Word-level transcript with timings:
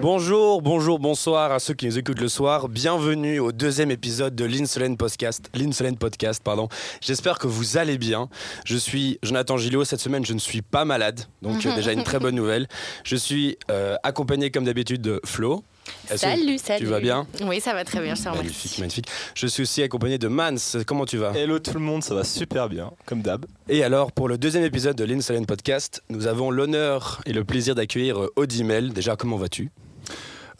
Bonjour, 0.00 0.60
bonjour, 0.60 0.98
bonsoir 0.98 1.52
à 1.52 1.60
ceux 1.60 1.74
qui 1.74 1.86
nous 1.86 1.98
écoutent 1.98 2.20
le 2.20 2.28
soir. 2.28 2.68
Bienvenue 2.68 3.38
au 3.38 3.52
deuxième 3.52 3.92
épisode 3.92 4.34
de 4.34 4.44
l'Insolent 4.44 4.96
Podcast. 4.96 5.48
L'Insolent 5.54 5.94
Podcast, 5.94 6.42
pardon. 6.42 6.68
J'espère 7.00 7.38
que 7.38 7.46
vous 7.46 7.76
allez 7.76 7.96
bien. 7.96 8.28
Je 8.64 8.76
suis 8.76 9.20
Jonathan 9.22 9.56
Gillot. 9.56 9.84
Cette 9.84 10.00
semaine, 10.00 10.26
je 10.26 10.32
ne 10.34 10.40
suis 10.40 10.62
pas 10.62 10.84
malade, 10.84 11.20
donc 11.42 11.64
euh, 11.64 11.76
déjà 11.76 11.92
une 11.92 12.02
très 12.02 12.18
bonne 12.18 12.34
nouvelle. 12.34 12.66
Je 13.04 13.14
suis 13.14 13.56
euh, 13.70 13.94
accompagné 14.02 14.50
comme 14.50 14.64
d'habitude 14.64 15.00
de 15.00 15.20
Flo. 15.24 15.62
Que 16.08 16.16
Salut, 16.16 16.58
salut. 16.58 16.84
Tu 16.84 16.90
vas 16.90 17.00
bien 17.00 17.26
Oui, 17.42 17.60
ça 17.60 17.72
va 17.72 17.84
très 17.84 18.00
bien, 18.00 18.14
je 18.14 18.22
te 18.22 18.28
remercie. 18.28 18.46
Magnifique, 18.46 18.78
magnifique. 18.78 19.06
Je 19.34 19.46
suis 19.46 19.62
aussi 19.62 19.82
accompagné 19.82 20.18
de 20.18 20.28
Mans. 20.28 20.54
Comment 20.86 21.06
tu 21.06 21.16
vas 21.16 21.32
Hello 21.32 21.58
tout 21.58 21.74
le 21.74 21.80
monde, 21.80 22.02
ça 22.04 22.14
va 22.14 22.24
super 22.24 22.68
bien, 22.68 22.90
comme 23.06 23.22
d'hab. 23.22 23.46
Et 23.68 23.82
alors, 23.82 24.12
pour 24.12 24.28
le 24.28 24.38
deuxième 24.38 24.64
épisode 24.64 24.96
de 24.96 25.04
l'Insolent 25.04 25.44
Podcast, 25.44 26.02
nous 26.08 26.26
avons 26.26 26.50
l'honneur 26.50 27.20
et 27.26 27.32
le 27.32 27.44
plaisir 27.44 27.74
d'accueillir 27.74 28.20
euh, 28.20 28.32
Audimel. 28.36 28.92
Déjà, 28.92 29.16
comment 29.16 29.36
vas-tu? 29.36 29.70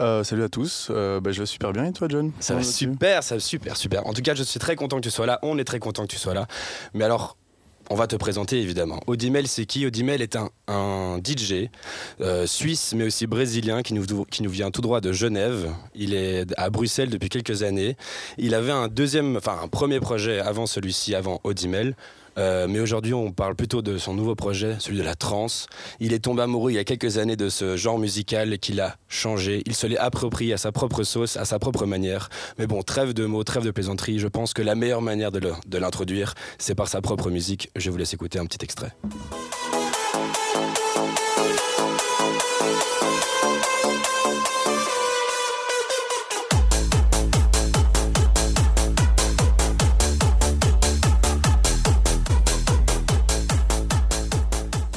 Euh, 0.00 0.24
salut 0.24 0.42
à 0.42 0.48
tous, 0.48 0.88
euh, 0.90 1.20
bah, 1.20 1.30
je 1.32 1.40
vais 1.40 1.46
super 1.46 1.72
bien 1.72 1.84
et 1.84 1.92
toi 1.92 2.08
John? 2.10 2.32
Ça 2.40 2.54
va 2.54 2.62
super, 2.62 3.22
ça 3.22 3.36
va 3.36 3.40
super, 3.40 3.76
super. 3.76 4.06
En 4.06 4.12
tout 4.12 4.22
cas, 4.22 4.34
je 4.34 4.42
suis 4.42 4.58
très 4.58 4.74
content 4.74 4.96
que 4.96 5.02
tu 5.02 5.10
sois 5.10 5.26
là. 5.26 5.38
On 5.42 5.58
est 5.58 5.64
très 5.64 5.78
content 5.78 6.02
que 6.02 6.08
tu 6.08 6.18
sois 6.18 6.34
là. 6.34 6.46
Mais 6.94 7.04
alors, 7.04 7.36
on 7.92 7.94
va 7.94 8.06
te 8.06 8.16
présenter 8.16 8.58
évidemment. 8.58 9.00
Audimel, 9.06 9.46
c'est 9.46 9.66
qui 9.66 9.84
Audimel 9.84 10.22
est 10.22 10.34
un, 10.66 11.20
DJ 11.22 11.68
euh, 12.22 12.46
suisse, 12.46 12.94
mais 12.96 13.04
aussi 13.04 13.26
brésilien, 13.26 13.82
qui 13.82 13.92
nous, 13.92 14.06
vient 14.48 14.70
tout 14.70 14.80
droit 14.80 15.02
de 15.02 15.12
Genève. 15.12 15.70
Il 15.94 16.14
est 16.14 16.46
à 16.56 16.70
Bruxelles 16.70 17.10
depuis 17.10 17.28
quelques 17.28 17.62
années. 17.62 17.98
Il 18.38 18.54
avait 18.54 18.72
un 18.72 18.88
un 18.88 19.68
premier 19.68 20.00
projet 20.00 20.40
avant 20.40 20.64
celui-ci, 20.64 21.14
avant 21.14 21.40
Audimel. 21.44 21.94
Euh, 22.38 22.66
mais 22.68 22.80
aujourd'hui, 22.80 23.14
on 23.14 23.32
parle 23.32 23.54
plutôt 23.54 23.82
de 23.82 23.98
son 23.98 24.14
nouveau 24.14 24.34
projet, 24.34 24.76
celui 24.78 24.98
de 24.98 25.02
la 25.02 25.14
trance. 25.14 25.66
Il 26.00 26.12
est 26.12 26.20
tombé 26.20 26.42
amoureux 26.42 26.70
il 26.70 26.74
y 26.74 26.78
a 26.78 26.84
quelques 26.84 27.18
années 27.18 27.36
de 27.36 27.48
ce 27.48 27.76
genre 27.76 27.98
musical 27.98 28.58
qu'il 28.58 28.80
a 28.80 28.96
changé. 29.08 29.62
Il 29.66 29.74
se 29.74 29.86
l'est 29.86 29.98
approprié 29.98 30.52
à 30.54 30.58
sa 30.58 30.72
propre 30.72 31.02
sauce, 31.02 31.36
à 31.36 31.44
sa 31.44 31.58
propre 31.58 31.86
manière. 31.86 32.28
Mais 32.58 32.66
bon, 32.66 32.82
trêve 32.82 33.12
de 33.12 33.26
mots, 33.26 33.44
trêve 33.44 33.64
de 33.64 33.70
plaisanterie. 33.70 34.18
Je 34.18 34.28
pense 34.28 34.54
que 34.54 34.62
la 34.62 34.74
meilleure 34.74 35.02
manière 35.02 35.32
de 35.32 35.78
l'introduire, 35.78 36.34
c'est 36.58 36.74
par 36.74 36.88
sa 36.88 37.00
propre 37.00 37.30
musique. 37.30 37.70
Je 37.76 37.90
vous 37.90 37.96
laisse 37.96 38.14
écouter 38.14 38.38
un 38.38 38.46
petit 38.46 38.62
extrait. 38.62 38.92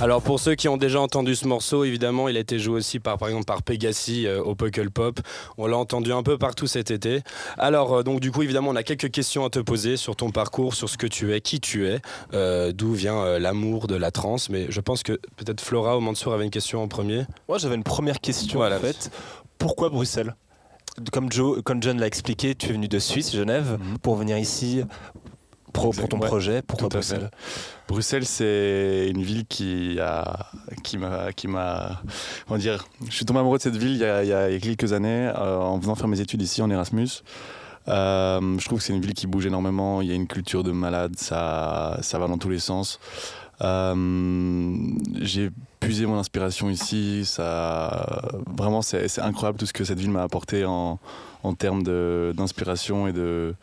Alors 0.06 0.22
pour 0.22 0.40
ceux 0.40 0.54
qui 0.54 0.68
ont 0.68 0.78
déjà 0.78 1.02
entendu 1.02 1.34
ce 1.36 1.48
morceau, 1.48 1.84
évidemment, 1.84 2.30
il 2.30 2.38
a 2.38 2.40
été 2.40 2.60
joué 2.60 2.76
aussi 2.76 3.00
par, 3.00 3.18
par 3.18 3.28
exemple 3.28 3.46
par 3.46 3.64
Pegasi 3.64 4.28
euh, 4.28 4.40
au 4.40 4.54
Puckle 4.54 4.92
Pop. 4.92 5.20
On 5.58 5.66
l'a 5.66 5.78
entendu 5.78 6.14
un 6.14 6.22
peu 6.22 6.38
partout 6.38 6.68
cet 6.68 6.92
été. 6.92 7.22
Alors 7.58 7.92
euh, 7.92 8.04
donc 8.04 8.20
du 8.20 8.32
coup, 8.32 8.44
évidemment, 8.44 8.70
on 8.70 8.76
a 8.76 8.84
quelques 8.84 9.10
questions 9.10 9.46
à 9.46 9.50
te 9.50 9.58
poser 9.58 9.98
sur 9.98 10.16
ton 10.16 10.30
parcours, 10.30 10.76
sur 10.76 10.90
ce 10.90 10.98
que 11.00 11.08
tu 11.08 11.34
es, 11.34 11.42
qui 11.42 11.60
tu 11.60 11.88
es, 11.88 12.02
euh, 12.36 12.72
d'où 12.72 12.94
vient 12.94 13.40
l'amour 13.40 13.88
de 13.88 13.96
la 13.96 14.12
trance. 14.12 14.52
Mais 14.52 14.68
je 14.70 14.80
pense 14.80 15.02
que 15.02 15.14
peut-être 15.38 15.60
Flora 15.60 15.98
ou 15.98 16.02
Mansour 16.02 16.34
avait 16.36 16.46
une 16.46 16.52
question 16.52 16.84
en 16.84 16.88
premier. 16.88 17.24
Moi 17.50 17.58
j'avais 17.58 17.74
une 17.74 17.84
première 17.84 18.22
question 18.22 18.60
Voilà. 18.60 18.78
en 18.78 18.82
fait. 18.82 19.10
Pourquoi 19.58 19.90
Bruxelles? 19.90 20.36
Comme, 21.12 21.32
Joe, 21.32 21.64
comme 21.64 21.82
John 21.82 22.00
l'a 22.00 22.06
expliqué, 22.06 22.54
tu 22.54 22.70
es 22.70 22.74
venu 22.74 22.88
de 22.88 23.00
Suisse, 23.00 23.36
Genève, 23.36 23.80
Mhm. 23.80 23.98
pour 24.04 24.18
venir 24.18 24.38
ici 24.38 24.84
pro- 25.76 25.92
pour 25.92 26.10
ton 26.10 26.20
Ouais, 26.20 26.28
projet. 26.28 26.62
Pourquoi. 26.62 26.90
Bruxelles 26.90 27.30
Bruxelles, 27.88 28.26
c'est 28.26 29.08
une 29.10 29.22
ville 29.22 29.46
qui 29.46 30.00
a, 30.00 30.48
qui 30.84 30.98
m'a, 30.98 31.32
qui 31.34 31.48
m'a, 31.48 32.02
comment 32.48 32.58
dire, 32.60 32.86
je 33.08 33.14
suis 33.16 33.26
tombé 33.26 33.40
amoureux 33.42 33.58
de 33.58 33.64
cette 33.64 33.76
ville 33.78 33.92
il 33.92 33.98
y 34.00 34.06
a, 34.06 34.24
il 34.24 34.30
y 34.30 34.34
a- 34.34 34.60
quelques 34.60 34.92
années 34.94 35.32
euh, 35.38 35.58
en 35.60 35.78
venant 35.78 35.96
faire 35.96 36.08
mes 36.08 36.20
études 36.22 36.42
ici 36.42 36.62
en 36.62 36.70
Erasmus. 36.72 37.10
Euh, 37.88 38.58
je 38.58 38.66
trouve 38.66 38.80
que 38.80 38.84
c'est 38.86 38.94
une 38.94 39.02
ville 39.02 39.14
qui 39.14 39.28
bouge 39.28 39.46
énormément. 39.46 40.02
Il 40.02 40.08
y 40.08 40.12
a 40.12 40.16
une 40.16 40.26
culture 40.28 40.64
de 40.64 40.72
malade, 40.72 41.14
ça, 41.18 42.00
ça 42.02 42.18
va 42.18 42.28
dans 42.28 42.40
tous 42.40 42.50
les 42.50 42.58
sens. 42.60 43.00
Euh, 43.62 44.76
j'ai 45.22 45.50
puisé 45.80 46.06
mon 46.06 46.18
inspiration 46.18 46.70
ici. 46.70 47.24
Ça, 47.26 48.32
vraiment, 48.58 48.82
c'est, 48.82 49.08
c'est 49.08 49.22
incroyable 49.22 49.60
tout 49.60 49.66
ce 49.66 49.74
que 49.74 49.84
cette 49.84 50.00
ville 50.00 50.10
m'a 50.12 50.24
apporté 50.24 50.66
en, 50.66 51.00
en 51.44 51.54
termes 51.54 51.84
de, 51.84 52.34
d'inspiration 52.36 53.08
et 53.08 53.14
de, 53.14 53.54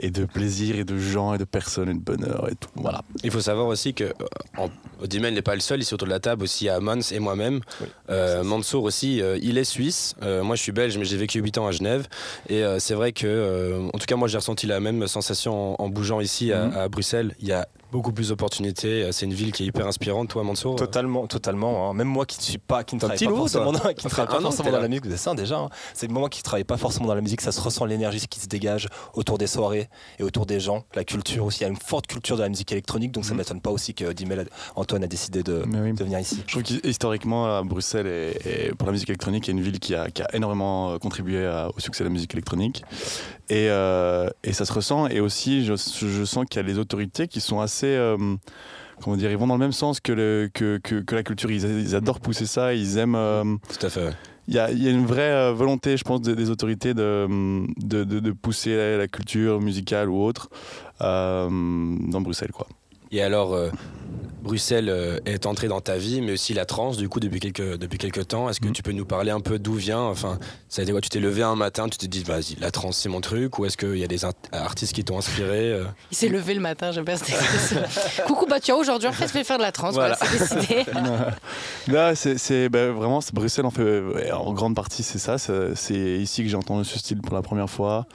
et 0.00 0.10
de 0.10 0.24
plaisir 0.24 0.76
et 0.78 0.84
de 0.84 0.98
gens 0.98 1.34
et 1.34 1.38
de 1.38 1.44
personnes 1.44 1.88
et 1.88 1.94
de 1.94 1.98
bonheur 2.00 2.48
et 2.50 2.54
tout. 2.54 2.68
Voilà. 2.74 3.02
Il 3.22 3.30
faut 3.30 3.40
savoir 3.40 3.66
aussi 3.66 3.94
que 3.94 4.12
en- 4.58 4.68
Audimel 5.02 5.32
n'est 5.34 5.42
pas 5.42 5.54
le 5.54 5.60
seul 5.60 5.80
ici 5.80 5.94
autour 5.94 6.06
de 6.08 6.12
la 6.12 6.20
table, 6.20 6.42
aussi 6.44 6.64
il 6.64 6.66
y 6.66 6.70
a 6.70 6.80
Mans 6.80 6.98
et 7.10 7.18
moi-même. 7.18 7.60
Oui. 7.80 7.86
Euh, 8.10 8.42
Mansour 8.42 8.84
aussi, 8.84 9.22
euh, 9.22 9.38
il 9.42 9.56
est 9.58 9.64
suisse. 9.64 10.14
Euh, 10.22 10.42
moi 10.42 10.56
je 10.56 10.62
suis 10.62 10.72
belge, 10.72 10.98
mais 10.98 11.04
j'ai 11.04 11.16
vécu 11.16 11.38
8 11.40 11.56
ans 11.58 11.66
à 11.66 11.72
Genève. 11.72 12.06
Et 12.48 12.62
euh, 12.64 12.78
c'est 12.78 12.94
vrai 12.94 13.12
que, 13.12 13.26
euh, 13.26 13.88
en 13.94 13.98
tout 13.98 14.06
cas, 14.06 14.16
moi 14.16 14.28
j'ai 14.28 14.36
ressenti 14.38 14.66
la 14.66 14.80
même 14.80 15.06
sensation 15.06 15.80
en, 15.80 15.84
en 15.84 15.88
bougeant 15.88 16.20
ici 16.20 16.52
à, 16.52 16.66
Mhm. 16.66 16.76
à 16.76 16.88
Bruxelles. 16.88 17.34
Il 17.40 17.48
y 17.48 17.52
a 17.52 17.66
beaucoup 17.92 18.12
plus 18.12 18.28
d'opportunités. 18.28 19.04
Euh, 19.04 19.12
C'est 19.12 19.26
une 19.26 19.32
ville 19.34 19.52
qui 19.52 19.64
est 19.64 19.66
hyper 19.66 19.86
inspirante. 19.86 20.28
Toi, 20.30 20.42
Mansour 20.44 20.74
euh, 20.74 20.76
Totalement, 20.76 21.26
totalement. 21.26 21.90
hein. 21.90 21.94
Même 21.94 22.08
moi 22.08 22.26
qui 22.26 22.38
ne 22.38 22.42
suis 22.42 22.58
pas, 22.58 22.84
qui 22.84 22.94
ne 22.94 23.00
travaille 23.00 23.18
pas 23.18 23.30
forcément, 23.34 23.72
dans, 23.72 23.78
qui 23.78 24.02
fait 24.02 24.08
travaille 24.08 24.28
pas 24.30 24.36
que 24.36 24.42
forcément 24.42 24.70
dans 24.70 24.80
la 24.80 24.88
musique, 24.88 25.04
c'est 25.10 25.16
ça 25.16 25.34
déjà. 25.34 25.58
hein. 25.58 25.68
C'est 25.94 26.10
moi 26.10 26.28
qui 26.28 26.40
ne 26.40 26.44
travaille 26.44 26.64
pas 26.64 26.76
forcément 26.76 27.06
dans 27.06 27.14
la 27.14 27.20
musique, 27.20 27.40
ça 27.40 27.52
se 27.52 27.60
ressent 27.60 27.84
l'énergie 27.84 28.26
qui 28.28 28.40
se 28.40 28.46
dégage 28.46 28.88
autour 29.14 29.38
des 29.38 29.46
soirées 29.46 29.88
et 30.18 30.22
autour 30.22 30.46
des 30.46 30.60
gens, 30.60 30.84
la 30.94 31.04
culture 31.04 31.44
aussi. 31.44 31.60
Il 31.60 31.62
y 31.62 31.66
a 31.66 31.68
une 31.68 31.76
forte 31.76 32.06
culture 32.06 32.36
de 32.36 32.42
la 32.42 32.48
musique 32.48 32.72
électronique, 32.72 33.12
donc 33.12 33.24
ça 33.24 33.30
ne 33.30 33.34
Mhm. 33.34 33.38
m'étonne 33.38 33.60
pas 33.60 33.70
aussi 33.70 33.94
que 33.94 34.12
Dimel, 34.12 34.48
Antoine 34.76 35.04
a 35.04 35.06
décidé 35.06 35.42
de, 35.42 35.64
Mais 35.66 35.80
oui. 35.80 35.92
de 35.92 36.04
venir 36.04 36.18
ici. 36.18 36.42
Je 36.46 36.52
trouve 36.52 36.62
qu'historiquement, 36.62 37.64
Bruxelles, 37.64 38.06
et, 38.06 38.68
et 38.68 38.74
pour 38.74 38.86
la 38.86 38.92
musique 38.92 39.08
électronique, 39.10 39.48
a 39.48 39.52
une 39.52 39.60
ville 39.60 39.78
qui 39.80 39.94
a, 39.94 40.10
qui 40.10 40.22
a 40.22 40.28
énormément 40.34 40.92
euh, 40.92 40.98
contribué 40.98 41.46
à- 41.46 41.68
au 41.76 41.80
succès 41.80 42.04
de 42.04 42.08
la 42.08 42.12
musique 42.12 42.32
électronique. 42.34 42.82
Et, 43.50 43.68
euh, 43.68 44.30
et 44.44 44.52
ça 44.52 44.64
se 44.64 44.72
ressent. 44.72 45.08
Et 45.08 45.20
aussi, 45.20 45.64
je, 45.64 45.74
je 45.74 46.24
sens 46.24 46.44
qu'il 46.48 46.62
y 46.62 46.64
a 46.64 46.66
les 46.66 46.78
autorités 46.78 47.26
qui 47.28 47.40
sont 47.40 47.60
assez. 47.60 47.86
euh, 47.88 48.16
comment 49.02 49.16
dire 49.16 49.30
Ils 49.30 49.36
vont 49.36 49.48
dans 49.48 49.54
le 49.56 49.60
même 49.60 49.72
sens 49.72 49.98
que, 50.00 50.12
le, 50.12 50.48
que, 50.54 50.78
que, 50.78 51.00
que 51.00 51.14
la 51.16 51.22
culture. 51.24 51.50
Ils, 51.50 51.64
ils 51.64 51.94
adorent 51.96 52.20
pousser 52.20 52.46
ça. 52.46 52.72
Ils 52.74 52.96
aiment. 52.96 53.16
euh, 53.16 53.44
Tout 53.78 53.86
à 53.86 53.90
fait. 53.90 54.12
Il 54.48 54.54
y, 54.54 54.58
a, 54.58 54.70
il 54.70 54.82
y 54.82 54.88
a 54.88 54.90
une 54.90 55.04
vraie 55.06 55.52
volonté, 55.52 55.96
je 55.96 56.02
pense, 56.04 56.22
des, 56.22 56.34
des 56.34 56.48
autorités 56.50 56.94
de, 56.94 57.26
de, 57.76 58.02
de- 58.04 58.20
de 58.20 58.30
pousser 58.32 58.74
la, 58.76 58.96
la 58.96 59.06
culture 59.08 59.60
musicale 59.60 60.08
ou 60.08 60.22
autre 60.24 60.48
dans 61.00 62.20
Bruxelles. 62.20 62.50
Quoi. 62.52 62.66
Et 63.12 63.22
alors, 63.22 63.54
euh, 63.54 63.70
Bruxelles 64.42 64.88
euh, 64.88 65.18
est 65.26 65.44
entrée 65.46 65.66
dans 65.68 65.80
ta 65.80 65.96
vie, 65.96 66.20
mais 66.22 66.32
aussi 66.32 66.54
la 66.54 66.64
trance, 66.64 66.96
du 66.96 67.08
coup, 67.08 67.18
depuis 67.20 67.40
quelques, 67.40 67.76
depuis 67.76 67.98
quelques 67.98 68.28
temps. 68.28 68.48
Est-ce 68.48 68.60
que 68.60 68.66
Mhm. 68.66 68.72
tu 68.72 68.82
peux 68.82 68.92
nous 68.92 69.04
parler 69.04 69.32
un 69.32 69.40
peu 69.40 69.58
d'où 69.58 69.74
vient 69.74 70.00
Enfin, 70.00 70.38
ça 70.68 70.80
a 70.80 70.82
été 70.84 70.92
quoi? 70.92 71.00
Tu 71.00 71.08
t'es 71.08 71.18
levé 71.18 71.42
un 71.42 71.56
matin, 71.56 71.88
tu 71.88 71.98
t'es 71.98 72.06
dit, 72.06 72.22
vas-y, 72.22 72.54
la 72.60 72.70
trance, 72.70 72.96
c'est 72.98 73.08
mon 73.08 73.20
truc 73.20 73.58
Ou 73.58 73.66
est-ce 73.66 73.76
qu'il 73.76 73.96
y 73.98 74.04
a 74.04 74.06
des 74.06 74.24
artistes 74.52 74.92
qui 74.94 75.02
t'ont 75.04 75.18
inspiré 75.18 75.72
euh? 75.72 75.84
Il 76.12 76.16
s'est 76.16 76.28
levé 76.28 76.54
le 76.54 76.60
matin, 76.60 76.92
j'aime 76.92 77.04
cette 77.06 77.28
expression. 77.30 77.82
Coucou, 78.26 78.46
bah 78.46 78.60
tu 78.60 78.70
aujourd'hui, 78.72 79.08
en 79.08 79.12
fait, 79.12 79.26
je 79.26 79.32
vais 79.32 79.44
faire 79.44 79.58
de 79.58 79.62
la 79.62 79.72
trance. 79.72 79.94
Voilà. 79.94 80.16
Voilà, 80.20 80.46
c'est 80.46 80.56
décidé. 80.56 80.84
Là, 81.88 82.14
c'est, 82.14 82.68
ben, 82.68 82.92
vraiment, 82.92 83.18
Bruxelles 83.32 83.66
en 83.66 83.70
fait, 83.70 84.00
ouais, 84.00 84.30
en 84.30 84.52
grande 84.52 84.76
partie, 84.76 85.02
c'est 85.02 85.18
ça. 85.18 85.36
C'est 85.38 86.18
ici 86.20 86.44
que 86.44 86.48
j'ai 86.48 86.56
entendu 86.56 86.84
ce 86.84 86.98
style 86.98 87.20
pour 87.20 87.34
la 87.34 87.42
première 87.42 87.68
fois. 87.68 88.06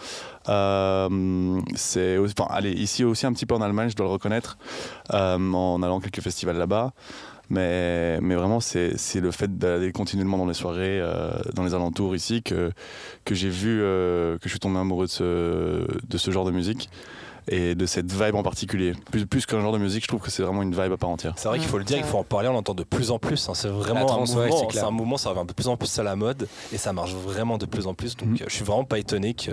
Euh, 0.50 1.62
c'est, 1.76 2.18
enfin, 2.18 2.48
allez, 2.50 2.72
ici 2.72 3.04
aussi 3.04 3.26
un 3.26 3.34
petit 3.34 3.46
peu 3.46 3.56
en 3.56 3.62
Allemagne, 3.62 3.90
je 3.90 3.96
dois 3.96 4.06
le 4.06 4.12
reconnaître, 4.12 4.58
euh, 5.14 5.38
en 5.38 5.82
allant 5.82 6.00
à 6.00 6.02
quelques 6.02 6.22
festivals 6.22 6.58
là-bas. 6.58 6.94
Mais, 7.50 8.20
mais 8.22 8.36
vraiment, 8.36 8.60
c'est, 8.60 8.98
c'est 8.98 9.20
le 9.20 9.30
fait 9.32 9.58
d'aller 9.58 9.92
continuellement 9.92 10.38
dans 10.38 10.48
les 10.48 10.56
soirées, 10.56 11.00
euh, 11.00 11.32
dans 11.54 11.64
les 11.64 11.76
alentours 11.76 12.16
ici, 12.16 12.42
que, 12.42 12.72
que 13.24 13.36
j'ai 13.36 13.50
vu, 13.50 13.82
euh, 13.82 14.38
que 14.38 14.46
je 14.46 14.50
suis 14.50 14.60
tombé 14.60 14.80
amoureux 14.80 15.06
de 15.06 15.12
ce, 15.12 15.24
de 16.08 16.18
ce 16.18 16.32
genre 16.32 16.46
de 16.46 16.52
musique 16.52 16.90
et 17.48 17.76
de 17.76 17.86
cette 17.86 18.12
vibe 18.12 18.36
en 18.36 18.44
particulier. 18.44 18.94
Plus, 19.12 19.26
plus 19.26 19.46
qu'un 19.46 19.62
genre 19.62 19.72
de 19.74 19.78
musique, 19.78 20.04
je 20.04 20.08
trouve 20.08 20.22
que 20.22 20.32
c'est 20.32 20.44
vraiment 20.44 20.62
une 20.64 20.72
vibe 20.74 20.92
à 20.94 20.98
part 20.98 21.10
entière. 21.10 21.34
C'est 21.38 21.48
vrai 21.48 21.60
qu'il 21.60 21.68
faut 21.68 21.78
le 21.78 21.84
dire, 21.84 21.98
il 21.98 22.04
faut 22.04 22.18
en 22.18 22.24
parler, 22.24 22.48
on 22.50 22.54
l'entend 22.54 22.74
de 22.74 22.84
plus 22.84 23.12
en 23.12 23.20
plus. 23.20 23.48
hein. 23.50 23.54
C'est 23.56 23.68
vraiment 23.68 24.12
un 24.12 24.20
ouais, 24.22 24.50
mouvement, 24.50 24.70
c'est 24.72 24.80
un 24.80 24.92
mouvement, 24.92 25.18
ça 25.18 25.30
revient 25.30 25.46
de 25.48 25.54
plus 25.54 25.68
en 25.68 25.78
plus 25.78 25.98
à 26.00 26.04
la 26.04 26.16
mode 26.16 26.48
et 26.74 26.78
ça 26.78 26.94
marche 26.94 27.14
vraiment 27.14 27.58
de 27.58 27.66
plus 27.66 27.88
en 27.88 27.94
plus. 27.94 28.16
Donc 28.18 28.30
Mhm. 28.30 28.36
euh, 28.42 28.46
je 28.48 28.54
suis 28.56 28.64
vraiment 28.66 28.84
pas 28.84 28.98
étonné 29.00 29.34
que, 29.34 29.52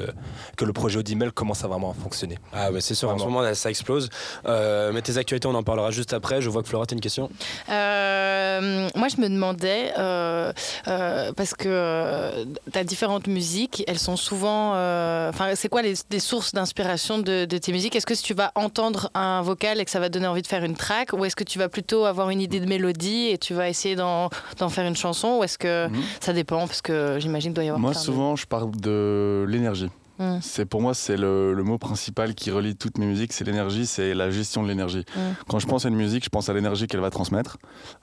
que 0.56 0.64
le 0.64 0.72
projet 0.72 0.98
Audimel 0.98 1.32
commence 1.32 1.64
à 1.64 1.68
vraiment 1.68 1.92
fonctionner. 1.92 2.38
Ah, 2.52 2.70
mais 2.70 2.80
c'est 2.80 2.94
sûr, 2.94 3.08
en 3.08 3.12
ce 3.12 3.16
Vraiment. 3.18 3.30
moment, 3.32 3.42
là, 3.44 3.54
ça 3.54 3.70
explose. 3.70 4.08
Euh, 4.46 4.90
mais 4.92 5.02
tes 5.02 5.16
actualités, 5.18 5.46
on 5.48 5.54
en 5.54 5.62
parlera 5.62 5.90
juste 5.90 6.12
après. 6.12 6.40
Je 6.40 6.48
vois 6.50 6.62
que 6.62 6.68
Flora, 6.68 6.86
t'as 6.86 6.94
une 6.94 7.00
question 7.00 7.28
Euh, 7.68 8.88
moi, 8.94 9.08
je 9.08 9.20
me 9.20 9.28
demandais, 9.28 9.92
euh, 9.98 10.52
euh, 10.88 11.32
parce 11.32 11.54
que 11.54 12.44
tu 12.72 12.78
as 12.78 12.84
différentes 12.84 13.26
musiques, 13.26 13.84
elles 13.86 13.98
sont 13.98 14.16
souvent. 14.16 14.72
euh, 14.74 15.28
Enfin, 15.30 15.54
c'est 15.54 15.68
quoi 15.68 15.82
les, 15.82 15.94
les 16.10 16.20
sources 16.20 16.52
d'inspiration 16.52 17.18
de, 17.18 17.44
de 17.44 17.58
tes 17.58 17.72
musiques 17.72 17.81
Est-ce 17.90 18.06
que 18.06 18.14
si 18.14 18.22
tu 18.22 18.34
vas 18.34 18.52
entendre 18.54 19.10
un 19.14 19.42
vocal 19.42 19.80
et 19.80 19.84
que 19.84 19.90
ça 19.90 20.00
va 20.00 20.08
te 20.08 20.14
donner 20.14 20.26
envie 20.26 20.42
de 20.42 20.46
faire 20.46 20.64
une 20.64 20.76
track, 20.76 21.12
ou 21.12 21.24
est-ce 21.24 21.36
que 21.36 21.44
tu 21.44 21.58
vas 21.58 21.68
plutôt 21.68 22.04
avoir 22.04 22.30
une 22.30 22.40
idée 22.40 22.60
de 22.60 22.66
mélodie 22.66 23.28
et 23.30 23.38
tu 23.38 23.54
vas 23.54 23.68
essayer 23.68 23.96
d'en 23.96 24.30
faire 24.70 24.86
une 24.86 24.96
chanson, 24.96 25.38
ou 25.40 25.44
est-ce 25.44 25.58
que 25.58 25.88
Mhm. 25.88 26.02
ça 26.20 26.32
dépend 26.32 26.66
Parce 26.66 26.82
que 26.82 27.18
j'imagine 27.20 27.50
qu'il 27.50 27.54
doit 27.54 27.64
y 27.64 27.68
avoir. 27.68 27.80
Moi, 27.80 27.92
de- 27.92 27.96
souvent, 27.98 28.36
je 28.36 28.46
parle 28.46 28.70
de 28.72 29.44
l'énergie. 29.48 29.88
Mm. 30.18 30.38
C'est 30.42 30.66
pour 30.66 30.82
moi, 30.82 30.92
c'est 30.94 31.16
le, 31.16 31.54
le 31.54 31.62
mot 31.64 31.78
principal 31.78 32.34
qui 32.34 32.50
relie 32.50 32.76
toutes 32.76 32.98
mes 32.98 33.06
musiques, 33.06 33.32
c'est 33.32 33.44
l'énergie, 33.44 33.86
c'est 33.86 34.12
la 34.14 34.30
gestion 34.30 34.62
de 34.62 34.68
l'énergie. 34.68 35.04
Mm. 35.16 35.20
Quand 35.48 35.58
je 35.58 35.66
pense 35.66 35.86
à 35.86 35.88
une 35.88 35.96
musique, 35.96 36.22
je 36.24 36.28
pense 36.28 36.48
à 36.50 36.52
l'énergie 36.52 36.86
qu'elle 36.86 37.00
va 37.00 37.10
transmettre. 37.10 37.56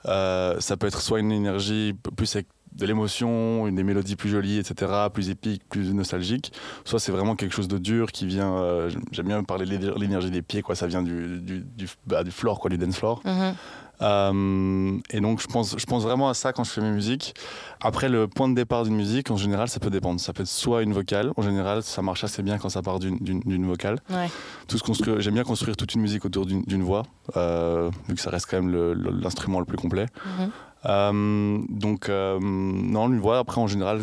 Euh, 0.06 0.58
ça 0.60 0.76
peut 0.76 0.88
être 0.88 1.00
soit 1.00 1.20
une 1.20 1.30
énergie 1.32 1.94
plus, 2.16 2.36
de 2.72 2.86
l'émotion, 2.86 3.66
une 3.66 3.74
des 3.74 3.82
mélodies 3.82 4.16
plus 4.16 4.28
jolies, 4.30 4.58
etc., 4.58 4.90
plus 5.12 5.30
épiques, 5.30 5.62
plus 5.68 5.92
nostalgiques. 5.92 6.52
Soit 6.84 6.98
c'est 7.00 7.12
vraiment 7.12 7.36
quelque 7.36 7.52
chose 7.54 7.68
de 7.68 7.78
dur 7.78 8.12
qui 8.12 8.26
vient. 8.26 8.52
euh, 8.54 8.90
J'aime 9.12 9.26
bien 9.26 9.42
parler 9.42 9.66
de 9.78 9.92
l'énergie 9.98 10.30
des 10.30 10.42
pieds, 10.42 10.62
quoi. 10.62 10.74
Ça 10.74 10.86
vient 10.86 11.02
du, 11.02 11.40
du, 11.40 11.60
du, 11.60 11.88
bah, 12.06 12.22
du 12.24 12.30
floor, 12.30 12.60
quoi, 12.60 12.70
du 12.70 12.78
dance 12.78 12.96
floor. 12.96 13.20
Mhm. 13.24 13.54
Euh, 14.02 14.98
et 15.10 15.20
donc 15.20 15.42
je 15.42 15.46
pense, 15.46 15.76
je 15.78 15.84
pense 15.84 16.02
vraiment 16.04 16.30
à 16.30 16.34
ça 16.34 16.52
quand 16.54 16.64
je 16.64 16.70
fais 16.70 16.80
mes 16.80 16.90
musiques. 16.90 17.34
Après, 17.82 18.08
le 18.08 18.28
point 18.28 18.48
de 18.48 18.54
départ 18.54 18.84
d'une 18.84 18.94
musique, 18.96 19.30
en 19.30 19.36
général, 19.36 19.68
ça 19.68 19.78
peut 19.78 19.90
dépendre. 19.90 20.20
Ça 20.20 20.32
peut 20.32 20.42
être 20.42 20.48
soit 20.48 20.82
une 20.82 20.92
vocale. 20.92 21.32
En 21.36 21.42
général, 21.42 21.82
ça 21.82 22.00
marche 22.02 22.24
assez 22.24 22.42
bien 22.42 22.58
quand 22.58 22.68
ça 22.70 22.80
part 22.82 22.98
d'une- 22.98 23.66
vocale. 23.66 23.98
Ouais. 24.10 24.28
Tout 24.68 24.78
ce 24.78 24.82
construire- 24.82 25.20
J'aime 25.20 25.34
bien 25.34 25.44
construire 25.44 25.76
toute 25.76 25.94
une 25.94 26.00
musique 26.00 26.24
autour 26.24 26.46
d'une 26.46 26.82
voix, 26.82 27.02
euh, 27.36 27.90
vu 28.08 28.14
que 28.14 28.20
ça 28.20 28.30
reste 28.30 28.46
quand 28.50 28.56
même 28.56 28.70
le- 28.72 28.94
le- 28.94 29.10
l'instrument 29.10 29.58
le, 29.60 29.66
plus 29.66 29.76
complet. 29.76 30.06
Mhm. 30.24 30.42
Euh, 30.44 30.46
donc, 30.84 32.08
euh, 32.08 32.38
non, 32.40 33.08
une 33.08 33.20
voix, 33.20 33.38
après, 33.38 33.60
en 33.60 33.66
général, 33.66 34.02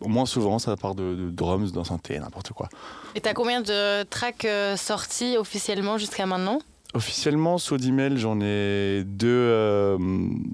au 0.00 0.08
moins 0.08 0.26
souvent, 0.26 0.58
ça 0.58 0.76
part 0.76 0.94
de, 0.94 1.14
de 1.14 1.30
drums, 1.30 1.72
d'un 1.72 1.84
synthé, 1.84 2.18
n'importe 2.18 2.52
quoi. 2.52 2.68
Et 3.14 3.20
t'as 3.20 3.34
combien 3.34 3.60
de 3.60 4.02
tracks 4.04 4.44
euh, 4.44 4.76
sortis 4.76 5.36
officiellement 5.36 5.98
jusqu'à 5.98 6.26
maintenant? 6.26 6.60
Officiellement, 6.92 7.58
sur 7.58 7.76
d'email, 7.76 8.18
j'en 8.18 8.40
ai 8.40 9.04
deux 9.04 9.28
euh, 9.28 9.96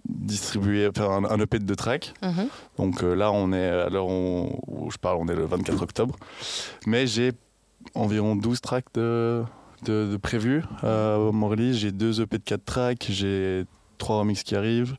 distribués, 0.06 0.86
enfin 0.88 1.24
un, 1.24 1.24
un 1.24 1.40
EP 1.40 1.58
de 1.58 1.64
deux 1.64 1.76
tracks. 1.76 2.12
Mhm. 2.22 2.48
Donc 2.76 3.02
euh, 3.02 3.14
là, 3.14 3.32
on 3.32 3.52
est, 3.52 3.66
à 3.68 3.88
l'heure 3.88 4.08
où, 4.08 4.60
où 4.66 4.90
je 4.90 4.98
parle, 4.98 5.16
on 5.18 5.28
est 5.28 5.34
le 5.34 5.46
24 5.46 5.82
octobre. 5.82 6.16
Mais 6.86 7.06
j'ai 7.06 7.32
environ 7.94 8.36
12 8.36 8.60
tracks 8.60 8.84
de, 8.94 9.44
de, 9.84 10.06
de 10.10 10.16
prévus 10.18 10.62
euh, 10.84 11.30
release. 11.32 11.76
J'ai 11.78 11.92
deux 11.92 12.20
EP 12.20 12.36
de 12.36 12.44
4 12.44 12.64
tracks, 12.66 13.06
j'ai 13.08 13.64
trois 13.96 14.18
remixes 14.18 14.42
qui 14.42 14.56
arrivent. 14.56 14.96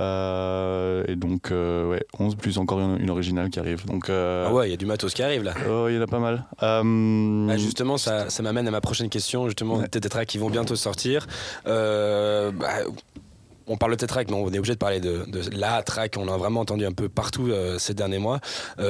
Euh, 0.00 1.04
et 1.08 1.16
donc, 1.16 1.50
euh, 1.50 1.88
ouais, 1.90 2.04
11 2.18 2.34
plus 2.36 2.58
encore 2.58 2.80
une, 2.80 3.00
une 3.00 3.10
originale 3.10 3.50
qui 3.50 3.58
arrive. 3.60 3.86
Donc, 3.86 4.08
euh, 4.10 4.46
Ah 4.48 4.52
ouais, 4.52 4.68
il 4.68 4.70
y 4.70 4.74
a 4.74 4.76
du 4.76 4.86
matos 4.86 5.14
qui 5.14 5.22
arrive 5.22 5.42
là. 5.44 5.54
oh, 5.68 5.86
il 5.88 5.94
y 5.94 5.98
en 5.98 6.02
a 6.02 6.06
pas 6.06 6.18
mal. 6.18 6.44
Ah, 6.60 7.56
justement, 7.56 7.96
ça, 7.96 8.28
ça 8.30 8.42
m'amène 8.42 8.66
à 8.68 8.70
ma 8.70 8.80
prochaine 8.80 9.08
question. 9.08 9.46
Justement, 9.46 9.76
Ouais. 9.78 9.88
tes 9.88 10.00
tracks 10.00 10.28
qui 10.28 10.38
vont 10.38 10.50
bientôt 10.50 10.76
sortir. 10.76 11.26
Bah, 11.64 12.52
on 13.66 13.78
parle 13.78 13.92
de 13.92 13.96
tes 13.96 14.06
tracks, 14.06 14.28
mais 14.30 14.36
on 14.36 14.50
est 14.52 14.58
obligé 14.58 14.74
de 14.74 14.78
parler 14.78 15.00
de, 15.00 15.24
de 15.26 15.40
la 15.56 15.82
track. 15.82 16.16
On 16.18 16.26
l'a 16.26 16.36
vraiment 16.36 16.60
entendu 16.60 16.84
un 16.84 16.92
peu 16.92 17.08
partout 17.08 17.50
ces 17.78 17.94
derniers 17.94 18.18
mois. 18.18 18.40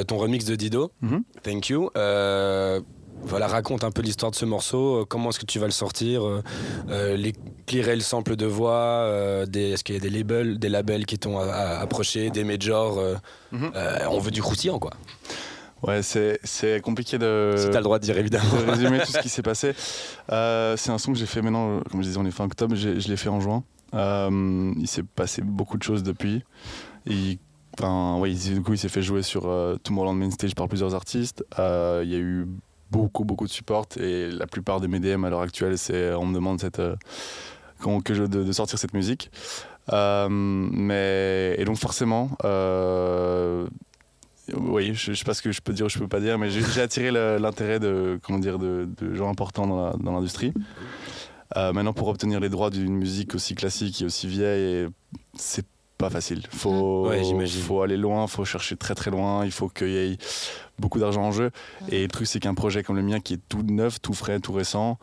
Ton 0.09 0.17
remix 0.19 0.45
de 0.45 0.56
Dido, 0.56 0.91
Mhm. 1.03 1.23
Thank 1.43 1.69
You. 1.69 1.91
Voilà, 3.26 3.47
raconte 3.47 3.85
un 3.85 3.91
peu 3.91 4.03
l'histoire 4.03 4.31
de 4.31 4.37
ce 4.37 4.44
morceau. 4.44 5.00
Euh, 5.00 5.05
Comment 5.09 5.31
est-ce 5.31 5.38
que 5.41 5.47
tu 5.47 5.59
vas 5.59 5.67
le 5.67 5.73
sortir 5.73 6.25
Euh, 6.26 6.43
euh, 6.91 7.17
Les 7.17 7.32
clearer 7.67 7.94
le 7.97 8.03
sample 8.03 8.37
de 8.37 8.47
voix. 8.47 9.44
des- 9.47 9.71
est-ce 9.73 9.85
qu'il 9.85 9.94
y 9.94 9.99
a 9.99 10.00
des 10.00 10.11
labels, 10.11 10.59
des 10.59 10.69
labels 10.69 11.06
qui 11.06 11.19
t'ont 11.19 11.38
approché, 11.38 12.31
des 12.31 12.44
majors 12.44 13.00
Mhm. 13.53 13.73
On 14.11 14.19
veut 14.19 14.31
du 14.31 14.43
croustillant, 14.43 14.79
quoi. 14.79 14.93
Ouais, 15.82 16.00
c'est 16.03 16.81
compliqué 16.82 17.19
de. 17.19 17.55
si 17.59 17.69
t'as 17.71 17.79
le 17.79 17.85
droit 17.85 17.99
de 17.99 18.05
dire, 18.05 18.17
évidemment. 18.19 18.44
de 18.65 18.71
résumer 18.71 18.99
tout 19.00 19.12
ce 19.12 19.19
qui 19.19 19.29
s'est 19.29 19.43
passé. 19.43 19.75
Euh, 20.32 20.77
c'est 20.79 20.91
un 20.91 20.99
son 20.99 21.12
que 21.12 21.19
j'ai 21.19 21.27
fait 21.27 21.43
maintenant, 21.43 21.81
comme 21.91 22.00
je 22.03 22.06
disais, 22.09 22.19
on 22.19 22.25
est 22.27 22.31
fin 22.31 22.44
octobre, 22.44 22.75
je 22.75 22.88
l'ai 23.09 23.17
fait 23.17 23.29
en 23.29 23.41
juin. 23.41 23.65
Euh, 23.94 24.73
il 24.79 24.88
s'est 24.88 25.03
passé 25.03 25.43
beaucoup 25.43 25.77
de 25.77 25.82
choses 25.82 26.03
depuis. 26.03 26.43
Il, 27.06 27.38
enfin, 27.79 28.19
ouais, 28.19 28.32
du 28.32 28.62
coup, 28.62 28.73
il 28.73 28.79
s'est 28.79 28.88
fait 28.88 29.03
jouer 29.03 29.23
sur 29.23 29.47
euh, 29.47 29.77
Tomorrowland 29.82 30.15
Main 30.15 30.31
Stage 30.31 30.55
par 30.55 30.69
plusieurs 30.69 30.94
artistes. 30.94 31.44
Il 31.59 32.09
y 32.09 32.15
a 32.15 32.19
eu 32.19 32.47
beaucoup, 32.94 33.25
beaucoup 33.25 33.46
de 33.46 33.50
support 33.50 33.87
et 33.99 34.31
la 34.31 34.46
plupart 34.46 34.81
de 34.81 34.87
mes 34.87 35.00
DM 35.00 35.25
à 35.25 35.31
l'heure 35.31 35.41
actuelle, 35.41 35.76
c'est 35.79 36.14
on 36.14 36.26
me 36.26 36.35
demande 36.35 36.61
cette, 36.61 36.79
euh, 36.79 36.94
que 38.05 38.14
je, 38.14 38.23
de, 38.25 38.52
sortir 38.52 38.79
cette 38.79 38.94
musique. 38.94 39.31
Euh, 39.93 40.29
mais, 40.31 41.56
et 41.58 41.64
donc 41.64 41.76
forcément, 41.76 42.31
euh, 42.44 43.67
oui, 44.55 44.94
je, 44.94 45.12
sais 45.12 45.25
pas 45.25 45.35
ce 45.35 45.43
que 45.43 45.50
je 45.50 45.61
peux 45.61 45.73
dire 45.73 45.87
ou 45.87 45.88
je 45.88 45.99
peux 45.99 46.08
pas 46.08 46.20
dire, 46.20 46.38
mais 46.38 46.50
j'ai 46.50 46.81
attiré 46.81 47.11
l'intérêt 47.11 47.81
de, 47.81 48.20
comment 48.23 48.38
dire, 48.38 48.58
de, 48.58 48.88
gens 49.12 49.29
importants 49.29 49.67
dans 49.67 50.12
l'industrie. 50.12 50.52
Maintenant, 51.56 51.93
pour 51.93 52.08
obtenir 52.08 52.41
les 52.41 52.49
droits 52.49 52.70
d'une 52.70 52.96
musique 52.96 53.35
aussi 53.35 53.55
classique 53.55 54.02
et 54.02 54.05
aussi 54.05 54.26
vieille, 54.26 54.88
c'est 55.37 55.67
pas 56.05 56.11
facile. 56.11 56.43
Faut, 56.51 57.09
Ouais, 57.09 57.47
faut 57.47 57.83
aller 57.83 57.97
loin, 57.97 58.27
faut 58.27 58.45
chercher 58.45 58.77
très 58.77 58.95
très 58.95 59.11
loin, 59.11 59.45
il 59.45 59.53
faut 59.53 59.69
qu'il 59.69 59.89
y 59.89 59.97
ait 59.97 60.19
beaucoup 60.79 60.99
d'argent 60.99 61.23
en 61.23 61.33
jeu. 61.33 61.51
Et 61.89 62.03
le 62.03 62.09
truc, 62.09 62.27
c'est 62.27 62.41
qu'un 62.41 62.55
projet 62.55 62.83
comme 62.83 62.97
le 62.97 63.03
mien, 63.03 63.21
qui 63.21 63.35
est 63.35 63.41
tout 63.49 63.62
neuf, 63.62 64.01
tout 64.03 64.12
frais, 64.12 64.39
tout 64.41 64.53
récent, 64.53 64.99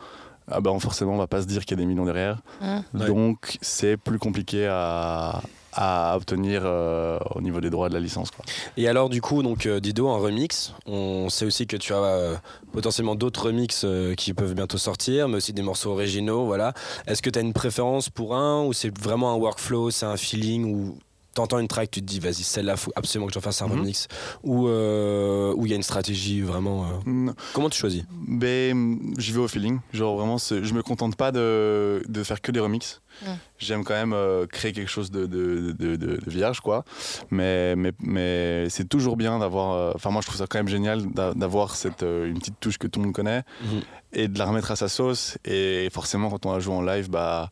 ah 0.48 0.62
ben 0.62 0.78
forcément, 0.80 1.14
on 1.14 1.18
va 1.18 1.28
pas 1.28 1.42
se 1.42 1.48
dire 1.48 1.66
qu'il 1.66 1.78
y 1.78 1.82
a 1.82 1.84
des 1.84 1.88
millions 1.88 2.06
derrière. 2.06 2.42
Ouais. 2.62 3.08
Donc, 3.08 3.58
c'est 3.62 3.98
plus 3.98 4.20
compliqué 4.20 4.68
à, 4.68 5.42
à 5.74 6.16
obtenir 6.16 6.62
euh, 6.66 7.18
au 7.36 7.42
niveau 7.42 7.62
des 7.62 7.70
droits 7.70 7.90
de 7.90 7.94
la 7.94 8.00
licence. 8.00 8.30
Et 8.78 8.88
alors 8.88 9.10
du 9.10 9.22
coup, 9.22 9.44
donc 9.44 9.66
euh, 9.66 9.80
Dido, 9.80 10.10
un 10.10 10.18
remix. 10.18 10.74
On 10.86 11.30
sait 11.30 11.46
aussi 11.46 11.68
que 11.68 11.78
tu 11.78 11.94
as 11.94 11.98
euh, 11.98 12.36
potentiellement 12.72 13.16
d'autres 13.16 13.48
remix 13.48 13.84
euh, 13.84 14.16
qui 14.16 14.34
peuvent 14.34 14.54
bientôt 14.54 14.78
sortir, 14.78 15.28
mais 15.28 15.38
aussi 15.38 15.54
des 15.54 15.62
morceaux 15.62 15.92
originaux. 15.92 16.46
Voilà. 16.46 16.74
Est-ce 17.08 17.22
que 17.22 17.30
tu 17.30 17.40
as 17.40 17.42
une 17.42 17.54
préférence 17.54 18.10
pour 18.10 18.36
un 18.36 18.64
ou 18.66 18.74
c'est 18.74 18.98
vraiment 18.98 19.32
un 19.34 19.36
workflow, 19.36 19.92
c'est 19.92 20.06
un 20.06 20.18
feeling 20.18 20.74
ou 20.74 20.98
t'entends 21.34 21.60
une 21.60 21.68
track, 21.68 21.90
tu 21.92 22.02
te 22.02 22.06
dis 22.06 22.20
vas-y 22.20 22.44
celle-là 22.44 22.76
faut 22.78 22.92
absolument 22.96 23.28
que 23.28 23.34
j'en 23.34 23.42
fasse 23.42 23.62
un 23.62 23.68
Mhm. 23.68 23.80
remix 23.80 24.08
ou 24.44 24.68
euh, 24.68 25.54
ou 25.56 25.66
il 25.66 25.70
y 25.70 25.74
a 25.74 25.76
une 25.76 25.84
stratégie 25.84 26.42
vraiment. 26.42 26.84
euh, 26.86 26.88
Mm, 27.06 27.32
Comment 27.54 27.70
tu 27.70 27.80
choisis? 27.80 28.04
Ben, 28.12 29.00
j'y 29.18 29.32
vais 29.32 29.40
au 29.40 29.48
feeling. 29.48 29.80
Genre 29.94 30.16
vraiment, 30.18 30.38
je 30.38 30.74
me 30.74 30.82
contente 30.84 31.16
pas 31.16 31.32
de, 31.32 32.04
de 32.08 32.24
faire 32.24 32.42
que 32.42 32.52
des 32.52 32.60
remixes. 32.60 33.02
Mm. 33.24 33.26
J'aime 33.60 33.84
quand 33.84 33.94
même 33.94 34.14
euh, 34.14 34.48
créer 34.48 34.72
quelque 34.72 34.90
chose 34.90 35.12
de, 35.12 35.26
de, 35.26 35.72
de- 35.78 35.96
de- 35.96 36.18
de 36.18 36.30
vierge, 36.30 36.60
quoi. 36.62 36.84
Mais, 37.30 37.76
mais, 37.76 37.92
mais 38.00 38.68
c'est 38.70 38.88
toujours 38.88 39.18
bien 39.18 39.40
d'avoir. 39.40 39.74
euh, 39.74 39.92
Enfin, 39.96 40.10
moi, 40.10 40.22
je 40.22 40.28
trouve 40.28 40.38
ça 40.40 40.48
quand 40.48 40.60
même 40.60 40.68
génial 40.70 41.06
d'a- 41.14 41.34
d'avoir 41.34 41.76
cette 41.76 42.04
euh, 42.04 42.28
une 42.28 42.40
petite 42.40 42.60
touche 42.60 42.78
que 42.78 42.88
tout 42.88 43.00
le 43.00 43.06
monde 43.08 43.14
connaît 43.16 43.44
Mhm. 43.64 43.82
et 44.14 44.28
de 44.28 44.40
la 44.40 44.46
remettre 44.46 44.72
à 44.72 44.76
sa 44.76 44.88
sauce. 44.90 45.38
Et 45.46 45.90
forcément, 45.92 46.30
quand 46.30 46.46
on 46.46 46.54
la 46.54 46.60
joue 46.60 46.72
en 46.74 46.82
live, 46.82 47.10
bah, 47.10 47.52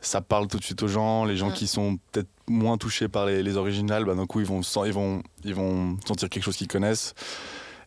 ça 0.00 0.20
parle 0.20 0.46
tout 0.48 0.58
de 0.58 0.64
suite 0.64 0.82
aux 0.82 0.88
gens. 0.88 1.24
Les 1.24 1.36
gens 1.36 1.50
Mm. 1.50 1.54
qui 1.54 1.66
sont 1.66 1.98
peut-être 2.12 2.28
moins 2.48 2.78
touchés 2.78 3.08
par 3.08 3.26
les, 3.26 3.42
les 3.42 3.56
originales, 3.56 4.04
bah, 4.04 4.14
d'un 4.14 4.26
coup, 4.26 4.40
ils 4.40 4.46
vont, 4.46 4.62
sen- 4.62 4.86
ils, 4.86 4.92
vont, 4.92 5.22
ils 5.44 5.54
vont 5.54 5.96
sentir 6.06 6.28
quelque 6.28 6.42
chose 6.44 6.56
qu'ils 6.56 6.68
connaissent. 6.68 7.14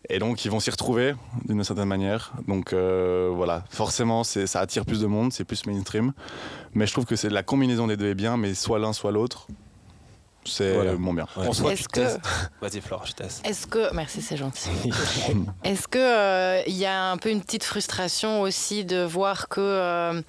Et 0.10 0.18
donc, 0.20 0.46
ils 0.46 0.52
vont 0.52 0.60
s'y 0.60 0.72
retrouver 0.72 1.14
d'une 1.46 1.64
certaine 1.64 1.86
manière. 1.88 2.34
Donc, 2.48 2.74
euh, 2.74 3.30
voilà, 3.34 3.64
forcément, 3.70 4.24
ça 4.24 4.60
attire 4.60 4.84
plus 4.86 5.00
de 5.02 5.08
monde, 5.08 5.32
c'est 5.32 5.44
plus 5.46 5.66
mainstream. 5.68 6.12
Mais 6.74 6.88
je 6.88 6.92
trouve 6.92 7.06
que 7.06 7.16
c'est 7.16 7.30
la 7.30 7.44
combinaison 7.44 7.86
des 7.88 7.98
deux 7.98 8.10
est 8.10 8.16
bien, 8.16 8.36
mais 8.36 8.56
soit 8.56 8.80
l'un, 8.80 8.94
soit 8.94 9.12
l'autre, 9.12 9.46
c'est 10.44 10.74
Voilà. 10.74 10.96
moins 10.96 11.14
bien. 11.14 11.28
Ouais. 11.38 11.48
En 11.48 11.54
soi, 11.54 11.74
Est-ce 11.74 11.84
tu 11.84 11.88
que-. 12.02 12.18
Vas-y, 12.62 12.82
Flore, 12.82 13.06
je 13.06 13.14
teste. 13.14 13.48
Est-ce 13.48 13.68
que. 13.68 13.94
Merci, 13.94 14.24
c'est 14.24 14.38
gentil. 14.38 14.70
Est-ce 15.64 15.88
que 15.88 16.00
euh, 16.00 16.64
il 16.66 16.76
y 16.78 16.86
a 16.88 17.12
un 17.12 17.18
peu 17.18 17.30
une 17.30 17.42
petite 17.42 17.64
frustration 17.64 18.42
aussi 18.42 18.84
de 18.86 19.04
voir 19.04 19.50
que 19.50 19.62
euh, 19.62 20.22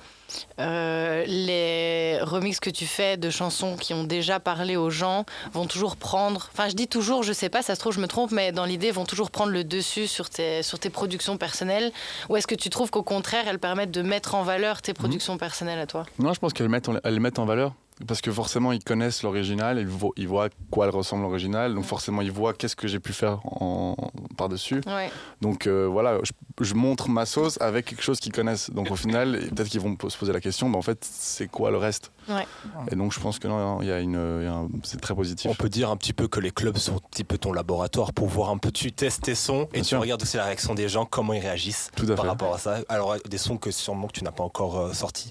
euh, 0.59 1.25
les 1.27 2.19
remixes 2.23 2.61
que 2.61 2.71
tu 2.71 2.87
fais 2.87 3.17
de 3.17 3.31
chansons 3.31 3.77
qui 3.77 3.95
ont 3.95 4.05
déjà 4.05 4.41
parlé 4.41 4.77
aux 4.77 4.91
gens 4.91 5.25
vont 5.53 5.67
toujours 5.67 5.97
prendre. 5.97 6.49
Enfin, 6.53 6.69
je 6.69 6.75
dis 6.75 6.89
toujours, 6.89 7.23
je 7.23 7.33
sais 7.33 7.49
pas, 7.49 7.63
ça 7.63 7.75
se 7.75 7.81
trouve, 7.81 7.93
je 7.95 8.01
me 8.01 8.07
trompe, 8.09 8.31
mais 8.33 8.53
dans 8.53 8.65
l'idée, 8.65 8.91
vont 8.91 9.05
toujours 9.05 9.31
prendre 9.31 9.53
le 9.53 9.65
dessus 9.65 10.07
sur 10.07 10.31
tes, 10.31 10.63
sur 10.63 10.79
tes 10.79 10.91
productions 10.91 11.37
personnelles 11.37 11.93
Ou 12.29 12.37
est-ce 12.37 12.47
que 12.47 12.55
tu 12.55 12.71
trouves 12.71 12.91
qu'au 12.91 13.03
contraire, 13.03 13.45
elles 13.49 13.59
permettent 13.59 13.91
de 13.91 14.03
mettre 14.03 14.35
en 14.35 14.43
valeur 14.43 14.83
tes 14.83 14.95
productions 14.95 15.39
personnelles 15.39 15.79
à 15.81 15.87
toi? 15.87 16.05
Non, 16.19 16.33
je 16.33 16.41
pense 16.41 16.53
qu'elles 16.53 16.69
mettent, 16.69 16.89
en- 16.89 16.97
elles 17.05 17.21
mettent 17.21 17.39
en 17.39 17.45
valeur. 17.47 17.73
Parce 18.07 18.21
que 18.21 18.33
forcément, 18.33 18.73
ils 18.73 18.83
connaissent 18.83 19.23
l'original, 19.23 19.79
ils, 19.79 19.87
vo- 19.87 20.13
ils 20.17 20.27
voient 20.29 20.47
à 20.47 20.49
quoi 20.71 20.87
elle 20.87 20.95
ressemble 20.95 21.23
l'original, 21.23 21.75
donc 21.75 21.85
forcément, 21.85 22.23
ils 22.23 22.33
voient 22.33 22.53
qu'est-ce 22.53 22.77
que 22.77 22.89
j'ai 22.89 23.01
pu 23.01 23.13
faire 23.13 23.41
en, 23.45 23.95
par-dessus. 24.37 24.81
Ouais. 24.87 25.11
Donc 25.41 25.67
euh, 25.67 25.87
voilà, 25.87 26.19
je, 26.23 26.33
je 26.65 26.75
montre 26.75 27.09
ma 27.09 27.27
sauce 27.27 27.61
avec 27.61 27.87
quelque 27.87 28.03
chose 28.03 28.19
qu'ils 28.21 28.33
connaissent. 28.33 28.71
Donc 28.71 28.91
au 28.91 28.97
final, 28.97 29.39
peut-être 29.55 29.69
qu'ils 29.69 29.81
vont 29.81 29.97
se 30.09 30.17
poser 30.17 30.33
la 30.33 30.41
question, 30.41 30.69
mais 30.69 30.77
en 30.77 30.83
fait, 30.83 30.99
c'est 31.09 31.49
quoi 31.49 31.71
le 31.71 31.77
reste? 31.79 32.11
Ouais. 32.29 32.47
Et 32.91 32.97
donc 32.97 33.13
je 33.13 33.21
pense 33.21 33.39
que 33.39 33.49
non, 33.49 33.83
il 33.83 33.89
y 33.89 33.93
a 33.93 34.01
une, 34.01 34.17
un- 34.17 34.69
c'est 34.85 35.01
très 35.01 35.15
positif. 35.15 35.51
On 35.51 35.55
peut 35.55 35.69
dire 35.69 35.91
un 35.91 35.97
petit 35.97 36.13
peu 36.13 36.29
que 36.29 36.41
les 36.41 36.51
clubs 36.51 36.77
sont 36.77 36.97
un 36.97 37.09
petit 37.11 37.25
peu 37.25 37.39
ton 37.39 37.53
laboratoire 37.53 38.13
pour 38.13 38.29
voir 38.29 38.51
un 38.51 38.59
peu, 38.59 38.71
tu 38.71 38.93
testes 38.93 39.23
tes 39.23 39.35
sons 39.35 39.69
et 39.71 39.75
Bien 39.75 39.83
tu 39.83 39.89
sûr. 39.89 40.01
regardes 40.01 40.23
aussi 40.23 40.37
la 40.37 40.45
réaction 40.45 40.75
des 40.75 40.89
gens, 40.89 41.05
comment 41.05 41.33
ils 41.33 41.41
réagissent 41.41 41.91
Tout 41.97 42.07
par 42.07 42.23
fait. 42.23 42.29
rapport 42.29 42.55
à 42.55 42.59
ça. 42.59 42.79
Alors 42.89 43.17
des 43.29 43.39
sons 43.39 43.57
que 43.57 43.71
sûrement 43.71 44.07
que 44.07 44.13
tu 44.13 44.25
n'as 44.25 44.31
pas 44.33 44.45
encore 44.45 44.79
euh, 44.79 44.93
sortis. 44.93 45.31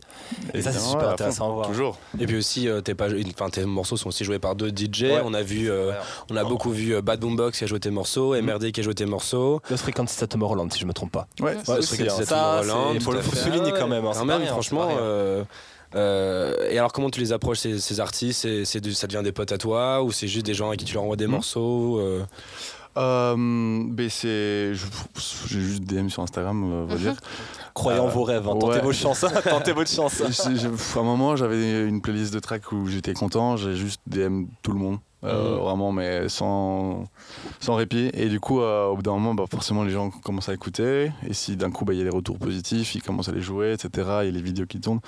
Et 0.54 0.62
ça 0.62 0.72
c'est 0.72 0.80
super 0.80 1.10
intéressant 1.10 1.50
à 1.50 1.54
voir. 1.54 1.68
Toujours. 1.68 1.98
Et 2.20 2.26
puis 2.26 2.36
aussi, 2.38 2.61
euh, 2.68 2.82
t'es 2.82 2.96
pas, 2.96 3.08
enfin, 3.36 3.50
tes 3.50 3.66
morceaux 3.66 3.98
sont 3.98 4.10
aussi 4.10 4.24
joués 4.24 4.40
par 4.40 4.56
deux 4.56 4.70
DJ. 4.70 5.04
Ouais. 5.04 5.22
On 5.26 5.34
a 5.34 5.42
vu, 5.42 5.70
euh, 5.70 5.92
on 6.30 6.36
a 6.38 6.44
Oh. 6.44 6.48
beaucoup 6.48 6.72
vu 6.72 6.96
euh, 6.96 7.02
Bad 7.02 7.20
Boombox 7.20 7.58
qui 7.58 7.64
a 7.64 7.68
joué 7.68 7.80
tes 7.80 7.90
morceaux, 7.92 8.34
MRD 8.42 8.72
qui 8.72 8.80
a 8.80 8.84
joué 8.84 8.94
tes 8.96 9.06
morceaux. 9.06 9.62
Lost 9.70 9.84
Frequency 9.84 10.28
Tomorrowland 10.28 10.70
si 10.72 10.80
je 10.80 10.86
me 10.86 10.94
trompe 10.94 11.12
pas. 11.12 11.28
Ouais, 11.40 11.56
Ouais, 11.56 11.82
ça, 11.82 12.26
Tomorrowland, 12.26 12.94
c'est- 12.94 13.00
faut 13.02 13.12
le- 13.12 13.22
souligner 13.22 13.72
quand 13.72 13.88
même, 13.88 14.06
hein, 14.06 14.12
Quand 14.14 14.26
même, 14.26 14.46
franchement. 14.46 14.90
euh, 15.00 15.44
et 16.70 16.78
alors, 16.78 16.94
comment 16.94 17.10
tu 17.10 17.20
les 17.20 17.34
approches 17.34 17.60
ces, 17.60 17.80
ces 17.80 18.00
artistes? 18.00 18.42
C'est- 18.42 18.66
c'est 18.66 18.80
du- 18.80 18.94
Ça 18.94 19.08
devient 19.08 19.24
des 19.24 19.32
potes 19.34 19.52
à 19.52 19.58
toi 19.58 20.02
ou 20.04 20.12
c'est 20.12 20.28
juste 20.28 20.46
des 20.46 20.54
gens 20.54 20.70
à 20.70 20.78
qui 20.78 20.86
tu 20.86 20.94
leur 20.94 21.04
envoies 21.04 21.16
des 21.18 21.26
Mhm. 21.28 21.32
morceaux 21.32 22.00
euh, 22.00 22.24
Euh, 22.98 23.36
ben 23.38 24.10
c'est, 24.10 24.74
je- 24.74 24.86
j'ai 25.48 25.62
juste 25.62 25.84
DM 25.84 26.10
sur 26.10 26.24
Instagram, 26.24 26.62
on 26.62 26.86
va 26.88 26.96
Mhm. 26.96 27.00
dire. 27.02 27.14
Croyez 27.74 28.00
en 28.00 28.08
Euh, 28.08 28.10
vos 28.10 28.24
rêves, 28.24 28.48
hein. 28.48 28.54
tentez 28.60 28.66
ouais. 28.78 28.82
votre 28.82 28.98
chance, 28.98 29.24
hein. 29.24 29.32
tentez 29.50 29.72
votre 29.74 29.90
chance. 29.90 30.22
À 30.22 31.00
un 31.00 31.04
moment, 31.04 31.36
j'avais 31.36 31.88
une 31.88 32.02
playlist 32.02 32.34
de 32.34 32.40
tracks 32.40 32.72
où 32.72 32.88
j'étais 32.88 33.14
content, 33.14 33.56
j'ai 33.58 33.76
juste 33.76 34.02
DM 34.08 34.46
tout 34.64 34.72
le 34.74 34.80
monde. 34.80 34.98
euh, 35.24 35.56
Mhm. 35.58 35.62
vraiment, 35.64 35.92
mais 35.92 36.28
sans, 36.30 37.04
sans 37.60 37.76
répit. 37.76 38.10
Et 38.16 38.28
du 38.28 38.40
coup, 38.40 38.60
euh, 38.60 38.88
au 38.88 38.96
bout 38.96 39.04
d'un 39.04 39.12
moment, 39.12 39.36
bah, 39.36 39.44
forcément, 39.52 39.84
les 39.84 39.92
gens 39.92 40.10
commencent 40.10 40.50
à 40.50 40.54
écouter. 40.56 41.12
Et 41.28 41.34
si 41.34 41.56
d'un 41.56 41.70
coup, 41.70 41.86
bah, 41.86 41.94
il 41.94 42.00
y 42.00 42.02
a 42.02 42.06
des 42.06 42.10
retours 42.10 42.40
positifs, 42.40 42.96
ils 42.96 43.04
commencent 43.04 43.30
à 43.30 43.32
les 43.32 43.42
jouer, 43.42 43.74
etc., 43.74 43.90
il 44.22 44.26
y 44.26 44.30
a 44.30 44.32
les 44.32 44.42
vidéos 44.42 44.66
qui 44.66 44.80
tournent, 44.82 45.00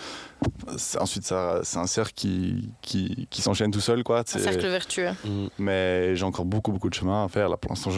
ensuite, 1.00 1.26
ça, 1.26 1.62
c'est 1.64 1.80
un 1.80 1.88
cercle 1.88 2.14
qui, 2.16 2.70
qui, 2.84 3.28
qui 3.32 3.42
s'enchaîne 3.42 3.72
tout 3.72 3.80
seul, 3.82 4.04
quoi. 4.04 4.20
Un 4.20 4.24
cercle 4.40 4.68
vertueux. 4.68 5.10
Mm. 5.26 5.48
Mais 5.58 6.16
j'ai 6.16 6.26
encore 6.26 6.46
beaucoup, 6.46 6.72
beaucoup 6.72 6.90
de 6.92 6.96
chemin 6.96 7.26
à 7.26 7.28
faire. 7.28 7.50
Là, 7.50 7.58
pour 7.58 7.72
l'instant, 7.72 7.90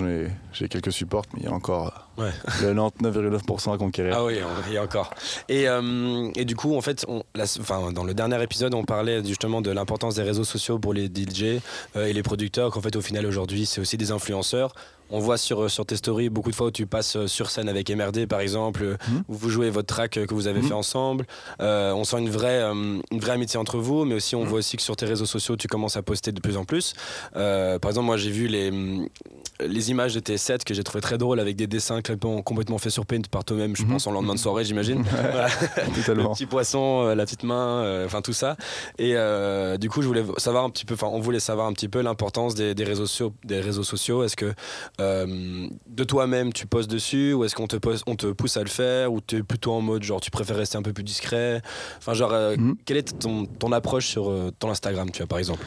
j'ai 0.53 0.69
quelques 0.69 0.93
supports, 0.93 1.25
mais 1.33 1.41
il 1.41 1.45
y 1.45 1.49
a 1.49 1.53
encore 1.53 2.04
Ouais. 2.17 2.31
le 2.61 2.73
99,9% 2.73 3.73
à 3.73 3.77
conquérir. 3.77 4.13
Ah 4.17 4.23
oui, 4.25 4.35
il 4.67 4.73
y 4.73 4.77
a 4.77 4.83
encore. 4.83 5.11
Et, 5.49 5.67
euh, 5.67 6.29
et 6.35 6.45
du 6.45 6.55
coup, 6.55 6.75
en 6.75 6.81
fait, 6.81 7.05
on, 7.07 7.23
la- 7.35 7.43
enfin, 7.59 7.91
dans 7.91 8.03
le 8.03 8.13
dernier 8.13 8.41
épisode, 8.41 8.73
on 8.73 8.83
parlait 8.85 9.23
justement 9.23 9.61
de 9.61 9.71
l'importance 9.71 10.15
des 10.15 10.23
réseaux 10.23 10.43
sociaux 10.43 10.79
pour 10.79 10.93
les 10.93 11.07
DJ 11.07 11.59
euh, 11.95 12.05
et 12.07 12.13
les 12.13 12.23
producteurs, 12.23 12.71
qu'en 12.71 12.81
fait, 12.81 12.95
au 12.95 13.01
final, 13.01 13.25
aujourd'hui, 13.25 13.65
c'est 13.65 13.81
aussi 13.81 13.97
des 13.97 14.11
influenceurs. 14.11 14.73
On 15.11 15.19
voit 15.19 15.37
sur, 15.37 15.69
sur 15.69 15.85
tes 15.85 15.97
stories 15.97 16.29
beaucoup 16.29 16.49
de 16.49 16.55
fois 16.55 16.67
où 16.67 16.71
tu 16.71 16.87
passes 16.87 17.15
euh, 17.15 17.27
sur 17.27 17.51
scène 17.51 17.69
avec 17.69 17.91
MRD, 17.91 18.25
par 18.25 18.39
exemple, 18.39 18.81
euh, 18.83 18.97
Mhm. 19.07 19.23
où 19.27 19.35
vous 19.35 19.49
jouez 19.51 19.69
votre 19.69 19.85
track 19.93 20.17
euh, 20.17 20.25
que 20.25 20.33
vous 20.33 20.47
avez 20.47 20.61
Mhm. 20.61 20.67
fait 20.69 20.73
ensemble. 20.73 21.27
Euh, 21.61 21.91
on 21.93 22.03
sent 22.05 22.17
une 22.17 22.29
vraie, 22.29 22.61
euh, 22.63 22.73
une 23.11 23.19
vraie 23.19 23.33
amitié 23.33 23.59
entre 23.59 23.77
vous, 23.77 24.03
mais 24.05 24.15
aussi 24.15 24.35
on 24.35 24.41
Mhm. 24.41 24.47
voit 24.49 24.59
aussi 24.59 24.77
que 24.77 24.81
sur 24.83 24.95
tes 24.95 25.05
réseaux 25.05 25.27
sociaux, 25.27 25.57
tu 25.57 25.67
commences 25.67 25.95
à 25.95 26.01
poster 26.01 26.31
de 26.31 26.39
plus 26.39 26.57
en 26.57 26.65
plus. 26.65 26.93
Euh, 27.35 27.77
par 27.77 27.91
exemple, 27.91 28.07
moi, 28.07 28.17
j'ai 28.17 28.31
vu 28.31 28.47
les, 28.47 28.71
les 29.59 29.91
images 29.91 30.13
de 30.13 30.19
tes 30.19 30.37
sets 30.37 30.59
que 30.65 30.73
j'ai 30.73 30.83
trouvé 30.83 31.01
très 31.01 31.17
drôles 31.17 31.39
avec 31.39 31.55
des 31.55 31.67
dessins 31.67 31.97
complètement, 31.97 32.41
complètement 32.41 32.77
faits 32.77 32.91
sur 32.91 33.05
Paint 33.05 33.21
par 33.31 33.43
toi-même, 33.45 33.75
je 33.75 33.83
Mhm. 33.83 33.89
pense, 33.91 34.07
en 34.07 34.11
lendemain 34.11 34.33
de 34.33 34.39
soirée, 34.39 34.65
j'imagine. 34.65 35.03
Voilà. 35.31 35.47
le 36.13 36.33
petit 36.33 36.45
poisson, 36.45 37.03
euh, 37.07 37.15
la 37.15 37.25
petite 37.25 37.43
main, 37.43 37.83
euh, 37.83 38.05
enfin 38.05 38.21
tout 38.21 38.33
ça. 38.33 38.57
Et 38.97 39.13
euh, 39.15 39.77
du 39.77 39.89
coup, 39.89 40.01
je 40.01 40.07
voulais 40.07 40.23
savoir 40.37 40.63
un 40.65 40.69
petit 40.69 40.85
peu, 40.85 40.93
enfin, 40.95 41.07
on 41.11 41.19
voulait 41.19 41.39
savoir 41.39 41.67
un 41.67 41.73
petit 41.73 41.87
peu 41.87 42.01
l'importance 42.01 42.55
des, 42.55 42.75
des 42.75 42.83
réseaux 42.83 43.05
sociaux. 43.07 43.33
Des 43.43 43.59
réseaux 43.61 43.83
sociaux. 43.83 44.23
Est-ce 44.23 44.35
que 44.35 44.53
de 44.99 46.03
toi-même 46.03 46.51
tu 46.53 46.65
postes 46.67 46.89
dessus, 46.89 47.33
ou 47.33 47.43
est-ce 47.45 47.55
qu'on 47.55 47.67
te, 47.67 47.77
pose- 47.77 48.03
on 48.07 48.15
te 48.15 48.27
pousse 48.27 48.57
à 48.57 48.61
le 48.63 48.69
faire, 48.69 49.11
ou 49.13 49.21
tu 49.21 49.37
es 49.37 49.43
plutôt 49.43 49.73
en 49.73 49.81
mode 49.81 50.03
genre 50.03 50.19
tu 50.21 50.31
préfères 50.31 50.57
rester 50.57 50.77
un 50.77 50.81
peu 50.81 50.93
plus 50.93 51.03
discret? 51.03 51.61
Enfin, 51.97 52.13
genre, 52.13 52.31
Mhm. 52.57 52.75
quelle 52.85 52.97
est 52.97 53.17
ton, 53.19 53.45
ton 53.45 53.71
approche 53.71 54.07
sur 54.07 54.31
ton 54.59 54.69
Instagram, 54.69 55.09
tu 55.11 55.19
vois, 55.19 55.27
par 55.27 55.39
exemple? 55.39 55.65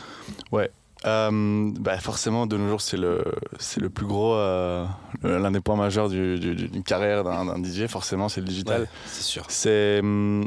Euh, 1.06 1.70
bah 1.78 1.98
forcément, 1.98 2.46
de 2.46 2.56
nos 2.56 2.68
jours, 2.68 2.80
c'est 2.80 2.96
le, 2.96 3.22
c'est 3.60 3.80
le 3.80 3.88
plus 3.88 4.06
gros, 4.06 4.34
euh, 4.34 4.84
l'un 5.22 5.50
des 5.52 5.60
points 5.60 5.76
majeurs 5.76 6.08
du- 6.08 6.38
du- 6.40 6.54
d'une 6.56 6.82
carrière 6.82 7.22
d'un 7.24 7.62
DJ. 7.62 7.86
Forcément, 7.86 8.28
c'est 8.28 8.40
le 8.40 8.46
digital. 8.48 8.82
Ouais, 8.82 8.88
c'est 9.06 9.22
sûr. 9.22 9.44
C'est 9.48 10.00
hum, 10.00 10.46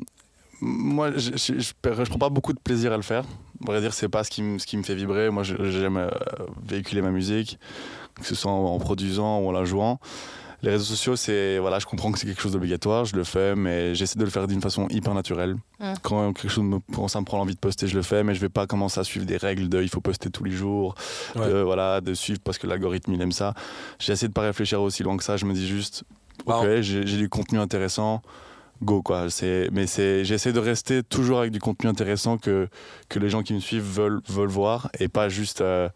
moi, 0.59 1.11
je, 1.15 1.31
je, 1.31 1.53
je, 1.59 1.71
je 2.03 2.09
prends 2.09 2.19
pas 2.19 2.29
beaucoup 2.29 2.53
de 2.53 2.59
plaisir 2.59 2.91
à 2.91 2.97
le 2.97 3.01
faire. 3.03 3.23
À 3.63 3.71
vrai 3.71 3.79
dire, 3.81 3.93
c'est 3.93 4.09
pas 4.09 4.23
ce 4.23 4.29
qui, 4.29 4.43
me- 4.43 4.59
ce 4.59 4.65
qui 4.67 4.75
me 4.77 4.83
fait 4.83 4.95
vibrer. 4.95 5.29
Moi, 5.29 5.43
j'aime 5.43 5.97
euh, 5.97 6.09
véhiculer 6.67 7.01
ma 7.01 7.11
musique, 7.11 7.57
que 8.15 8.25
ce 8.25 8.35
soit 8.35 8.51
en, 8.51 8.65
en 8.75 8.77
produisant 8.79 9.39
ou 9.39 9.47
en 9.47 9.51
la 9.53 9.63
jouant. 9.63 9.99
Les 10.63 10.69
réseaux 10.69 10.83
sociaux, 10.85 11.15
c'est 11.15 11.57
voilà, 11.57 11.79
je 11.79 11.85
comprends 11.87 12.11
que 12.11 12.19
c'est 12.19 12.27
quelque 12.27 12.41
chose 12.41 12.51
d'obligatoire, 12.51 13.05
je 13.05 13.15
le 13.15 13.23
fais, 13.23 13.55
mais 13.55 13.95
j'essaie 13.95 14.19
de 14.19 14.23
le 14.23 14.29
faire 14.29 14.45
d'une 14.47 14.61
façon 14.61 14.87
hyper 14.89 15.13
naturelle. 15.15 15.55
Mm. 15.79 15.93
Quand 16.03 16.33
quelque 16.33 16.49
chose 16.49 16.63
me, 16.63 16.77
quand 16.93 17.07
ça 17.07 17.19
me 17.19 17.25
prend 17.25 17.37
l'envie 17.39 17.55
de 17.55 17.59
poster, 17.59 17.87
je 17.87 17.95
le 17.95 18.03
fais, 18.03 18.23
mais 18.23 18.35
je 18.35 18.41
vais 18.41 18.49
pas 18.49 18.67
commencer 18.67 18.99
à 18.99 19.03
suivre 19.03 19.25
des 19.25 19.37
règles 19.37 19.69
de 19.69 19.81
il 19.81 19.89
faut 19.89 20.01
poster 20.01 20.29
tous 20.29 20.43
les 20.43 20.51
jours, 20.51 20.93
Ouais. 21.35 21.47
de, 21.47 21.57
voilà, 21.61 21.99
de 22.01 22.13
suivre 22.13 22.39
parce 22.43 22.57
que 22.59 22.67
l'algorithme 22.67 23.11
il 23.13 23.21
aime 23.21 23.31
ça. 23.31 23.53
J'essaie 23.99 24.27
de 24.27 24.33
pas 24.33 24.41
réfléchir 24.43 24.81
aussi 24.81 25.01
loin 25.03 25.17
que 25.17 25.23
ça. 25.23 25.35
Je 25.37 25.45
me 25.45 25.53
dis 25.53 25.67
juste, 25.67 26.03
Bah, 26.45 26.59
ok, 26.59 26.81
j'ai 26.81 27.07
j'ai 27.07 27.17
du 27.17 27.27
contenu 27.29 27.57
intéressant, 27.59 28.21
go 28.83 29.01
quoi. 29.01 29.31
C'est, 29.31 29.69
mais 29.71 29.87
c'est, 29.87 30.23
j'essaie 30.25 30.53
de 30.53 30.59
rester 30.59 31.01
toujours 31.01 31.39
avec 31.39 31.51
du 31.51 31.59
contenu 31.59 31.89
intéressant 31.89 32.37
que 32.37 32.67
que 33.09 33.17
les 33.17 33.29
gens 33.29 33.41
qui 33.41 33.53
me 33.55 33.59
suivent 33.59 33.81
veulent 33.83 34.21
veulent 34.29 34.47
voir 34.49 34.89
et 34.99 35.07
pas 35.07 35.27
juste 35.27 35.61
euh, 35.61 35.89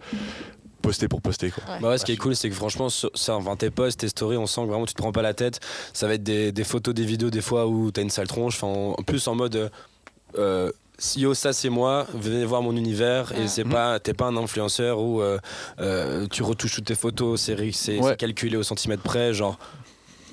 poster 0.86 1.08
pour 1.08 1.22
poster 1.22 1.52
quoi. 1.52 1.64
Bah 1.82 1.90
ouais, 1.90 1.98
ce 1.98 2.06
qui 2.06 2.12
est 2.14 2.18
cool, 2.18 2.36
c'est 2.36 2.50
que 2.50 2.56
franchement, 2.56 2.90
sur- 2.90 3.12
ça, 3.16 3.36
enfin, 3.36 3.56
tes 3.56 3.70
posts, 3.72 4.00
tes 4.00 4.08
stories, 4.10 4.38
on 4.38 4.46
sent 4.48 4.62
que 4.62 4.68
vraiment 4.68 4.86
tu 4.86 4.94
te 4.94 5.02
prends 5.02 5.12
pas 5.12 5.22
la 5.22 5.34
tête. 5.34 5.60
Ça 5.94 6.08
va 6.08 6.14
être 6.14 6.24
des, 6.24 6.52
des 6.52 6.64
photos, 6.64 6.94
des 6.94 7.06
vidéos, 7.06 7.30
des 7.30 7.42
fois 7.42 7.68
où 7.68 7.92
t'as 7.92 8.02
une 8.02 8.10
sale 8.10 8.28
tronche. 8.28 8.56
Enfin, 8.62 8.68
en 8.98 9.04
plus 9.04 9.28
en 9.28 9.36
mode. 9.36 9.56
euh, 9.56 9.70
euh, 10.38 10.72
Yo, 11.18 11.34
ça 11.34 11.52
c'est 11.52 11.68
moi, 11.68 12.08
venez 12.14 12.46
voir 12.46 12.62
mon 12.62 12.74
univers 12.74 13.34
et 13.38 13.50
c'est 13.50 13.66
pas, 13.66 14.00
t'es 14.00 14.14
pas 14.14 14.28
un 14.28 14.38
influenceur 14.38 15.00
où 15.02 15.22
euh, 15.22 15.38
euh, 15.82 16.26
tu 16.32 16.42
retouches 16.42 16.76
toutes 16.76 16.86
tes 16.86 16.96
photos, 16.96 17.42
c'est 17.42 17.60
Ouais. 17.60 17.72
c'est 17.74 18.16
calculé 18.18 18.56
au 18.56 18.64
centimètre 18.64 19.04
près, 19.04 19.34
genre 19.34 19.60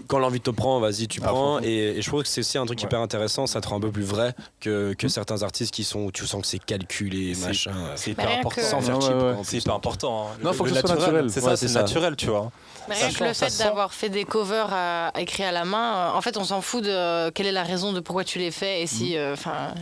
quand 0.09 0.19
l'envie 0.19 0.41
te 0.41 0.51
prend, 0.51 0.79
vas-y, 0.81 1.09
tu 1.09 1.21
À 1.23 1.29
prends. 1.29 1.61
Et, 1.63 1.69
et 1.97 2.03
je 2.03 2.09
trouve 2.09 2.23
que 2.23 2.29
c'est 2.29 2.41
aussi 2.41 2.59
un 2.59 2.67
truc 2.67 2.79
Ouais. 2.81 2.85
hyper 2.87 3.01
intéressant, 3.01 3.47
ça 3.47 3.61
te 3.61 3.69
rend 3.69 3.77
un 3.77 3.81
peu 3.81 3.91
plus 3.91 4.03
vrai 4.05 4.35
que, 4.61 4.93
que 4.95 5.07
Mhm. 5.07 5.11
certains 5.11 5.43
artistes 5.43 5.73
qui 5.73 5.85
sont 5.85 6.01
où 6.01 6.13
tu 6.13 6.27
sens 6.27 6.41
que 6.43 6.47
c'est 6.47 6.59
calculé, 6.65 7.35
C'est- 7.35 7.47
machin. 7.47 7.73
C'est 7.97 8.11
hyper 8.13 8.31
important. 8.39 8.63
Sans 8.63 8.81
faire 8.81 9.01
cheap, 9.01 9.13
C'est 9.45 9.57
hyper 9.59 9.75
important. 9.75 10.29
hein. 10.33 10.37
Non, 10.43 10.51
Le- 10.51 10.57
faut 10.57 10.65
que 10.65 10.71
le 10.71 10.75
ce 10.77 10.81
soit 10.83 10.95
naturel. 10.97 11.31
C'est 11.31 11.41
ça, 11.41 11.57
c'est 11.57 11.73
naturel, 11.73 12.17
tu 12.17 12.27
vois. 12.27 12.51
Mais 12.89 12.95
rien 12.97 13.11
que 13.13 13.25
le 13.25 13.33
fait 13.33 13.49
sent. 13.51 13.63
d'avoir 13.65 13.93
fait 13.95 14.09
des 14.09 14.25
covers 14.25 14.69
à, 14.73 15.09
à 15.15 15.53
la 15.53 15.65
main, 15.65 15.95
euh, 15.95 16.17
en 16.17 16.21
fait, 16.21 16.37
on 16.37 16.45
s'en 16.45 16.61
fout 16.61 16.83
de 16.83 16.91
euh, 16.91 17.31
quelle 17.33 17.47
est 17.47 17.53
la 17.53 17.63
raison 17.63 17.93
de 17.93 18.01
pourquoi 18.01 18.25
tu 18.25 18.39
les 18.39 18.51
fais 18.51 18.83
et 18.83 18.87
si, 18.89 19.17
euh, 19.17 19.35
enfin, 19.35 19.73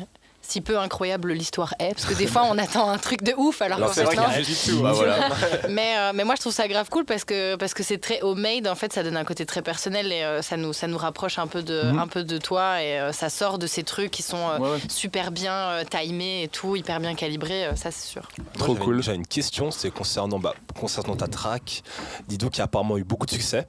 si 0.51 0.61
peu 0.61 0.79
incroyable 0.79 1.33
l'histoire 1.33 1.75
est. 1.79 1.95
Parce 1.95 2.05
que 2.07 2.15
des 2.15 2.27
fois, 2.27 2.43
on 2.51 2.59
attend 2.59 2.91
un 2.91 2.99
truc 2.99 3.23
de 3.23 3.33
ouf 3.37 3.63
alors, 3.63 3.79
Alors 3.79 3.89
qu'en 3.91 3.95
c'est 3.95 4.01
fait, 4.01 4.07
vrai 4.07 4.17
qu'il 4.17 4.23
y 4.23 4.27
non. 4.27 4.31
a 4.31 4.35
rien 4.35 4.43
du 4.43 4.55
tout. 4.55 4.83
bah 4.83 4.93
voilà. 4.93 5.29
mais, 5.69 5.95
euh, 5.99 6.13
mais 6.15 6.25
moi, 6.25 6.35
je 6.35 6.41
trouve 6.41 6.53
ça 6.53 6.67
grave 6.69 6.89
cool 6.91 7.05
parce 7.05 7.25
que 7.25 7.57
parce 7.57 7.75
que 7.75 7.83
c'est 7.83 7.99
très 7.99 8.21
homemade. 8.23 8.67
En 8.67 8.75
fait, 8.75 8.93
ça 8.93 9.03
donne 9.03 9.17
un 9.17 9.25
côté 9.25 9.47
très 9.47 9.63
personnel 9.63 10.13
et 10.13 10.23
euh, 10.23 10.43
ça 10.43 10.57
nous 10.57 10.73
ça 10.73 10.87
nous 10.87 10.99
rapproche 10.99 11.39
un 11.39 11.47
peu 11.47 11.63
de 11.63 11.83
Mhm. 11.83 11.99
un 11.99 12.07
peu 12.09 12.25
de 12.25 12.37
toi 12.39 12.83
et 12.83 12.99
euh, 13.01 13.13
ça 13.13 13.31
sort 13.31 13.59
de 13.59 13.67
ces 13.67 13.83
trucs 13.85 14.11
qui 14.11 14.23
sont 14.23 14.37
euh, 14.37 14.59
Ouais, 14.59 14.71
ouais. 14.73 14.79
super 14.89 15.31
bien 15.31 15.53
euh, 15.55 15.85
timés 15.85 16.43
et 16.43 16.49
tout, 16.49 16.77
hyper 16.77 17.01
bien 17.01 17.15
calibrés. 17.15 17.67
euh, 17.67 17.77
ça, 17.77 17.91
c'est 17.91 18.07
sûr. 18.09 18.29
Trop 18.59 18.75
cool. 18.75 19.03
J'ai 19.03 19.15
une 19.15 19.27
question, 19.27 19.71
c'est 19.71 19.91
concernant, 19.91 20.39
bah, 20.39 20.55
concernant 20.79 21.17
ta 21.17 21.27
track, 21.29 21.83
Didou 22.29 22.51
qui 22.51 22.61
a 22.61 22.65
apparemment 22.65 22.99
eu 22.99 23.05
beaucoup 23.05 23.27
de 23.27 23.31
succès. 23.31 23.67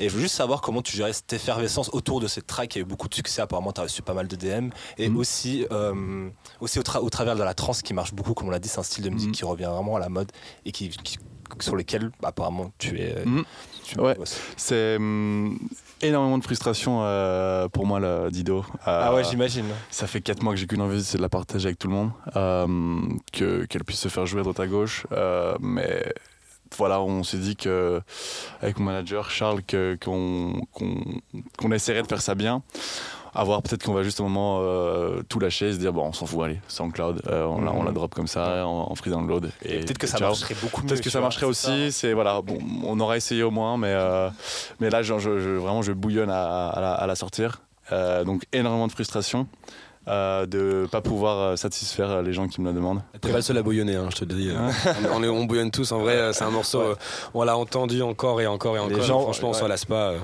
Et 0.00 0.08
je 0.08 0.14
veux 0.14 0.20
juste 0.22 0.34
savoir 0.34 0.60
comment 0.62 0.82
tu 0.82 0.96
gérais 0.96 1.12
cette 1.12 1.32
effervescence 1.32 1.90
autour 1.92 2.20
de 2.20 2.26
cette 2.26 2.46
track 2.46 2.70
qui 2.70 2.78
a 2.78 2.80
eu 2.80 2.84
beaucoup 2.84 3.08
de 3.08 3.14
succès. 3.14 3.42
Apparemment, 3.42 3.70
tu 3.72 3.80
as 3.80 3.84
reçu 3.84 4.02
pas 4.02 4.14
mal 4.14 4.26
de 4.26 4.34
DM. 4.34 4.70
Et 4.98 5.08
Mhm. 5.08 5.16
aussi, 5.18 5.66
euh, 5.70 6.28
aussi 6.60 6.78
au, 6.78 6.82
tra- 6.82 7.00
au 7.00 7.10
travers 7.10 7.36
de 7.36 7.42
la 7.42 7.54
trance 7.54 7.82
qui 7.82 7.92
marche 7.94 8.14
beaucoup, 8.14 8.32
comme 8.34 8.48
on 8.48 8.50
l'a 8.50 8.58
dit, 8.58 8.68
c'est 8.68 8.80
un 8.80 8.82
style 8.82 9.04
de 9.04 9.10
musique 9.10 9.28
Mhm. 9.28 9.34
qui 9.34 9.44
revient 9.44 9.68
vraiment 9.70 9.96
à 9.96 10.00
la 10.00 10.08
mode 10.08 10.32
et 10.64 10.72
qui, 10.72 10.88
qui- 10.88 11.18
sur 11.60 11.76
lesquels 11.76 12.10
apparemment 12.22 12.72
tu 12.78 12.98
es. 13.00 13.14
euh, 13.18 13.42
tu 13.84 14.00
Ouais. 14.00 14.16
C'est 14.56 14.96
hum, 14.96 15.58
énormément 16.00 16.38
de 16.38 16.44
frustration 16.44 17.00
euh, 17.02 17.68
pour 17.68 17.86
moi, 17.86 17.98
le 18.00 18.30
Dido. 18.30 18.64
Ah 18.86 19.12
ouais, 19.14 19.24
j'imagine. 19.24 19.66
Ça 19.90 20.06
fait 20.06 20.20
4 20.20 20.42
mois 20.42 20.54
que 20.54 20.60
j'ai 20.60 20.66
qu'une 20.66 20.80
envie, 20.80 21.02
c'est 21.02 21.18
de 21.18 21.22
la 21.22 21.28
partager 21.28 21.66
avec 21.66 21.78
tout 21.78 21.88
le 21.88 21.94
monde, 21.94 22.10
euh, 22.36 23.00
que 23.32 23.64
qu'elle 23.66 23.84
puisse 23.84 23.98
se 24.00 24.08
faire 24.08 24.24
jouer 24.26 24.40
à 24.40 24.42
droite 24.44 24.60
à 24.60 24.66
gauche. 24.68 25.06
mais 25.60 26.12
voilà, 26.76 27.00
on 27.00 27.22
s'est 27.22 27.38
dit 27.38 27.56
que 27.56 28.00
avec 28.62 28.78
mon 28.78 28.86
manager 28.86 29.30
Charles 29.30 29.62
qu'on 30.04 31.72
essaierait 31.72 32.02
de 32.02 32.06
faire 32.08 32.22
ça 32.22 32.34
bien. 32.34 32.62
À 33.32 33.44
voir, 33.44 33.62
peut-être 33.62 33.84
qu'on 33.84 33.92
va 33.92 34.02
juste 34.02 34.18
au 34.18 34.24
moment 34.24 34.58
euh, 34.60 35.22
tout 35.28 35.38
lâcher 35.38 35.68
et 35.68 35.72
se 35.72 35.78
dire 35.78 35.92
bon, 35.92 36.04
on 36.06 36.12
s'en 36.12 36.26
fout, 36.26 36.40
allez, 36.42 36.60
c'est 36.66 36.80
en 36.80 36.90
cloud, 36.90 37.22
euh, 37.28 37.44
on, 37.44 37.60
la, 37.60 37.72
on 37.72 37.84
la 37.84 37.92
drop 37.92 38.12
comme 38.12 38.26
ça, 38.26 38.66
en, 38.66 38.90
en 38.90 38.94
free 38.96 39.10
download. 39.10 39.52
Et, 39.64 39.78
peut-être 39.78 39.98
que 39.98 40.08
ça 40.08 40.18
ciao. 40.18 40.30
marcherait 40.30 40.56
beaucoup 40.60 40.80
mieux. 40.82 40.88
Peut-être 40.88 41.00
que 41.00 41.10
ça 41.10 41.20
vois, 41.20 41.26
marcherait 41.26 41.46
aussi. 41.46 41.92
C'est 41.92 42.12
voilà, 42.12 42.42
bon, 42.42 42.58
on 42.84 42.98
aura 42.98 43.16
essayé 43.16 43.44
au 43.44 43.52
moins, 43.52 43.76
mais 43.76 43.92
euh, 43.92 44.28
mais 44.80 44.90
là, 44.90 45.02
genre, 45.02 45.20
je, 45.20 45.38
je- 45.38 45.50
vraiment, 45.50 45.80
je 45.82 45.92
bouillonne 45.92 46.28
à, 46.30 46.70
à 46.70 46.80
la, 46.80 46.92
à 46.94 47.06
la 47.06 47.14
sortir. 47.14 47.62
Euh, 47.92 48.24
donc 48.24 48.42
énormément 48.52 48.86
de 48.88 48.92
frustration 48.92 49.46
euh, 50.08 50.46
de 50.46 50.86
pas 50.90 51.00
pouvoir 51.02 51.38
euh, 51.38 51.56
satisfaire 51.56 52.22
les 52.22 52.32
gens 52.32 52.48
qui 52.48 52.60
me 52.60 52.68
le 52.68 52.74
demandent. 52.74 53.02
T'es 53.20 53.30
pas 53.30 53.36
le 53.36 53.42
seul 53.42 53.58
à 53.58 53.62
bouillonner, 53.62 53.96
hein, 53.96 54.08
je 54.10 54.16
te 54.16 54.24
le 54.24 54.34
dis. 54.34 54.50
on, 55.12 55.44
bouillonne 55.44 55.70
tous, 55.70 55.92
en 55.92 55.98
vrai, 55.98 56.14
euh, 56.16 56.32
c'est 56.32 56.44
un 56.44 56.50
morceau, 56.50 56.80
euh, 56.80 56.94
on 57.34 57.42
l'a 57.42 57.56
entendu 57.56 58.00
encore 58.02 58.40
et 58.40 58.46
encore 58.46 58.76
et 58.76 58.80
Les 58.88 58.94
encore. 58.94 59.04
gens, 59.04 59.20
franchement, 59.20 59.50
on 59.50 59.54
s'en 59.54 59.68
lasse 59.68 59.84
pas. 59.84 60.14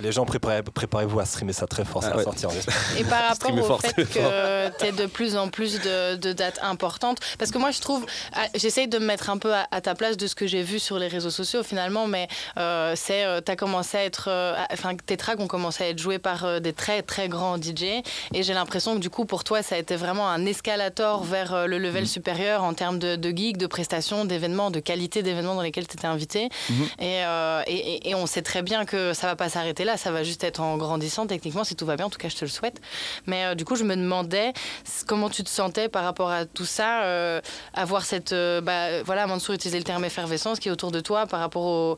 Les 0.00 0.12
gens, 0.12 0.24
préparez- 0.26 0.62
préparez-vous 0.62 1.20
à 1.20 1.24
streamer 1.24 1.52
ça 1.54 1.66
très 1.66 1.84
fort, 1.84 2.02
ça 2.02 2.08
Ah 2.08 2.12
va 2.12 2.18
ouais. 2.18 2.24
sortir. 2.24 2.50
Et 2.98 3.04
par 3.04 3.22
rapport 3.28 3.52
au 3.54 3.62
fort, 3.62 3.80
fait 3.80 3.94
que 3.94 4.68
tu 4.78 4.84
es 4.86 4.92
de 4.92 5.06
plus 5.06 5.36
en 5.36 5.48
plus 5.48 5.80
de, 5.80 6.16
de 6.16 6.32
dates 6.32 6.58
importantes, 6.62 7.18
parce 7.38 7.50
que 7.50 7.58
moi 7.58 7.70
je 7.70 7.80
trouve, 7.80 8.04
ah, 8.34 8.46
j'essaye 8.54 8.88
de 8.88 8.98
me 8.98 9.06
mettre 9.06 9.30
un 9.30 9.38
peu 9.38 9.54
à, 9.54 9.66
à 9.70 9.80
ta 9.80 9.94
place 9.94 10.16
de 10.18 10.26
ce 10.26 10.34
que 10.34 10.46
j'ai 10.46 10.62
vu 10.62 10.78
sur 10.78 10.98
les 10.98 11.08
réseaux 11.08 11.30
sociaux 11.30 11.62
finalement, 11.62 12.06
mais 12.06 12.28
euh, 12.58 12.92
c'est, 12.94 13.24
euh, 13.24 13.40
t'as 13.40 13.56
commencé 13.56 13.96
à 13.96 14.04
être, 14.04 14.26
euh, 14.28 14.54
enfin 14.70 14.94
tes 14.96 15.16
tracks 15.16 15.40
ont 15.40 15.46
commencé 15.46 15.84
à 15.84 15.88
être 15.88 15.98
joués 15.98 16.18
par 16.18 16.44
euh, 16.44 16.60
des 16.60 16.74
très 16.74 17.00
très 17.02 17.28
grands 17.28 17.56
DJ, 17.56 18.02
et 18.34 18.42
j'ai 18.42 18.52
l'impression 18.54 18.94
que 18.96 19.00
du 19.00 19.08
coup 19.08 19.24
pour 19.24 19.44
toi 19.44 19.62
ça 19.62 19.76
a 19.76 19.78
été 19.78 19.96
vraiment 19.96 20.28
un 20.28 20.44
escalator 20.44 21.24
vers 21.24 21.54
euh, 21.54 21.66
le 21.66 21.78
level 21.78 22.06
supérieur 22.06 22.64
en 22.64 22.74
termes 22.74 22.98
de, 22.98 23.16
de 23.16 23.30
gigs, 23.30 23.56
de 23.56 23.66
prestations, 23.66 24.26
d'événements, 24.26 24.70
de 24.70 24.80
qualité 24.80 25.22
d'événements 25.22 25.54
dans 25.54 25.62
lesquels 25.62 25.86
tu 25.88 25.96
étais 25.96 26.06
invité, 26.06 26.48
et, 27.00 27.20
et, 27.66 27.74
et- 27.74 28.10
et 28.10 28.14
on 28.14 28.26
sait 28.26 28.42
très 28.42 28.60
bien 28.62 28.84
que 28.84 29.12
ça 29.14 29.26
va 29.26 29.36
pas 29.36 29.48
s'arrêter 29.48 29.84
là, 29.86 29.96
ça 29.96 30.10
va 30.10 30.22
juste 30.22 30.44
être 30.44 30.60
en 30.60 30.76
grandissant 30.76 31.26
techniquement 31.26 31.64
si 31.64 31.74
tout 31.76 31.86
va 31.86 31.96
bien. 31.96 32.06
En 32.06 32.10
tout 32.10 32.18
cas, 32.18 32.28
je 32.28 32.36
te 32.36 32.44
le 32.44 32.50
souhaite. 32.50 32.80
Mais 33.26 33.44
euh, 33.46 33.54
du 33.54 33.64
coup, 33.64 33.76
je 33.76 33.84
me 33.84 33.96
demandais 33.96 34.52
comment 35.06 35.30
tu 35.30 35.42
te 35.42 35.48
sentais 35.48 35.88
par 35.88 36.04
rapport 36.04 36.30
à 36.30 36.44
tout 36.44 36.64
ça, 36.66 37.04
euh, 37.04 37.40
avoir 37.72 38.04
cette, 38.04 38.32
euh, 38.32 38.60
bah, 38.60 39.02
voilà, 39.04 39.26
Mansour 39.26 39.54
utilisait 39.54 39.78
le 39.78 39.84
terme 39.84 40.04
effervescence 40.04 40.58
qui 40.58 40.68
est 40.68 40.72
autour 40.72 40.90
de 40.90 41.00
toi 41.00 41.26
par 41.26 41.40
rapport 41.40 41.62
au, 41.62 41.96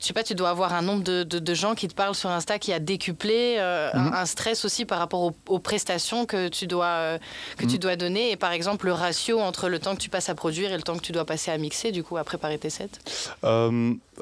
je 0.00 0.06
sais 0.06 0.12
pas, 0.12 0.22
tu 0.24 0.34
dois 0.34 0.48
avoir 0.50 0.74
un 0.74 0.82
nombre 0.82 1.04
de, 1.04 1.22
de- 1.22 1.38
de 1.38 1.54
gens 1.54 1.74
qui 1.74 1.86
te 1.88 1.94
parlent 1.94 2.14
sur 2.14 2.30
Insta 2.30 2.58
qui 2.58 2.72
a 2.72 2.78
décuplé, 2.80 3.56
euh, 3.58 3.90
un, 3.92 4.12
un 4.14 4.26
stress 4.26 4.64
aussi 4.64 4.84
par 4.84 4.98
rapport 4.98 5.20
aux, 5.22 5.36
aux 5.48 5.58
prestations 5.58 6.26
que 6.26 6.48
tu 6.48 6.66
dois 6.66 7.18
que 7.58 7.64
tu 7.66 7.78
dois 7.78 7.96
donner 7.96 8.30
et 8.30 8.36
par 8.36 8.52
exemple 8.52 8.86
le 8.86 8.92
ratio 8.92 9.40
entre 9.40 9.68
le 9.68 9.78
temps 9.78 9.94
que 9.94 10.00
tu 10.00 10.08
passes 10.08 10.28
à 10.28 10.34
produire 10.34 10.72
et 10.72 10.76
le 10.76 10.82
temps 10.82 10.96
que 10.96 11.02
tu 11.02 11.12
dois 11.12 11.24
passer 11.26 11.50
à 11.50 11.58
mixer 11.58 11.92
du 11.92 12.02
coup 12.02 12.16
à 12.16 12.24
préparer 12.24 12.58
tes 12.58 12.70
sets? 12.70 12.88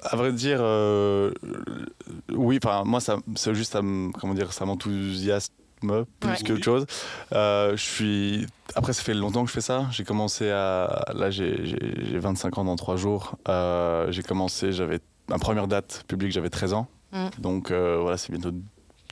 À 0.03 0.17
vrai 0.17 0.33
dire, 0.33 0.59
euh, 0.61 1.31
oui, 2.33 2.59
enfin 2.63 2.85
moi 2.85 3.01
ça, 3.01 3.17
c'est 3.37 3.55
juste, 3.55 3.73
ça 3.73 3.81
comment 3.81 4.35
dire, 4.35 4.53
ça 4.53 4.65
m'enthousiasme 4.65 5.53
plus 5.83 6.31
Ouais. 6.31 6.37
qu'autre 6.47 6.65
chose. 6.65 6.87
Euh, 7.33 7.77
je 7.77 7.83
suis, 7.83 8.47
après 8.75 8.93
ça 8.95 9.03
fait 9.03 9.13
longtemps 9.15 9.43
que 9.43 9.49
je 9.49 9.55
fais 9.55 9.61
ça. 9.61 9.87
J'ai 9.91 10.05
commencé 10.05 10.51
à, 10.51 11.05
là 11.15 11.31
j'ai, 11.31 11.67
j'ai- 11.67 12.05
j'ai 12.11 12.19
25 12.19 12.57
ans 12.59 12.65
dans 12.65 12.77
3 12.77 12.97
jours. 12.97 13.37
Euh, 13.49 14.11
j'ai 14.11 14.23
commencé, 14.23 14.73
j'avais 14.73 15.01
ma 15.29 15.39
première 15.39 15.69
date 15.69 16.05
publique, 16.09 16.33
j'avais 16.33 16.51
13 16.51 16.73
ans. 16.73 16.87
Mm. 17.13 17.27
Donc 17.39 17.71
euh, 17.71 17.99
voilà, 18.01 18.17
c'est 18.17 18.33
bientôt 18.33 18.53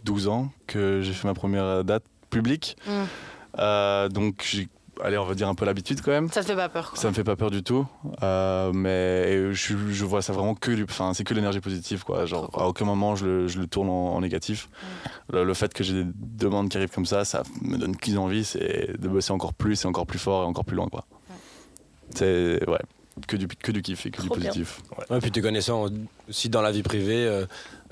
12 0.05 0.29
ans 0.29 0.51
que 0.67 1.01
j'ai 1.03 1.13
fait 1.13 1.29
ma 1.29 1.35
première 1.35 1.85
date 1.85 2.05
publique. 2.31 2.77
Mm. 2.87 4.09
Donc 4.09 4.43
j'ai, 4.51 4.69
allez, 5.03 5.19
on 5.19 5.25
va 5.25 5.35
dire 5.35 5.49
un 5.49 5.55
peu 5.55 5.65
l'habitude 5.65 6.01
quand 6.03 6.11
même. 6.11 6.29
Ça 6.31 6.41
te 6.43 6.47
fait 6.47 6.57
pas 6.57 6.69
peur 6.69 6.91
quoi. 6.91 6.99
Ça 6.99 7.09
me 7.09 7.15
fait 7.15 7.25
pas 7.25 7.37
peur 7.37 7.51
du 7.51 7.63
tout, 7.63 7.87
euh, 8.23 8.73
mais 8.73 9.53
je, 9.53 9.77
je 9.91 10.05
vois 10.05 10.23
ça 10.23 10.33
vraiment 10.33 10.55
que 10.55 10.71
du, 10.71 10.85
enfin 10.85 11.13
c'est 11.15 11.25
que 11.25 11.35
l'énergie 11.35 11.61
positive 11.61 12.05
quoi. 12.05 12.25
Genre 12.27 12.51
à 12.59 12.69
aucun 12.69 12.85
moment 12.85 13.17
je 13.17 13.25
le, 13.27 13.49
je 13.49 13.59
le 13.61 13.67
tourne 13.67 13.89
en, 13.89 14.15
en 14.15 14.21
négatif. 14.21 14.69
Le, 15.33 15.45
le 15.45 15.55
fait 15.55 15.73
que 15.75 15.83
j'ai 15.85 16.05
des 16.05 16.11
demandes 16.15 16.69
qui 16.69 16.77
arrivent 16.77 16.91
comme 16.95 17.07
ça, 17.07 17.25
ça 17.25 17.43
me 17.63 17.77
donne 17.77 17.97
plus 17.97 18.17
envie, 18.19 18.45
c'est 18.45 18.99
de 18.99 19.09
bosser 19.09 19.33
encore 19.33 19.55
plus 19.55 19.85
et 19.85 19.87
encore 19.87 20.07
plus 20.07 20.19
fort 20.19 20.43
et 20.45 20.47
encore 20.47 20.65
plus 20.65 20.77
loin 20.77 20.89
quoi. 20.89 21.05
C'est 22.15 22.69
ouais 22.69 22.79
que 23.29 23.37
du 23.37 23.47
que 23.47 23.73
du 23.73 23.83
kiff 23.83 24.07
et 24.07 24.11
que 24.11 24.23
Trop 24.23 24.35
du 24.35 24.41
bien. 24.41 24.49
positif. 24.51 24.81
Ouais, 25.11 25.21
puis 25.21 25.31
te 25.31 25.41
connaissant 25.41 25.87
aussi 26.31 26.49
dans 26.49 26.63
la 26.63 26.73
vie 26.73 26.83
privée, 26.83 27.27
euh, 27.27 27.45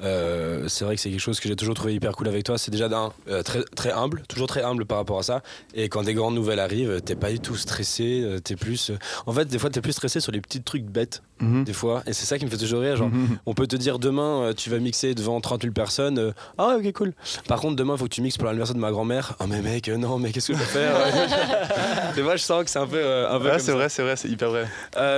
euh, 0.02 0.66
c'est 0.68 0.84
vrai 0.84 0.96
que 0.96 1.00
c'est 1.00 1.10
quelque 1.10 1.20
chose 1.20 1.40
que 1.40 1.48
j'ai 1.48 1.56
toujours 1.56 1.74
trouvé 1.74 1.94
hyper 1.94 2.12
cool 2.16 2.28
avec 2.28 2.44
toi. 2.44 2.58
C'est 2.58 2.70
déjà 2.70 2.88
d'un 2.88 3.12
euh, 3.28 3.42
très 3.42 3.62
très 3.76 3.92
humble, 3.92 4.22
toujours 4.28 4.46
très 4.46 4.62
humble 4.62 4.84
par 4.86 4.98
rapport 4.98 5.18
à 5.18 5.22
ça. 5.22 5.42
Et 5.74 5.88
quand 5.88 6.02
des 6.02 6.14
grandes 6.14 6.34
nouvelles 6.34 6.58
arrivent, 6.60 7.00
t'es 7.02 7.14
pas 7.16 7.30
du 7.30 7.40
tout 7.40 7.56
stressé. 7.56 8.22
euh, 8.24 8.38
T'es 8.38 8.56
plus, 8.56 8.92
en 9.26 9.32
fait, 9.32 9.44
des 9.46 9.58
fois 9.58 9.70
t'es 9.70 9.80
plus 9.80 9.92
stressé 9.92 10.20
sur 10.20 10.32
les 10.32 10.40
petits 10.40 10.62
trucs 10.62 10.84
bêtes. 10.84 11.22
Mhm. 11.40 11.64
Des 11.64 11.72
fois, 11.72 12.02
et 12.06 12.12
c'est 12.12 12.26
ça 12.26 12.38
qui 12.38 12.44
me 12.44 12.50
fait 12.50 12.58
toujours 12.58 12.82
rire. 12.82 12.96
Genre, 12.96 13.08
Mhm. 13.08 13.38
on 13.46 13.54
peut 13.54 13.66
te 13.66 13.74
dire 13.76 13.98
demain, 13.98 14.52
tu 14.54 14.68
vas 14.68 14.78
mixer 14.78 15.14
devant 15.14 15.40
30 15.40 15.62
000 15.62 15.72
personnes. 15.72 16.34
ah, 16.58 16.76
ok, 16.78 16.92
cool. 16.92 17.12
Par 17.48 17.60
contre, 17.60 17.76
demain, 17.76 17.94
il 17.94 17.98
faut 17.98 18.04
que 18.04 18.10
tu 18.14 18.20
mixes 18.20 18.36
pour 18.36 18.44
l'anniversaire 18.46 18.74
de 18.74 18.80
ma 18.80 18.90
grand-mère. 18.90 19.36
Oh, 19.40 19.44
mais 19.48 19.62
mec, 19.62 19.88
non, 19.88 20.18
mais 20.18 20.32
qu'est-ce 20.32 20.48
que 20.48 20.54
je 20.54 20.58
vais 20.58 20.64
faire 20.66 20.92
Des 22.14 22.22
fois, 22.22 22.36
je 22.36 22.42
sens 22.42 22.64
que 22.64 22.70
c'est 22.70 22.78
un 22.78 22.86
peu. 22.86 22.98
euh, 22.98 23.30
un 23.30 23.38
peu 23.40 23.46
Ouais, 23.50 23.58
c'est 23.58 23.72
vrai, 23.72 23.88
c'est 23.88 24.02
vrai, 24.02 24.16
c'est 24.16 24.28
hyper 24.28 24.50
vrai. 24.50 24.66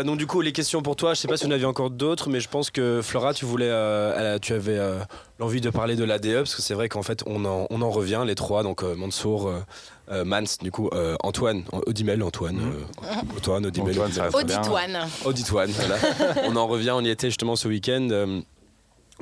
Donc 0.04 0.16
du 0.18 0.26
coup, 0.28 0.40
les 0.40 0.52
questions 0.52 0.80
pour 0.82 0.94
toi, 0.96 1.14
je 1.14 1.20
sais 1.20 1.28
pas 1.28 1.36
si 1.36 1.46
on 1.46 1.50
avait 1.50 1.64
encore 1.64 1.90
d'autres, 1.90 2.28
mais 2.30 2.38
je 2.40 2.48
pense 2.48 2.70
que 2.70 3.00
Flora, 3.02 3.34
tu 3.34 3.44
voulais, 3.44 3.70
tu 4.40 4.52
avais 4.52 4.71
euh, 4.78 5.00
l'envie 5.38 5.60
de 5.60 5.70
parler 5.70 5.96
de 5.96 6.04
l'ADE 6.04 6.34
parce 6.36 6.54
que 6.54 6.62
c'est 6.62 6.74
vrai 6.74 6.88
qu'en 6.88 7.02
fait, 7.02 7.22
on 7.26 7.44
en, 7.44 7.66
on 7.70 7.82
en 7.82 7.90
revient 7.90 8.22
les 8.26 8.34
trois, 8.34 8.62
donc 8.62 8.82
euh, 8.82 8.94
Mansour, 8.94 9.52
euh, 10.10 10.24
Mans, 10.24 10.42
du 10.60 10.70
coup 10.70 10.88
euh, 10.92 11.16
Antoine, 11.22 11.64
Odimel, 11.86 12.22
Antoine, 12.22 12.58
euh, 12.60 13.04
Antoine, 13.36 13.66
Odimel, 13.66 13.90
Antoine, 15.24 15.70
voilà. 15.70 15.96
on 16.48 16.56
en 16.56 16.66
revient, 16.66 16.90
on 16.94 17.04
y 17.04 17.10
était 17.10 17.28
justement 17.28 17.56
ce 17.56 17.68
week-end. 17.68 18.42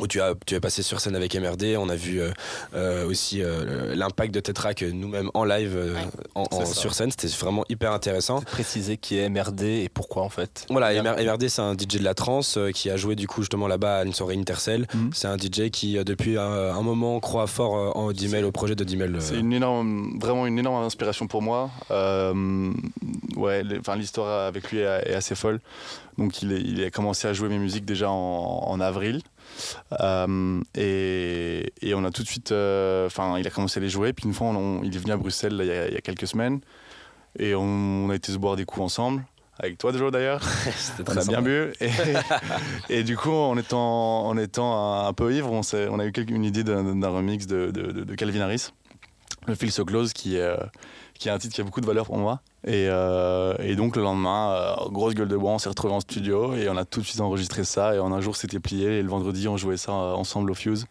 Où 0.00 0.06
tu 0.06 0.20
as, 0.20 0.34
tu 0.46 0.54
es 0.54 0.60
passé 0.60 0.82
sur 0.82 1.00
scène 1.00 1.14
avec 1.16 1.34
MRD, 1.34 1.76
on 1.78 1.88
a 1.88 1.96
vu 1.96 2.20
euh, 2.20 2.30
euh, 2.74 3.06
aussi 3.06 3.42
euh, 3.42 3.94
l'impact 3.94 4.34
de 4.34 4.40
tes 4.40 4.52
tracks 4.52 4.82
nous-mêmes 4.82 5.30
en 5.34 5.44
live 5.44 5.74
euh, 5.76 5.94
Ouais. 5.94 6.00
en- 6.34 6.64
sur 6.66 6.94
scène, 6.94 7.10
c'était 7.10 7.26
vraiment 7.28 7.64
hyper 7.68 7.92
intéressant. 7.92 8.40
Préciser 8.42 8.96
qui 8.96 9.18
est 9.18 9.28
MRD 9.28 9.62
et 9.62 9.88
pourquoi 9.88 10.22
en 10.22 10.28
fait. 10.28 10.66
Voilà, 10.70 10.92
MR- 10.92 11.22
MRD 11.24 11.48
c'est 11.48 11.62
un 11.62 11.74
DJ 11.74 11.98
de 11.98 12.04
la 12.04 12.14
trance 12.14 12.56
euh, 12.56 12.70
qui 12.70 12.90
a 12.90 12.96
joué 12.96 13.16
du 13.16 13.26
coup 13.26 13.42
justement 13.42 13.66
là-bas 13.68 13.98
à 13.98 14.04
une 14.04 14.12
soirée 14.12 14.36
Intercell. 14.36 14.86
Mhm. 14.94 15.10
C'est 15.12 15.28
un 15.28 15.36
DJ 15.36 15.70
qui 15.70 16.02
depuis 16.04 16.38
un, 16.38 16.42
un 16.42 16.82
moment 16.82 17.18
croit 17.20 17.46
fort 17.46 17.96
en 17.96 18.12
Dimel, 18.12 18.44
au 18.44 18.52
projet 18.52 18.74
de 18.74 18.84
Dimel. 18.84 19.14
euh. 19.16 19.20
C'est 19.20 19.38
une 19.38 19.52
énorme, 19.52 20.18
vraiment 20.20 20.46
une 20.46 20.58
énorme 20.58 20.82
inspiration 20.84 21.26
pour 21.26 21.42
moi. 21.42 21.70
Euh, 21.90 22.72
ouais, 23.36 23.62
enfin 23.78 23.96
l'histoire 23.96 24.46
avec 24.46 24.70
lui 24.70 24.78
est, 24.78 25.10
est 25.10 25.14
assez 25.14 25.34
folle. 25.34 25.60
Donc 26.18 26.42
il, 26.42 26.52
est- 26.52 26.60
il 26.60 26.84
a 26.84 26.90
commencé 26.90 27.28
à 27.28 27.32
jouer 27.32 27.48
mes 27.48 27.58
musiques 27.58 27.84
déjà 27.84 28.10
en, 28.10 28.14
en 28.66 28.80
avril. 28.80 29.22
Euh, 30.00 30.60
et, 30.76 31.72
et 31.82 31.94
on 31.94 32.04
a 32.04 32.10
tout 32.10 32.22
de 32.22 32.28
suite, 32.28 32.52
euh, 32.52 33.06
enfin 33.06 33.38
il 33.38 33.46
a 33.46 33.50
commencé 33.50 33.78
à 33.78 33.82
les 33.82 33.88
jouer. 33.88 34.12
Puis 34.12 34.26
une 34.26 34.34
fois, 34.34 34.48
on- 34.48 34.82
il 34.82 34.94
est 34.94 34.98
venu 34.98 35.12
à 35.12 35.16
Bruxelles 35.16 35.54
là, 35.56 35.64
il, 35.64 35.68
y 35.68 35.70
a, 35.72 35.88
il 35.88 35.94
y 35.94 35.96
a 35.96 36.00
quelques 36.00 36.26
semaines 36.26 36.60
et 37.38 37.54
on, 37.54 37.62
on 37.62 38.10
a 38.10 38.14
été 38.14 38.32
se 38.32 38.38
boire 38.38 38.56
des 38.56 38.64
coups 38.64 38.84
ensemble. 38.84 39.24
Avec 39.62 39.76
toi, 39.76 39.92
Joe, 39.92 40.10
d'ailleurs. 40.10 40.42
C'était 40.76 41.02
On 41.02 41.12
très 41.12 41.20
a 41.20 41.24
bien 41.30 41.42
bu. 41.42 41.72
Et, 41.80 41.90
et 42.88 43.02
du 43.04 43.14
coup, 43.16 43.30
en 43.30 43.58
étant, 43.58 44.26
en 44.26 44.36
étant 44.38 45.06
un 45.06 45.12
peu 45.12 45.34
ivre, 45.34 45.52
on, 45.52 45.60
on 45.90 45.98
a 45.98 46.06
eu 46.06 46.12
une 46.28 46.44
idée 46.46 46.64
d'un 46.64 46.96
d'un 46.96 47.08
remix 47.10 47.46
de, 47.46 47.70
de- 47.70 47.92
de- 47.92 48.04
de 48.04 48.14
Calvin 48.14 48.40
Harris, 48.40 48.70
le 49.46 49.54
Feel 49.54 49.70
So 49.70 49.84
Close, 49.84 50.12
qui 50.12 50.36
est, 50.36 50.40
euh, 50.40 50.56
qui 51.14 51.28
est 51.28 51.30
un 51.30 51.38
titre 51.38 51.54
qui 51.54 51.60
a 51.60 51.64
beaucoup 51.64 51.80
de 51.80 51.86
valeur 51.86 52.06
pour 52.06 52.18
moi. 52.18 52.40
Et, 52.66 52.86
euh, 52.88 53.74
donc, 53.74 53.96
le 53.96 54.02
lendemain, 54.02 54.52
euh, 54.52 54.88
grosse 54.90 55.14
gueule 55.14 55.28
de 55.28 55.36
bois, 55.36 55.52
on 55.52 55.58
s'est 55.58 55.68
retrouvés 55.68 55.94
en 55.94 56.00
studio 56.00 56.54
et 56.54 56.68
on 56.68 56.76
a 56.76 56.84
tout 56.84 57.00
de 57.00 57.06
suite 57.06 57.20
enregistré 57.20 57.64
ça. 57.64 57.94
Et 57.94 57.98
en 57.98 58.12
un 58.12 58.20
jour, 58.20 58.36
c'était 58.36 58.60
plié. 58.60 58.98
Et 58.98 59.02
le 59.02 59.08
vendredi, 59.08 59.48
on 59.48 59.56
jouait 59.56 59.76
ça 59.76 59.92
ensemble 59.92 60.50
au 60.50 60.54
Fuse. 60.54 60.86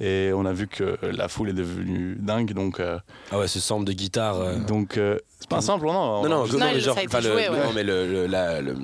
Et 0.00 0.30
on 0.34 0.44
a 0.44 0.52
vu 0.52 0.66
que 0.66 0.98
la 1.02 1.28
foule 1.28 1.50
est 1.50 1.54
devenue 1.54 2.16
dingue. 2.18 2.52
Donc, 2.52 2.80
euh, 2.80 2.98
Ah 3.30 3.38
ouais, 3.38 3.46
ce 3.48 3.60
sample 3.60 3.84
de 3.84 3.92
guitare. 3.92 4.40
euh. 4.40 4.56
donc 4.56 4.96
euh, 4.98 5.18
c'est 5.38 5.48
pas 5.48 5.56
un 5.58 5.60
simple, 5.60 5.84
non 5.86 6.22
Non, 6.22 6.28
non, 6.28 6.28
Non, 6.28 6.46
genre, 6.46 6.96
le, 6.96 7.34
ouais. 7.34 7.48
non, 7.50 7.72
mais 7.74 7.82
le, 7.84 8.06
le, 8.10 8.26
la- 8.26 8.60
le, 8.62 8.74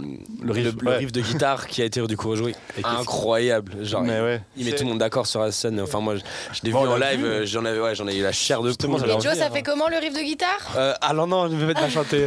Le 0.42 0.52
riff, 0.52 0.74
le 0.80 0.88
ouais. 0.88 0.96
riff 0.98 1.10
de 1.12 1.20
guitare 1.22 1.66
qui 1.66 1.80
a 1.82 1.84
été 1.86 2.00
du 2.06 2.16
coup 2.16 2.28
rejoué. 2.30 2.54
Que- 2.76 2.86
Incroyable. 2.86 3.84
Genre, 3.84 4.02
Mais 4.02 4.18
il, 4.18 4.22
ouais. 4.22 4.42
il 4.58 4.64
met 4.66 4.72
tout 4.72 4.84
le 4.84 4.90
monde 4.90 4.98
d'accord 4.98 5.26
sur 5.26 5.40
la 5.40 5.52
scène. 5.52 5.80
Enfin, 5.80 6.00
moi, 6.00 6.16
je, 6.16 6.20
je 6.52 6.60
l'ai 6.64 6.70
Bon, 6.70 6.82
vu 6.82 6.88
on 6.88 6.92
en 6.92 6.96
live, 6.96 7.24
euh, 7.24 7.46
j'en 7.46 7.64
avais, 7.64 7.80
ouais, 7.80 7.94
j'en 7.94 8.06
ai 8.08 8.16
eu 8.16 8.22
la 8.22 8.32
chair 8.32 8.60
de 8.62 8.72
poule. 8.72 8.96
Et 9.08 9.20
Joe, 9.20 9.34
ça 9.34 9.50
fait 9.50 9.62
comment 9.62 9.88
le 9.88 9.96
riff 9.98 10.12
de 10.14 10.20
guitare? 10.22 10.48
Euh, 10.76 10.92
ah 11.00 11.12
non, 11.14 11.26
non, 11.26 11.48
je 11.48 11.56
vais 11.56 11.74
pas 11.74 11.88
chanter. 11.88 12.24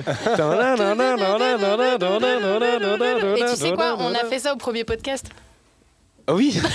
Et 3.37 3.45
tu 3.49 3.55
sais 3.55 3.71
quoi 3.73 3.95
On 3.99 4.13
a 4.13 4.25
fait 4.29 4.39
ça 4.39 4.53
au 4.53 4.57
premier 4.57 4.83
podcast. 4.83 5.27
Ah 6.27 6.33
oui 6.33 6.57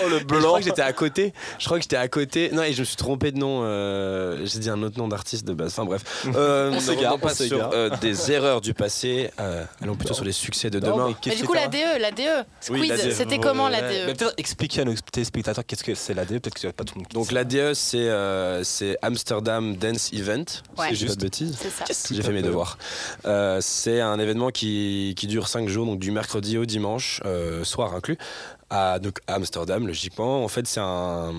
Oh 0.00 0.08
le 0.08 0.20
blanc 0.20 0.38
Je 0.40 0.46
crois 0.46 0.58
que 0.60 0.64
j'étais 0.66 0.82
à 0.82 0.92
côté. 0.92 1.32
Je 1.58 1.64
crois 1.64 1.78
que 1.78 1.82
j'étais 1.82 1.96
à 1.96 2.06
côté. 2.06 2.50
Non, 2.52 2.62
et 2.62 2.72
je 2.72 2.80
me 2.80 2.84
suis 2.84 2.94
trompé 2.94 3.32
de 3.32 3.38
nom. 3.38 3.62
euh, 3.64 4.46
J'ai 4.46 4.60
dit 4.60 4.70
un 4.70 4.80
autre 4.84 4.96
nom 4.96 5.08
d'artiste 5.08 5.44
de 5.44 5.52
base. 5.54 5.70
Enfin 5.72 5.84
bref. 5.84 6.02
Euh, 6.36 6.70
ne 6.70 6.78
s'égare, 6.78 7.14
revenons 7.14 7.18
pas 7.18 7.32
on 7.32 7.34
s'égare. 7.34 7.70
sur 7.72 7.78
euh, 7.78 7.90
des 8.00 8.30
erreurs 8.30 8.60
du 8.60 8.74
passé. 8.74 9.30
Euh, 9.40 9.64
allons 9.82 9.96
plutôt 9.96 10.14
sur 10.14 10.24
les 10.24 10.30
succès 10.32 10.70
de 10.70 10.78
demain. 10.78 11.16
Mais 11.26 11.34
du 11.34 11.42
coup, 11.44 11.52
la 11.54 11.66
DE, 11.66 11.98
la 12.00 12.12
DE, 12.12 12.22
Oui, 12.70 12.78
Squeeze, 12.86 12.90
la 13.02 13.08
DE. 13.08 13.10
c'était 13.10 13.38
comment 13.38 13.68
la 13.68 13.82
Mais 13.82 14.06
DE 14.06 14.12
peut-être 14.12 14.34
expliquer 14.36 14.82
à 14.82 14.84
nos 14.84 14.94
téléspectateurs 14.94 15.64
qu'est-ce 15.66 15.82
que 15.82 15.94
c'est 15.96 16.14
la 16.14 16.24
DE, 16.24 16.38
peut-être 16.38 16.54
que 16.60 16.68
pas 16.68 16.84
tout 16.84 16.94
le 16.94 17.00
monde. 17.00 17.08
qui 17.08 17.14
Donc 17.14 17.26
sait. 17.28 17.34
la 17.34 17.42
DE, 17.44 17.72
c'est 17.74 17.96
euh, 17.98 18.62
c'est 18.62 18.96
Amsterdam 19.02 19.74
Dance 19.76 20.12
Event. 20.12 20.44
Ouais. 20.76 20.88
Si 20.90 20.94
je 20.94 21.00
dis 21.00 21.06
pas 21.06 21.14
de 21.16 21.20
bêtises. 21.22 21.56
C'est 21.60 21.70
ça. 21.92 22.14
J'ai 22.14 22.22
fait 22.22 22.32
mes 22.32 22.42
devoirs. 22.42 22.78
Euh, 23.24 23.58
c'est 23.60 24.00
un 24.00 24.18
événement 24.20 24.50
qui, 24.50 25.14
qui 25.16 25.26
dure 25.26 25.48
5 25.48 25.68
jours, 25.68 25.86
donc 25.86 25.98
du 25.98 26.12
mercredi 26.12 26.56
au 26.56 26.66
dimanche, 26.66 27.20
euh, 27.24 27.64
soir 27.64 27.94
inclus, 27.94 28.18
à, 28.70 28.98
donc, 28.98 29.18
Amsterdam, 29.26 29.86
logiquement. 29.86 30.44
En 30.44 30.48
fait, 30.48 30.66
c'est 30.66 30.80
un. 30.80 31.32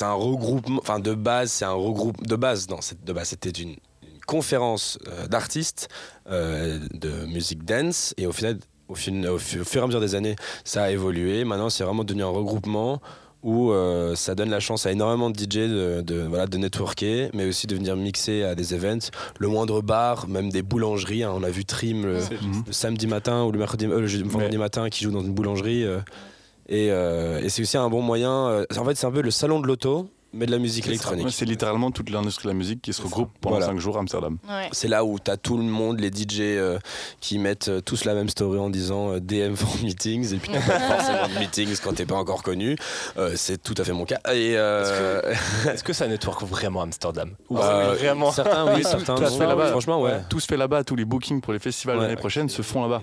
Regroupement, 0.00 0.80
enfin 0.80 0.98
de 0.98 1.14
base, 1.14 1.52
c'est 1.52 1.64
un 1.64 1.72
regroupe 1.72 2.26
de 2.26 2.36
base. 2.36 2.68
Non, 2.68 2.80
de 3.04 3.24
c'était 3.24 3.50
une, 3.50 3.76
conférence 4.30 4.96
euh, 5.08 5.26
d'artistes 5.26 5.88
euh, 6.28 6.78
de 6.92 7.26
musique 7.26 7.64
dance, 7.64 8.14
et 8.16 8.26
au 8.28 8.32
final, 8.32 8.58
au 8.88 8.94
fur 8.94 9.80
et 9.80 9.82
à 9.82 9.86
mesure 9.86 10.00
des 10.00 10.14
années, 10.14 10.36
ça 10.64 10.84
a 10.84 10.90
évolué. 10.90 11.44
Maintenant, 11.44 11.68
c'est 11.68 11.82
vraiment 11.82 12.04
devenu 12.04 12.22
un 12.22 12.28
regroupement 12.28 13.00
où 13.42 13.70
euh, 13.72 14.14
ça 14.16 14.34
donne 14.34 14.50
la 14.50 14.60
chance 14.60 14.84
à 14.86 14.92
énormément 14.92 15.30
de 15.30 15.38
DJ 15.38 15.48
de, 15.68 16.02
de, 16.02 16.20
voilà, 16.28 16.46
de 16.46 16.58
networker, 16.58 17.30
mais 17.32 17.46
aussi 17.48 17.66
de 17.66 17.74
venir 17.74 17.96
mixer 17.96 18.42
à 18.42 18.54
des 18.54 18.74
events. 18.74 19.10
Le 19.38 19.48
moindre 19.48 19.80
bar, 19.80 20.28
même 20.28 20.50
des 20.50 20.62
boulangeries. 20.62 21.22
hein. 21.22 21.32
on 21.34 21.42
a 21.42 21.50
vu 21.50 21.64
Trim 21.64 22.04
le, 22.04 22.18
le 22.66 22.72
samedi 22.72 23.06
matin 23.06 23.44
ou 23.44 23.52
le, 23.52 23.58
mercredi, 23.58 23.86
euh, 23.86 24.00
le 24.00 24.06
jeudi- 24.06 24.24
vendredi 24.28 24.58
matin 24.58 24.90
qui 24.90 25.04
joue 25.04 25.10
dans 25.10 25.22
une 25.22 25.32
boulangerie. 25.32 25.84
euh, 25.84 26.00
et 26.68 26.86
et 26.86 27.48
c'est 27.48 27.62
aussi 27.62 27.76
un 27.78 27.88
bon 27.88 28.02
moyen. 28.02 28.64
en 28.78 28.84
fait, 28.84 28.94
c'est 28.94 29.06
un 29.06 29.10
peu 29.10 29.22
le 29.22 29.30
salon 29.30 29.58
de 29.60 29.66
l'auto, 29.66 30.08
mais 30.32 30.46
de 30.46 30.50
la 30.50 30.58
musique 30.58 30.86
électronique. 30.86 31.28
C'est 31.30 31.44
littéralement 31.44 31.90
toute 31.90 32.10
l'industrie 32.10 32.44
de 32.44 32.48
la 32.50 32.54
musique 32.54 32.82
qui 32.82 32.92
se 32.92 33.02
regroupe 33.02 33.30
pendant 33.40 33.56
Voilà. 33.56 33.72
5 33.72 33.78
jours 33.80 33.96
à 33.96 34.00
Amsterdam. 34.00 34.38
Ouais. 34.48 34.68
C'est 34.72 34.88
là 34.88 35.04
où 35.04 35.18
tu 35.18 35.30
as 35.30 35.36
tout 35.36 35.56
le 35.56 35.64
monde, 35.64 36.00
les 36.00 36.08
DJ 36.08 36.40
euh, 36.40 36.78
qui 37.20 37.38
mettent 37.38 37.68
euh, 37.68 37.80
tous 37.80 38.04
la 38.04 38.14
même 38.14 38.28
story 38.28 38.58
en 38.58 38.70
disant 38.70 39.12
euh, 39.14 39.20
DM 39.20 39.54
for 39.54 39.74
meetings 39.82 40.34
et 40.34 40.38
puis 40.38 40.50
t'as 40.52 40.60
pas 40.60 40.78
forcément 40.96 41.28
de 41.34 41.38
meetings 41.40 41.76
quand 41.82 41.94
t'es 41.94 42.06
pas 42.06 42.14
encore 42.16 42.42
connu. 42.42 42.76
Euh, 43.16 43.32
c'est 43.36 43.62
tout 43.62 43.74
à 43.76 43.84
fait 43.84 43.92
mon 43.92 44.04
cas. 44.04 44.18
Et 44.32 44.54
euh, 44.56 45.34
Est-ce 45.68 45.82
que 45.82 45.92
ça 46.00 46.06
network 46.06 46.42
vraiment 46.44 46.82
Amsterdam 46.82 47.30
Ou 47.48 47.58
euh, 47.58 47.94
c'est 47.96 48.04
vraiment 48.04 48.30
certains 48.30 48.74
oui, 48.74 48.82
certains 48.84 49.14
tout 49.16 49.26
se 49.26 49.36
fait 49.38 49.46
là-bas. 49.46 49.68
Franchement 49.70 50.00
ouais. 50.00 50.20
Tout 50.28 50.40
se 50.40 50.46
fait 50.46 50.56
là-bas, 50.56 50.84
tous 50.84 50.96
les 50.96 51.04
bookings 51.04 51.40
pour 51.40 51.52
les 51.52 51.58
festivals 51.58 51.96
Ouais. 51.96 52.02
l'année 52.04 52.16
prochaine 52.16 52.48
se 52.48 52.62
font 52.62 52.82
là-bas. 52.82 53.02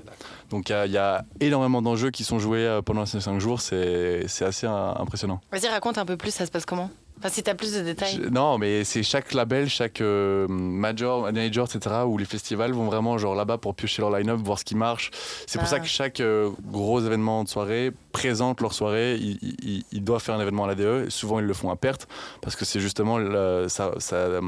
Donc 0.49 0.69
il 0.69 0.85
y 0.85 0.91
y, 0.93 0.97
a 0.97 1.25
énormément 1.41 1.81
d'enjeux 1.81 2.09
qui 2.09 2.23
sont 2.23 2.39
joués 2.39 2.79
pendant 2.85 3.05
ces 3.05 3.19
5 3.19 3.39
jours, 3.39 3.59
c'est 3.61 4.23
c'est 4.27 4.45
assez 4.45 4.65
impressionnant. 4.65 5.41
Vas-y, 5.51 5.67
raconte 5.67 5.97
un 5.97 6.05
peu 6.05 6.15
plus, 6.17 6.31
ça 6.31 6.45
se 6.45 6.51
passe 6.51 6.65
comment? 6.65 6.89
Enfin, 7.19 7.30
si 7.30 7.41
t'as 7.41 7.56
plus 7.56 7.73
de 7.73 7.82
détails. 7.82 8.19
Je- 8.23 8.30
non, 8.30 8.58
mais 8.60 8.84
c'est 8.84 9.01
chaque 9.03 9.34
label, 9.34 9.67
chaque 9.69 10.01
euh, 10.01 10.47
major, 10.47 11.23
manager, 11.23 11.65
etc., 11.65 11.95
où 12.06 12.17
les 12.17 12.25
festivals 12.25 12.73
vont 12.73 12.86
vraiment 12.86 13.17
genre 13.17 13.34
là-bas 13.34 13.58
pour 13.58 13.73
piocher 13.73 14.01
leur 14.03 14.12
line-up, 14.12 14.39
voir 14.43 14.60
ce 14.60 14.63
qui 14.65 14.75
marche. 14.75 15.10
C'est 15.47 15.58
pour 15.58 15.67
Ah. 15.67 15.71
ça 15.71 15.80
que 15.80 15.88
chaque 15.88 16.19
euh, 16.19 16.51
gros 16.65 16.99
événement 17.01 17.43
de 17.43 17.49
soirée 17.49 17.91
présente 18.12 18.62
leur 18.62 18.73
soirée. 18.73 19.15
Ils, 19.15 19.39
ils- 19.63 19.84
ils 19.91 20.03
doivent 20.03 20.21
faire 20.21 20.36
un 20.36 20.41
événement 20.41 20.65
à 20.65 20.67
l'ADE. 20.67 21.10
Souvent, 21.10 21.39
ils 21.39 21.45
le 21.45 21.53
font 21.53 21.71
à 21.71 21.75
perte 21.75 22.08
parce 22.41 22.56
que 22.56 22.65
c'est 22.65 22.80
justement 22.80 23.17
le- 23.17 23.65
ça, 23.67 23.91
ça, 23.97 24.15
euh, 24.15 24.41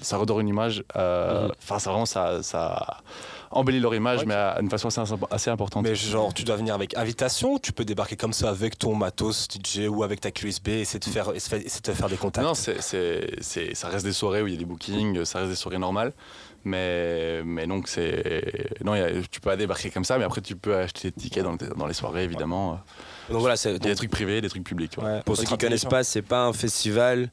ça 0.00 0.16
redore 0.16 0.40
une 0.40 0.48
image. 0.48 0.84
euh, 0.96 1.46
Mhm. 1.48 1.52
Enfin, 1.62 1.78
ça 1.78 1.90
vraiment 1.90 2.06
ça, 2.06 2.42
ça 2.42 2.98
embellit 3.50 3.80
leur 3.80 3.94
image, 3.94 4.20
Ouais. 4.20 4.26
mais 4.26 4.34
à 4.34 4.58
une 4.60 4.68
façon 4.70 4.88
assez, 4.88 5.00
assez 5.30 5.50
importante. 5.50 5.84
Mais 5.84 5.94
genre, 5.94 6.32
tu 6.34 6.44
dois 6.44 6.56
venir 6.56 6.74
avec 6.74 6.96
invitation, 6.96 7.58
tu 7.58 7.72
peux 7.72 7.84
débarquer 7.84 8.16
comme 8.16 8.32
ça 8.32 8.50
avec 8.50 8.78
ton 8.78 8.94
matos 8.94 9.46
DJ 9.48 9.88
ou 9.88 10.02
avec 10.02 10.20
ta 10.20 10.30
clé 10.30 10.48
USB 10.48 10.68
et 10.68 10.80
essayer 10.80 10.98
de 10.98 11.04
faire, 11.04 11.32
essayer 11.34 11.64
de 11.64 11.68
te 11.68 11.92
faire 11.92 12.08
des 12.08 12.16
contacts. 12.16 12.46
Non, 12.46 12.54
c'est, 12.54 12.80
c'est, 13.40 13.74
ça 13.74 13.88
reste 13.88 14.04
des 14.04 14.12
soirées 14.12 14.42
où 14.42 14.46
il 14.46 14.54
y 14.54 14.56
a 14.56 14.58
des 14.58 14.64
bookings, 14.64 15.24
ça 15.24 15.38
reste 15.40 15.50
des 15.50 15.56
soirées 15.56 15.78
normales. 15.78 16.12
Mais, 16.64 17.42
mais 17.44 17.66
donc, 17.68 17.86
c'est. 17.86 18.82
Non, 18.84 18.92
a- 18.92 19.10
tu 19.30 19.40
peux 19.40 19.50
pas 19.50 19.56
débarquer 19.56 19.90
comme 19.90 20.04
ça, 20.04 20.18
mais 20.18 20.24
après, 20.24 20.40
tu 20.40 20.56
peux 20.56 20.74
acheter 20.76 21.10
des 21.12 21.16
tickets 21.22 21.44
dans, 21.44 21.54
dans 21.54 21.86
les 21.86 21.94
soirées, 21.94 22.24
évidemment. 22.24 22.80
Donc 23.30 23.40
voilà, 23.40 23.56
c'est 23.56 23.70
Il 23.70 23.84
y 23.84 23.86
a 23.86 23.90
des 23.90 23.94
trucs 23.94 24.10
privés, 24.10 24.40
des 24.40 24.48
trucs 24.48 24.64
publics. 24.64 24.96
ouais. 24.98 25.04
Ouais. 25.04 25.20
Pour 25.24 25.36
ceux 25.36 25.42
qui 25.42 25.46
Stratégie, 25.46 25.68
connaissent 25.68 25.84
hein. 25.84 25.88
pas, 25.88 26.02
c'est 26.04 26.22
pas 26.22 26.44
un 26.44 26.52
festival 26.52 27.30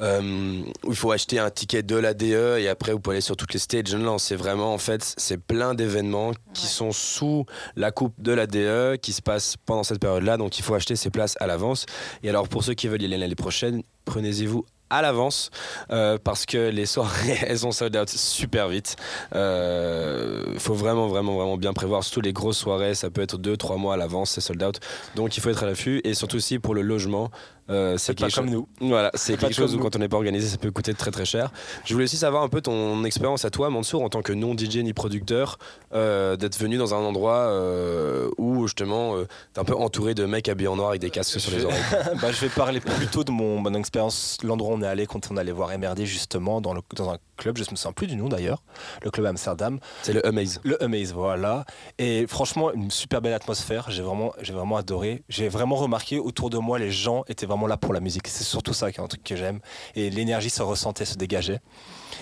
euh, 0.00 0.60
où 0.84 0.90
il 0.90 0.96
faut 0.96 1.12
acheter 1.12 1.38
un 1.38 1.50
ticket 1.50 1.82
de 1.82 1.96
la 1.96 2.14
DE 2.14 2.58
et 2.58 2.68
après 2.68 2.92
vous 2.92 3.00
pouvez 3.00 3.16
aller 3.16 3.20
sur 3.20 3.36
toutes 3.36 3.52
les 3.52 3.58
stages. 3.58 3.94
Non, 3.94 4.18
c'est 4.18 4.36
vraiment 4.36 4.72
en 4.74 4.78
fait, 4.78 5.14
c'est 5.16 5.38
plein 5.38 5.74
d'événements 5.74 6.32
qui 6.54 6.64
Ouais. 6.64 6.68
sont 6.68 6.92
sous 6.92 7.44
la 7.76 7.90
coupe 7.90 8.14
de 8.18 8.32
la 8.32 8.46
DE 8.46 8.96
qui 8.96 9.12
se 9.12 9.22
passent 9.22 9.56
pendant 9.66 9.82
cette 9.82 10.00
période-là. 10.00 10.36
Donc 10.36 10.58
il 10.58 10.62
faut 10.62 10.74
acheter 10.74 10.96
ses 10.96 11.10
places 11.10 11.36
à 11.40 11.46
l'avance. 11.46 11.86
Et 12.22 12.28
alors 12.28 12.48
pour 12.48 12.64
ceux 12.64 12.74
qui 12.74 12.88
veulent 12.88 13.02
y 13.02 13.04
aller 13.06 13.18
l'année 13.18 13.34
prochaine, 13.34 13.82
prenez-y-vous 14.04 14.64
à 14.90 15.02
l'avance 15.02 15.50
euh, 15.90 16.16
parce 16.22 16.46
que 16.46 16.70
les 16.70 16.86
soirées 16.86 17.36
elles 17.46 17.58
sont 17.58 17.72
sold 17.72 17.94
out 17.96 18.08
super 18.08 18.68
vite. 18.68 18.96
Il 19.34 20.58
faut 20.60 20.74
vraiment 20.74 21.08
vraiment 21.08 21.34
vraiment 21.36 21.56
bien 21.58 21.72
prévoir 21.74 22.02
surtout 22.04 22.20
les 22.22 22.32
grosses 22.32 22.56
soirées 22.58 22.94
ça 22.94 23.10
peut 23.10 23.20
être 23.20 23.38
2-3 23.38 23.76
mois 23.78 23.94
à 23.94 23.96
l'avance 23.96 24.30
c'est 24.30 24.40
sold 24.40 24.62
out 24.62 24.80
donc 25.14 25.36
il 25.36 25.40
faut 25.40 25.50
être 25.50 25.62
à 25.62 25.66
l'affût 25.66 26.00
et 26.04 26.14
surtout 26.14 26.36
aussi 26.36 26.58
pour 26.58 26.74
le 26.74 26.80
logement 26.82 27.30
euh, 27.70 27.96
c'est 27.98 28.18
pas 28.18 28.30
comme 28.30 28.50
nous. 28.50 28.68
voilà 28.80 29.10
c'est 29.14 29.36
quelque 29.36 29.54
chose 29.54 29.74
où 29.74 29.78
quand 29.78 29.94
on 29.96 29.98
n'est 29.98 30.08
pas 30.08 30.16
organisé 30.16 30.48
ça 30.48 30.56
peut 30.56 30.70
coûter 30.70 30.94
très 30.94 31.10
très 31.10 31.24
cher 31.24 31.50
je 31.84 31.92
voulais 31.92 32.04
aussi 32.04 32.16
savoir 32.16 32.42
un 32.42 32.48
peu 32.48 32.60
ton 32.60 33.04
expérience 33.04 33.44
à 33.44 33.50
toi 33.50 33.70
Mansour 33.70 34.02
en 34.02 34.08
tant 34.08 34.22
que 34.22 34.32
non 34.32 34.56
DJ 34.56 34.78
ni 34.78 34.92
producteur 34.92 35.58
euh, 35.92 36.36
d'être 36.36 36.58
venu 36.58 36.76
dans 36.76 36.94
un 36.94 36.98
endroit 36.98 37.38
euh, 37.38 38.28
où 38.38 38.66
justement 38.66 39.14
t'es 39.52 39.60
un 39.60 39.64
peu 39.64 39.74
entouré 39.74 40.14
de 40.14 40.24
mecs 40.24 40.48
habillés 40.48 40.68
en 40.68 40.76
noir 40.76 40.90
avec 40.90 41.00
des 41.00 41.10
casques 41.10 41.40
sur 41.40 41.52
les 41.52 41.64
oreilles 41.64 41.82
bah, 42.22 42.32
je 42.32 42.40
vais 42.40 42.48
parler 42.48 42.80
plutôt 42.80 43.24
de 43.24 43.30
mon, 43.30 43.60
mon 43.60 43.74
expérience, 43.74 44.38
l'endroit 44.42 44.74
où 44.74 44.78
on 44.78 44.82
est 44.82 44.86
allé 44.86 45.06
quand 45.06 45.30
on 45.30 45.36
allait 45.36 45.52
voir 45.52 45.76
MRD 45.76 46.04
justement 46.04 46.60
dans, 46.60 46.74
le, 46.74 46.80
dans 46.96 47.10
un 47.10 47.18
club, 47.36 47.56
je 47.56 47.62
me 47.70 47.76
souviens 47.76 47.92
plus 47.92 48.06
du 48.06 48.16
nom 48.16 48.28
d'ailleurs, 48.28 48.62
le 49.02 49.10
club 49.10 49.26
Amsterdam, 49.26 49.78
c'est 50.02 50.12
le 50.12 50.24
Amaze 50.26 50.60
le 50.68 50.82
Amaze, 50.82 51.12
voilà. 51.12 51.64
Et 51.98 52.26
franchement, 52.26 52.72
une 52.72 52.90
super 52.90 53.20
belle 53.20 53.32
atmosphère, 53.32 53.90
j'ai 53.90 54.02
vraiment, 54.02 54.32
j'ai 54.40 54.52
vraiment 54.52 54.76
adoré. 54.76 55.22
J'ai 55.28 55.48
vraiment 55.48 55.76
remarqué 55.76 56.18
autour 56.18 56.50
de 56.50 56.58
moi, 56.58 56.78
les 56.78 56.90
gens 56.90 57.24
étaient 57.28 57.46
vraiment 57.46 57.57
là 57.66 57.76
pour 57.76 57.92
la 57.92 58.00
musique. 58.00 58.28
C'est 58.28 58.44
surtout 58.44 58.72
ça 58.72 58.92
qui 58.92 59.00
est 59.00 59.02
un 59.04 59.08
truc 59.08 59.22
que 59.24 59.36
j'aime. 59.36 59.60
Et 59.94 60.10
l'énergie 60.10 60.50
se 60.50 60.62
ressentait, 60.62 61.04
se 61.04 61.16
dégageait. 61.16 61.60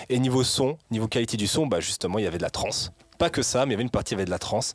Et 0.09 0.19
niveau 0.19 0.43
son, 0.43 0.77
niveau 0.91 1.07
qualité 1.07 1.37
du 1.37 1.47
son, 1.47 1.67
bah 1.67 1.79
justement, 1.79 2.19
il 2.19 2.23
y 2.23 2.27
avait 2.27 2.37
de 2.37 2.43
la 2.43 2.49
trance. 2.49 2.91
Pas 3.17 3.29
que 3.29 3.41
ça, 3.41 3.65
mais 3.65 3.71
il 3.71 3.73
y 3.73 3.75
avait 3.75 3.83
une 3.83 3.89
partie, 3.89 4.13
il 4.13 4.17
y 4.17 4.19
avait 4.19 4.25
de 4.25 4.29
la 4.31 4.39
trance. 4.39 4.73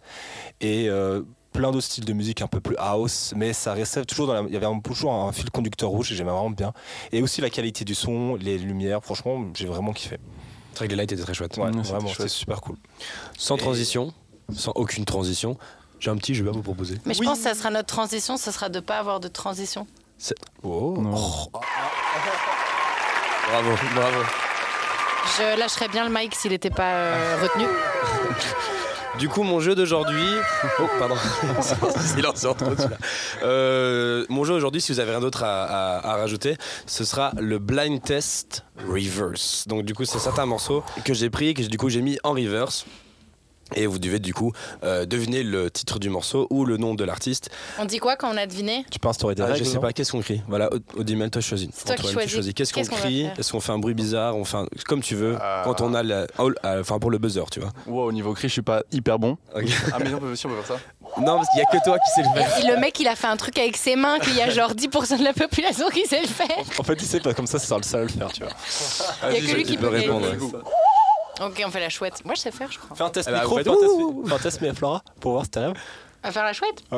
Et 0.61 0.89
euh, 0.89 1.23
plein 1.53 1.71
d'autres 1.71 1.87
styles 1.87 2.05
de 2.05 2.13
musique 2.13 2.43
un 2.43 2.47
peu 2.49 2.61
plus 2.61 2.77
house, 2.79 3.33
mais 3.37 3.53
ça 3.53 3.73
restait 3.75 4.05
toujours 4.05 4.27
dans 4.27 4.35
la... 4.35 4.41
Il 4.43 4.53
y 4.53 4.57
avait 4.57 4.67
un, 4.67 4.81
toujours 4.81 5.13
un 5.13 5.33
fil 5.33 5.51
conducteur 5.51 5.91
rouge 5.91 6.11
et 6.13 6.17
j'aimais 6.17 6.31
vraiment 6.31 6.51
bien. 6.51 6.73
Et 7.13 7.23
aussi 7.23 7.41
la 7.41 7.51
qualité 7.51 7.85
du 7.85 7.95
son, 7.95 8.35
les 8.37 8.59
lumières, 8.59 9.03
franchement, 9.05 9.45
j'ai 9.55 9.67
vraiment 9.67 9.93
kiffé. 9.93 10.19
c'est 10.73 10.79
vrai 10.79 10.87
que 10.89 10.93
les 10.93 10.97
lights 10.97 11.13
étaient 11.13 11.23
très 11.23 11.35
chouettes 11.35 11.57
Ouais, 11.59 11.71
c'était 11.73 11.89
vraiment, 11.93 12.09
c'est 12.17 12.29
super 12.29 12.61
cool. 12.61 12.77
sans 13.37 13.57
Et- 13.57 13.61
transition 13.61 14.13
sans 14.55 14.73
aucune 14.75 15.05
transition 15.05 15.57
j'ai 16.01 16.11
un 16.11 16.17
petit 16.17 16.35
je 16.35 16.43
vais 16.43 16.51
pas 16.51 16.57
vous 16.57 16.63
proposer 16.65 16.97
Mais 17.07 17.15
je 17.15 17.21
Oui. 17.21 17.27
pense 17.27 17.39
que 17.39 17.45
ça 17.45 17.55
sera 17.55 17.71
notre 17.71 17.87
transition, 17.87 18.37
ça 18.37 18.51
sera 18.51 18.69
de 18.69 18.81
pas 18.81 18.99
avoir 18.99 19.21
de 19.21 19.29
transition. 19.29 19.87
Oh. 20.63 20.95
Non. 20.99 21.11
bravo 23.51 23.71
bravo 23.95 24.19
Je 25.39 25.59
lâcherais 25.59 25.89
bien 25.89 26.09
le 26.09 26.15
mic 26.15 26.35
s'il 26.35 26.51
n'était 26.53 26.71
pas 26.71 26.93
euh, 26.95 27.37
retenu. 27.43 27.67
Du 29.19 29.29
coup, 29.29 29.43
mon 29.43 29.61
jeu 29.61 29.75
d'aujourd'hui. 29.75 30.27
Oh, 30.81 30.87
pardon. 30.99 31.17
Silence 32.01 32.47
entre. 32.47 32.65
Euh, 33.43 34.25
mon 34.31 34.43
jeu 34.45 34.55
aujourd'hui, 34.55 34.81
si 34.81 34.91
vous 34.91 35.01
avez 35.01 35.11
rien 35.11 35.21
d'autre 35.21 35.43
à, 35.45 35.65
à- 35.99 36.13
à 36.13 36.17
rajouter, 36.17 36.57
ce 36.87 37.05
sera 37.05 37.31
le 37.39 37.59
blind 37.59 38.03
test 38.03 38.65
reverse. 38.89 39.69
Donc, 39.69 39.85
du 39.85 39.93
coup, 39.95 40.07
c'est 40.07 40.19
certains 40.19 40.47
morceaux 40.47 40.83
que 41.05 41.13
j'ai 41.13 41.29
pris, 41.29 41.53
que 41.53 41.61
du 41.61 41.77
coup 41.77 41.91
j'ai 41.91 42.01
mis 42.01 42.19
en 42.25 42.33
reverse. 42.33 42.87
Et 43.75 43.87
vous 43.87 43.99
devez 43.99 44.19
du 44.19 44.35
coup 44.35 44.53
euh, 44.85 45.05
deviner 45.07 45.43
le 45.43 45.71
titre 45.71 45.99
du 45.99 46.09
morceau 46.11 46.47
ou 46.51 46.65
le 46.65 46.77
nom 46.77 46.95
de 46.95 47.05
l'artiste. 47.05 47.51
On 47.79 47.85
dit 47.85 47.99
quoi 47.99 48.17
quand 48.17 48.33
on 48.33 48.37
a 48.37 48.47
deviné? 48.47 48.85
Tu 48.91 48.99
peux 48.99 49.09
instaurer 49.09 49.35
des 49.35 49.43
Ah, 49.43 49.47
règles 49.47 49.65
je 49.65 49.71
sais 49.71 49.79
pas, 49.79 49.93
qu'est-ce 49.93 50.13
qu'on 50.13 50.21
crie? 50.21 50.43
Voilà, 50.49 50.71
Odimel, 50.97 51.31
toi 51.31 51.41
choisis. 51.43 51.69
C'est 51.75 51.85
toi 51.85 51.95
qui 51.97 52.13
choisis. 52.29 52.53
Qu'est-ce 52.55 52.73
qu'on 52.73 52.83
crie? 52.85 53.29
Est-ce 53.39 53.53
qu'on 53.53 53.61
fait 53.61 53.73
un 53.73 53.79
bruit 53.79 53.95
bizarre? 53.95 54.37
On 54.37 54.45
fait 54.45 54.57
un- 54.59 54.67
comme 54.87 55.01
tu 55.03 55.15
veux. 55.15 55.37
Euh. 55.41 55.63
Quand 55.65 55.81
on 55.81 55.95
a 55.95 56.03
la. 56.03 56.27
euh, 56.39 56.81
Enfin, 56.81 56.99
pour 56.99 57.11
le 57.11 57.19
buzzer, 57.19 57.45
tu 57.51 57.61
vois. 57.61 57.71
Wow, 57.87 58.09
au 58.09 58.13
niveau 58.13 58.33
cri, 58.35 58.49
je 58.49 58.53
suis 58.55 58.63
pas 58.63 58.83
hyper 58.93 59.19
bon. 59.19 59.37
Ah, 59.55 59.99
mais 60.01 60.13
on 60.15 60.19
peut, 60.19 60.35
si, 60.37 60.47
on 60.47 60.51
peut 60.51 60.57
faire 60.63 60.77
ça. 60.79 61.21
Non, 61.21 61.37
parce 61.37 61.49
qu'il 61.51 61.61
y 61.61 61.63
a 61.63 61.67
que 61.67 61.85
toi 61.85 61.99
qui 61.99 62.11
sais 62.15 62.23
le 62.23 62.41
faire. 62.41 62.59
Et 62.59 62.67
le 62.75 62.81
mec, 62.81 62.99
il 63.01 63.07
a 63.09 63.15
fait 63.17 63.27
un 63.27 63.37
truc 63.37 63.59
avec 63.59 63.77
ses 63.77 63.97
mains 63.97 64.19
qu'il 64.19 64.35
y 64.35 64.41
a 64.41 64.49
genre 64.51 64.73
10% 64.75 65.19
de 65.19 65.25
la 65.25 65.33
population 65.33 65.89
qui 65.91 66.07
sait 66.07 66.23
le 66.23 66.27
faire. 66.29 66.47
En 66.79 66.83
fait, 66.83 66.95
il 66.95 67.07
sait 67.07 67.21
pas 67.21 67.35
comme 67.35 67.47
ça, 67.47 67.59
c'est 67.59 67.75
le 67.77 67.83
seul 67.83 68.01
à 68.01 68.05
le 68.05 68.09
faire, 68.09 68.33
tu 68.33 68.43
vois. 68.43 68.53
Il 69.31 69.35
y 69.35 69.37
a 69.37 69.51
que 69.51 69.57
lui 69.57 69.63
qui 69.65 69.77
peut 69.77 69.89
répondre. 69.89 70.27
Ouais. 71.41 71.47
Ok, 71.47 71.63
on 71.67 71.71
fait 71.71 71.81
la 71.81 71.89
chouette. 71.89 72.25
Moi, 72.25 72.35
je 72.35 72.41
sais 72.41 72.51
faire, 72.53 72.71
je 72.71 72.79
crois. 72.79 72.97
Fais 72.97 73.05
un 73.05 73.11
test 73.11 73.29
Eh 73.29 73.33
bah, 73.33 73.41
micro, 73.41 73.57
vous 73.57 73.59
fais 73.59 73.65
faites 73.65 73.73
un 73.73 73.81
test, 73.81 73.93
ouh. 73.93 74.25
fais 74.27 74.35
un 74.35 74.39
test, 74.39 74.61
mais 74.61 74.75
Flora, 74.75 75.03
pour 75.21 75.33
voir 75.33 75.45
si 75.45 75.51
t'arrives. 75.51 75.75
On 76.25 76.29
va 76.29 76.33
faire 76.33 76.45
la 76.45 76.53
chouette 76.53 76.83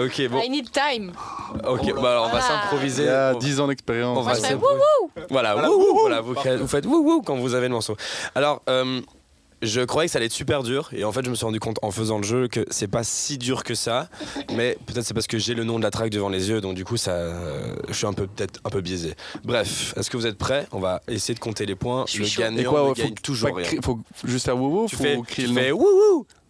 Ok, 0.00 0.28
bon. 0.28 0.40
I 0.40 0.48
need 0.50 0.70
time. 0.72 1.12
Ok, 1.66 1.92
bah 2.00 2.12
alors 2.12 2.24
on 2.24 2.28
va 2.32 2.38
Voilà. 2.40 2.40
s'improviser. 2.40 3.02
Il 3.02 3.06
y 3.06 3.10
a 3.10 3.32
On- 3.34 3.38
10 3.38 3.60
ans 3.60 3.66
d'expérience. 3.68 4.16
on 4.18 4.22
Moi, 4.22 4.32
va 4.32 4.38
je 4.38 4.40
fais 4.44 4.48
s'improviser. 4.52 4.80
wouh 5.04 5.10
wouh 5.16 5.24
Voilà, 5.30 5.56
wouh, 5.56 5.76
wouh, 5.92 5.98
voilà, 6.00 6.20
vous, 6.20 6.34
vous 6.34 6.66
faites 6.68 6.86
wouh 6.86 7.02
wouh 7.02 7.22
quand 7.22 7.36
vous 7.36 7.54
avez 7.54 7.68
le 7.68 7.74
morceau. 7.74 7.96
Alors, 8.34 8.62
euh, 8.68 9.00
je 9.62 9.80
croyais 9.82 10.08
que 10.08 10.12
ça 10.12 10.18
allait 10.18 10.26
être 10.26 10.32
super 10.32 10.62
dur 10.62 10.88
et 10.92 11.04
en 11.04 11.12
fait 11.12 11.24
je 11.24 11.30
me 11.30 11.34
suis 11.34 11.44
rendu 11.44 11.60
compte 11.60 11.78
en 11.82 11.90
faisant 11.90 12.18
le 12.18 12.24
jeu 12.24 12.48
que 12.48 12.64
c'est 12.70 12.88
pas 12.88 13.04
si 13.04 13.38
dur 13.38 13.64
que 13.64 13.74
ça 13.74 14.08
mais 14.54 14.76
peut-être 14.86 15.04
c'est 15.04 15.14
parce 15.14 15.26
que 15.26 15.38
j'ai 15.38 15.54
le 15.54 15.64
nom 15.64 15.78
de 15.78 15.84
la 15.84 15.90
track 15.90 16.10
devant 16.10 16.28
les 16.28 16.48
yeux 16.48 16.60
donc 16.60 16.74
du 16.74 16.84
coup 16.84 16.96
ça 16.96 17.12
euh, 17.12 17.74
je 17.88 17.94
suis 17.94 18.06
un 18.06 18.12
peu 18.12 18.26
peut-être 18.26 18.60
un 18.64 18.70
peu 18.70 18.80
biaisé 18.80 19.14
bref 19.44 19.94
est-ce 19.96 20.10
que 20.10 20.16
vous 20.16 20.26
êtes 20.26 20.38
prêts? 20.38 20.66
On 20.72 20.78
va 20.78 21.02
essayer 21.08 21.34
de 21.34 21.40
compter 21.40 21.66
les 21.66 21.74
points 21.74 22.04
Je 22.08 22.22
le. 22.22 22.26
Et 22.26 22.30
gagnant 22.36 22.70
quoi, 22.70 22.82
ne 22.82 22.88
ouais, 22.88 22.94
gagne 22.94 23.14
toujours 23.14 23.56
rien 23.56 23.80
faut 23.82 24.00
juste 24.24 24.44
faire 24.46 24.56
wouhou, 24.56 24.86
tu 24.88 24.96
faut 24.96 25.02
fais, 25.02 25.20
crier 25.26 25.48
le 25.48 25.54
nom. 25.54 25.60
fais 25.60 25.72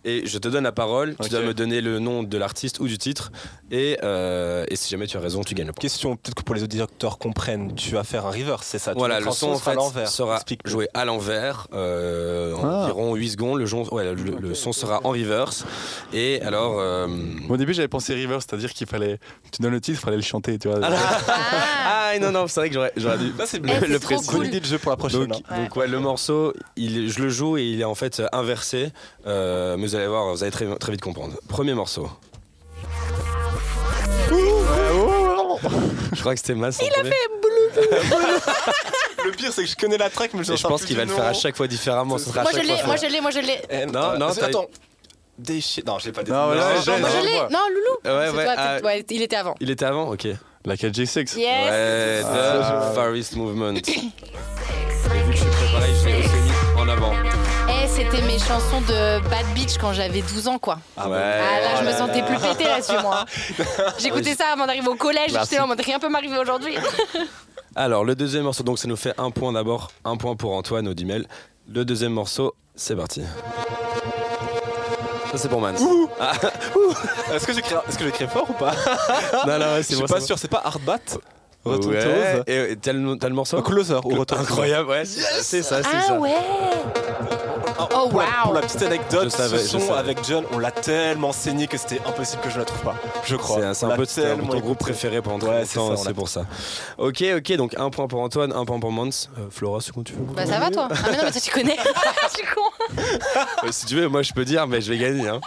et 0.04 0.26
je 0.26 0.38
te 0.38 0.48
donne 0.48 0.64
la 0.64 0.72
parole, 0.72 1.14
tu 1.16 1.26
Ok. 1.26 1.30
dois 1.30 1.40
me 1.42 1.54
donner 1.54 1.80
le 1.80 1.98
nom 1.98 2.22
de 2.22 2.38
l'artiste 2.38 2.80
ou 2.80 2.86
du 2.88 2.98
titre, 2.98 3.30
et, 3.70 3.98
euh, 4.02 4.64
et 4.68 4.76
si 4.76 4.88
jamais 4.90 5.06
tu 5.06 5.16
as 5.16 5.20
raison, 5.20 5.42
tu 5.42 5.54
gagnes 5.54 5.66
le 5.68 5.72
point. 5.72 5.80
Question, 5.80 6.16
peut-être 6.16 6.34
que 6.34 6.42
pour 6.42 6.54
les 6.54 6.62
auditeurs 6.62 7.18
comprennent, 7.18 7.74
tu 7.74 7.92
vas 7.92 8.04
faire 8.04 8.26
un 8.26 8.30
reverse, 8.30 8.66
c'est 8.66 8.78
ça 8.78 8.92
tu 8.92 8.98
Voilà, 8.98 9.20
le 9.20 9.30
son 9.30 9.50
en 9.50 9.56
à 9.56 9.90
fait 9.92 10.06
sera 10.06 10.34
Explique. 10.36 10.60
joué 10.66 10.88
à 10.94 11.04
l'envers, 11.04 11.68
euh, 11.72 12.54
Ah. 12.62 12.84
environ 12.84 13.14
8 13.14 13.30
secondes. 13.30 13.58
Le, 13.58 13.66
jon- 13.66 13.86
ouais, 13.92 14.04
le, 14.14 14.36
le 14.40 14.54
son 14.54 14.72
sera 14.72 15.00
en 15.04 15.10
reverse. 15.10 15.64
Et 16.12 16.40
alors, 16.42 16.76
euh, 16.80 17.06
Au 17.48 17.56
début, 17.56 17.74
j'avais 17.74 17.88
pensé 17.88 18.14
reverse, 18.14 18.46
c'est-à-dire 18.48 18.72
qu'il 18.72 18.86
fallait. 18.86 19.18
Tu 19.52 19.62
donnes 19.62 19.72
le 19.72 19.80
titre, 19.80 19.98
il 20.00 20.04
fallait 20.04 20.16
le 20.16 20.22
chanter, 20.22 20.58
tu 20.58 20.68
vois. 20.68 20.78
Ah, 20.82 22.12
ah 22.12 22.18
non 22.18 22.32
non, 22.32 22.46
c'est 22.48 22.60
vrai 22.60 22.68
que 22.68 22.74
j'aurais, 22.74 22.92
j'aurais 22.96 23.18
dû 23.18 23.32
Ça, 23.38 23.46
c'est 23.46 23.58
Eh, 23.64 23.86
le 23.86 23.98
trop 23.98 24.06
préciser. 24.16 24.28
cool. 24.30 24.38
Bonne 24.40 24.48
idée 24.48 24.60
de 24.60 24.64
jeu 24.66 24.78
pour 24.78 24.90
la 24.90 24.96
prochaine. 24.96 25.26
Donc, 25.26 25.42
hein. 25.50 25.62
donc 25.64 25.76
ouais, 25.76 25.86
le 25.86 25.98
morceau, 26.00 26.52
il, 26.76 27.10
je 27.10 27.20
le 27.22 27.28
joue 27.28 27.56
et 27.56 27.64
il 27.64 27.80
est 27.80 27.84
en 27.84 27.94
fait 27.94 28.22
inversé. 28.32 28.92
Euh, 29.26 29.76
mais 29.78 29.89
vous 29.90 29.96
allez 29.96 30.06
voir, 30.06 30.32
vous 30.32 30.42
allez 30.42 30.52
très, 30.52 30.66
très 30.76 30.92
vite 30.92 31.00
comprendre. 31.00 31.34
Premier 31.48 31.74
morceau. 31.74 32.08
Je 36.12 36.20
crois 36.20 36.34
que 36.34 36.40
c'était 36.40 36.54
Mas. 36.54 36.78
Il 36.80 36.88
a 37.00 37.04
fait 37.04 37.16
Le 39.24 39.30
pire, 39.32 39.52
c'est 39.52 39.64
que 39.64 39.68
je 39.68 39.76
connais 39.76 39.98
la 39.98 40.08
track, 40.10 40.32
mais 40.34 40.44
je, 40.44 40.54
je 40.56 40.66
pense 40.66 40.84
qu'il 40.84 40.96
va 40.96 41.04
le 41.04 41.10
faire 41.10 41.26
à 41.26 41.32
chaque 41.32 41.56
fois 41.56 41.66
différemment. 41.66 42.18
Ce 42.18 42.26
sera 42.26 42.42
Moi, 42.42 42.52
je 42.54 42.60
fois 42.60 42.86
moi, 42.86 42.96
je 42.96 43.06
l'ai, 43.06 43.20
moi, 43.20 43.30
je 43.30 43.40
l'ai. 43.40 43.60
Eh, 43.68 43.86
Non, 43.86 44.16
non, 44.18 44.28
euh, 44.30 44.34
t'as- 44.34 44.46
attends. 44.46 44.66
déchiré. 45.38 45.84
Non, 45.86 45.98
je 45.98 46.06
l'ai 46.06 46.12
pas 46.12 46.22
dit. 46.22 46.30
Non, 46.30 46.48
Non, 46.48 46.54
non, 46.54 46.62
non, 46.64 46.80
je 46.80 46.90
l'ai. 47.26 47.40
Non, 47.50 47.58
Loulou. 47.68 48.18
Ouais, 48.18 48.30
ouais, 48.30 48.44
toi, 48.44 48.54
ah, 48.56 48.78
ouais, 48.82 49.04
il 49.10 49.22
était 49.22 49.36
avant. 49.36 49.54
Il 49.60 49.70
était 49.70 49.84
avant, 49.84 50.10
ok. 50.10 50.28
La 50.64 50.76
4G6. 50.76 51.36
Yes. 51.36 51.36
Ouais, 51.36 52.22
Ah. 52.24 52.90
The 52.90 52.94
Far 52.94 53.14
East 53.14 53.36
Movement. 53.36 53.74
c'était 58.00 58.22
mes 58.22 58.38
chansons 58.38 58.80
de 58.82 59.20
Bad 59.28 59.46
Beach 59.54 59.76
quand 59.80 59.92
j'avais 59.92 60.22
12 60.22 60.48
ans, 60.48 60.58
quoi. 60.58 60.78
Ah, 60.96 61.08
Ouais. 61.08 61.16
Ah 61.18 61.60
là, 61.60 61.80
je 61.80 61.84
me 61.86 61.92
sentais 61.92 62.22
plus 62.22 62.36
pété 62.38 62.64
là-dessus, 62.64 62.98
moi. 63.02 63.24
J'écoutais 63.98 64.34
ça 64.34 64.44
avant 64.52 64.66
d'arriver 64.66 64.88
au 64.88 64.94
collège. 64.94 65.32
J'étais 65.38 65.56
là 65.56 65.64
en 65.64 65.66
mode 65.66 65.80
rien 65.80 65.98
peut 65.98 66.08
m'arriver 66.08 66.38
aujourd'hui. 66.38 66.74
Alors, 67.76 68.04
le 68.04 68.14
deuxième 68.14 68.44
morceau, 68.44 68.62
donc 68.62 68.78
ça 68.78 68.88
nous 68.88 68.96
fait 68.96 69.14
un 69.18 69.30
point 69.30 69.52
d'abord, 69.52 69.90
un 70.04 70.16
point 70.16 70.34
pour 70.34 70.52
Antoine 70.54 70.88
au 70.88 70.94
Dimel. 70.94 71.26
Le 71.72 71.84
deuxième 71.84 72.12
morceau, 72.12 72.54
c'est 72.74 72.96
parti. 72.96 73.22
Ça, 75.30 75.38
c'est 75.38 75.48
pour 75.48 75.60
Mans. 75.60 75.68
Est-ce 77.32 77.46
que 77.46 77.52
j'écris 77.52 77.74
est-ce 77.88 77.96
que 77.96 78.04
j'écris 78.04 78.26
fort 78.26 78.50
ou 78.50 78.52
pas? 78.54 78.72
Non, 79.46 79.58
non, 79.58 79.66
ouais, 79.66 79.76
Je 79.78 79.82
c'est 79.82 79.94
suis 79.94 80.02
bon, 80.02 80.08
pas 80.12 80.20
sûr, 80.20 80.36
c'est 80.38 80.48
pas 80.50 80.60
Hard 80.64 80.82
Bat? 80.82 80.98
Bon. 81.64 81.72
Retour 81.72 81.92
Ouais. 81.92 82.02
Toes 82.02 82.42
Et, 82.50 82.72
et 82.72 82.76
t'as 82.76 82.92
le, 82.92 83.16
t'as 83.16 83.28
le 83.28 83.34
morceau 83.34 83.62
Closer 83.62 84.00
ou 84.04 84.16
Retour. 84.16 84.38
Incroyable, 84.40 84.88
ouais, 84.88 85.04
c'est 85.04 85.20
c'est 85.42 85.62
ça, 85.62 85.82
c'est 85.84 85.88
Ah 85.94 86.00
ça. 86.08 86.18
ouais. 86.18 86.34
Oh, 87.80 87.86
Oh, 88.04 88.08
pour, 88.08 88.20
la, 88.20 88.26
wow. 88.26 88.32
pour 88.44 88.52
la 88.54 88.60
petite 88.62 88.82
anecdote, 88.82 89.24
Je 89.24 89.28
savais, 89.30 89.58
ce 89.58 89.78
son 89.78 89.92
avec 89.94 90.24
John, 90.24 90.44
on 90.52 90.58
l'a 90.58 90.70
tellement 90.70 91.32
saigné 91.32 91.66
que 91.66 91.76
c'était 91.78 92.00
impossible 92.06 92.42
que 92.42 92.50
je 92.50 92.58
la 92.58 92.64
trouve 92.64 92.80
pas. 92.82 92.94
Je 93.24 93.36
crois. 93.36 93.74
C'est 93.74 93.84
un- 93.84 93.88
l'a 93.88 93.96
peu 93.96 94.06
tellement 94.06 94.48
ton 94.48 94.60
groupe 94.60 94.76
écouté. 94.76 94.92
préféré 94.92 95.22
pendant 95.22 95.46
Ouais, 95.46 95.56
très 95.58 95.64
c'est 95.66 95.78
longtemps, 95.78 96.04
l'a- 96.04 96.14
pour 96.14 96.28
ça. 96.28 96.42
Ok, 96.98 97.22
ok, 97.36 97.52
donc 97.56 97.74
un 97.78 97.90
point 97.90 98.06
pour 98.08 98.20
Antoine, 98.20 98.52
un 98.52 98.64
point 98.64 98.80
pour 98.80 98.92
Mans. 98.92 99.04
Euh, 99.38 99.46
Flora, 99.50 99.80
c'est 99.80 99.92
quand 99.92 100.04
tu 100.04 100.12
veux. 100.14 100.24
Bah 100.34 100.46
ça 100.46 100.58
va 100.58 100.70
toi 100.70 100.88
Ah 100.90 100.94
mais 101.10 101.16
non 101.18 101.24
mais 101.24 101.32
toi 101.32 101.40
tu 101.40 101.50
connais. 101.50 101.76
Je 102.32 102.38
suis 102.38 102.46
con. 102.54 103.02
Ouais, 103.62 103.72
si 103.72 103.86
tu 103.86 103.94
veux, 103.96 104.08
moi 104.08 104.22
je 104.22 104.32
peux 104.32 104.44
dire, 104.44 104.66
mais 104.66 104.80
je 104.80 104.90
vais 104.92 104.98
gagner. 104.98 105.28
Hein. 105.28 105.40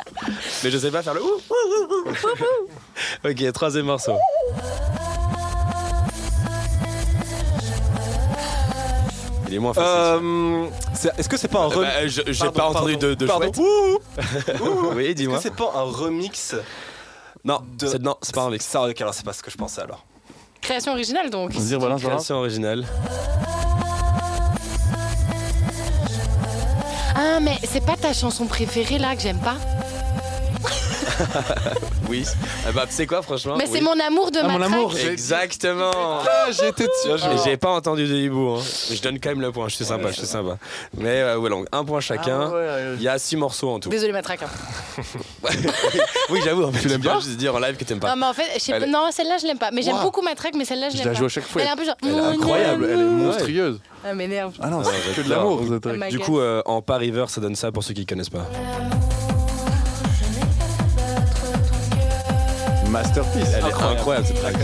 Mais 0.63 0.71
je 0.71 0.77
sais 0.77 0.91
pas 0.91 1.01
faire 1.03 1.13
le. 1.13 1.21
ok, 3.29 3.51
troisième 3.53 3.85
morceau. 3.85 4.13
Il 9.47 9.53
est 9.55 9.59
moins 9.59 9.73
facile. 9.73 9.89
Euh, 9.91 10.65
c'est- 10.95 11.19
Est-ce 11.19 11.29
que 11.29 11.37
c'est 11.37 11.47
pas 11.47 11.59
un 11.59 11.63
Euh, 11.71 11.75
remix 11.75 11.91
bah, 11.93 12.07
je- 12.07 12.31
J'ai 12.31 12.49
pas 12.49 12.65
entendu 12.69 12.97
de, 12.97 13.13
de 13.13 13.25
pardon. 13.25 13.51
chouette. 13.53 13.57
Ouh, 13.59 13.99
Oui, 14.95 15.05
Est-ce 15.05 15.13
dis-moi. 15.13 15.37
que 15.37 15.43
c'est 15.43 15.55
pas 15.55 15.71
un 15.75 15.83
remix 15.83 16.55
Non, 17.43 17.59
de- 17.77 17.87
c'est 17.87 18.01
non, 18.01 18.15
c'est 18.21 18.33
pas 18.33 18.43
un 18.43 18.49
mix. 18.49 18.65
Ça, 18.65 18.83
ok, 18.87 18.99
alors 19.01 19.13
c'est 19.13 19.25
pas 19.25 19.33
ce 19.33 19.43
que 19.43 19.51
je 19.51 19.57
pensais 19.57 19.81
alors. 19.81 20.05
Création 20.61 20.93
originale 20.93 21.29
donc. 21.29 21.51
Vas-y, 21.51 21.71
balance, 21.77 21.81
balance. 21.81 22.01
Création 22.03 22.35
originale. 22.37 22.85
Ah 27.15 27.39
mais 27.41 27.57
c'est 27.63 27.85
pas 27.85 27.95
ta 27.95 28.13
chanson 28.13 28.45
préférée 28.47 28.97
là 28.97 29.15
que 29.15 29.21
j'aime 29.21 29.39
pas? 29.39 29.55
Oui. 32.09 32.23
Ah 32.67 32.71
bah, 32.73 32.85
sais 32.89 33.07
quoi, 33.07 33.21
franchement? 33.21 33.55
Mais 33.57 33.63
oui. 33.65 33.69
c'est 33.73 33.81
mon 33.81 33.97
amour 33.99 34.29
de 34.29 34.39
Ah, 34.41 34.47
ma 34.47 34.53
mon 34.57 34.61
amour, 34.61 34.93
Exactement. 34.97 35.91
Ah, 35.95 36.47
j'ai 36.51 36.67
été 36.67 36.83
dessus. 36.85 37.23
J'ai 37.43 37.57
pas 37.57 37.69
entendu 37.71 38.05
de 38.07 38.15
hibou. 38.15 38.55
Hein. 38.57 38.61
Mais 38.89 38.95
je 38.95 39.01
donne 39.01 39.19
quand 39.19 39.29
même 39.29 39.41
le 39.41 39.51
point. 39.51 39.67
Je 39.69 39.75
suis 39.75 39.85
sympa, 39.85 40.09
je 40.11 40.17
suis 40.17 40.27
sympa. 40.27 40.57
Mais 40.97 41.21
euh, 41.21 41.37
ouais, 41.37 41.49
donc, 41.49 41.65
un 41.71 41.83
point 41.83 41.99
chacun. 42.01 42.51
Ah, 42.53 42.93
Il 42.97 43.01
y 43.01 43.07
a 43.07 43.17
six 43.17 43.35
morceaux 43.35 43.69
en 43.71 43.79
tout. 43.79 43.89
Désolé 43.89 44.11
ma 44.11 44.21
track. 44.21 44.41
hein. 44.43 45.01
Oui, 46.29 46.39
j'avoue. 46.43 46.71
Tu 46.81 46.87
l'aimes 46.87 47.01
pas? 47.01 47.19
juste 47.19 47.37
dire 47.37 47.55
en 47.55 47.59
live 47.59 47.77
que 47.77 47.83
t'aimes 47.83 47.99
pas. 47.99 48.09
Non 48.09 48.15
mais 48.17 48.25
en 48.27 48.33
fait, 48.33 48.45
je 48.55 48.59
sais 48.59 48.71
pas- 48.73 48.79
Elle- 48.79 48.91
non 48.91 49.09
celle-là 49.11 49.37
je 49.41 49.47
l'aime 49.47 49.57
pas. 49.57 49.71
Mais 49.71 49.81
j'aime 49.81 49.95
Wow. 49.95 50.03
beaucoup 50.03 50.21
ma 50.21 50.35
track 50.35 50.53
mais 50.55 50.65
celle-là 50.65 50.89
je 50.89 50.93
Je 50.93 50.97
l'aime 50.99 51.07
la 51.07 51.13
pas. 51.13 51.19
joue 51.19 51.25
à 51.25 51.29
chaque 51.29 51.45
fois. 51.47 51.61
Elle 51.61 51.67
est 51.67 51.71
un 51.71 51.75
peu 51.75 51.85
genre. 51.85 51.95
Elle 52.03 52.09
est 52.09 52.11
mon 52.13 52.29
Incroyable, 52.29 52.87
elle 52.91 52.99
est 52.99 53.03
monstrueuse. 53.03 53.79
Ah 54.05 54.13
m'énerve. 54.13 54.53
Ah 54.61 54.69
non, 54.69 54.81
c'est 54.83 55.15
que 55.21 55.25
de 55.25 55.29
l'amour, 55.29 55.61
Oh 55.63 56.09
Du 56.09 56.19
coup, 56.19 56.39
euh, 56.39 56.61
en 56.65 56.81
pas 56.81 56.97
river, 56.97 57.25
ça 57.29 57.39
donne 57.41 57.55
ça 57.55 57.71
pour 57.71 57.83
ceux 57.83 57.93
qui 57.93 58.05
connaissent 58.05 58.29
pas. 58.29 58.45
Masterpiece. 62.93 63.53
Elle 63.57 63.65
est 63.65 63.73
incroyable 63.73 64.27
cette 64.27 64.39
track. 64.39 64.55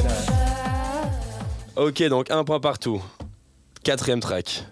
Ok, 1.75 2.03
donc 2.09 2.29
un 2.29 2.43
point 2.43 2.59
partout. 2.59 3.01
Quatrième 3.83 4.19
track. 4.19 4.65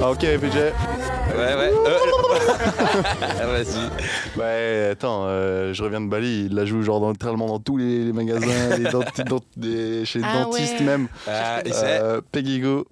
Ah, 0.00 0.10
ok, 0.12 0.20
PJ. 0.20 0.56
Ouais, 0.56 1.54
ouais. 1.54 1.72
Euh, 1.86 1.98
ah, 3.20 3.46
Vas-y. 3.48 4.38
Ouais, 4.40 4.88
attends, 4.92 5.24
euh, 5.26 5.74
je 5.74 5.82
reviens 5.84 6.00
de 6.00 6.08
Bali, 6.08 6.46
il 6.46 6.54
la 6.54 6.64
joue 6.64 6.80
genre 6.82 7.00
dans, 7.00 7.10
littéralement 7.10 7.46
dans 7.48 7.58
tous 7.58 7.76
les, 7.76 8.04
les 8.06 8.12
magasins, 8.14 8.76
les 8.78 8.84
denti- 8.88 9.24
dent- 9.24 9.40
des- 9.58 10.06
chez 10.06 10.20
les 10.20 10.24
Ah 10.26 10.44
dentistes 10.44 10.78
ouais. 10.80 10.86
même. 10.86 11.08
Ah, 11.28 11.60
et 11.66 11.72
c'est. 11.72 12.00
Euh, 12.00 12.22
Peggy 12.32 12.60
Go, 12.60 12.86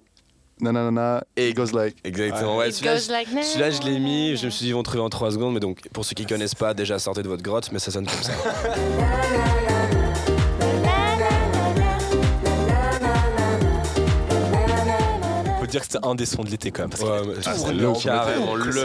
nanana, 0.59 1.23
Et- 1.35 1.49
et 1.49 1.53
Goes 1.53 1.71
Like. 1.73 1.95
Exactement. 2.03 2.57
Ouais, 2.57 2.69
It 2.69 2.75
celui-là, 2.75 2.95
goes 2.95 3.11
like 3.11 3.27
celui-là, 3.43 3.71
je 3.71 3.81
l'ai 3.83 3.99
mis. 3.99 4.37
Je 4.37 4.45
me 4.45 4.51
suis 4.51 4.63
dit, 4.65 4.69
ils 4.69 4.73
vont 4.73 4.83
trouver 4.83 5.01
en 5.03 5.09
3 5.09 5.31
secondes. 5.31 5.53
Mais 5.53 5.59
donc, 5.59 5.81
pour 5.93 6.05
ceux 6.05 6.13
qui 6.15 6.25
connaissent 6.25 6.55
pas, 6.55 6.73
déjà 6.73 6.97
sortez 6.99 7.23
de 7.23 7.27
votre 7.27 7.43
grotte. 7.43 7.69
Mais 7.71 7.79
ça 7.79 7.91
sonne 7.91 8.05
comme 8.07 8.23
ça. 8.23 8.33
dire 15.75 15.85
que 15.85 15.91
c'était 15.91 16.05
un 16.07 16.15
des 16.15 16.25
sons 16.25 16.43
de 16.43 16.49
l'été 16.49 16.71
quand 16.71 16.83
même. 16.83 16.89
Parce 16.91 17.03
Ouais, 17.03 17.21
mais 17.27 17.33
c'est 17.41 17.73
le 17.73 17.89
en 17.89 17.93
carrément 17.93 18.55
le. 18.55 18.71
Ça 18.71 18.83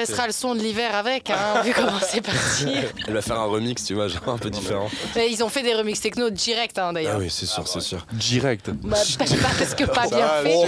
d'été. 0.00 0.06
sera 0.06 0.26
le 0.26 0.32
son 0.32 0.54
de 0.54 0.60
l'hiver 0.60 0.94
avec, 0.94 1.30
hein, 1.30 1.62
vu 1.64 1.72
comment 1.74 1.98
c'est 2.00 2.20
parti. 2.20 2.66
Elle 3.06 3.14
va 3.14 3.22
faire 3.22 3.38
un 3.40 3.46
remix, 3.46 3.84
tu 3.84 3.94
vois, 3.94 4.08
genre 4.08 4.28
un 4.28 4.38
peu 4.38 4.50
différent. 4.50 4.88
Mais 5.16 5.30
ils 5.30 5.42
ont 5.44 5.48
fait 5.48 5.62
des 5.62 5.74
remix 5.74 6.00
techno 6.00 6.30
direct 6.30 6.78
hein, 6.78 6.86
Ah 6.88 6.92
d'ailleurs. 6.92 7.18
oui, 7.18 7.30
c'est 7.30 7.46
sûr, 7.46 7.66
c'est 7.68 7.80
sûr. 7.80 8.04
Direct. 8.12 8.70
Bah, 8.70 8.96
pas- 9.18 9.24
parce 9.58 9.74
que 9.74 9.84
pas 9.84 10.06
bien 10.08 10.28
fait. 10.42 10.64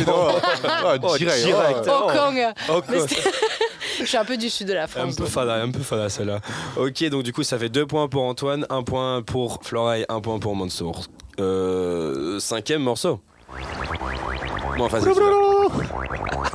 Ah, 0.67 0.99
direct. 1.19 1.45
direct. 1.45 1.89
ah. 1.89 2.03
Hong 2.05 2.17
Kong. 2.17 2.47
Oh, 2.71 2.81
Je 4.01 4.05
suis 4.07 4.17
un 4.17 4.25
peu 4.25 4.37
du 4.37 4.51
sud 4.51 4.69
de 4.69 4.73
la 4.75 4.85
Un 4.85 4.87
France. 4.87 5.15
peu 5.17 5.23
donc. 5.25 5.33
fada, 5.33 5.55
un 5.55 5.71
peu 5.71 5.81
fada 5.81 6.09
celle-là. 6.09 6.41
Ok, 6.77 7.05
donc 7.11 7.23
du 7.23 7.33
coup, 7.33 7.43
ça 7.43 7.59
fait 7.59 7.69
2 7.69 7.87
points 7.87 8.09
pour 8.09 8.23
Antoine, 8.25 8.67
1 8.71 8.83
point 8.83 9.23
pour 9.23 9.61
Flora 9.63 9.99
et 9.99 10.05
1 10.09 10.21
point 10.21 10.39
pour 10.39 10.57
Mansour. 10.57 11.03
Euh, 11.41 12.39
cinquième 12.41 12.83
morceau. 12.83 13.21
Bon, 14.77 14.85
enfin, 14.87 14.99
¡Voy, 15.75 15.89
voy, 15.89 16.07
voy, 16.09 16.31
voy! 16.33 16.54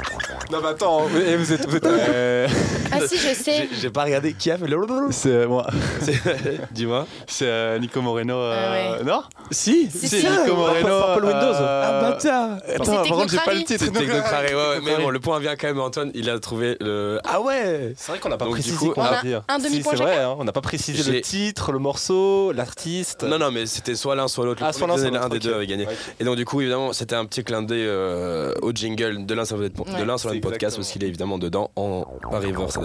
Non, 0.52 0.60
mais 0.64 0.70
attends, 0.70 1.04
mais 1.14 1.36
vous 1.36 1.54
êtes. 1.54 1.68
Vous 1.70 1.76
êtes 1.76 1.86
euh, 1.86 2.48
Ah 2.92 3.02
si, 3.08 3.18
je 3.18 3.36
sais. 3.36 3.68
J'ai- 3.72 3.82
J'ai 3.82 3.90
pas 3.92 4.04
regardé 4.06 4.34
qui 4.34 4.50
a 4.50 4.58
fait 4.58 4.66
le. 4.68 4.78
C'est 5.12 5.30
euh, 5.30 5.48
moi. 5.48 5.68
C'est- 6.02 6.20
Dis-moi. 6.72 7.06
C'est 7.28 7.46
euh, 7.46 7.78
Nico 7.78 8.02
Moreno. 8.02 8.36
euh, 8.36 8.98
Ah 9.00 9.04
Non? 9.04 9.22
Si, 9.52 9.92
Si, 9.92 10.08
C'est. 10.08 10.18
Nico 10.28 10.56
Moreno. 10.56 10.88
Purple 10.88 11.26
Windows. 11.26 11.54
euh, 11.54 11.84
Ah, 11.86 12.02
bâtard. 12.10 12.50
Attends, 12.68 12.86
par 12.96 13.04
contre, 13.04 13.30
j'ai 13.30 13.38
pas 13.38 13.54
le 13.54 13.64
titre. 13.64 13.86
C'est 13.86 13.92
Technocrari, 13.92 14.48
ouais, 14.48 14.54
ouais, 14.56 14.80
mais 14.84 14.96
bon, 14.98 15.10
le 15.12 15.20
point 15.20 15.38
vient 15.40 15.56
quand 15.56 15.68
même 15.68 15.80
à 15.80 15.84
Antoine, 15.84 16.10
il 16.16 16.28
a 16.32 16.40
trouvé 16.40 16.78
le. 16.82 17.20
Ah 17.26 17.42
ouais 17.42 17.94
C'est 17.96 18.12
vrai 18.14 18.20
qu'on 18.20 18.30
n'a 18.30 18.38
pas 18.38 18.46
Donc, 18.46 18.56
du 18.56 18.62
précisé 18.62 18.78
coup, 18.88 18.94
qu'on 18.94 19.02
on 19.02 19.06
a 19.06 19.22
dire. 19.22 19.44
un 19.50 19.60
Si, 19.60 19.66
demi-point 19.70 19.94
C'est 19.98 20.04
vrai, 20.04 20.18
hein, 20.18 20.36
on 20.40 20.44
n'a 20.46 20.52
pas 20.52 20.62
précisé 20.62 21.04
J'ai- 21.04 21.12
le 21.12 21.22
titre, 21.22 21.72
le 21.72 21.80
morceau, 21.80 22.52
l'artiste. 22.54 23.22
Non, 23.24 23.38
non, 23.38 23.52
mais 23.52 23.68
c'était 23.68 23.94
soit 23.96 24.16
l'un, 24.16 24.28
soit 24.28 24.46
l'autre. 24.46 24.64
Le 24.64 24.68
Ah, 24.70 24.74
soit 24.74 24.88
l'un, 24.88 24.94
premier 24.96 25.10
soit 25.10 25.18
l'autre, 25.20 25.30
des 25.30 25.38
ok. 25.38 25.44
deux 25.44 25.54
avait 25.54 25.68
gagné. 25.68 25.88
Et 26.20 26.24
donc, 26.24 26.38
du 26.38 26.46
coup, 26.46 26.60
évidemment, 26.62 26.92
c'était 26.92 27.16
un 27.16 27.26
petit 27.26 27.44
clin 27.44 27.62
d'œil 27.62 27.86
euh, 27.86 28.54
au 28.64 28.72
jingle 28.72 29.28
de 29.28 29.34
l'un 29.36 29.46
sur 29.46 29.58
le 29.58 29.70
de 29.70 29.80
Ouais. 29.80 30.06
l'un 30.06 30.18
sur 30.18 30.30
le 30.40 30.50
podcast 30.50 30.76
parce 30.78 30.92
qu'il 30.92 31.04
est 31.04 31.08
évidemment 31.08 31.38
dedans 31.38 31.72
en 31.76 32.06
Paris 32.30 32.52
donne 32.52 32.70
ça. 32.70 32.80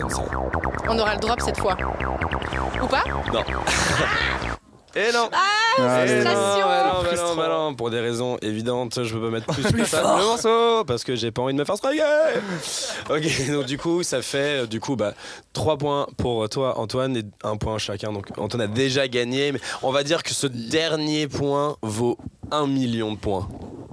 On 0.88 0.98
aura 0.98 1.14
le 1.14 1.20
drop 1.20 1.40
cette 1.40 1.58
fois. 1.58 1.76
Ou 2.82 2.86
pas? 2.86 3.04
Et 4.96 5.12
non. 5.12 5.28
Eh 5.78 5.80
non, 5.83 5.88
frustration. 5.88 6.22
bah 6.24 6.35
non, 6.35 6.66
bah 6.66 6.92
non, 6.94 7.04
Frustrant. 7.04 7.35
bah 7.37 7.48
non, 7.48 7.74
Pour 7.74 7.90
des 7.90 8.00
raisons 8.00 8.37
évidentes, 8.42 9.02
je 9.02 9.12
peux 9.14 9.20
pas 9.22 9.30
mettre 9.30 9.46
plus 9.46 9.64
que 9.72 9.85
ça 9.85 10.02
dans 10.02 10.18
le 10.18 10.24
morceau 10.24 10.85
parce 10.85 11.02
que 11.02 11.16
j'ai 11.16 11.30
pas 11.33 11.42
envie 11.42 11.52
de 11.54 11.59
me 11.59 11.64
faire 11.64 11.76
striker. 11.76 12.02
Ok, 13.11 13.50
donc 13.50 13.66
du 13.66 13.76
coup, 13.78 14.02
ça 14.02 14.22
fait 14.22 14.62
euh, 14.62 14.66
du 14.66 14.80
coup 14.80 14.96
bah 14.96 15.14
3 15.52 15.76
points 15.78 16.07
pour 16.16 16.48
toi 16.48 16.78
Antoine 16.78 17.16
et 17.16 17.22
un 17.42 17.57
point 17.57 17.78
chacun. 17.78 18.12
Donc 18.12 18.28
Antoine 18.38 18.62
a 18.62 18.66
déjà 18.66 19.09
gagné, 19.09 19.52
mais 19.52 19.61
on 19.83 19.90
va 19.90 20.04
dire 20.04 20.22
que 20.22 20.30
ce 20.33 20.46
dernier 20.46 21.26
point 21.28 21.76
vaut 21.83 22.16
1 22.52 22.66
million 22.66 23.12
de 23.12 23.18
points. 23.18 23.48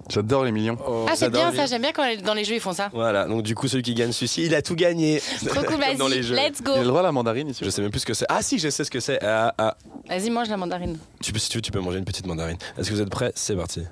J'adore 0.10 0.44
les 0.44 0.52
millions. 0.52 0.78
Ah 1.08 1.14
c'est 1.16 1.30
bien 1.30 1.52
les- 1.52 1.56
ça, 1.58 1.66
j'aime 1.68 1.84
bien 1.84 1.94
quand 1.94 2.06
les- 2.06 2.18
dans 2.18 2.34
les 2.34 2.44
jeux 2.44 2.56
ils 2.56 2.60
font 2.60 2.74
ça. 2.74 2.90
Voilà, 2.94 3.26
donc 3.26 3.44
du 3.44 3.56
coup 3.56 3.68
celui 3.70 3.82
qui 3.84 3.94
gagne 3.94 4.12
celui-ci, 4.12 4.44
il 4.46 4.54
a 4.56 4.62
tout 4.62 4.76
gagné. 4.76 5.22
Trop 5.48 5.62
cool, 5.62 5.78
Comme 5.80 5.80
dans 5.98 6.08
les 6.10 6.16
vas-y, 6.20 6.24
jeux. 6.24 6.36
let's 6.36 6.62
go. 6.62 6.74
Il 6.76 6.80
a 6.80 6.82
le 6.82 6.88
droit 6.88 7.00
à 7.00 7.04
la 7.04 7.12
mandarine 7.14 7.48
ici. 7.50 7.64
Je 7.64 7.70
sais 7.70 7.82
même 7.82 7.92
plus 7.92 8.02
ce 8.02 8.06
que 8.06 8.14
c'est. 8.14 8.26
Ah 8.28 8.42
si, 8.42 8.60
je 8.60 8.70
sais 8.70 8.84
ce 8.84 8.92
que 8.92 9.00
c'est. 9.00 9.20
Ah, 9.24 9.54
ah. 9.58 9.78
Vas-y, 10.10 10.30
mange 10.30 10.50
la 10.50 10.58
mandarine. 10.58 10.91
Tu 11.22 11.32
peux, 11.32 11.40
si 11.40 11.50
tu 11.50 11.58
veux, 11.58 11.62
tu 11.62 11.72
peux 11.72 11.80
manger 11.80 12.00
une 12.00 12.06
petite 12.06 12.26
mandarine. 12.28 12.58
Est-ce 12.78 12.90
que 12.90 12.96
vous 12.96 13.02
êtes 13.02 13.10
prêts? 13.10 13.32
C'est 13.36 13.56
parti. 13.56 13.84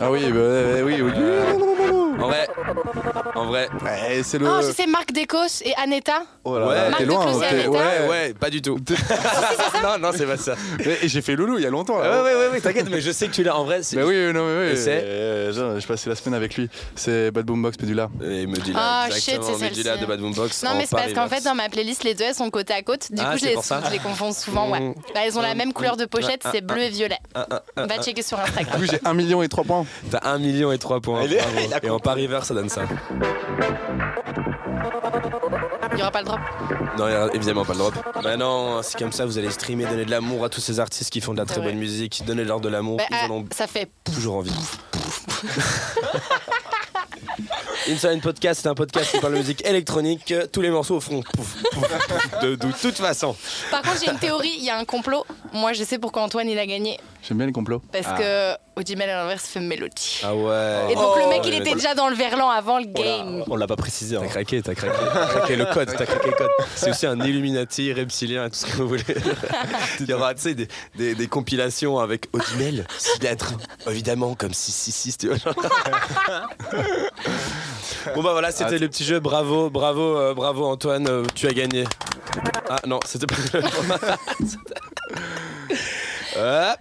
Ah 0.00 0.10
oui, 0.10 0.20
bah, 0.30 0.38
euh, 0.38 0.82
oui, 0.82 1.00
oui. 1.02 1.12
En 2.22 2.28
vrai, 2.28 2.48
en 3.34 3.44
vrai, 3.46 3.68
Ouais, 3.82 4.22
c'est 4.22 4.38
le. 4.38 4.46
Oh, 4.48 4.60
je 4.62 4.72
sais 4.72 4.86
Marc 4.86 5.12
Décos 5.12 5.62
et 5.64 5.74
Aneta. 5.76 6.22
Oh 6.44 6.58
là 6.58 6.66
Ouais. 6.68 6.76
t'es 6.98 7.04
loin. 7.04 7.32
Ouais, 7.36 8.08
ouais, 8.08 8.34
pas 8.38 8.50
du 8.50 8.60
tout. 8.62 8.78
non, 9.82 9.98
non, 9.98 10.10
c'est 10.16 10.26
pas 10.26 10.36
ça. 10.36 10.54
Et 10.84 11.08
j'ai 11.08 11.22
fait 11.22 11.34
Loulou 11.36 11.58
il 11.58 11.64
y 11.64 11.66
a 11.66 11.70
longtemps. 11.70 11.98
Ouais, 11.98 12.08
là. 12.08 12.22
ouais, 12.22 12.34
ouais, 12.34 12.48
ouais, 12.52 12.60
t'inquiète, 12.60 12.88
mais 12.90 13.00
je 13.00 13.10
sais 13.10 13.26
que 13.28 13.32
tu 13.32 13.42
l'as 13.42 13.56
en 13.56 13.64
vrai. 13.64 13.82
c'est- 13.82 13.96
Mais 13.96 14.02
oui, 14.02 14.32
non, 14.32 14.44
mais 14.46 14.70
oui. 14.72 14.76
C'est 14.76 15.00
euh, 15.04 15.80
Je 15.80 15.86
passais 15.86 16.08
la 16.10 16.16
semaine 16.16 16.34
avec 16.34 16.56
lui. 16.56 16.68
C'est 16.94 17.30
Bad 17.30 17.44
Boombox 17.46 17.76
Pédula. 17.76 18.08
Et 18.22 18.46
Medula, 18.46 18.78
Ah, 18.80 19.04
exactement. 19.08 19.46
shit, 19.48 19.56
c'est 19.58 19.64
Medula 19.64 19.84
celle-ci. 19.90 20.00
de 20.00 20.06
Bad 20.06 20.20
Boombox. 20.20 20.62
Non, 20.64 20.70
mais 20.76 20.86
c'est 20.86 20.96
parce 20.96 21.12
qu'en 21.12 21.28
fait, 21.28 21.42
dans 21.44 21.54
ma 21.54 21.68
playlist, 21.68 22.04
les 22.04 22.14
deux 22.14 22.24
elles 22.24 22.34
sont 22.34 22.50
côte 22.50 22.70
à 22.70 22.82
côte. 22.82 23.10
Du 23.12 23.20
Ah, 23.24 23.32
coup, 23.32 23.38
je 23.38 23.46
les, 23.46 23.98
confonds 23.98 24.32
souvent. 24.32 24.70
Ouais. 24.70 24.80
Mmh. 24.80 24.94
Bah, 25.14 25.20
elles 25.24 25.38
ont 25.38 25.42
la 25.42 25.54
Mmh. 25.54 25.58
même 25.58 25.72
couleur 25.72 25.96
de 25.96 26.04
pochette, 26.04 26.42
c'est 26.50 26.58
ah, 26.62 26.72
bleu 26.72 26.82
et 26.82 26.88
violet. 26.90 27.18
Ah, 27.34 27.46
ah, 27.50 27.62
ah, 27.76 27.86
Va 27.86 28.02
checker 28.02 28.22
sur 28.22 28.36
Du 28.38 28.42
Instagram. 28.44 28.80
coup, 28.80 28.86
j'ai 28.90 29.00
1 29.04 29.14
million 29.14 29.42
et 29.42 29.48
3 29.48 29.64
points. 29.64 29.86
T'as 30.10 30.20
1 30.30 30.38
million 30.38 30.72
et 30.72 30.78
3 30.78 31.00
points. 31.00 31.22
Et. 31.22 31.38
Paris 32.12 32.26
Vert, 32.26 32.44
ça 32.44 32.52
donne 32.52 32.68
ça. 32.68 32.82
Il 35.92 35.96
n'y 35.96 36.02
aura 36.02 36.10
pas 36.10 36.20
le 36.20 36.26
drop 36.26 36.40
Non, 36.98 37.08
il 37.08 37.12
y 37.12 37.16
aura 37.16 37.28
évidemment 37.32 37.64
pas 37.64 37.72
le 37.72 37.78
drop. 37.78 37.94
Bah 38.22 38.36
non, 38.36 38.82
c'est 38.82 38.98
comme 38.98 39.12
ça, 39.12 39.24
vous 39.24 39.38
allez 39.38 39.50
streamer, 39.50 39.86
donner 39.86 40.04
de 40.04 40.10
l'amour 40.10 40.44
à 40.44 40.50
tous 40.50 40.60
ces 40.60 40.78
artistes 40.78 41.08
qui 41.08 41.22
font 41.22 41.32
de 41.32 41.38
la 41.38 41.46
très 41.46 41.54
C'est 41.54 41.60
bonne 41.62 41.70
vrai. 41.70 41.78
musique, 41.80 42.22
donner 42.26 42.44
leur 42.44 42.60
de 42.60 42.68
l'amour, 42.68 42.98
Bah, 42.98 43.04
ils 43.10 43.16
ah, 43.18 43.28
en 43.28 43.36
ont 43.36 43.46
Ça 43.50 43.66
fait. 43.66 43.90
toujours 44.04 44.34
envie. 44.36 44.52
Inside 47.88 48.20
Podcast, 48.20 48.60
c'est 48.62 48.68
un 48.68 48.74
podcast 48.74 49.10
qui 49.10 49.18
parle 49.18 49.32
de 49.32 49.38
musique 49.38 49.66
électronique. 49.66 50.34
Tous 50.52 50.60
les 50.60 50.68
morceaux 50.70 51.00
pouf, 51.00 51.24
pouf, 51.32 51.56
de, 52.42 52.56
de 52.56 52.68
toute 52.80 52.96
façon. 52.98 53.34
Par 53.70 53.80
contre, 53.80 54.00
j'ai 54.04 54.10
une 54.10 54.18
théorie, 54.18 54.52
il 54.58 54.64
y 54.64 54.70
a 54.70 54.76
un 54.76 54.84
complot. 54.84 55.24
Moi, 55.52 55.72
je 55.72 55.84
sais 55.84 55.98
pourquoi 55.98 56.22
Antoine 56.22 56.48
il 56.48 56.58
a 56.58 56.66
gagné. 56.66 56.98
J'aime 57.22 57.38
bien 57.38 57.46
les 57.46 57.52
complots. 57.52 57.82
Parce 57.92 58.18
que 58.18 58.54
Audimel 58.74 59.10
à 59.10 59.16
l'inverse 59.22 59.46
fait 59.46 59.60
Mélodie. 59.60 60.20
Ah 60.24 60.34
ouais. 60.34 60.90
Et 60.90 60.94
donc 60.94 61.16
le 61.18 61.28
mec, 61.28 61.42
il 61.44 61.52
Oh, 61.54 61.60
était 61.60 61.74
déjà 61.74 61.94
dans 61.94 62.08
le 62.08 62.16
verlan 62.16 62.48
avant 62.48 62.78
le 62.78 62.86
game. 62.86 63.44
On 63.48 63.56
l'a 63.56 63.66
pas 63.66 63.76
précisé. 63.76 64.16
T'as 64.16 64.22
hein. 64.22 64.28
craqué, 64.28 64.62
t'as 64.62 64.74
craqué. 64.74 64.94
T'as 65.12 65.26
craqué 65.26 65.56
le 65.56 65.66
code, 65.66 65.88
t'as 65.96 66.06
craqué 66.06 66.30
le 66.30 66.36
code. 66.36 66.50
C'est 66.74 66.90
aussi 66.90 67.06
un 67.06 67.20
Illuminati, 67.20 67.92
reptilien, 67.92 68.48
tout 68.48 68.56
ce 68.56 68.66
que 68.66 68.76
vous 68.78 68.88
voulez. 68.88 69.04
Il 70.00 70.08
y 70.08 70.12
aura, 70.14 70.34
tu 70.34 70.40
sais, 70.40 70.54
des, 70.54 70.68
des, 70.96 71.14
des 71.14 71.26
compilations 71.28 71.98
avec 71.98 72.28
Odimel, 72.32 72.86
6 72.98 73.20
lettres, 73.20 73.52
évidemment, 73.86 74.34
comme 74.34 74.54
666, 74.54 75.18
tu 75.18 75.28
vois. 75.28 75.36
bon 78.14 78.22
bah 78.22 78.32
voilà, 78.32 78.52
c'était 78.52 78.78
le 78.78 78.88
petit 78.88 79.04
jeu. 79.04 79.20
Bravo, 79.20 79.68
bravo, 79.70 80.16
euh, 80.16 80.34
bravo 80.34 80.64
Antoine, 80.64 81.06
euh, 81.08 81.24
tu 81.34 81.46
as 81.46 81.52
gagné. 81.52 81.84
Ah 82.70 82.80
non, 82.86 83.00
c'était 83.04 83.26
pas. 83.26 83.36
Hop. 86.36 86.78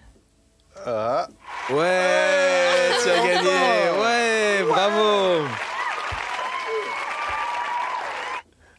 Ah. 0.85 1.27
Ouais, 1.69 2.89
tu 3.03 3.09
as 3.09 3.17
gagné. 3.17 4.01
Ouais, 4.01 4.63
bravo. 4.67 5.45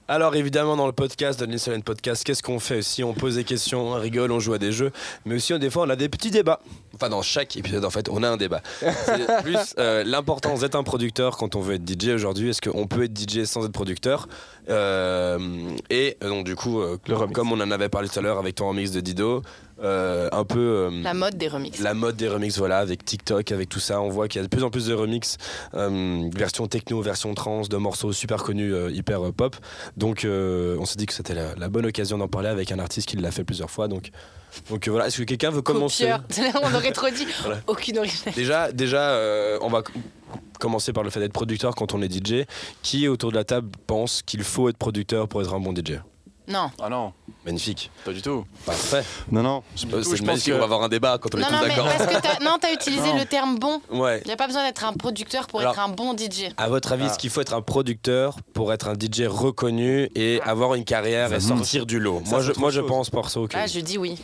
Alors 0.08 0.35
évidemment 0.35 0.76
dans 0.76 0.87
le 0.87 0.92
podcast, 0.92 1.40
dans 1.40 1.50
l'Insolent 1.50 1.80
Podcast, 1.80 2.24
qu'est-ce 2.24 2.42
qu'on 2.42 2.58
fait 2.58 2.78
aussi 2.78 3.02
On 3.02 3.14
pose 3.14 3.37
des 3.37 3.44
questions, 3.44 3.92
on 3.92 3.94
rigole, 3.94 4.30
on 4.32 4.40
joue 4.40 4.52
à 4.52 4.58
des 4.58 4.72
jeux, 4.72 4.90
mais 5.24 5.37
aussi 5.37 5.58
des 5.58 5.70
fois 5.70 5.85
on 5.87 5.90
a 5.90 5.96
des 5.96 6.08
petits 6.11 6.30
débats. 6.30 6.61
Enfin 6.94 7.08
dans 7.08 7.22
chaque 7.22 7.56
épisode 7.56 7.85
en 7.85 7.90
fait, 7.90 8.08
on 8.11 8.22
a 8.22 8.28
un 8.28 8.37
débat. 8.37 8.61
C'est 8.80 9.42
plus 9.42 9.74
euh, 9.78 10.04
l'importance 10.04 10.61
d'être 10.61 10.74
un 10.74 10.82
producteur 10.82 11.38
quand 11.38 11.54
on 11.56 11.61
veut 11.61 11.76
être 11.76 11.88
DJ 11.88 12.08
aujourd'hui. 12.08 12.50
Est-ce 12.50 12.61
qu'on 12.61 12.87
peut 12.88 13.04
être 13.04 13.16
DJ 13.16 13.44
sans 13.44 13.64
être 13.64 13.72
producteur? 13.72 14.28
Euh, 14.68 15.38
Et 15.88 16.18
euh, 16.22 16.28
donc 16.28 16.44
du 16.44 16.56
coup, 16.56 16.80
euh, 16.82 16.98
comme 17.32 17.52
on 17.52 17.61
en 17.61 17.70
avait 17.70 17.88
parlé 17.88 18.08
tout 18.08 18.18
à 18.18 18.22
l'heure 18.22 18.38
avec 18.38 18.56
ton 18.56 18.68
remix 18.68 18.90
de 18.90 19.00
Dido, 19.00 19.42
euh, 19.82 20.28
un 20.32 20.44
peu... 20.44 20.58
euh, 20.58 21.02
La 21.02 21.14
mode 21.14 21.36
des 21.36 21.48
remixes. 21.48 21.80
la 21.80 21.94
mode 21.94 22.16
des 22.16 22.28
remixes, 22.28 22.58
voilà, 22.58 22.78
avec 22.78 23.04
TikTok, 23.04 23.50
avec 23.52 23.68
tout 23.68 23.80
ça, 23.80 24.00
on 24.00 24.08
voit 24.08 24.28
qu'il 24.28 24.38
y 24.40 24.44
a 24.44 24.44
de 24.44 24.48
plus 24.48 24.62
en 24.64 24.70
plus 24.70 24.86
de 24.86 24.94
remixes, 24.94 25.36
euh, 25.74 26.28
version 26.34 26.66
techno, 26.68 27.00
version 27.02 27.34
trance, 27.34 27.68
de 27.68 27.76
morceaux 27.76 28.12
super 28.12 28.42
connus, 28.42 28.74
hyper 28.92 29.32
pop. 29.32 29.56
Donc, 29.96 30.26
on 30.26 30.84
s'est 30.84 30.96
dit 30.96 31.06
que 31.06 31.12
c'était 31.14 31.34
la, 31.34 31.54
la 31.56 31.68
bonne 31.68 31.86
occasion 31.86 32.18
d'en 32.18 32.28
parler 32.28 32.48
avec 32.48 32.70
un 32.72 32.78
artiste 32.78 33.08
qui 33.08 33.16
l'a 33.16 33.30
fait 33.30 33.44
plusieurs 33.44 33.70
fois. 33.70 33.88
Donc, 33.88 34.10
donc 34.68 34.86
voilà, 34.88 35.06
est-ce 35.06 35.18
que 35.18 35.22
quelqu'un 35.24 35.50
veut 35.50 35.62
commencer. 35.62 36.12
On 36.62 36.74
aurait 36.74 36.92
trop 36.92 37.08
dit. 37.08 37.26
Voilà. 37.42 37.60
Aucune 37.66 37.98
originalité. 37.98 38.32
Déjà, 38.40 38.70
déjà 38.70 39.18
on 39.62 39.68
va 39.68 39.82
commencer 40.60 40.92
par 40.92 41.02
le 41.02 41.10
fait 41.10 41.20
d'être 41.20 41.32
producteur 41.32 41.74
quand 41.74 41.94
on 41.94 42.02
est 42.02 42.12
DJ. 42.12 42.44
Qui 42.82 43.08
autour 43.08 43.30
de 43.30 43.36
la 43.36 43.44
table 43.44 43.70
pense 43.86 44.22
qu'il 44.22 44.42
faut 44.44 44.68
être 44.68 44.76
producteur 44.76 45.26
pour 45.28 45.40
être 45.42 45.54
un 45.54 45.60
bon 45.60 45.74
DJ 45.74 45.94
Non. 46.52 46.70
Ah 46.82 46.88
non, 46.88 47.12
Magnifique, 47.46 47.90
pas 48.04 48.12
du 48.12 48.20
tout. 48.22 48.44
parfait. 48.66 49.02
Non, 49.30 49.42
non. 49.42 49.62
C'est 49.74 49.86
coup, 49.86 49.90
je 49.90 49.96
magnifique, 50.22 50.26
pense 50.26 50.42
que- 50.44 50.52
on 50.52 50.58
va 50.58 50.64
avoir 50.64 50.82
un 50.82 50.88
débat 50.88 51.18
quand 51.18 51.34
on 51.34 51.38
Non, 51.38 51.46
est 51.48 51.50
non, 51.50 51.58
tous 51.60 51.66
d'accord. 51.68 51.86
non, 52.42 52.56
t'as 52.60 52.72
utilisé 52.72 53.08
Non. 53.08 53.18
le 53.18 53.24
terme 53.24 53.58
bon. 53.58 53.80
Ouais. 53.90 54.20
Il 54.24 54.28
n'y 54.28 54.32
a 54.32 54.36
pas 54.36 54.46
besoin 54.46 54.64
d'être 54.64 54.84
un 54.84 54.92
producteur 54.92 55.46
pour 55.48 55.60
Alors- 55.60 55.72
être 55.72 55.80
un 55.80 55.88
bon 55.88 56.14
DJ. 56.16 56.52
À 56.56 56.68
votre 56.68 56.92
avis, 56.92 57.04
Ah. 57.04 57.06
est-ce 57.10 57.18
qu'il 57.18 57.30
faut 57.30 57.40
être 57.40 57.54
un 57.54 57.62
producteur 57.62 58.36
pour 58.52 58.72
être 58.72 58.88
un 58.88 58.94
DJ 58.94 59.26
reconnu 59.26 60.08
et 60.14 60.40
avoir 60.42 60.74
une 60.74 60.84
carrière 60.84 61.32
et 61.32 61.40
Ça, 61.40 61.48
sortir 61.48 61.86
du 61.86 61.98
lot? 61.98 62.20
Ça, 62.24 62.30
Moi, 62.30 62.40
c'est 62.44 62.54
je, 62.54 62.60
moi 62.60 62.70
je 62.70 62.80
pense 62.80 63.10
perso 63.10 63.48
que 63.48 63.56
Ah, 63.56 63.66
je 63.66 63.80
dis 63.80 63.98
oui. 63.98 64.18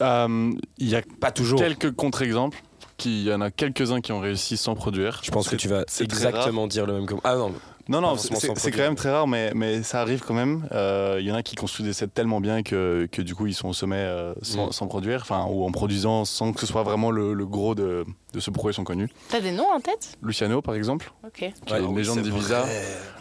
Euh, 0.00 0.52
Il 0.78 0.88
y 0.88 0.96
a 0.96 1.02
pas 1.20 1.30
toujours. 1.30 1.58
quelques 1.58 1.92
contre-exemples. 1.94 2.62
qui- 2.96 3.22
Il 3.22 3.28
y 3.28 3.34
en 3.34 3.40
a 3.40 3.50
quelques-uns 3.50 4.00
qui 4.00 4.12
ont 4.12 4.20
réussi 4.20 4.56
sans 4.56 4.76
produire. 4.76 5.18
Je 5.24 5.32
pense 5.32 5.46
que 5.46 5.50
C'est- 5.50 5.56
tu 5.56 5.66
vas 5.68 5.82
c'est 5.88 6.04
exactement 6.04 6.68
dire 6.68 6.86
le 6.86 6.92
même 6.92 7.06
Ah 7.24 7.34
non, 7.34 7.52
Non, 7.88 8.00
non, 8.00 8.16
c'est 8.16 8.70
quand 8.70 8.78
même 8.78 8.94
très 8.94 9.10
rare, 9.10 9.26
mais, 9.28 9.52
mais 9.54 9.82
ça 9.82 10.00
arrive 10.00 10.22
quand 10.26 10.32
même. 10.34 10.66
Euh, 10.72 11.18
Il 11.20 11.26
y 11.26 11.30
en 11.30 11.34
a 11.34 11.42
qui 11.42 11.54
construisent 11.54 11.86
des 11.86 11.92
sets 11.92 12.08
tellement 12.08 12.40
bien 12.40 12.62
que, 12.62 13.06
que 13.12 13.20
du 13.20 13.34
coup 13.34 13.46
ils 13.46 13.54
sont 13.54 13.68
au 13.68 13.72
sommet 13.74 13.96
euh, 13.98 14.32
sans, 14.42 14.68
Mm. 14.68 14.72
sans 14.72 14.86
produire, 14.86 15.20
enfin, 15.22 15.46
ou 15.50 15.64
en 15.64 15.70
produisant 15.70 16.24
sans 16.24 16.52
que 16.52 16.60
ce 16.60 16.66
soit 16.66 16.82
vraiment 16.82 17.10
le, 17.10 17.34
le 17.34 17.46
gros 17.46 17.74
de, 17.74 18.04
de 18.32 18.40
ce 18.40 18.50
pourquoi 18.50 18.70
ils 18.70 18.74
sont 18.74 18.84
connus. 18.84 19.08
T'as 19.28 19.40
des 19.40 19.52
noms 19.52 19.70
en 19.70 19.80
tête? 19.80 20.16
Luciano, 20.22 20.62
par 20.62 20.74
exemple, 20.74 21.12
Ok. 21.26 21.32
qui 21.34 21.44
est 21.44 21.72
Ouais, 21.72 21.80
une 21.80 21.88
oui, 21.90 21.96
légende 21.96 22.20
d'Ibiza. 22.20 22.64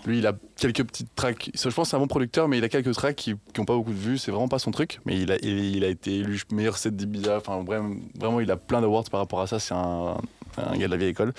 Lui, 0.05 0.19
il 0.19 0.27
a 0.27 0.33
quelques 0.55 0.83
petites 0.83 1.13
tracks. 1.15 1.49
Je 1.53 1.61
pense 1.69 1.75
que 1.75 1.83
c'est 1.89 1.95
un 1.95 1.99
bon 1.99 2.07
producteur, 2.07 2.47
mais 2.47 2.57
il 2.57 2.63
a 2.63 2.69
quelques 2.69 2.93
tracks 2.93 3.15
qui 3.15 3.35
n'ont 3.57 3.65
pas 3.65 3.75
beaucoup 3.75 3.91
de 3.91 3.97
vues. 3.99 4.17
C'est 4.17 4.31
vraiment 4.31 4.47
pas 4.47 4.59
son 4.59 4.71
truc. 4.71 4.99
Mais 5.05 5.19
il 5.19 5.31
a, 5.31 5.35
il, 5.41 5.75
il 5.75 5.83
a 5.83 5.87
été 5.87 6.19
élu 6.19 6.41
meilleur 6.51 6.77
set 6.77 6.95
d'Ibiza. 6.95 7.37
Enfin, 7.37 7.61
vraiment, 7.63 7.95
vraiment, 8.17 8.39
il 8.39 8.49
a 8.51 8.57
plein 8.57 8.81
d'awards 8.81 9.03
par 9.11 9.19
rapport 9.19 9.41
à 9.41 9.47
ça. 9.47 9.59
C'est 9.59 9.73
un, 9.73 10.15
un 10.57 10.77
gars 10.77 10.87
de 10.87 10.91
la 10.91 10.97
vieille 10.97 11.09
école. 11.09 11.33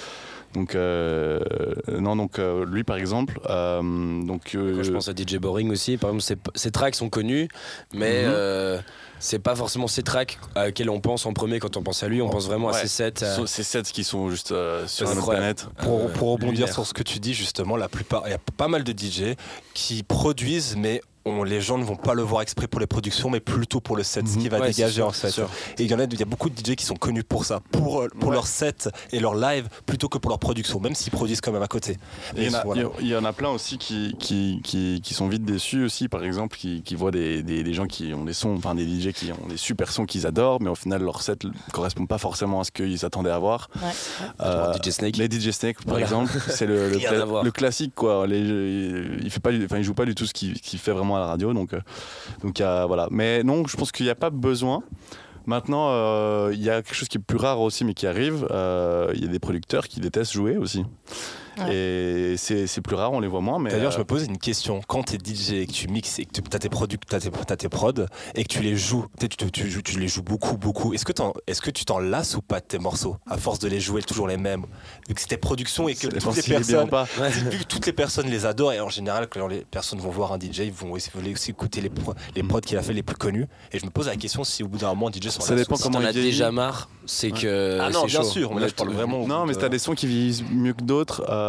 Donc, 0.54 0.74
euh, 0.76 1.40
non, 2.00 2.14
donc 2.16 2.38
euh, 2.38 2.64
lui, 2.64 2.84
par 2.84 2.96
exemple. 2.96 3.40
euh, 3.50 3.82
donc, 4.24 4.54
euh, 4.54 4.76
Quand 4.76 4.82
je 4.84 4.92
pense 4.92 5.08
à 5.08 5.12
DJ 5.12 5.36
Boring 5.38 5.70
aussi, 5.70 5.96
par 5.96 6.10
exemple, 6.10 6.22
ses, 6.22 6.36
ses 6.54 6.70
tracks 6.70 6.94
sont 6.94 7.08
connus, 7.10 7.48
mais 7.92 8.24
Mhm. 8.24 8.32
euh, 8.32 8.78
c'est 9.18 9.40
pas 9.40 9.56
forcément 9.56 9.88
ces 9.88 10.02
tracks 10.04 10.38
à 10.54 10.66
lesquels 10.66 10.90
on 10.90 11.00
pense 11.00 11.26
en 11.26 11.32
premier 11.32 11.58
quand 11.58 11.76
on 11.76 11.82
pense 11.82 12.02
à 12.04 12.08
lui. 12.08 12.22
On 12.22 12.28
pense 12.30 12.46
vraiment 12.46 12.68
à 12.68 12.74
ses 12.74 12.88
sets. 12.88 13.24
ces 13.46 13.62
sets 13.64 13.82
qui 13.92 14.04
sont 14.04 14.30
juste 14.30 14.52
euh, 14.52 14.86
sur 14.86 15.08
incroyable. 15.08 15.54
planète. 15.56 15.66
Pour, 15.82 16.04
Euh, 16.04 16.08
pour 16.12 16.30
rebondir 16.32 16.52
lumière. 16.52 16.72
sur 16.72 16.86
ce 16.86 16.94
que 16.94 17.02
tu 17.02 17.18
dis, 17.18 17.34
justement, 17.34 17.76
la 17.76 17.88
plupart, 17.88 18.22
il 18.26 18.30
y 18.30 18.34
a 18.34 18.38
pas 18.56 18.68
mal 18.68 18.84
de 18.84 18.92
DJ 18.92 19.34
qui 19.74 20.02
produisent, 20.04 20.76
mais 20.76 21.00
on, 21.26 21.42
les 21.42 21.60
gens 21.60 21.78
ne 21.78 21.84
vont 21.84 21.96
pas 21.96 22.14
le 22.14 22.22
voir 22.22 22.42
exprès 22.42 22.66
pour 22.66 22.80
les 22.80 22.87
productions, 22.87 23.30
mais 23.30 23.40
plutôt 23.40 23.80
pour 23.80 23.96
le 23.96 24.02
set, 24.02 24.26
ce 24.28 24.38
qui 24.38 24.48
va 24.48 24.58
Ouais, 24.60 24.66
c'est 24.72 24.76
dégager 24.82 24.94
sûr, 24.96 25.06
en 25.06 25.10
fait. 25.12 25.30
sûr. 25.30 25.48
Et 25.78 25.84
il 25.84 25.90
y 25.90 25.94
en 25.94 25.98
a, 25.98 26.04
il 26.04 26.18
y 26.18 26.22
a 26.22 26.26
beaucoup 26.26 26.50
de 26.50 26.58
DJ 26.58 26.76
qui 26.76 26.84
sont 26.84 26.94
connus 26.96 27.24
pour 27.24 27.44
ça, 27.44 27.60
pour, 27.72 28.02
euh, 28.02 28.08
pour 28.20 28.28
Ouais. 28.28 28.34
leur 28.34 28.46
set 28.46 28.88
et 29.12 29.20
leur 29.20 29.34
live, 29.34 29.68
plutôt 29.87 30.08
que 30.08 30.18
pour 30.18 30.28
leur 30.30 30.38
production, 30.38 30.80
même 30.80 30.94
s'ils 30.94 31.12
produisent 31.12 31.40
quand 31.40 31.52
même 31.52 31.62
à 31.62 31.66
côté. 31.66 31.96
Il 32.37 32.44
y, 32.44 32.48
en 32.50 32.54
a, 32.54 32.64
voilà. 32.64 32.82
il 33.00 33.06
y 33.08 33.16
en 33.16 33.24
a 33.24 33.32
plein 33.32 33.48
aussi 33.50 33.78
qui, 33.78 34.14
qui, 34.18 34.60
qui, 34.62 35.00
qui 35.02 35.14
sont 35.14 35.28
vite 35.28 35.44
déçus 35.44 35.84
aussi, 35.84 36.08
par 36.08 36.24
exemple, 36.24 36.56
qui, 36.56 36.82
qui 36.82 36.94
voient 36.94 37.10
des, 37.10 37.42
des, 37.42 37.62
des 37.62 37.74
gens 37.74 37.87
qui 37.87 38.12
ont 38.14 38.24
des 38.24 38.32
sons, 38.34 38.54
enfin 38.56 38.74
des 38.74 38.84
DJ 38.87 39.12
qui 39.12 39.30
ont 39.32 39.48
des 39.48 39.56
super 39.56 39.90
sons 39.92 40.04
qu'ils 40.06 40.26
adorent, 40.26 40.60
mais 40.60 40.70
au 40.70 40.74
final 40.74 41.02
leur 41.02 41.22
set 41.22 41.44
ne 41.44 41.50
correspond 41.72 42.06
pas 42.06 42.18
forcément 42.18 42.60
à 42.60 42.64
ce 42.64 42.70
qu'ils 42.70 42.98
s'attendaient 42.98 43.30
à 43.30 43.38
voir. 43.38 43.68
Ouais. 43.76 43.88
Euh, 44.40 44.72
DJ 44.74 44.90
Snake. 44.90 45.16
Les 45.16 45.30
DJ 45.30 45.50
Snake, 45.50 45.76
par 45.78 45.94
Voilà. 45.94 46.04
exemple, 46.04 46.32
c'est 46.48 46.66
le, 46.66 46.90
le, 46.90 46.98
le 47.44 47.50
classique 47.50 47.94
quoi. 47.94 48.26
Les, 48.26 48.40
il 49.22 49.30
fait 49.30 49.40
pas, 49.40 49.50
enfin 49.64 49.78
il 49.78 49.84
joue 49.84 49.94
pas 49.94 50.04
du 50.04 50.14
tout 50.14 50.26
ce 50.26 50.32
qu'il 50.32 50.60
qu'il 50.60 50.78
fait 50.78 50.92
vraiment 50.92 51.13
à 51.16 51.20
la 51.20 51.27
radio, 51.27 51.53
donc 51.53 51.72
euh, 51.72 51.81
donc 52.42 52.61
voilà. 52.61 53.09
Mais 53.11 53.42
non, 53.42 53.66
je 53.66 53.77
pense 53.77 53.92
qu'il 53.92 54.07
n'y 54.07 54.11
a 54.11 54.14
pas 54.14 54.31
besoin. 54.31 54.83
Maintenant, 55.46 55.88
euh, 55.90 56.50
il 56.55 56.62
y 56.62 56.70
a 56.70 56.81
quelque 56.83 56.94
chose 56.94 57.09
qui 57.09 57.18
est 57.18 57.20
plus 57.20 57.37
rare 57.37 57.61
aussi, 57.61 57.85
mais 57.85 57.92
qui 57.92 58.07
arrive. 58.07 58.46
euh, 58.50 59.12
Il 59.14 59.22
y 59.22 59.24
a 59.27 59.29
des 59.29 59.38
producteurs 59.38 59.88
qui 59.88 60.00
détestent 60.00 60.33
jouer 60.33 60.57
aussi. 60.57 60.85
Et 61.70 62.34
c'est 62.36 62.80
plus 62.80 62.96
rare, 62.96 63.12
on 63.12 63.20
les 63.20 63.28
voit 63.28 63.40
moins. 63.40 63.62
D'ailleurs, 63.62 63.90
je 63.92 63.96
euh, 63.96 64.00
me 64.00 64.04
posais 64.04 64.26
une 64.26 64.38
question. 64.38 64.80
Quand 64.86 65.02
tu 65.04 65.14
es 65.14 65.18
DJ 65.18 65.52
et 65.52 65.66
que 65.66 65.72
tu 65.72 65.88
mixes 65.88 66.18
et 66.18 66.24
que 66.24 66.32
tu 66.32 66.40
as 66.52 66.58
tes, 66.58 66.68
produ- 66.68 66.98
t'as 67.08 67.20
tes, 67.20 67.30
t'as 67.30 67.56
tes 67.56 67.68
prods 67.68 67.92
et 68.34 68.44
que 68.44 68.48
tu 68.48 68.60
les 68.60 68.76
joues, 68.76 69.06
tu, 69.18 69.28
tu, 69.28 69.82
tu 69.82 69.98
les 70.00 70.08
joues 70.08 70.22
beaucoup, 70.22 70.56
beaucoup, 70.56 70.94
est-ce 70.94 71.04
que, 71.04 71.70
tu 71.70 71.84
t'en 71.84 71.98
lasses 71.98 72.36
ou 72.36 72.42
pas 72.42 72.60
de 72.60 72.64
tes 72.66 72.78
morceaux 72.78 73.16
à 73.28 73.36
force 73.38 73.58
de 73.58 73.68
les 73.68 73.80
jouer 73.80 74.02
toujours 74.02 74.28
les 74.28 74.36
mêmes 74.36 74.64
Vu 75.08 75.14
que 75.14 75.20
c'est 75.20 75.28
tes 75.28 75.36
productions 75.36 75.88
et 75.88 75.94
que 75.94 76.08
toutes 76.08 76.36
les, 76.36 76.42
personnes, 76.54 76.88
pas. 76.88 77.04
vu 77.50 77.58
que 77.58 77.64
toutes 77.64 77.86
les 77.86 77.92
personnes 77.92 78.28
les 78.28 78.46
adorent 78.46 78.72
et 78.72 78.80
en 78.80 78.88
général, 78.88 79.28
quand 79.28 79.46
les 79.46 79.64
personnes 79.64 79.98
vont 80.00 80.10
voir 80.10 80.32
un 80.32 80.38
DJ, 80.38 80.58
ils 80.60 80.72
vont 80.72 80.92
aussi, 80.92 81.10
aussi 81.32 81.50
écouter 81.50 81.80
les, 81.80 81.90
pro- 81.90 82.14
les 82.34 82.42
prods 82.42 82.60
qu'il 82.60 82.76
a 82.78 82.82
fait 82.82 82.92
les 82.92 83.02
plus 83.02 83.16
connus. 83.16 83.46
Et 83.72 83.78
je 83.78 83.84
me 83.84 83.90
pose 83.90 84.06
la 84.06 84.16
question 84.16 84.44
si 84.44 84.62
au 84.62 84.68
bout 84.68 84.78
d'un 84.78 84.88
moment, 84.88 85.08
un 85.08 85.12
DJ 85.12 85.28
s'en 85.28 85.40
Ça 85.40 85.54
dépend. 85.54 85.76
Si 85.76 85.82
comment 85.84 85.98
as 85.98 86.10
vieillit. 86.12 86.30
déjà 86.30 86.50
marre, 86.50 86.88
c'est 87.06 87.32
Ouais. 87.32 87.40
que. 87.40 87.78
Ah 87.80 87.90
non, 87.90 88.04
bien 88.06 88.22
chaud. 88.22 88.28
sûr, 88.28 88.54
mais 88.54 88.60
là 88.60 88.68
je 88.68 88.74
parle 88.74 88.92
vraiment. 88.92 89.26
Non, 89.26 89.46
mais 89.46 89.54
de- 89.54 89.58
t'as 89.60 89.68
des 89.68 89.78
sons 89.78 89.94
qui 89.94 90.06
vieillissent 90.06 90.42
mieux 90.50 90.72
que 90.72 90.82
d'autres. 90.82 91.24
Euh, 91.28 91.43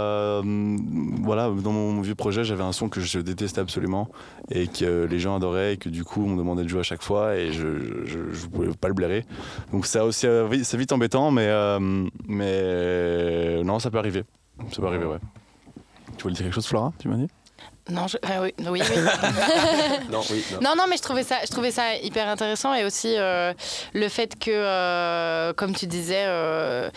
voilà, 1.22 1.50
dans 1.50 1.72
mon 1.72 2.02
vieux 2.02 2.16
projet, 2.16 2.44
j'avais 2.44 2.64
un 2.64 2.72
son 2.72 2.90
que 2.90 3.02
je 3.02 3.20
détestais 3.20 3.62
absolument 3.62 4.10
et 4.52 4.68
que 4.68 5.06
les 5.06 5.20
gens 5.20 5.36
adoraient 5.36 5.74
et 5.74 5.78
que 5.78 5.90
du 5.90 6.04
coup 6.04 6.24
on 6.26 6.30
me 6.30 6.38
demandait 6.38 6.64
de 6.64 6.68
jouer 6.68 6.82
à 6.82 6.84
chaque 6.84 7.02
fois 7.02 7.36
et 7.36 7.52
je 7.52 8.06
je, 8.06 8.32
je 8.32 8.48
pouvais 8.48 8.70
pas 8.74 8.88
le 8.88 8.94
blairer. 8.94 9.26
Donc 9.72 9.86
ça 9.86 10.06
aussi, 10.06 10.28
euh, 10.28 10.64
c'est 10.64 10.78
vite 10.78 10.92
embêtant, 10.92 11.32
mais 11.32 11.48
euh, 11.48 11.80
mais 12.28 12.52
euh, 12.52 13.64
non, 13.64 13.80
ça 13.80 13.92
peut 13.92 13.98
arriver. 13.98 14.24
Ça 14.72 14.82
peut 14.82 14.88
arriver, 14.88 15.06
ouais. 15.06 15.20
Tu 16.18 16.24
voulais 16.24 16.36
dire 16.36 16.44
quelque 16.44 16.56
chose, 16.56 16.68
Flora 16.68 16.94
Tu 17.00 17.08
m'as 17.08 17.18
dit? 17.18 17.28
Non, 17.88 18.08
je... 18.08 18.18
ah 18.24 18.42
oui, 18.42 18.52
oui, 18.60 18.66
oui. 18.68 18.82
Non, 20.10 20.22
oui. 20.32 20.44
non. 20.54 20.60
Non, 20.62 20.76
non, 20.76 20.84
mais 20.90 20.98
je 20.98 21.04
trouvais 21.04 21.22
ça, 21.24 21.38
je 21.46 21.52
trouvais 21.52 21.70
ça 21.70 21.96
hyper 21.98 22.28
intéressant 22.28 22.74
et 22.74 22.84
aussi 22.84 23.16
euh, 23.16 23.54
le 23.94 24.10
fait 24.10 24.40
que, 24.40 24.50
euh, 24.50 25.54
comme 25.54 25.76
tu 25.76 25.86
disais, 25.86 26.24
euh, 26.26 26.90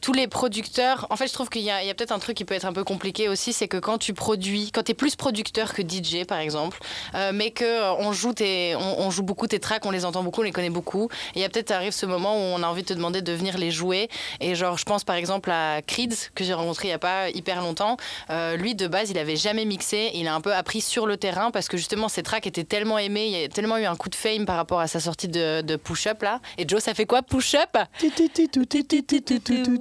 tous 0.00 0.12
les 0.12 0.26
producteurs. 0.26 1.06
En 1.10 1.16
fait, 1.16 1.26
je 1.26 1.32
trouve 1.32 1.48
qu'il 1.48 1.62
y 1.62 1.70
a, 1.70 1.94
peut-être 1.94 2.12
un 2.12 2.18
truc 2.18 2.36
qui 2.36 2.44
peut 2.44 2.54
être 2.54 2.64
un 2.64 2.72
peu 2.72 2.84
compliqué 2.84 3.28
aussi, 3.28 3.52
c'est 3.52 3.68
que 3.68 3.76
quand 3.76 3.98
tu 3.98 4.14
produis, 4.14 4.70
quand 4.72 4.82
tu 4.84 4.92
es 4.92 4.94
plus 4.94 5.16
producteur 5.16 5.74
que 5.74 5.82
DJ, 5.82 6.24
par 6.26 6.38
exemple, 6.38 6.78
euh, 7.14 7.32
mais 7.34 7.50
que 7.50 7.64
euh, 7.64 7.94
on 7.94 8.12
joue 8.12 8.34
on, 8.78 9.10
joue 9.10 9.22
beaucoup 9.22 9.46
tes 9.46 9.60
tracks, 9.60 9.84
on 9.86 9.90
les 9.90 10.04
entend 10.04 10.22
beaucoup, 10.22 10.40
on 10.40 10.44
les 10.44 10.52
connaît 10.52 10.70
beaucoup. 10.70 11.08
Il 11.34 11.40
y 11.40 11.44
a 11.44 11.48
peut-être 11.48 11.70
arrive 11.70 11.92
ce 11.92 12.06
moment 12.06 12.36
où 12.36 12.40
on 12.40 12.62
a 12.62 12.66
envie 12.66 12.82
de 12.82 12.88
te 12.88 12.94
demander 12.94 13.22
de 13.22 13.32
venir 13.32 13.58
les 13.58 13.70
jouer. 13.70 14.08
Et 14.40 14.54
genre, 14.54 14.78
je 14.78 14.84
pense 14.84 15.04
par 15.04 15.16
exemple 15.16 15.50
à 15.50 15.82
Creeds 15.82 16.30
que 16.34 16.44
j'ai 16.44 16.54
rencontré 16.54 16.88
il 16.88 16.90
y 16.90 16.94
a 16.94 16.98
pas 16.98 17.30
hyper 17.30 17.60
longtemps. 17.60 17.96
Euh, 18.30 18.56
lui, 18.56 18.74
de 18.74 18.86
base, 18.86 19.10
il 19.10 19.18
avait 19.18 19.36
jamais 19.36 19.64
mixé. 19.64 20.10
Il 20.14 20.28
a 20.28 20.34
un 20.34 20.40
peu 20.40 20.54
appris 20.54 20.80
sur 20.80 21.06
le 21.06 21.16
terrain 21.16 21.50
parce 21.50 21.68
que 21.68 21.76
justement 21.76 22.08
ces 22.08 22.22
tracks 22.22 22.46
étaient 22.46 22.64
tellement 22.64 22.98
aimés, 22.98 23.26
il 23.26 23.32
y 23.32 23.44
a 23.44 23.48
tellement 23.48 23.78
eu 23.78 23.84
un 23.84 23.96
coup 23.96 24.08
de 24.08 24.14
fame 24.14 24.46
par 24.46 24.56
rapport 24.56 24.80
à 24.80 24.86
sa 24.86 25.00
sortie 25.00 25.28
de, 25.28 25.62
de 25.62 25.76
Push 25.76 26.06
Up 26.06 26.22
là. 26.22 26.40
Et 26.58 26.68
Joe, 26.68 26.82
ça 26.82 26.94
fait 26.94 27.06
quoi 27.06 27.22
Push 27.22 27.54
Up 27.54 27.76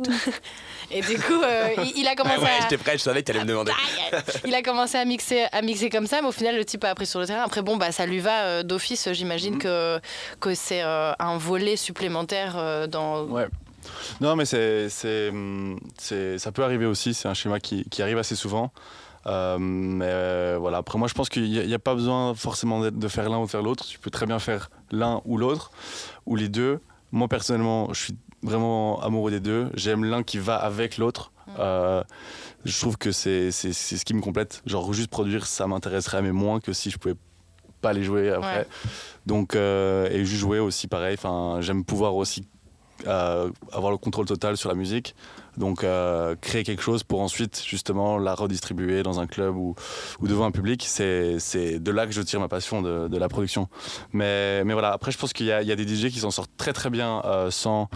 Et 0.91 1.01
du 1.01 1.17
coup, 1.17 1.41
euh, 1.43 1.69
il, 1.83 1.93
il 2.01 2.07
a 2.07 2.15
commencé 2.15 2.39
ouais, 2.39 2.47
à. 2.59 2.61
j'étais 2.61 2.77
prêt, 2.77 2.93
je 2.97 3.01
savais 3.03 3.21
que 3.21 3.25
t'allais 3.25 3.39
me 3.41 3.45
demander. 3.45 3.71
il 4.45 4.53
a 4.53 4.61
commencé 4.61 4.97
à 4.97 5.05
mixer, 5.05 5.45
à 5.51 5.61
mixer 5.63 5.89
comme 5.89 6.05
ça, 6.05 6.21
mais 6.21 6.27
au 6.27 6.31
final, 6.31 6.55
le 6.55 6.63
type 6.63 6.83
a 6.83 6.89
appris 6.89 7.07
sur 7.07 7.19
le 7.19 7.25
terrain. 7.25 7.41
Après, 7.43 7.63
bon, 7.63 7.75
bah, 7.77 7.91
ça 7.91 8.05
lui 8.05 8.19
va 8.19 8.43
euh, 8.43 8.63
d'office. 8.63 9.11
J'imagine 9.11 9.57
que, 9.57 9.99
que 10.39 10.53
c'est 10.53 10.83
euh, 10.83 11.11
un 11.17 11.37
volet 11.37 11.75
supplémentaire 11.75 12.53
euh, 12.57 12.85
dans. 12.85 13.23
Ouais. 13.25 13.47
Non, 14.21 14.35
mais 14.35 14.45
c'est, 14.45 14.89
c'est, 14.89 15.31
c'est- 15.97 16.37
ça 16.37 16.51
peut 16.51 16.63
arriver 16.63 16.85
aussi. 16.85 17.13
C'est 17.15 17.27
un 17.27 17.33
schéma 17.33 17.59
qui, 17.59 17.85
qui 17.89 18.01
arrive 18.03 18.17
assez 18.19 18.35
souvent. 18.35 18.71
Euh, 19.27 19.57
mais 19.59 20.05
euh, 20.07 20.57
voilà. 20.59 20.77
Après, 20.77 20.99
moi, 20.99 21.07
je 21.07 21.15
pense 21.15 21.29
qu'il 21.29 21.49
n'y 21.49 21.73
a, 21.73 21.79
pas 21.79 21.95
besoin 21.95 22.35
forcément 22.35 22.79
d'être- 22.81 22.99
de 22.99 23.07
faire 23.07 23.27
l'un 23.29 23.39
ou 23.39 23.45
de 23.45 23.49
faire 23.49 23.63
l'autre. 23.63 23.85
Tu 23.87 23.97
peux 23.97 24.11
très 24.11 24.27
bien 24.27 24.37
faire 24.37 24.69
l'un 24.91 25.21
ou 25.25 25.37
l'autre, 25.37 25.71
ou 26.27 26.35
les 26.35 26.47
deux. 26.49 26.79
Moi, 27.11 27.27
personnellement, 27.27 27.91
je 27.93 28.03
suis 28.03 28.15
vraiment 28.45 29.01
amoureux 29.01 29.31
des 29.31 29.39
deux. 29.39 29.69
J'aime 29.73 30.05
l'un 30.05 30.23
qui 30.23 30.37
va 30.37 30.55
avec 30.55 30.97
l'autre. 30.97 31.31
Euh, 31.59 32.03
je 32.63 32.79
trouve 32.79 32.97
que 32.97 33.11
c'est, 33.11 33.51
ce 33.51 34.05
qui 34.05 34.13
me 34.13 34.21
complète. 34.21 34.61
Genre, 34.65 34.93
juste 34.93 35.09
produire, 35.09 35.45
ça 35.45 35.67
m'intéresserait, 35.67 36.21
mais 36.21 36.31
moins 36.31 36.59
que 36.59 36.73
si 36.73 36.89
je 36.89 36.97
pouvais 36.97 37.15
pas 37.81 37.93
les 37.93 38.03
jouer 38.03 38.31
après. 38.31 38.59
Ouais. 38.59 38.67
Donc, 39.25 39.55
euh, 39.55 40.09
et 40.09 40.25
juste 40.25 40.41
jouer 40.41 40.59
aussi 40.59 40.87
pareil. 40.87 41.15
Enfin, 41.17 41.57
j'aime 41.61 41.83
pouvoir 41.83 42.15
aussi 42.15 42.47
euh, 43.07 43.49
avoir 43.73 43.91
le 43.91 43.97
contrôle 43.97 44.25
total 44.25 44.55
sur 44.57 44.69
la 44.69 44.75
musique. 44.75 45.15
Donc, 45.57 45.83
euh, 45.83 46.35
créer 46.41 46.63
quelque 46.63 46.81
chose 46.81 47.03
pour 47.03 47.21
ensuite 47.21 47.63
justement 47.65 48.17
la 48.17 48.35
redistribuer 48.35 49.03
dans 49.03 49.19
un 49.19 49.27
club 49.27 49.55
ou, 49.55 49.75
devant 50.21 50.45
un 50.45 50.51
public, 50.51 50.85
c'est 50.87 51.79
de 51.79 51.91
là 51.91 52.05
que 52.05 52.11
je 52.11 52.21
tire 52.21 52.39
ma 52.39 52.47
passion 52.47 52.81
de, 52.81 53.17
la 53.17 53.29
production. 53.29 53.69
Mais, 54.11 54.63
voilà, 54.63 54.91
après, 54.91 55.11
je 55.11 55.17
pense 55.17 55.33
qu'il 55.33 55.45
y, 55.45 55.51
a- 55.51 55.63
des 55.75 55.87
DJ 55.87 56.09
qui 56.09 56.19
s'en 56.19 56.31
sortent 56.31 56.55
très 56.57 56.73
très 56.73 56.89
bien 56.89 57.21
euh, 57.25 57.51
sans 57.51 57.89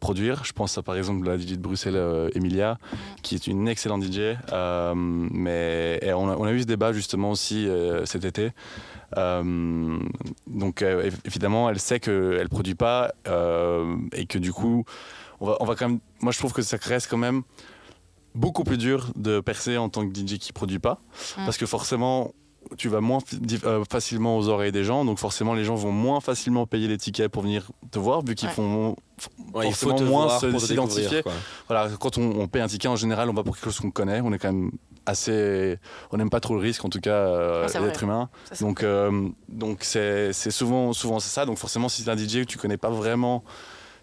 produire. 0.00 0.44
Je 0.44 0.52
pense 0.52 0.76
à 0.78 0.82
par 0.82 0.96
exemple 0.96 1.26
la 1.26 1.36
DJ 1.36 1.52
de 1.52 1.56
Bruxelles, 1.62 2.30
Emilia, 2.34 2.78
qui 3.22 3.34
est 3.34 3.46
une 3.46 3.68
excellente 3.68 4.02
DJ. 4.02 4.36
Mais 4.52 6.00
on, 6.14 6.44
a, 6.44 6.52
eu 6.52 6.60
ce 6.60 6.66
débat 6.66 6.92
justement 6.92 7.30
aussi 7.30 7.68
cet 8.04 8.24
été. 8.24 8.52
Euh, 9.18 9.98
donc 10.46 10.82
euh, 10.82 11.08
év- 11.10 11.18
évidemment, 11.24 11.68
elle 11.70 11.78
sait 11.80 12.00
qu'elle 12.00 12.42
ne 12.42 12.46
produit 12.48 12.74
pas 12.74 13.12
euh, 13.28 13.96
et 14.12 14.26
que 14.26 14.38
du 14.38 14.52
coup, 14.52 14.84
on 15.40 15.46
va, 15.46 15.56
on 15.60 15.64
va 15.64 15.74
quand 15.74 15.88
même. 15.88 16.00
Moi, 16.20 16.32
je 16.32 16.38
trouve 16.38 16.52
que 16.52 16.62
ça 16.62 16.76
reste 16.80 17.08
quand 17.10 17.16
même 17.18 17.42
beaucoup 18.34 18.64
plus 18.64 18.78
dur 18.78 19.10
de 19.16 19.40
percer 19.40 19.76
en 19.76 19.88
tant 19.88 20.08
que 20.08 20.14
DJ 20.14 20.38
qui 20.38 20.52
produit 20.52 20.78
pas, 20.78 21.00
Mm. 21.36 21.44
parce 21.44 21.56
que 21.58 21.66
forcément. 21.66 22.32
Tu 22.78 22.88
vas 22.88 23.00
moins 23.00 23.18
euh, 23.64 23.82
facilement 23.90 24.38
aux 24.38 24.46
oreilles 24.48 24.70
des 24.70 24.84
gens, 24.84 25.04
donc 25.04 25.18
forcément 25.18 25.52
les 25.52 25.64
gens 25.64 25.74
vont 25.74 25.90
moins 25.90 26.20
facilement 26.20 26.64
payer 26.64 26.86
les 26.86 26.96
tickets 26.96 27.28
pour 27.28 27.42
venir 27.42 27.72
te 27.90 27.98
voir, 27.98 28.22
vu 28.24 28.36
qu'ils 28.36 28.48
Ouais. 28.48 28.54
font 28.54 28.62
moins- 28.68 28.94
Ouais, 29.52 29.66
il 29.66 29.74
faut 29.74 29.92
moins 30.04 30.38
s'identifier. 30.60 31.22
Voilà, 31.68 31.90
quand 31.98 32.18
on, 32.18 32.40
on 32.40 32.46
paye 32.46 32.62
un 32.62 32.68
ticket 32.68 32.86
en 32.86 32.94
général, 32.94 33.28
on 33.28 33.32
va 33.34 33.42
pour 33.42 33.56
quelque 33.56 33.64
chose 33.64 33.80
qu'on 33.80 33.90
connaît. 33.90 34.20
On 34.22 34.32
est 34.32 34.38
quand 34.38 34.52
même 34.52 34.70
assez, 35.06 35.78
on 36.10 36.16
n'aime 36.16 36.30
pas 36.30 36.40
trop 36.40 36.54
le 36.54 36.60
risque, 36.60 36.84
en 36.84 36.88
tout 36.88 37.00
cas 37.00 37.10
euh, 37.10 37.66
Ah, 37.72 37.80
d'être 37.80 38.02
humain. 38.02 38.30
Ça, 38.52 38.64
Donc, 38.64 38.82
euh, 38.82 39.28
donc 39.48 39.78
c'est 39.82 40.32
souvent, 40.32 40.92
souvent 40.92 41.20
c'est 41.20 41.30
ça. 41.30 41.46
Donc 41.46 41.58
forcément, 41.58 41.88
si 41.88 42.02
c'est 42.02 42.10
un 42.10 42.16
DJ 42.16 42.40
que 42.40 42.44
tu 42.44 42.58
connais 42.58 42.76
pas 42.76 42.90
vraiment 42.90 43.44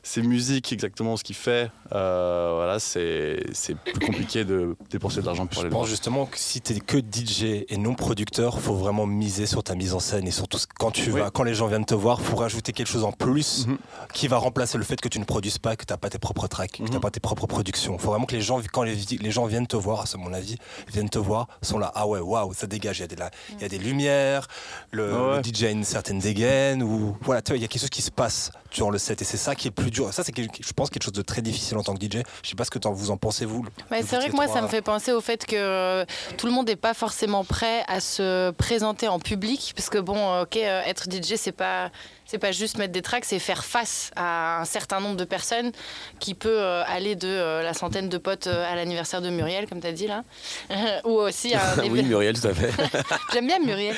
ses 0.10 0.24
musiques, 0.24 0.74
exactement 0.74 1.18
ce 1.18 1.24
qu'il 1.24 1.36
fait, 1.36 1.70
euh, 1.94 2.54
voilà, 2.56 2.80
c'est 2.80 3.44
c'est 3.54 3.76
plus 3.78 4.00
compliqué 4.00 4.44
de 4.44 4.76
dépenser 4.90 5.22
de 5.22 5.26
l'argent 5.28 5.46
pour 5.46 5.56
Je 5.62 5.68
aller 5.68 5.70
pense 5.70 5.88
justement 5.88 6.26
que 6.26 6.38
si 6.40 6.62
tu 6.62 6.74
es 6.74 6.80
que 6.80 6.98
DJ 6.98 7.66
et 7.70 7.78
non 7.78 7.94
producteur, 7.94 8.60
faut 8.60 8.74
vraiment 8.74 9.06
miser 9.06 9.46
sur 9.46 9.64
ta 9.64 9.76
mise 9.76 9.94
en 9.94 10.00
scène 10.00 10.28
et 10.28 10.32
surtout 10.32 10.58
quand 10.80 10.90
tu 10.90 11.12
Oui. 11.12 11.20
vas, 11.22 11.30
quand 11.30 11.44
les 11.44 11.54
gens 11.54 11.68
viennent 11.68 11.86
te 11.86 11.94
voir, 11.94 12.22
faut 12.22 12.38
rajouter 12.38 12.74
quelque 12.74 12.88
chose 12.88 13.04
en 13.04 13.12
plus 13.12 13.68
Mhm. 13.68 13.78
qui 14.14 14.28
va 14.28 14.38
remplacer 14.38 14.80
le 14.80 14.84
fait 14.84 15.00
que 15.00 15.10
tu 15.10 15.20
ne 15.20 15.26
produises 15.26 15.60
pas, 15.60 15.76
que 15.76 15.86
tu 15.86 15.94
n'as 15.94 15.98
pas 15.98 16.10
tes 16.10 16.18
propres 16.18 16.48
tracks, 16.48 16.72
que 16.72 16.78
tu 16.78 16.84
n'as 16.84 16.96
Mhm. 16.96 17.00
pas 17.02 17.12
tes 17.12 17.20
propres 17.20 17.46
productions. 17.46 17.98
faut 18.00 18.10
vraiment 18.10 18.26
que 18.26 18.36
les 18.36 18.42
gens, 18.42 18.60
quand 18.74 18.82
les, 18.84 18.96
les 18.96 19.32
gens 19.32 19.46
viennent 19.46 19.68
te 19.68 19.78
voir, 19.78 20.08
c'est 20.08 20.18
mon 20.18 20.34
avis, 20.34 20.56
viennent 20.92 21.10
te 21.10 21.20
voir, 21.20 21.48
sont 21.62 21.78
là, 21.78 21.92
ah 21.94 22.08
ouais, 22.08 22.20
waouh, 22.20 22.54
ça 22.56 22.66
dégage, 22.66 22.98
il 22.98 23.02
y, 23.02 23.04
a 23.04 23.08
des- 23.08 23.16
là, 23.16 23.30
il 23.52 23.62
y 23.62 23.66
a 23.66 23.70
des 23.70 23.78
lumières, 23.78 24.48
le, 24.92 25.04
ouais. 25.14 25.38
le 25.38 25.44
DJ 25.44 25.64
a 25.66 25.70
une 25.70 25.84
certaine 25.84 26.18
dégaine, 26.20 26.82
ou 26.82 27.16
voilà, 27.22 27.42
il 27.50 27.62
y 27.62 27.64
a 27.64 27.68
quelque 27.68 27.82
chose 27.82 27.90
qui 27.92 28.02
se 28.02 28.12
passe 28.12 28.52
durant 28.72 28.90
le 28.90 28.98
set 28.98 29.22
et 29.22 29.26
c'est 29.26 29.38
ça 29.38 29.54
qui 29.56 29.68
est 29.68 29.72
plus 29.72 29.92
dur. 29.92 29.99
Ça, 30.12 30.24
c'est, 30.24 30.34
je 30.36 30.74
pense, 30.74 30.90
quelque 30.90 31.04
chose 31.04 31.14
de 31.14 31.22
très 31.22 31.42
difficile 31.42 31.78
en 31.78 31.84
tant 31.84 31.94
que 31.96 32.04
DJ. 32.06 32.24
Je 32.44 32.50
sais 32.50 32.56
pas 32.56 32.66
ce 32.66 32.72
que 32.72 32.80
t'en- 32.80 32.92
vous 32.94 33.12
en 33.12 33.18
pensez, 33.18 33.46
vous. 33.46 33.66
Mais 33.92 34.02
c'est 34.04 34.16
vrai 34.16 34.30
que 34.30 34.36
moi, 34.36 34.48
ça 34.48 34.62
me 34.62 34.68
fait 34.68 34.82
penser 34.82 35.12
au 35.12 35.22
fait 35.22 35.46
que 35.46 35.56
euh, 35.56 36.06
tout 36.38 36.48
le 36.48 36.54
monde 36.54 36.68
n'est 36.68 36.76
pas 36.76 36.94
forcément 36.94 37.44
prêt 37.44 37.84
à 37.88 38.00
se 38.00 38.52
présenter 38.52 39.08
en 39.08 39.20
public. 39.20 39.74
Parce 39.76 39.90
que, 39.90 39.98
bon, 39.98 40.18
euh, 40.18 40.44
ok, 40.44 40.58
euh, 40.58 40.82
être 40.86 41.06
DJ, 41.12 41.36
c'est 41.36 41.52
pas. 41.52 41.92
C'est 42.30 42.38
pas 42.38 42.52
juste 42.52 42.78
mettre 42.78 42.94
des 42.94 43.02
tracks, 43.02 43.26
c'est 43.26 43.40
faire 43.40 43.66
face 43.66 44.12
à 44.16 44.60
un 44.62 44.66
certain 44.66 45.00
nombre 45.00 45.16
de 45.18 45.24
personnes 45.24 45.72
qui 46.20 46.36
peut 46.36 46.60
euh, 46.62 46.84
aller 46.86 47.16
de 47.16 47.28
euh, 47.28 47.64
la 47.64 47.74
centaine 47.74 48.08
de 48.08 48.20
potes 48.20 48.46
euh, 48.46 48.72
à 48.72 48.76
l'anniversaire 48.76 49.20
de 49.20 49.32
Muriel, 49.32 49.68
comme 49.68 49.82
tu 49.82 49.88
as 49.88 49.92
dit 49.94 50.06
là, 50.06 50.24
ou 51.06 51.14
aussi 51.14 51.56
à 51.56 51.72
un 51.80 51.90
oui, 51.90 52.04
Muriel, 52.04 52.40
tout 52.40 52.48
à 52.48 52.54
fait. 52.54 52.72
J'aime 53.34 53.48
bien 53.48 53.58
Muriel. 53.58 53.96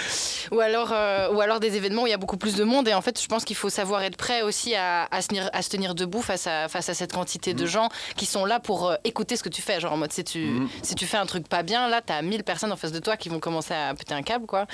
Ou 0.51 0.61
alors, 0.61 0.91
ou 1.33 1.41
alors 1.41 1.59
des 1.59 1.75
événements 1.75 2.03
où 2.03 2.07
il 2.07 2.11
y 2.11 2.13
a 2.13 2.17
beaucoup 2.17 2.37
plus 2.37 2.55
de 2.55 2.63
monde. 2.63 2.87
Et 2.87 2.93
en 2.93 3.01
fait, 3.01 3.21
je 3.21 3.27
pense 3.27 3.43
qu'il 3.43 3.57
faut 3.57 3.69
savoir 3.69 4.01
être 4.03 4.15
prêt 4.15 4.43
aussi 4.43 4.75
à, 4.75 5.09
à 5.11 5.21
se, 5.21 5.27
tenir, 5.27 5.49
à 5.51 5.61
se 5.61 5.69
tenir 5.69 5.93
debout 5.93 6.21
face 6.21 6.47
à, 6.47 6.69
face 6.69 6.87
à 6.87 6.93
cette 6.93 7.11
quantité 7.11 7.53
de 7.53 7.65
gens 7.65 7.89
qui 8.15 8.25
sont 8.25 8.45
là 8.45 8.61
pour 8.61 8.93
écouter 9.03 9.35
ce 9.35 9.43
que 9.43 9.49
tu 9.49 9.61
fais. 9.61 9.81
Genre 9.81 9.91
en 9.91 9.97
mode, 9.97 10.13
si 10.13 10.23
tu, 10.23 10.39
Mhm. 10.45 10.69
si 10.83 10.95
tu 10.95 11.05
fais 11.05 11.17
un 11.17 11.25
truc 11.25 11.49
pas 11.49 11.63
bien, 11.63 11.89
là, 11.89 12.01
tu 12.01 12.13
as 12.13 12.21
1000 12.21 12.45
personnes 12.45 12.71
en 12.71 12.77
face 12.77 12.93
de 12.93 12.99
toi 12.99 13.17
qui 13.17 13.27
vont 13.27 13.41
commencer 13.41 13.73
à 13.73 13.93
péter 13.93 14.13
un 14.13 14.23
câble. 14.23 14.45
Quoi. 14.45 14.67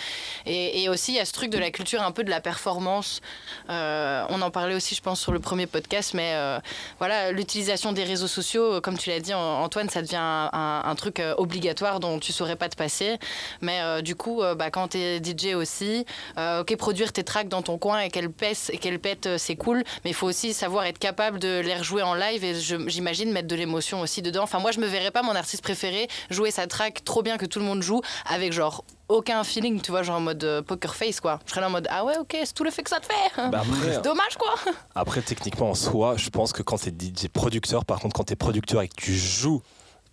Et, 0.46 0.84
et 0.84 0.90
aussi, 0.90 1.14
il 1.14 1.16
y 1.16 1.20
a 1.20 1.26
ce 1.26 1.34
truc 1.34 1.50
de 1.50 1.58
la 1.58 1.72
culture 1.72 2.04
un 2.04 2.12
peu 2.12 2.24
de 2.24 2.30
la 2.30 2.40
performance. 2.40 3.20
Euh, 3.70 4.26
on 4.30 4.42
en 4.42 4.52
parlait 4.52 4.76
aussi, 4.76 4.96
je 4.96 5.02
pense, 5.02 5.20
sur 5.20 5.32
le 5.32 5.40
premier 5.40 5.68
podcast. 5.68 6.14
Mais 6.14 6.34
euh, 6.36 6.60
voilà, 7.00 7.32
l'utilisation 7.32 7.92
des 7.92 8.04
réseaux 8.04 8.28
sociaux, 8.28 8.76
euh, 8.76 8.82
comme 8.82 8.98
tu 8.98 9.10
l'as 9.10 9.20
dit, 9.20 9.34
An- 9.34 9.64
Antoine, 9.64 9.90
ça 9.90 10.02
devient 10.02 10.18
un, 10.18 10.96
truc 10.98 11.22
obligatoire 11.38 12.00
dont 12.00 12.18
tu 12.20 12.32
saurais 12.32 12.56
pas 12.56 12.70
te 12.70 12.76
passer. 12.76 13.18
Mais 13.62 14.02
du 14.02 14.16
coup, 14.16 14.42
bah, 14.56 14.72
quand 14.72 14.90
tu 14.90 14.98
es 14.98 15.22
DJ 15.24 15.54
aussi, 15.56 16.06
ok, 16.38 16.76
produire 16.76 17.14
tes 17.14 17.24
tracks 17.24 17.50
dans 17.50 17.62
ton 17.62 17.78
coin 17.78 18.00
et 18.00 18.10
qu'elles 18.10 18.32
pèsent 18.32 18.72
et 18.74 18.78
qu'elles 18.80 19.00
pètent, 19.00 19.38
c'est 19.38 19.56
cool. 19.56 19.84
Mais 20.04 20.10
il 20.12 20.14
faut 20.16 20.26
aussi 20.26 20.54
savoir 20.54 20.86
être 20.86 20.98
capable 20.98 21.38
de 21.38 21.60
les 21.60 21.76
rejouer 21.76 22.02
en 22.02 22.16
live 22.16 22.44
et 22.44 22.56
j'imagine 22.56 23.32
mettre 23.32 23.48
de 23.48 23.56
l'émotion 23.56 24.02
aussi 24.02 24.24
dedans. 24.24 24.44
Enfin, 24.44 24.60
moi, 24.60 24.72
je 24.72 24.80
me 24.80 24.88
verrais 24.88 25.12
pas 25.12 25.22
mon 25.22 25.36
artiste 25.36 25.62
préféré 25.62 26.08
jouer 26.32 26.50
sa 26.50 26.66
track 26.66 27.04
trop 27.04 27.22
bien 27.22 27.38
que 27.38 27.46
tout 27.46 27.60
le 27.60 27.66
monde 27.66 27.82
joue 27.82 28.02
avec 28.26 28.54
genre 28.54 28.84
aucun 29.10 29.44
feeling, 29.44 29.80
tu 29.82 29.92
vois, 29.92 30.04
genre 30.04 30.18
en 30.18 30.22
mode 30.22 30.44
euh, 30.44 30.62
poker 30.62 30.96
face 30.96 31.20
quoi. 31.20 31.40
Je 31.46 31.52
serais 31.52 31.62
là 31.62 31.68
en 31.68 31.72
mode 31.72 31.88
ah 31.90 32.04
ouais, 32.06 32.18
ok, 32.18 32.36
c'est 32.44 32.54
tout 32.54 32.64
le 32.64 32.72
fait 32.72 32.84
que 32.84 32.90
ça 32.90 33.00
te 33.00 33.06
fait. 33.06 33.50
Bah 33.50 33.62
après, 33.66 34.02
Dommage 34.04 34.36
quoi. 34.38 34.54
Après, 34.96 35.22
techniquement, 35.22 35.70
en 35.70 35.76
soi, 35.76 36.16
je 36.18 36.30
pense 36.30 36.54
que 36.54 36.62
quand 36.64 36.78
tu 36.78 36.90
es 36.90 36.92
DJ 36.92 37.28
producteur, 37.30 37.86
par 37.86 38.00
contre, 38.00 38.16
quand 38.16 38.26
tu 38.26 38.34
es 38.34 38.36
producteur 38.36 38.82
et 38.82 38.88
que 38.88 38.96
tu 38.96 39.14
joues 39.16 39.62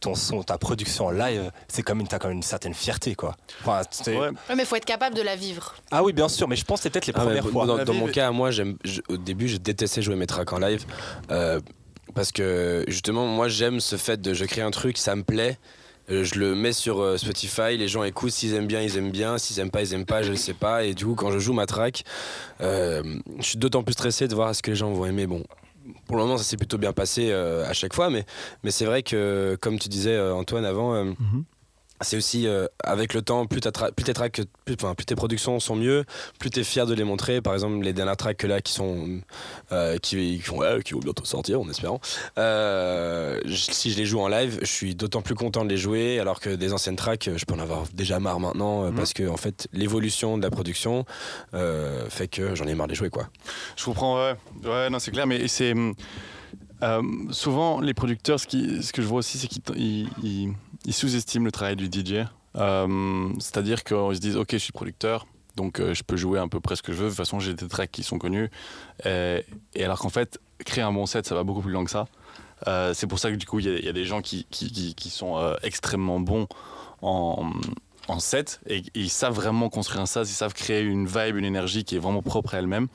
ton 0.00 0.14
son, 0.14 0.42
ta 0.42 0.58
production 0.58 1.06
en 1.06 1.10
live, 1.10 1.50
c'est 1.66 1.82
comme 1.82 2.00
une, 2.00 2.06
t'as 2.08 2.18
quand 2.18 2.28
même 2.28 2.36
une 2.36 2.42
certaine 2.42 2.74
fierté, 2.74 3.14
quoi. 3.14 3.34
Enfin, 3.62 3.82
c'est- 3.90 4.12
Ouais. 4.16 4.28
Ouais, 4.28 4.34
mais 4.54 4.64
il 4.64 4.66
faut 4.66 4.76
être 4.76 4.84
capable 4.84 5.16
de 5.16 5.22
la 5.22 5.34
vivre. 5.34 5.74
Ah 5.90 6.02
oui, 6.02 6.12
bien 6.12 6.28
sûr, 6.28 6.46
mais 6.46 6.56
je 6.56 6.64
pense 6.64 6.80
que 6.80 6.82
c'est 6.84 6.90
peut-être 6.90 7.06
les 7.06 7.14
Ah, 7.16 7.20
mais 7.20 7.24
premières 7.40 7.48
fois. 7.48 7.64
Dans, 7.66 7.82
dans 7.84 7.94
mon 7.94 8.08
cas, 8.08 8.30
moi, 8.30 8.50
j'aime, 8.50 8.76
je- 8.84 9.00
au 9.08 9.16
début, 9.16 9.48
je 9.48 9.56
détestais 9.56 10.02
jouer 10.02 10.16
mes 10.16 10.26
tracks 10.26 10.52
en 10.52 10.58
live. 10.58 10.84
euh, 11.30 11.58
parce 12.14 12.30
que 12.32 12.84
justement, 12.86 13.26
moi, 13.26 13.48
j'aime 13.48 13.80
ce 13.80 13.96
fait 13.96 14.20
de 14.20 14.34
je 14.34 14.44
crée 14.44 14.60
un 14.60 14.70
truc, 14.70 14.98
ça 14.98 15.16
me 15.16 15.24
plaît. 15.24 15.58
Euh, 16.10 16.24
Je 16.24 16.38
le 16.38 16.54
mets 16.54 16.72
sur 16.72 17.00
euh, 17.00 17.16
Spotify, 17.16 17.76
les 17.76 17.88
gens 17.88 18.04
écoutent, 18.04 18.30
s'ils 18.32 18.54
aiment 18.54 18.66
bien, 18.66 18.80
ils 18.82 18.96
aiment 18.96 19.10
bien, 19.10 19.38
s'ils 19.38 19.58
aiment 19.60 19.70
pas, 19.70 19.82
ils 19.82 19.94
aiment 19.94 20.06
pas, 20.06 20.22
je 20.22 20.32
ne 20.32 20.36
sais 20.36 20.54
pas. 20.54 20.84
Et 20.84 20.94
du 20.94 21.04
coup, 21.04 21.14
quand 21.14 21.30
je 21.30 21.38
joue 21.38 21.52
ma 21.52 21.66
track, 21.66 22.04
euh, 22.60 23.02
je 23.38 23.44
suis 23.44 23.58
d'autant 23.58 23.82
plus 23.82 23.92
stressé 23.94 24.28
de 24.28 24.34
voir 24.34 24.50
est-ce 24.50 24.62
que 24.62 24.70
les 24.70 24.76
gens 24.76 24.92
vont 24.92 25.06
aimer. 25.06 25.26
Bon, 25.26 25.42
pour 26.06 26.16
le 26.16 26.22
moment, 26.22 26.38
ça 26.38 26.44
s'est 26.44 26.56
plutôt 26.56 26.78
bien 26.78 26.92
passé 26.92 27.32
à 27.32 27.72
chaque 27.72 27.94
fois, 27.94 28.10
mais, 28.10 28.24
c'est 28.70 28.84
vrai 28.86 29.02
que, 29.02 29.56
comme 29.60 29.78
tu 29.78 29.88
disais, 29.88 30.18
Antoine, 30.18 30.64
avant, 30.64 31.04
Mhm. 31.04 31.44
C'est 32.04 32.16
aussi 32.16 32.46
euh, 32.46 32.66
avec 32.84 33.12
le 33.14 33.22
temps, 33.22 33.46
plus, 33.46 33.60
plus, 33.60 34.04
tes 34.04 34.12
tracks, 34.14 34.40
plus, 34.64 34.74
enfin, 34.80 34.94
plus 34.94 35.04
tes 35.06 35.14
productions 35.16 35.58
sont 35.58 35.74
mieux, 35.74 36.04
plus 36.38 36.50
tu 36.50 36.60
es 36.60 36.64
fier 36.64 36.86
de 36.86 36.94
les 36.94 37.02
montrer. 37.04 37.40
Par 37.40 37.54
exemple, 37.54 37.82
les 37.84 37.92
dernières 37.92 38.16
tracks 38.16 38.42
là 38.44 38.60
qui 38.60 38.72
sont 38.72 39.20
euh, 39.72 39.96
qui, 39.98 40.40
qui, 40.44 40.50
ouais, 40.50 40.82
qui 40.84 40.92
vont 40.94 41.00
bientôt 41.00 41.24
sortir, 41.24 41.60
en 41.60 41.68
espérant. 41.68 42.00
Euh, 42.38 43.40
si 43.48 43.90
je 43.90 43.96
les 43.96 44.04
joue 44.06 44.20
en 44.20 44.28
live, 44.28 44.58
je 44.60 44.66
suis 44.66 44.94
d'autant 44.94 45.22
plus 45.22 45.34
content 45.34 45.64
de 45.64 45.70
les 45.70 45.76
jouer, 45.76 46.20
alors 46.20 46.38
que 46.40 46.50
des 46.50 46.72
anciennes 46.72 46.96
tracks, 46.96 47.28
je 47.34 47.44
peux 47.44 47.54
en 47.54 47.58
avoir 47.58 47.84
déjà 47.94 48.20
marre 48.20 48.38
maintenant, 48.40 48.84
Mhm. 48.84 48.94
parce 48.94 49.12
que 49.12 49.26
en 49.28 49.36
fait, 49.36 49.66
l'évolution 49.72 50.36
de 50.38 50.42
la 50.42 50.50
production 50.50 51.04
fait 52.08 52.28
que 52.28 52.54
j'en 52.54 52.66
ai 52.66 52.74
marre 52.74 52.86
de 52.86 52.92
les 52.92 52.96
jouer, 52.96 53.10
quoi. 53.10 53.28
Je 53.76 53.84
comprends, 53.84 54.16
ouais. 54.16 54.34
Ouais, 54.64 54.90
non, 54.90 54.98
c'est 54.98 55.10
clair, 55.10 55.26
mais 55.26 55.48
c'est. 55.48 55.74
euh, 56.82 57.02
souvent, 57.30 57.80
les 57.80 57.94
producteurs, 57.94 58.38
ce, 58.38 58.46
qui, 58.46 58.82
ce 58.82 58.92
que 58.92 59.00
je 59.00 59.06
vois 59.06 59.18
aussi, 59.20 59.38
c'est 59.38 59.46
qu'ils 59.48 60.52
ils- 60.84 60.92
sous-estiment 60.92 61.44
le 61.44 61.52
travail 61.52 61.76
du 61.76 61.86
DJ. 61.86 62.26
Euh, 62.56 63.28
C'est-à-dire 63.38 63.84
qu'ils 63.84 64.14
se 64.14 64.20
disent, 64.20 64.36
OK, 64.36 64.48
je 64.52 64.58
suis 64.58 64.72
producteur, 64.72 65.26
donc 65.56 65.80
euh, 65.80 65.94
je 65.94 66.02
peux 66.02 66.16
jouer 66.16 66.38
un 66.38 66.48
peu 66.48 66.60
près 66.60 66.76
ce 66.76 66.82
que 66.82 66.92
je 66.92 66.98
veux. 66.98 67.04
De 67.04 67.08
toute 67.10 67.16
façon, 67.16 67.40
j'ai 67.40 67.54
des 67.54 67.68
tracks 67.68 67.90
qui 67.90 68.02
sont 68.02 68.18
connus. 68.18 68.50
Et, 69.04 69.44
et 69.74 69.84
alors 69.84 69.98
qu'en 69.98 70.08
fait, 70.10 70.38
créer 70.64 70.84
un 70.84 70.92
bon 70.92 71.06
set, 71.06 71.26
ça 71.26 71.34
va 71.34 71.42
beaucoup 71.44 71.62
plus 71.62 71.72
loin 71.72 71.84
que 71.84 71.90
ça. 71.90 72.06
Euh, 72.68 72.94
c'est 72.94 73.06
pour 73.06 73.18
ça 73.18 73.30
que 73.30 73.36
du 73.36 73.46
coup, 73.46 73.58
il 73.58 73.84
y, 73.84 73.88
a- 73.88 73.92
des 73.92 74.04
gens 74.04 74.22
qui, 74.22 74.46
sont 75.10 75.54
extrêmement 75.62 76.20
bons 76.20 76.46
en, 77.02 77.50
set 78.18 78.60
et, 78.68 78.82
ils 78.94 79.10
savent 79.10 79.34
vraiment 79.34 79.68
construire 79.68 80.00
un 80.02 80.06
sas, 80.06 80.30
ils 80.30 80.34
savent 80.34 80.54
créer 80.54 80.82
une 80.82 81.06
vibe, 81.06 81.36
une 81.36 81.44
énergie 81.44 81.84
qui 81.84 81.96
est 81.96 81.98
vraiment 81.98 82.22
propre 82.22 82.54
à 82.54 82.58
elle-même 82.58 82.88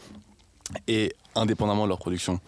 et 0.88 1.13
indépendamment 1.36 1.84
de 1.84 1.89
leur 1.89 1.99
production. 1.99 2.39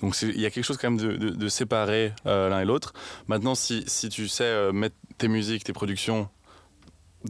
Donc 0.00 0.20
il 0.22 0.40
y 0.40 0.46
a 0.46 0.50
quelque 0.50 0.64
chose 0.64 0.76
quand 0.76 0.90
même 0.90 1.18
de, 1.18 1.48
séparer 1.48 2.12
euh, 2.26 2.48
l'un 2.48 2.60
et 2.60 2.64
l'autre. 2.64 2.92
Maintenant, 3.28 3.54
si, 3.54 3.84
si, 3.86 4.08
tu 4.08 4.28
sais 4.28 4.44
euh, 4.44 4.72
mettre 4.72 4.96
tes 5.18 5.28
musiques, 5.28 5.64
tes 5.64 5.72
productions 5.72 6.28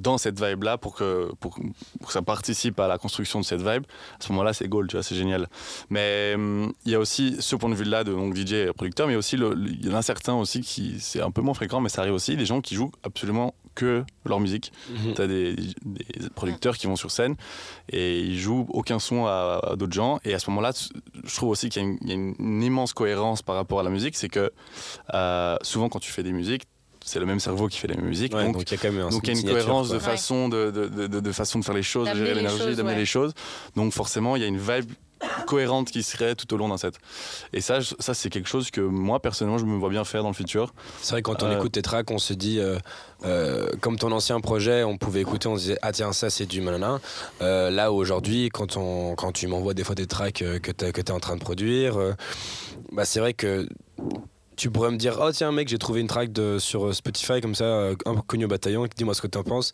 dans 0.01 0.19
cette 0.19 0.43
vibe-là 0.43 0.79
pour 0.79 0.95
que, 0.95 1.31
pour, 1.41 1.55
pour, 1.99 2.07
que 2.07 2.13
ça 2.13 2.23
participe 2.23 2.79
à 2.81 2.89
la 2.89 2.99
construction 2.99 3.41
de 3.41 3.45
cette 3.45 3.61
vibe, 3.61 3.85
à 4.19 4.25
ce 4.25 4.33
moment-là, 4.33 4.53
c'est 4.53 4.69
gold, 4.69 4.89
tu 4.89 4.97
vois, 4.97 5.03
c'est 5.03 5.15
génial. 5.15 5.49
Mais 5.91 6.33
hum, 6.35 6.73
il 6.85 6.93
y 6.93 6.95
a 6.95 6.99
aussi 6.99 7.37
ce 7.41 7.57
point 7.57 7.71
de 7.71 7.75
vue-là 7.75 8.05
de 8.05 8.13
donc, 8.13 8.35
DJ 8.35 8.53
et 8.53 8.73
producteur, 8.73 9.07
mais 9.07 9.17
aussi 9.17 9.37
il 9.37 9.87
y 9.87 9.93
en 9.93 9.97
a 9.97 10.03
certains 10.03 10.35
aussi 10.35 10.61
qui, 10.61 11.01
c'est 11.01 11.21
un 11.21 11.31
peu 11.31 11.43
moins 11.43 11.55
fréquent, 11.55 11.81
mais 11.81 11.89
ça 11.89 12.03
arrive 12.03 12.15
aussi, 12.15 12.37
des 12.37 12.47
gens 12.47 12.61
qui 12.61 12.75
jouent 12.75 12.93
absolument 13.03 13.55
que 13.75 14.05
leur 14.25 14.41
musique. 14.41 14.73
Mm 14.89 14.95
-hmm. 14.95 15.15
Tu 15.15 15.23
as 15.23 15.27
des, 15.27 15.55
des, 15.55 16.31
producteurs 16.35 16.77
qui 16.79 16.87
vont 16.87 16.97
sur 16.97 17.11
scène 17.11 17.37
et 17.91 18.21
ils 18.21 18.39
jouent 18.39 18.67
aucun 18.71 18.99
son 18.99 19.27
à, 19.27 19.61
à 19.73 19.77
d'autres 19.77 19.93
gens. 19.93 20.19
Et 20.25 20.33
à 20.35 20.39
ce 20.39 20.51
moment-là, 20.51 20.73
je 21.31 21.35
trouve 21.37 21.51
aussi 21.51 21.69
qu'il 21.69 21.83
y, 21.83 22.09
y, 22.09 22.13
a 22.13 22.15
une 22.15 22.63
immense 22.63 22.93
cohérence 22.95 23.43
par 23.43 23.55
rapport 23.61 23.79
à 23.81 23.83
la 23.83 23.91
musique. 23.91 24.17
C'est 24.17 24.33
que 24.37 24.51
euh, 25.15 25.57
souvent, 25.63 25.89
quand 25.91 26.01
tu 26.01 26.11
fais 26.11 26.25
des 26.25 26.33
musiques, 26.33 26.65
c'est 27.07 27.21
le 27.21 27.27
même 27.27 27.41
cerveau 27.41 27.69
qui 27.69 27.79
fait 27.79 27.89
la 27.89 27.97
musique. 27.97 28.35
Ouais, 28.35 28.45
donc, 28.45 28.55
donc 28.55 28.71
il 28.71 28.75
y 28.75 28.79
a 28.79 28.83
quand 28.83 28.93
même 28.93 29.07
un 29.07 29.09
donc, 29.09 29.27
il 29.27 29.35
y 29.35 29.37
a 29.37 29.41
une 29.41 29.49
cohérence 29.49 29.89
de 29.89 29.99
façon 29.99 30.49
de, 30.49 30.71
de, 30.71 31.07
de, 31.07 31.21
de, 31.21 31.33
façon 31.33 31.61
de 31.61 31.65
faire 31.65 31.75
les 31.75 31.83
choses, 31.83 32.11
de 32.11 32.15
gérer 32.15 32.35
l'énergie, 32.35 32.75
d'amener 32.75 32.95
ouais. 32.95 32.99
les 32.99 33.07
choses. 33.07 33.33
Donc 33.77 33.93
forcément, 33.93 34.35
il 34.37 34.43
y 34.43 34.45
a 34.45 34.49
une 34.49 34.59
vibe 34.59 34.91
cohérente 35.47 35.91
qui 35.91 36.03
serait 36.03 36.35
tout 36.35 36.53
au 36.53 36.57
long 36.57 36.69
d'un 36.69 36.77
set. 36.77 36.97
Et 37.53 37.61
ça, 37.61 37.79
ça 37.81 38.13
c'est 38.13 38.29
quelque 38.29 38.49
chose 38.49 38.71
que 38.71 38.81
moi, 38.81 39.21
personnellement, 39.21 39.59
je 39.59 39.65
me 39.65 39.79
vois 39.79 39.89
bien 39.89 40.05
faire 40.05 40.23
dans 40.23 40.29
le 40.29 40.35
futur. 40.35 40.75
C'est 41.01 41.13
vrai, 41.13 41.23
quand 41.23 41.43
on 41.43 41.47
euh... 41.47 41.57
écoute 41.57 41.73
tes 41.73 41.83
tracks, 41.83 42.11
on 42.11 42.19
se 42.19 42.35
dit, 42.35 42.59
euh, 42.59 42.77
euh, 43.25 43.69
comme 43.81 43.97
ton 43.97 44.13
ancien 44.13 44.41
projet, 44.41 44.83
on 44.83 44.99
pouvait 44.99 45.21
écouter, 45.21 45.49
on 45.49 45.57
se 45.57 45.61
disait, 45.63 45.79
ah 45.83 45.93
tiens, 45.93 46.13
ça 46.13 46.29
c'est 46.29 46.47
du 46.47 46.61
malin. 46.61 47.01
Euh, 47.41 47.71
là, 47.71 47.93
aujourd'hui, 47.93 48.51
quand, 48.53 48.77
on, 48.77 49.15
quand 49.15 49.33
tu 49.33 49.47
m'envoies 49.47 49.75
des 49.75 49.85
fois 49.85 49.95
des 49.95 50.07
tracks 50.07 50.35
que 50.35 50.73
tu 50.73 50.85
es, 50.85 50.89
es, 50.91 51.11
en 51.11 51.21
train 51.21 51.37
de 51.37 51.41
produire, 51.41 51.97
euh, 51.97 52.15
bah, 52.93 53.05
c'est 53.05 53.21
vrai 53.21 53.33
que 53.33 53.69
tu 54.57 54.71
pourrais 54.71 54.91
me 54.91 54.97
dire 54.97 55.19
oh 55.21 55.31
tiens 55.33 55.53
mec 55.53 55.69
j'ai 55.69 55.79
trouvé 55.79 56.01
une 56.01 56.07
track 56.07 56.31
sur 56.59 56.95
Spotify 56.95 57.41
comme 57.41 57.55
ça 57.55 57.91
un 58.05 58.15
peu 58.15 58.23
connu 58.23 58.47
au 58.47 58.49
bataillon 58.49 58.87
dis-moi 58.97 59.15
ce 59.15 59.23
que 59.23 59.27
t'en 59.27 59.43
penses. 59.43 59.73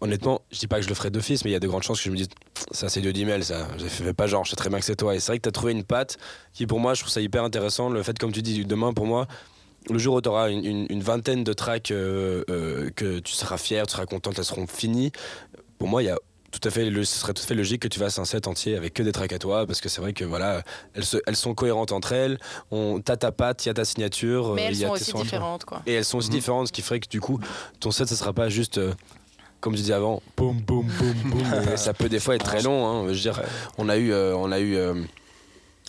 Honnêtement 0.00 0.42
je 0.50 0.58
dis 0.58 0.66
pas 0.66 0.76
que 0.76 0.82
je 0.82 0.88
le 0.88 0.94
ferai 0.94 1.10
d'office 1.10 1.44
mais 1.44 1.50
il 1.50 1.52
y 1.52 1.56
a 1.56 1.60
de 1.60 1.68
grandes 1.68 1.82
chances 1.82 1.98
que 1.98 2.04
je 2.04 2.10
me 2.10 2.16
dise 2.16 2.28
ça 2.70 2.88
c'est 2.88 3.00
de 3.00 3.10
d'email 3.10 3.42
ça. 3.44 3.68
Je 3.78 3.86
fais 3.86 4.14
pas 4.14 4.26
genre 4.26 4.44
je 4.44 4.50
sais 4.50 4.56
très 4.56 4.70
bien 4.70 4.78
que 4.78 4.84
c'est 4.84 4.96
toi. 4.96 5.14
Et 5.14 5.20
c'est 5.20 5.32
vrai 5.32 5.38
que 5.38 5.42
t'as 5.42 5.50
trouvé 5.50 5.72
une 5.72 5.84
patte 5.84 6.18
qui 6.52 6.66
pour 6.66 6.80
moi 6.80 6.94
je 6.94 7.00
trouve 7.00 7.12
ça 7.12 7.20
hyper 7.20 7.44
intéressant. 7.44 7.90
Le 7.90 8.02
fait 8.02 8.18
comme 8.18 8.32
tu 8.32 8.42
dis 8.42 8.64
demain 8.64 8.92
pour 8.92 9.06
moi 9.06 9.26
le 9.88 9.98
jour 9.98 10.16
où 10.16 10.20
tu 10.20 10.28
auras 10.28 10.50
une, 10.50 10.86
une, 10.90 11.00
vingtaine 11.00 11.42
de 11.42 11.52
tracks 11.54 11.90
euh, 11.90 12.44
euh, 12.50 12.90
que 12.90 13.18
tu 13.18 13.32
seras 13.32 13.56
fier, 13.56 13.86
tu 13.86 13.92
seras 13.92 14.04
content, 14.04 14.30
elles 14.36 14.44
seront 14.44 14.66
finies, 14.66 15.10
pour 15.80 15.88
moi, 15.88 16.02
il 16.02 16.06
y 16.06 16.10
a 16.10 16.18
tout 16.50 16.60
à 16.66 16.70
fait, 16.70 16.90
ce 16.90 17.04
serait 17.04 17.32
tout 17.32 17.42
à 17.42 17.46
fait 17.46 17.54
logique 17.54 17.82
que 17.82 17.88
tu 17.88 17.98
fasses 17.98 18.18
un 18.18 18.24
set 18.24 18.46
entier 18.46 18.76
avec 18.76 18.94
que 18.94 19.02
des 19.02 19.12
tracks 19.12 19.32
à 19.32 19.38
toi, 19.38 19.66
parce 19.66 19.80
que 19.80 19.88
c'est 19.88 20.00
vrai 20.00 20.12
que 20.12 20.24
voilà, 20.24 20.62
elles, 20.94 21.04
se, 21.04 21.18
elles, 21.26 21.36
sont 21.36 21.54
cohérentes 21.54 21.92
entre 21.92 22.12
elles. 22.12 22.38
On, 22.70 23.00
t'as 23.00 23.16
ta 23.16 23.32
patte, 23.32 23.64
il 23.64 23.68
y 23.68 23.70
a 23.70 23.74
ta 23.74 23.84
signature. 23.84 24.54
Mais 24.54 24.64
elles 24.64 24.78
y 24.78 24.84
a 24.84 24.88
sont 24.88 24.94
aussi 24.94 25.12
différentes, 25.12 25.64
quoi. 25.64 25.82
Et 25.86 25.94
elles 25.94 26.04
sont 26.04 26.18
aussi 26.18 26.30
mmh. 26.30 26.32
différentes, 26.32 26.66
ce 26.68 26.72
qui 26.72 26.82
ferait 26.82 27.00
que 27.00 27.08
du 27.08 27.20
coup, 27.20 27.38
ton 27.78 27.90
set, 27.90 28.08
ça 28.08 28.16
sera 28.16 28.32
pas 28.32 28.48
juste. 28.48 28.78
Euh, 28.78 28.92
comme 29.60 29.74
je 29.74 29.82
disais 29.82 29.92
avant, 29.92 30.22
boum, 30.36 30.58
boum, 30.60 30.86
boum, 30.86 31.14
boum. 31.30 31.44
ça 31.76 31.92
peut 31.92 32.08
des 32.08 32.18
fois 32.18 32.34
être 32.34 32.44
très 32.44 32.62
long. 32.62 32.86
Hein. 32.86 33.04
Je 33.08 33.12
veux 33.12 33.20
dire, 33.20 33.42
on 33.78 33.88
a 33.88 33.96
eu, 33.96 34.12
euh, 34.12 34.34
on 34.36 34.50
a 34.50 34.58
eu. 34.58 34.76
Euh, 34.76 34.94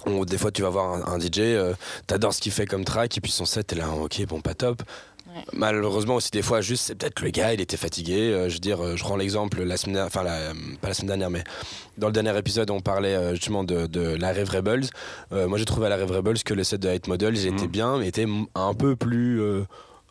on, 0.06 0.26
des 0.26 0.38
fois, 0.38 0.52
tu 0.52 0.62
vas 0.62 0.70
voir 0.70 0.94
un, 0.94 1.14
un 1.14 1.20
DJ, 1.20 1.40
euh, 1.40 1.74
t'adores 2.08 2.34
ce 2.34 2.42
qu'il 2.42 2.52
fait 2.52 2.66
comme 2.66 2.84
track, 2.84 3.18
et 3.18 3.22
puis 3.22 3.32
son 3.32 3.46
set, 3.46 3.68
t'es 3.68 3.76
là, 3.76 3.90
ok, 3.90 4.26
bon, 4.26 4.42
pas 4.42 4.54
top. 4.54 4.82
Ouais. 5.34 5.44
Malheureusement 5.54 6.16
aussi 6.16 6.30
des 6.32 6.42
fois 6.42 6.60
juste 6.60 6.86
c'est 6.88 6.96
peut-être 6.96 7.22
le 7.22 7.30
gars 7.30 7.54
il 7.54 7.62
était 7.62 7.78
fatigué 7.78 8.32
euh, 8.32 8.50
je 8.50 8.56
veux 8.56 8.60
dire 8.60 8.84
euh, 8.84 8.98
je 8.98 9.04
prends 9.04 9.16
l'exemple 9.16 9.64
la 9.64 9.78
semaine 9.78 10.00
enfin 10.00 10.24
la, 10.24 10.52
pas 10.82 10.90
la 10.90 10.94
semaine 10.94 11.08
dernière 11.08 11.30
mais 11.30 11.44
dans 11.98 12.08
le 12.08 12.14
dernier 12.14 12.38
épisode 12.38 12.70
on 12.70 12.82
parlait 12.82 13.16
euh, 13.16 13.32
justement 13.32 13.64
de, 13.64 13.88
de 13.88 14.02
la 14.02 14.34
Rêve 14.34 14.50
Rebels 14.50 14.88
moi 15.32 15.58
j'ai 15.58 15.64
trouvé 15.64 15.86
à 15.86 15.90
la 15.90 15.96
Rêve 15.96 16.12
Rebels 16.12 16.44
que 16.44 16.54
le 16.54 16.66
set 16.66 16.82
de 16.82 16.90
Hate 16.90 17.08
Model 17.08 17.38
il 17.38 17.48
était 17.48 17.66
mmh. 17.66 17.72
bien 17.72 17.98
mais 18.00 18.10
était 18.10 18.28
un 18.56 18.74
peu 18.74 18.98
plus 18.98 19.42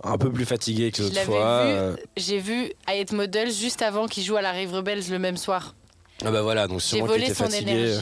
un 0.04 0.16
peu 0.16 0.32
plus 0.32 0.46
fatigué 0.46 0.90
que 0.90 1.02
l'autre 1.02 1.20
fois 1.20 1.96
j'ai 2.16 2.38
vu 2.38 2.72
Hate 2.86 3.12
Model 3.12 3.52
juste 3.52 3.82
avant 3.82 4.06
qu'il 4.06 4.22
joue 4.22 4.36
à 4.36 4.42
la 4.42 4.52
Rêve 4.52 4.72
Rebels 4.72 5.10
le 5.10 5.18
même 5.18 5.36
soir 5.36 5.74
ah 6.24 6.30
bah 6.30 6.42
voilà, 6.42 6.68
donc 6.68 6.82
sûrement 6.82 7.12
qu'il 7.12 7.22
était 7.22 7.34
fatigué. 7.34 7.98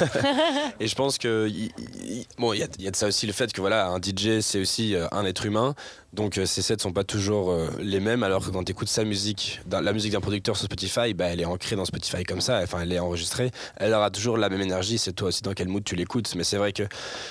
et 0.80 0.86
je 0.88 0.94
pense 0.94 1.18
que 1.18 1.48
il, 1.48 1.70
il, 2.04 2.26
bon, 2.38 2.52
il 2.52 2.58
y, 2.58 2.82
y, 2.82 2.88
a 2.88 2.90
de 2.90 2.96
ça 2.96 3.06
aussi 3.06 3.26
le 3.26 3.32
fait 3.32 3.52
que 3.52 3.60
voilà, 3.60 3.88
un 3.88 3.98
DJ 3.98 4.40
c'est 4.40 4.60
aussi 4.60 4.94
euh, 4.94 5.06
un 5.12 5.24
être 5.24 5.46
humain, 5.46 5.74
donc 6.12 6.38
euh, 6.38 6.46
ces 6.46 6.62
sets 6.62 6.78
sont 6.80 6.92
pas 6.92 7.04
toujours 7.04 7.52
euh, 7.52 7.68
les 7.78 8.00
mêmes. 8.00 8.22
Alors 8.22 8.44
que 8.44 8.50
quand 8.50 8.64
tu 8.64 8.72
écoutes 8.72 8.88
sa 8.88 9.04
musique, 9.04 9.60
dans, 9.66 9.80
la 9.80 9.92
musique 9.92 10.12
d'un 10.12 10.20
producteur 10.20 10.56
sur 10.56 10.64
Spotify, 10.64 11.14
bah, 11.14 11.26
elle 11.26 11.40
est 11.40 11.44
ancrée 11.44 11.76
dans 11.76 11.84
Spotify 11.84 12.24
comme 12.24 12.40
ça, 12.40 12.60
enfin 12.62 12.80
elle 12.80 12.92
est 12.92 12.98
enregistrée, 12.98 13.50
elle 13.76 13.94
aura 13.94 14.10
toujours 14.10 14.38
la 14.38 14.48
même 14.48 14.62
énergie. 14.62 14.98
C'est 14.98 15.12
toi 15.12 15.28
aussi 15.28 15.42
dans 15.42 15.52
quel 15.52 15.68
mood 15.68 15.84
tu 15.84 15.94
l'écoutes. 15.94 16.34
Mais 16.34 16.44
c'est 16.44 16.56
vrai 16.56 16.72
que 16.72 16.82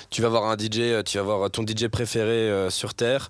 tu 0.08 0.22
vas 0.22 0.28
voir 0.28 0.44
un 0.44 0.56
DJ, 0.56 1.04
tu 1.04 1.18
vas 1.18 1.24
voir 1.24 1.50
ton 1.50 1.62
DJ 1.66 1.88
préféré 1.88 2.30
euh, 2.30 2.70
sur 2.70 2.94
terre 2.94 3.28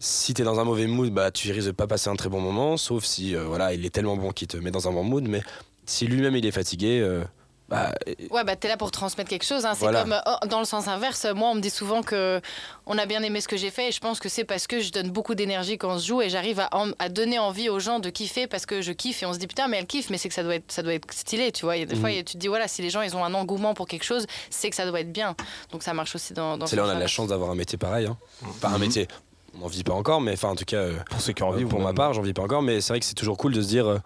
si 0.00 0.32
t'es 0.34 0.44
dans 0.44 0.60
un 0.60 0.64
mauvais 0.64 0.86
mood, 0.86 1.10
bah 1.10 1.30
tu 1.30 1.50
risques 1.50 1.66
de 1.66 1.72
pas 1.72 1.86
passer 1.86 2.08
un 2.08 2.16
très 2.16 2.28
bon 2.28 2.40
moment, 2.40 2.76
sauf 2.76 3.04
si 3.04 3.34
euh, 3.34 3.44
voilà 3.44 3.74
il 3.74 3.84
est 3.84 3.90
tellement 3.90 4.16
bon 4.16 4.30
qu'il 4.30 4.46
te 4.46 4.56
met 4.56 4.70
dans 4.70 4.88
un 4.88 4.92
bon 4.92 5.02
mood. 5.02 5.26
Mais 5.28 5.42
si 5.88 6.06
lui-même 6.06 6.36
il 6.36 6.44
est 6.44 6.52
fatigué, 6.52 7.00
euh, 7.00 7.24
bah, 7.68 7.92
ouais, 8.30 8.44
bah 8.44 8.56
t'es 8.56 8.68
là 8.68 8.76
pour 8.76 8.90
transmettre 8.90 9.28
quelque 9.28 9.44
chose. 9.44 9.66
Hein. 9.66 9.72
C'est 9.74 9.80
voilà. 9.80 10.02
comme 10.02 10.20
oh, 10.26 10.46
dans 10.46 10.58
le 10.58 10.64
sens 10.64 10.88
inverse. 10.88 11.26
Moi, 11.34 11.50
on 11.50 11.54
me 11.54 11.60
dit 11.60 11.70
souvent 11.70 12.02
que 12.02 12.40
on 12.86 12.96
a 12.96 13.04
bien 13.04 13.22
aimé 13.22 13.40
ce 13.40 13.48
que 13.48 13.56
j'ai 13.56 13.70
fait, 13.70 13.88
et 13.88 13.92
je 13.92 14.00
pense 14.00 14.20
que 14.20 14.28
c'est 14.28 14.44
parce 14.44 14.66
que 14.66 14.80
je 14.80 14.90
donne 14.90 15.10
beaucoup 15.10 15.34
d'énergie 15.34 15.76
quand 15.76 15.94
on 15.94 15.98
se 15.98 16.06
joue, 16.06 16.22
et 16.22 16.30
j'arrive 16.30 16.60
à, 16.60 16.70
à, 16.98 17.08
donner 17.08 17.38
envie 17.38 17.68
aux 17.68 17.78
gens 17.78 18.00
de 18.00 18.08
kiffer 18.10 18.46
parce 18.46 18.64
que 18.64 18.80
je 18.80 18.92
kiffe, 18.92 19.22
et 19.22 19.26
on 19.26 19.32
se 19.32 19.38
dit 19.38 19.46
putain, 19.46 19.68
mais 19.68 19.78
elle 19.78 19.86
kiffe, 19.86 20.08
mais 20.08 20.18
c'est 20.18 20.28
que 20.28 20.34
ça 20.34 20.42
doit 20.42 20.54
être, 20.54 20.70
ça 20.70 20.82
doit 20.82 20.94
être 20.94 21.12
stylé, 21.12 21.52
tu 21.52 21.64
vois. 21.64 21.76
Il 21.76 21.80
y 21.80 21.82
a 21.82 21.86
des 21.86 21.96
mmh. 21.96 22.00
fois, 22.00 22.10
tu 22.10 22.24
te 22.24 22.38
dis 22.38 22.48
voilà, 22.48 22.68
si 22.68 22.80
les 22.80 22.90
gens 22.90 23.02
ils 23.02 23.14
ont 23.16 23.24
un 23.24 23.34
engouement 23.34 23.74
pour 23.74 23.86
quelque 23.86 24.04
chose, 24.04 24.26
c'est 24.50 24.70
que 24.70 24.76
ça 24.76 24.86
doit 24.86 25.00
être 25.00 25.12
bien. 25.12 25.34
Donc 25.72 25.82
ça 25.82 25.92
marche 25.92 26.14
aussi 26.14 26.32
dans. 26.32 26.56
dans 26.56 26.66
c'est 26.66 26.76
là 26.76 26.84
on 26.84 26.88
a 26.88 26.98
la 26.98 27.06
chance 27.06 27.28
d'avoir 27.28 27.50
un 27.50 27.54
métier 27.54 27.76
pareil. 27.76 28.06
Hein. 28.06 28.16
Mmh. 28.42 28.46
Pas 28.60 28.68
un 28.68 28.78
métier 28.78 29.08
on 29.54 29.60
n'en 29.60 29.66
vit 29.66 29.82
pas 29.82 29.94
encore, 29.94 30.20
mais 30.20 30.32
enfin 30.32 30.48
en 30.48 30.56
tout 30.56 30.64
cas 30.64 30.76
euh, 30.76 30.96
pour 31.10 31.20
ceux 31.20 31.32
qui 31.32 31.42
en 31.42 31.50
vivent, 31.50 31.68
pour 31.68 31.80
ma 31.80 31.92
part, 31.92 32.12
j'en 32.12 32.22
vis 32.22 32.32
pas 32.32 32.42
encore, 32.42 32.62
mais 32.62 32.80
c'est 32.80 32.92
vrai 32.92 33.00
que 33.00 33.06
c'est 33.06 33.14
toujours 33.14 33.36
cool 33.36 33.52
de 33.52 33.62
se 33.62 33.68
dire 33.68 33.86
euh, 33.86 33.98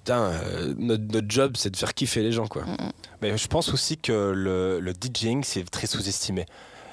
putain, 0.00 0.32
euh, 0.32 0.74
notre, 0.78 1.04
notre, 1.12 1.30
job 1.30 1.52
c'est 1.56 1.70
de 1.70 1.76
faire 1.76 1.94
kiffer 1.94 2.22
les 2.22 2.32
gens 2.32 2.46
quoi. 2.46 2.64
Mais 3.22 3.36
je 3.36 3.48
pense 3.48 3.72
aussi 3.72 3.98
que 3.98 4.32
le, 4.34 4.80
le 4.80 4.92
DJing 4.92 5.44
c'est 5.44 5.68
très 5.70 5.86
sous-estimé 5.86 6.46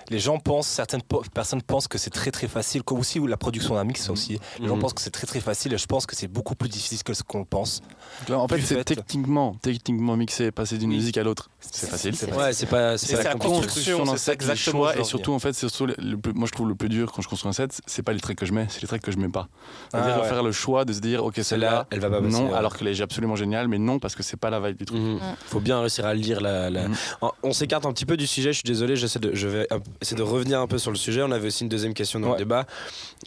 les 0.09 0.19
gens 0.19 0.39
pensent, 0.39 0.67
certaines 0.67 1.01
personnes 1.33 1.61
pensent 1.61 1.87
que 1.87 1.97
c'est 1.97 2.09
très 2.09 2.31
très 2.31 2.47
facile, 2.47 2.83
comme 2.83 2.99
aussi 2.99 3.19
la 3.19 3.37
production 3.37 3.75
d'un 3.75 3.83
mix 3.83 4.09
aussi. 4.09 4.39
Les 4.59 4.65
mmh. 4.65 4.67
gens 4.69 4.79
pensent 4.79 4.93
que 4.93 5.01
c'est 5.01 5.11
très 5.11 5.27
très 5.27 5.39
facile 5.39 5.73
et 5.73 5.77
je 5.77 5.85
pense 5.85 6.05
que 6.05 6.15
c'est 6.15 6.27
beaucoup 6.27 6.55
plus 6.55 6.69
difficile 6.69 7.03
que 7.03 7.13
ce 7.13 7.23
qu'on 7.23 7.45
pense. 7.45 7.81
Là, 8.29 8.39
en 8.39 8.47
fait, 8.47 8.61
c'est 8.61 8.83
techniquement, 8.83 9.55
techniquement 9.61 10.15
mixé, 10.15 10.51
passer 10.51 10.77
d'une 10.77 10.89
oui. 10.89 10.97
musique 10.97 11.17
à 11.17 11.23
l'autre. 11.23 11.49
C'est 11.59 11.89
facile. 11.89 12.15
C'est 12.15 12.33
ouais, 12.33 12.53
c'est 12.53 12.65
pas, 12.65 12.97
c'est 12.97 13.21
la 13.23 13.35
construction, 13.35 14.05
c'est 14.05 14.17
ça 14.17 14.33
exactement. 14.33 14.83
Choix, 14.83 14.97
et 14.97 15.03
surtout, 15.03 15.33
en 15.33 15.39
fait, 15.39 15.53
c'est 15.53 15.67
surtout 15.67 15.87
le, 15.87 15.95
le, 15.97 16.17
moi 16.33 16.47
je 16.47 16.51
trouve 16.51 16.67
le 16.67 16.75
plus 16.75 16.89
dur 16.89 17.11
quand 17.11 17.21
je 17.21 17.27
construis 17.27 17.49
un 17.49 17.53
set, 17.53 17.79
c'est 17.85 18.03
pas 18.03 18.13
les 18.13 18.19
tracks 18.19 18.37
que 18.37 18.45
je 18.45 18.53
mets, 18.53 18.67
c'est 18.69 18.81
les 18.81 18.87
tracks 18.87 19.01
que 19.01 19.11
je 19.11 19.17
mets 19.17 19.29
pas. 19.29 19.47
C'est-à-dire 19.91 20.15
ah, 20.17 20.21
ouais. 20.21 20.27
faire 20.29 20.43
le 20.43 20.51
choix 20.51 20.85
de 20.85 20.93
se 20.93 20.99
dire, 20.99 21.23
ok, 21.23 21.39
celle-là, 21.41 21.87
elle 21.91 21.99
va 21.99 22.09
pas 22.09 22.21
passer, 22.21 22.31
non, 22.31 22.49
ouais. 22.49 22.53
alors 22.53 22.75
qu'elle 22.75 22.87
est 22.87 23.01
absolument 23.01 23.35
géniale, 23.35 23.67
mais 23.67 23.77
non 23.77 23.99
parce 23.99 24.15
que 24.15 24.23
c'est 24.23 24.37
pas 24.37 24.49
la 24.49 24.59
vibe 24.59 24.77
du 24.77 24.85
truc. 24.85 24.99
Mmh. 24.99 25.19
Faut 25.45 25.59
bien 25.59 25.79
réussir 25.79 26.05
à 26.05 26.13
lire 26.13 26.41
la. 26.41 26.69
la... 26.69 26.87
Mmh. 26.87 26.95
On 27.43 27.53
s'écarte 27.53 27.85
un 27.85 27.93
petit 27.93 28.05
peu 28.05 28.17
du 28.17 28.27
sujet. 28.27 28.51
Je 28.51 28.57
suis 28.57 28.67
désolé, 28.67 28.95
j'essaie 28.95 29.19
de, 29.19 29.33
je 29.33 29.47
vais 29.47 29.67
essayer 30.01 30.17
de 30.17 30.23
revenir 30.23 30.59
un 30.59 30.67
peu 30.67 30.77
sur 30.77 30.91
le 30.91 30.97
sujet. 30.97 31.21
On 31.23 31.31
avait 31.31 31.47
aussi 31.47 31.63
une 31.63 31.69
deuxième 31.69 31.93
question 31.93 32.19
dans 32.19 32.27
ouais. 32.27 32.33
le 32.33 32.39
débat. 32.39 32.65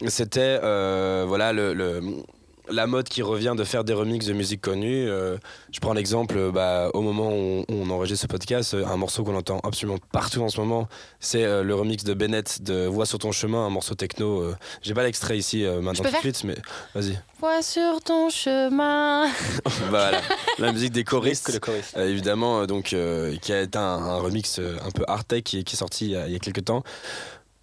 C'était 0.07 0.59
euh, 0.63 1.25
voilà 1.27 1.53
le, 1.53 1.73
le, 1.73 2.01
la 2.69 2.87
mode 2.87 3.09
qui 3.09 3.21
revient 3.21 3.53
de 3.57 3.63
faire 3.63 3.83
des 3.83 3.93
remixes 3.93 4.25
de 4.25 4.33
musique 4.33 4.61
connue. 4.61 5.07
Euh, 5.09 5.37
je 5.71 5.79
prends 5.79 5.93
l'exemple, 5.93 6.51
bah, 6.51 6.89
au 6.93 7.01
moment 7.01 7.31
où 7.31 7.65
on, 7.69 7.89
enregistre 7.89 8.23
ce 8.23 8.27
podcast, 8.27 8.73
un 8.73 8.97
morceau 8.97 9.23
qu'on 9.23 9.35
entend 9.35 9.59
absolument 9.63 9.97
partout 10.11 10.41
en 10.41 10.49
ce 10.49 10.59
moment, 10.59 10.87
c'est 11.19 11.43
euh, 11.43 11.63
le 11.63 11.75
remix 11.75 12.03
de 12.03 12.13
Bennett 12.13 12.61
de 12.61 12.85
Voix 12.85 13.05
sur 13.05 13.19
ton 13.19 13.31
chemin, 13.31 13.65
un 13.65 13.69
morceau 13.69 13.95
techno. 13.95 14.41
Euh, 14.41 14.55
J'ai 14.81 14.93
pas 14.93 15.03
l'extrait 15.03 15.37
ici 15.37 15.63
maintenant 15.81 16.03
tout 16.03 16.11
de 16.11 16.17
suite, 16.17 16.43
mais 16.43 16.55
vas-y. 16.93 17.19
Voix 17.39 17.61
sur 17.61 18.01
ton 18.01 18.29
chemin. 18.29 19.27
voilà, 19.89 20.21
la 20.59 20.71
musique 20.71 20.91
des 20.91 21.03
choristes, 21.03 21.59
évidemment, 21.95 22.65
donc 22.65 22.95
qui 23.41 23.53
a 23.53 23.61
été 23.61 23.77
un, 23.77 23.81
un 23.81 24.17
remix 24.19 24.59
un 24.59 24.91
peu 24.91 25.03
art 25.07 25.25
tech 25.25 25.43
qui, 25.43 25.63
qui, 25.63 25.75
est 25.75 25.79
sorti 25.79 26.05
il 26.05 26.11
y 26.11 26.15
a, 26.15 26.27
il 26.27 26.33
y 26.33 26.35
a 26.35 26.39
quelques 26.39 26.65
temps 26.65 26.83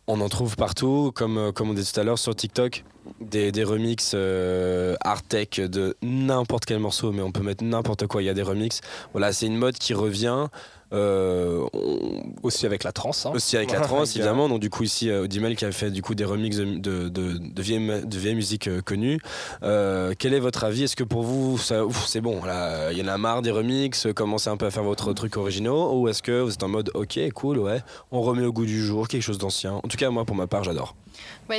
on 0.08 0.22
en 0.22 0.28
trouve 0.28 0.56
partout, 0.56 1.12
comme, 1.14 1.52
comme 1.52 1.70
on 1.70 1.74
disait 1.74 1.92
tout 1.92 2.00
à 2.00 2.02
l'heure 2.02 2.18
sur 2.18 2.34
TikTok, 2.34 2.82
des, 3.20 3.52
des 3.52 3.62
remixes 3.62 4.12
euh, 4.14 4.96
art 5.02 5.22
tech 5.22 5.60
de 5.60 5.96
n'importe 6.02 6.64
quel 6.64 6.78
morceau, 6.78 7.12
mais 7.12 7.22
on 7.22 7.30
peut 7.30 7.42
mettre 7.42 7.62
n'importe 7.62 8.06
quoi. 8.06 8.22
Il 8.22 8.24
y 8.24 8.30
a 8.30 8.34
des 8.34 8.42
remixes. 8.42 8.80
Voilà, 9.12 9.32
c'est 9.32 9.46
une 9.46 9.56
mode 9.56 9.76
qui 9.76 9.92
revient. 9.92 10.46
Euh, 10.92 11.66
on- 11.74 12.22
Aussi 12.42 12.64
avec 12.66 12.82
la 12.84 12.92
trance. 12.92 13.26
hein. 13.26 13.32
aussi 13.34 13.56
avec 13.56 13.72
la 13.72 13.80
trance, 13.80 14.16
évidemment. 14.16 14.48
Donc, 14.48 14.60
du 14.60 14.70
coup, 14.70 14.84
ici, 14.84 15.10
euh, 15.10 15.24
Audimel 15.24 15.54
qui 15.56 15.64
a 15.64 15.72
fait 15.72 15.90
du 15.90 16.00
coup 16.02 16.14
des 16.14 16.24
remixes 16.24 16.56
de, 16.56 16.64
de, 16.78 17.08
de, 17.08 17.32
de 17.38 17.62
vieilles, 17.62 17.78
ma- 17.80 18.00
de 18.00 18.18
vieilles 18.18 18.34
musiques 18.34 18.68
euh, 18.68 18.80
connues. 18.80 19.18
Euh, 19.62 20.14
quel 20.18 20.32
est 20.34 20.40
votre 20.40 20.64
avis? 20.64 20.84
Est-ce 20.84 20.96
que 20.96 21.04
pour 21.04 21.22
vous, 21.22 21.58
ça- 21.58 21.82
c'est 22.06 22.20
bon 22.22 22.42
là, 22.44 22.90
Il 22.92 22.98
y 22.98 23.02
en 23.02 23.08
a 23.08 23.18
marre 23.18 23.42
des 23.42 23.50
remixes, 23.50 24.06
commencez 24.14 24.48
un 24.48 24.56
peu 24.56 24.66
à 24.66 24.70
faire 24.70 24.82
votre 24.84 25.12
truc 25.12 25.36
originaux? 25.36 25.92
Ou 26.00 26.08
est-ce 26.08 26.22
que 26.22 26.40
vous 26.40 26.52
êtes 26.54 26.62
en 26.62 26.68
mode 26.68 26.90
ok, 26.94 27.18
cool, 27.34 27.58
ouais, 27.58 27.82
on 28.10 28.22
remet 28.22 28.44
au 28.46 28.52
goût 28.52 28.64
du 28.66 28.82
jour 28.82 29.08
quelque 29.08 29.22
chose 29.22 29.38
d'ancien? 29.38 29.74
En 29.74 29.88
tout 29.88 29.96
cas, 29.96 30.08
moi, 30.10 30.24
pour 30.24 30.36
ma 30.36 30.46
part, 30.46 30.64
j'adore. 30.64 30.94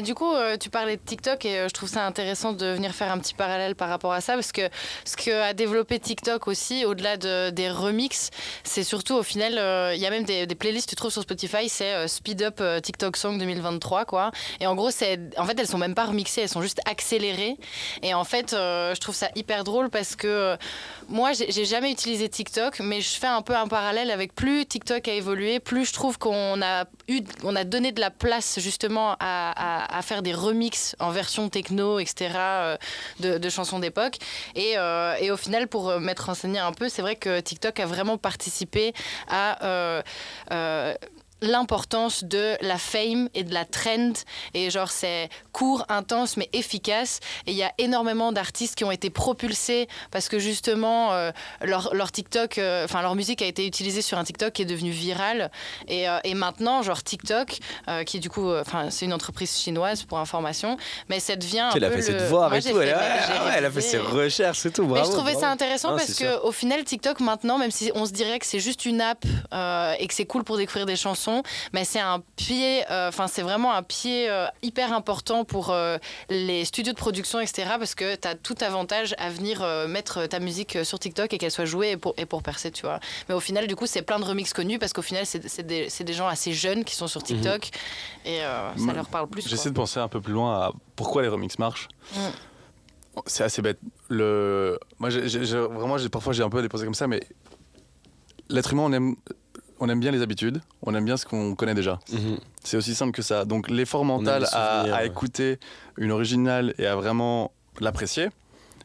Du 0.03 0.13
coup, 0.13 0.31
euh, 0.31 0.55
tu 0.55 0.69
parlais 0.69 0.97
de 0.97 1.01
TikTok 1.03 1.45
et 1.45 1.57
euh, 1.57 1.67
je 1.67 1.73
trouve 1.73 1.89
ça 1.89 2.05
intéressant 2.05 2.53
de 2.53 2.67
venir 2.67 2.93
faire 2.93 3.11
un 3.11 3.17
petit 3.17 3.33
parallèle 3.33 3.75
par 3.75 3.89
rapport 3.89 4.13
à 4.13 4.21
ça 4.21 4.35
parce 4.35 4.51
que 4.51 4.69
ce 5.03 5.17
que 5.17 5.31
a 5.31 5.53
développé 5.53 5.99
TikTok 5.99 6.47
aussi, 6.47 6.85
au-delà 6.85 7.17
de, 7.17 7.49
des 7.49 7.71
remixes, 7.71 8.29
c'est 8.63 8.83
surtout 8.83 9.15
au 9.15 9.23
final, 9.23 9.57
euh, 9.57 9.93
il 9.95 9.99
y 9.99 10.05
a 10.05 10.11
même 10.11 10.23
des, 10.23 10.45
playlists 10.55 10.85
que 10.85 10.91
tu 10.91 10.95
trouves 10.95 11.11
sur 11.11 11.23
Spotify, 11.23 11.69
c'est 11.69 12.07
Speed 12.07 12.43
Up 12.43 12.61
TikTok 12.83 13.17
Song 13.17 13.39
2023, 13.39 14.05
quoi. 14.05 14.31
Et 14.59 14.67
en 14.67 14.75
gros, 14.75 14.91
c'est, 14.91 15.19
en 15.37 15.45
fait, 15.45 15.57
elles 15.59 15.67
sont 15.67 15.77
même 15.77 15.95
pas 15.95 16.05
remixées, 16.05 16.41
elles 16.41 16.49
sont 16.49 16.61
juste 16.61 16.81
accélérées. 16.85 17.55
Et 18.03 18.13
en 18.13 18.25
fait, 18.25 18.51
je 18.51 18.99
trouve 18.99 19.15
ça 19.15 19.29
hyper 19.35 19.63
drôle 19.63 19.89
parce 19.89 20.15
que 20.15 20.57
moi, 21.07 21.31
j'ai 21.33 21.65
jamais 21.65 21.91
utilisé 21.91 22.27
TikTok, 22.27 22.79
mais 22.81 22.99
je 23.01 23.17
fais 23.17 23.27
un 23.27 23.41
peu 23.41 23.55
un 23.55 23.67
parallèle 23.67 24.11
avec 24.11 24.35
plus 24.35 24.65
TikTok 24.65 25.07
a 25.07 25.13
évolué, 25.13 25.59
plus 25.59 25.85
je 25.85 25.93
trouve 25.93 26.17
qu'on 26.17 26.61
a 26.61 26.85
a 27.55 27.63
donné 27.63 27.91
de 27.91 27.99
la 27.99 28.11
place 28.11 28.59
justement 28.59 29.15
à, 29.19 29.48
à- 29.51 30.01
faire 30.01 30.21
des 30.21 30.33
remixes 30.33 30.95
en 30.99 31.11
version 31.11 31.49
techno, 31.49 31.99
etc. 31.99 32.29
euh, 32.35 32.77
de, 33.19 33.49
chansons 33.49 33.79
d'époque. 33.79 34.17
Et, 34.55 34.73
euh, 34.77 35.15
et 35.19 35.31
au 35.31 35.37
final, 35.37 35.67
pour 35.67 35.89
euh, 35.89 35.99
m'être 35.99 36.25
renseigné 36.25 36.59
un 36.59 36.71
peu, 36.71 36.89
c'est 36.89 37.01
vrai 37.01 37.15
que 37.15 37.39
TikTok 37.39 37.79
a 37.79 37.85
vraiment 37.85 38.17
participé 38.17 38.93
à 39.29 40.03
l'importance 41.41 42.23
de 42.23 42.55
la 42.61 42.77
fame 42.77 43.29
et 43.33 43.43
de 43.43 43.53
la 43.53 43.65
trend 43.65 44.13
et 44.53 44.69
genre 44.69 44.91
c'est 44.91 45.29
court 45.51 45.85
intense 45.89 46.37
mais 46.37 46.49
efficace 46.53 47.19
et 47.47 47.51
il 47.51 47.57
y 47.57 47.63
a 47.63 47.71
énormément 47.77 48.31
d'artistes 48.31 48.75
qui 48.75 48.83
ont 48.83 48.91
été 48.91 49.09
propulsés 49.09 49.87
parce 50.11 50.29
que 50.29 50.39
justement 50.39 51.13
euh, 51.13 51.31
leur, 51.61 51.93
leur 51.95 52.11
TikTok 52.11 52.57
euh, 52.57 52.85
enfin 52.85 53.01
leur 53.01 53.15
musique 53.15 53.41
a 53.41 53.45
été 53.45 53.65
utilisée 53.65 54.01
sur 54.01 54.17
un 54.17 54.23
TikTok 54.23 54.53
qui 54.53 54.61
est 54.63 54.65
devenu 54.65 54.91
viral 54.91 55.49
et, 55.87 56.09
euh, 56.09 56.19
et 56.23 56.33
maintenant 56.33 56.81
genre 56.81 57.01
TikTok 57.03 57.57
qui 58.05 58.19
du 58.19 58.29
coup 58.29 58.51
enfin 58.53 58.89
c'est 58.89 59.05
une 59.05 59.13
entreprise 59.13 59.57
chinoise 59.57 60.03
pour 60.03 60.19
information 60.19 60.77
mais 61.09 61.19
ça 61.19 61.35
devient 61.35 61.59
un 61.59 61.69
Elle 61.71 61.83
a 61.85 61.91
fait 61.91 62.01
ses 62.01 62.13
le- 62.13 62.19
devoirs 62.19 62.49
Moi, 62.49 62.59
et 62.59 62.61
tout. 62.61 62.67
fait- 62.77 62.87
Elle, 62.87 62.93
a- 62.93 63.27
j'ai 63.27 63.33
ouais, 63.45 63.53
elle 63.57 63.65
a 63.65 63.71
fait 63.71 63.81
ses 63.81 63.97
recherches 63.97 64.65
et 64.65 64.71
tout. 64.71 64.83
mais 64.83 64.89
Bravo, 64.95 65.05
je 65.11 65.11
trouvais 65.15 65.31
bravo. 65.33 65.45
ça 65.45 65.51
intéressant 65.51 65.89
parce 65.95 66.05
c'est 66.11 66.23
que 66.25 66.41
au 66.43 66.51
final 66.51 66.83
TikTok 66.83 67.19
maintenant, 67.21 67.57
même 67.57 67.71
si 67.71 67.91
on 67.95 68.05
se 68.05 68.11
dirait 68.11 68.39
que 68.39 68.45
c'est 68.45 68.59
juste 68.59 68.85
une 68.85 69.01
app 69.01 69.23
et 69.99 70.07
que 70.07 70.13
c'est 70.13 70.25
cool 70.25 70.43
pour 70.43 70.57
découvrir 70.57 70.85
des 70.85 70.95
chansons, 70.95 71.28
mais 71.73 71.85
c'est 71.85 71.99
un 71.99 72.21
pied, 72.35 72.83
euh, 72.89 73.09
enfin 73.09 73.27
c'est 73.27 73.41
vraiment 73.41 73.73
un 73.73 73.83
pied 73.83 74.29
euh, 74.29 74.47
hyper 74.61 74.93
important 74.93 75.45
pour 75.45 75.69
euh, 75.69 75.97
les 76.29 76.65
studios 76.65 76.93
de 76.93 76.97
production, 76.97 77.39
etc. 77.39 77.71
Parce 77.77 77.95
que 77.95 78.15
tu 78.15 78.27
as 78.27 78.35
tout 78.35 78.55
avantage 78.61 79.15
à 79.17 79.29
venir 79.29 79.65
mettre 79.87 80.25
ta 80.25 80.39
musique 80.39 80.77
sur 80.83 80.99
TikTok 80.99 81.33
et 81.33 81.37
qu'elle 81.37 81.51
soit 81.51 81.65
jouée 81.65 81.91
et 81.91 81.97
pour, 81.97 82.13
et 82.17 82.25
pour 82.25 82.43
percer, 82.43 82.71
tu 82.71 82.83
vois. 82.83 82.99
Mais 83.27 83.35
au 83.35 83.39
final, 83.39 83.67
du 83.67 83.75
coup, 83.75 83.85
c'est 83.85 84.01
plein 84.01 84.19
de 84.19 84.25
remixes 84.25 84.53
connus 84.53 84.79
parce 84.79 84.93
qu'au 84.93 85.01
final, 85.01 85.25
c'est 85.25 85.47
c'est 85.47 85.65
des, 85.65 85.89
c'est 85.89 86.03
des 86.03 86.13
gens 86.13 86.27
assez 86.27 86.53
jeunes 86.53 86.83
qui 86.83 86.95
sont 86.95 87.07
sur 87.07 87.23
TikTok 87.23 87.69
et 88.25 88.39
ça 88.39 88.93
leur 88.93 89.07
parle 89.07 89.27
plus. 89.27 89.47
J'essaie 89.47 89.69
de 89.69 89.75
penser 89.75 89.99
un 89.99 90.07
peu 90.07 90.21
plus 90.21 90.33
loin 90.33 90.53
à 90.53 90.71
pourquoi 90.95 91.21
les 91.21 91.27
remixes 91.27 91.59
marchent. 91.59 91.87
Mm. 92.15 92.19
C'est 93.25 93.43
assez 93.43 93.61
bête. 93.61 93.79
Le... 94.09 94.79
Moi, 94.99 95.09
vraiment, 95.09 95.97
parfois, 96.11 96.33
j'ai 96.33 96.43
un 96.43 96.49
peu 96.49 96.61
des 96.61 96.69
pensées 96.69 96.85
comme 96.85 96.93
ça, 96.93 97.07
mais 97.07 97.21
l'être 98.49 98.73
humain, 98.73 98.83
on 98.83 98.93
aime, 98.93 99.15
on 99.79 99.89
aime 99.89 99.99
bien 99.99 100.11
les 100.11 100.21
habitudes, 100.21 100.61
on 100.83 100.93
aime 100.95 101.05
bien 101.05 101.17
ce 101.17 101.25
qu'on 101.25 101.55
connaît 101.55 101.73
déjà. 101.75 101.99
Mhm. 102.11 102.37
C'est 102.63 102.77
aussi 102.77 102.95
simple 102.95 103.11
que 103.11 103.21
ça. 103.21 103.45
Donc, 103.45 103.69
l'effort 103.69 104.05
mental 104.05 104.45
à, 104.53 105.05
écouter 105.05 105.59
une 105.97 106.11
originale 106.11 106.73
et 106.77 106.85
à 106.85 106.95
vraiment 106.95 107.51
l'apprécier 107.79 108.27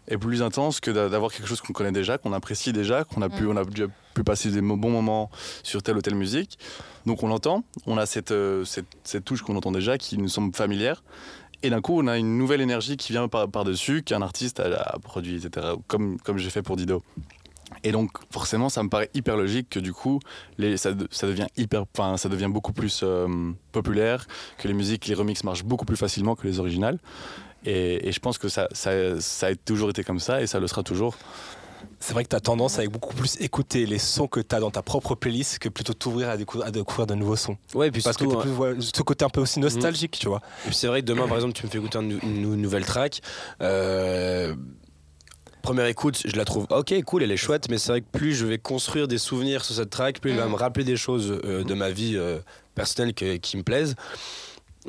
est 0.09 0.19
plus 0.19 0.43
intense 0.43 0.81
que 0.81 0.91
d'a- 0.91 1.09
d'avoir 1.09 1.33
quelque 1.33 1.47
chose 1.47 1.61
qu'on 1.63 1.73
connaît 1.73 1.91
déjà, 1.93 2.19
qu'on 2.19 2.33
apprécie 2.35 2.73
déjà, 2.73 3.05
qu'on 3.05 3.23
a, 3.23 3.29
pu, 3.31 3.45
Mm. 3.45 3.49
on 3.51 3.57
a 3.57 3.65
déjà 3.65 3.87
pu 4.15 4.23
passer 4.23 4.51
des 4.51 4.61
bons 4.61 4.77
moments 4.91 5.31
sur 5.63 5.83
telle 5.83 5.97
ou 5.97 6.03
telle 6.03 6.15
musique. 6.15 6.59
Donc 7.07 7.23
on 7.23 7.29
l'entend, 7.29 7.65
on 7.87 7.97
a 7.97 8.05
cette, 8.07 8.31
euh, 8.31 8.65
cette, 8.67 8.87
cette 9.03 9.25
touche 9.25 9.41
qu'on 9.43 9.57
entend 9.57 9.73
déjà 9.73 9.97
qui 9.99 10.19
nous 10.19 10.29
semble 10.29 10.55
familière. 10.55 11.03
Et 11.63 11.71
d'un 11.71 11.81
coup, 11.81 11.99
on 11.99 12.07
a 12.07 12.19
une 12.19 12.37
nouvelle 12.37 12.61
énergie 12.61 12.99
qui 12.99 13.13
vient 13.13 13.27
par- 13.29 13.49
par-dessus, 13.49 14.03
qu'un 14.03 14.21
artiste 14.21 14.61
a, 14.61 14.75
a 14.83 14.99
produit, 14.99 15.37
etc. 15.43 15.69
Comme, 15.87 16.19
comme 16.21 16.37
j'ai 16.37 16.51
fait 16.51 16.61
pour 16.63 16.77
Dido. 16.77 17.03
Et 17.83 17.93
donc, 17.93 18.11
forcément, 18.31 18.69
ça 18.69 18.83
me 18.83 18.89
paraît 18.89 19.11
hyper 19.15 19.37
logique 19.37 19.69
que 19.71 19.81
du 19.81 19.93
coup, 19.93 20.21
les, 20.59 20.77
ça, 20.77 20.93
de- 20.93 21.09
ça 21.11 21.27
devient 21.27 21.47
hyper, 21.57 21.85
enfin, 21.97 22.17
ça 22.17 22.29
devient 22.29 22.49
beaucoup 22.51 22.73
plus 22.73 23.01
euh, 23.03 23.29
populaire, 23.73 24.27
que 24.59 24.69
les 24.69 24.75
musiques, 24.75 25.07
les 25.07 25.15
remixes 25.15 25.45
marchent 25.45 25.65
beaucoup 25.65 25.85
plus 25.85 25.97
facilement 25.97 26.35
que 26.37 26.47
les 26.47 26.61
originales. 26.61 26.99
Et, 27.67 28.09
et 28.09 28.13
je 28.13 28.21
pense 28.21 28.39
que 28.39 28.49
ça, 28.49 28.69
ça, 28.73 29.21
ça 29.21 29.49
a 29.49 29.55
toujours 29.55 29.91
été 29.91 30.05
comme 30.05 30.21
ça 30.21 30.41
et 30.43 30.47
ça 30.47 30.61
le 30.61 30.67
sera 30.67 30.83
toujours. 30.83 31.17
C'est 32.01 32.13
vrai 32.13 32.25
que 32.25 32.29
tu 32.29 32.37
as 32.37 32.41
tendance 32.41 32.79
à 32.79 32.87
beaucoup 32.87 33.15
plus 33.15 33.41
écouter 33.41 33.87
les 33.87 33.99
sons 33.99 34.27
que 34.27 34.41
tu 34.41 34.55
as 34.55 34.61
dans 34.61 34.71
ta 34.71 34.83
propre 34.83 35.15
playlist 35.15 35.59
que 35.59 35.71
plutôt 35.71 35.95
t'ouvrir 35.95 36.29
à, 36.29 36.37
décou- 36.37 36.63
à 36.63 36.71
découvrir 36.71 37.07
de 37.07 37.15
nouveaux 37.15 37.37
sons. 37.37 37.57
Ouais, 37.75 37.89
et 37.89 37.91
puis 37.91 38.03
Parce 38.03 38.17
que 38.19 38.25
surtout, 38.25 38.43
t'es 38.43 38.75
plus, 38.75 38.83
ce 38.83 39.03
côté 39.03 39.25
un 39.25 39.31
peu 39.31 39.41
aussi 39.41 39.59
nostalgique, 39.61 40.19
tu 40.19 40.29
vois. 40.29 40.41
C'est 40.71 40.87
vrai 40.87 41.01
que 41.01 41.07
demain, 41.07 41.27
par 41.27 41.37
exemple, 41.37 41.55
tu 41.55 41.65
me 41.65 41.71
fais 41.71 41.79
écouter 41.79 41.99
une, 41.99 42.19
nou- 42.43 42.57
nouvelle 42.57 42.85
track. 42.85 43.21
euh, 43.63 44.55
Première 45.65 45.87
écoute, 45.87 46.21
je 46.27 46.37
la 46.37 46.45
trouve 46.45 46.67
ok, 46.69 46.93
cool, 47.07 47.23
elle 47.23 47.33
est 47.33 47.39
chouette, 47.39 47.71
mais 47.71 47.79
c'est 47.79 47.91
vrai 47.91 48.01
que 48.03 48.07
plus 48.13 48.35
je 48.35 48.45
vais 48.45 48.59
construire 48.59 49.09
des 49.09 49.17
souvenirs 49.17 49.65
sur 49.65 49.75
cette 49.75 49.89
track, 49.89 50.21
plus 50.21 50.33
elle 50.33 50.37
va 50.37 50.47
Mm. 50.47 50.51
me 50.51 50.57
rappeler 50.57 50.85
des 50.85 50.99
choses 50.99 51.41
euh, 51.43 51.65
de 51.65 51.73
ma 51.73 51.89
vie 51.91 52.17
euh, 52.19 52.39
personnelle 52.75 53.15
que- 53.15 53.37
qui 53.37 53.57
me 53.57 53.63
plaisent. 53.63 53.95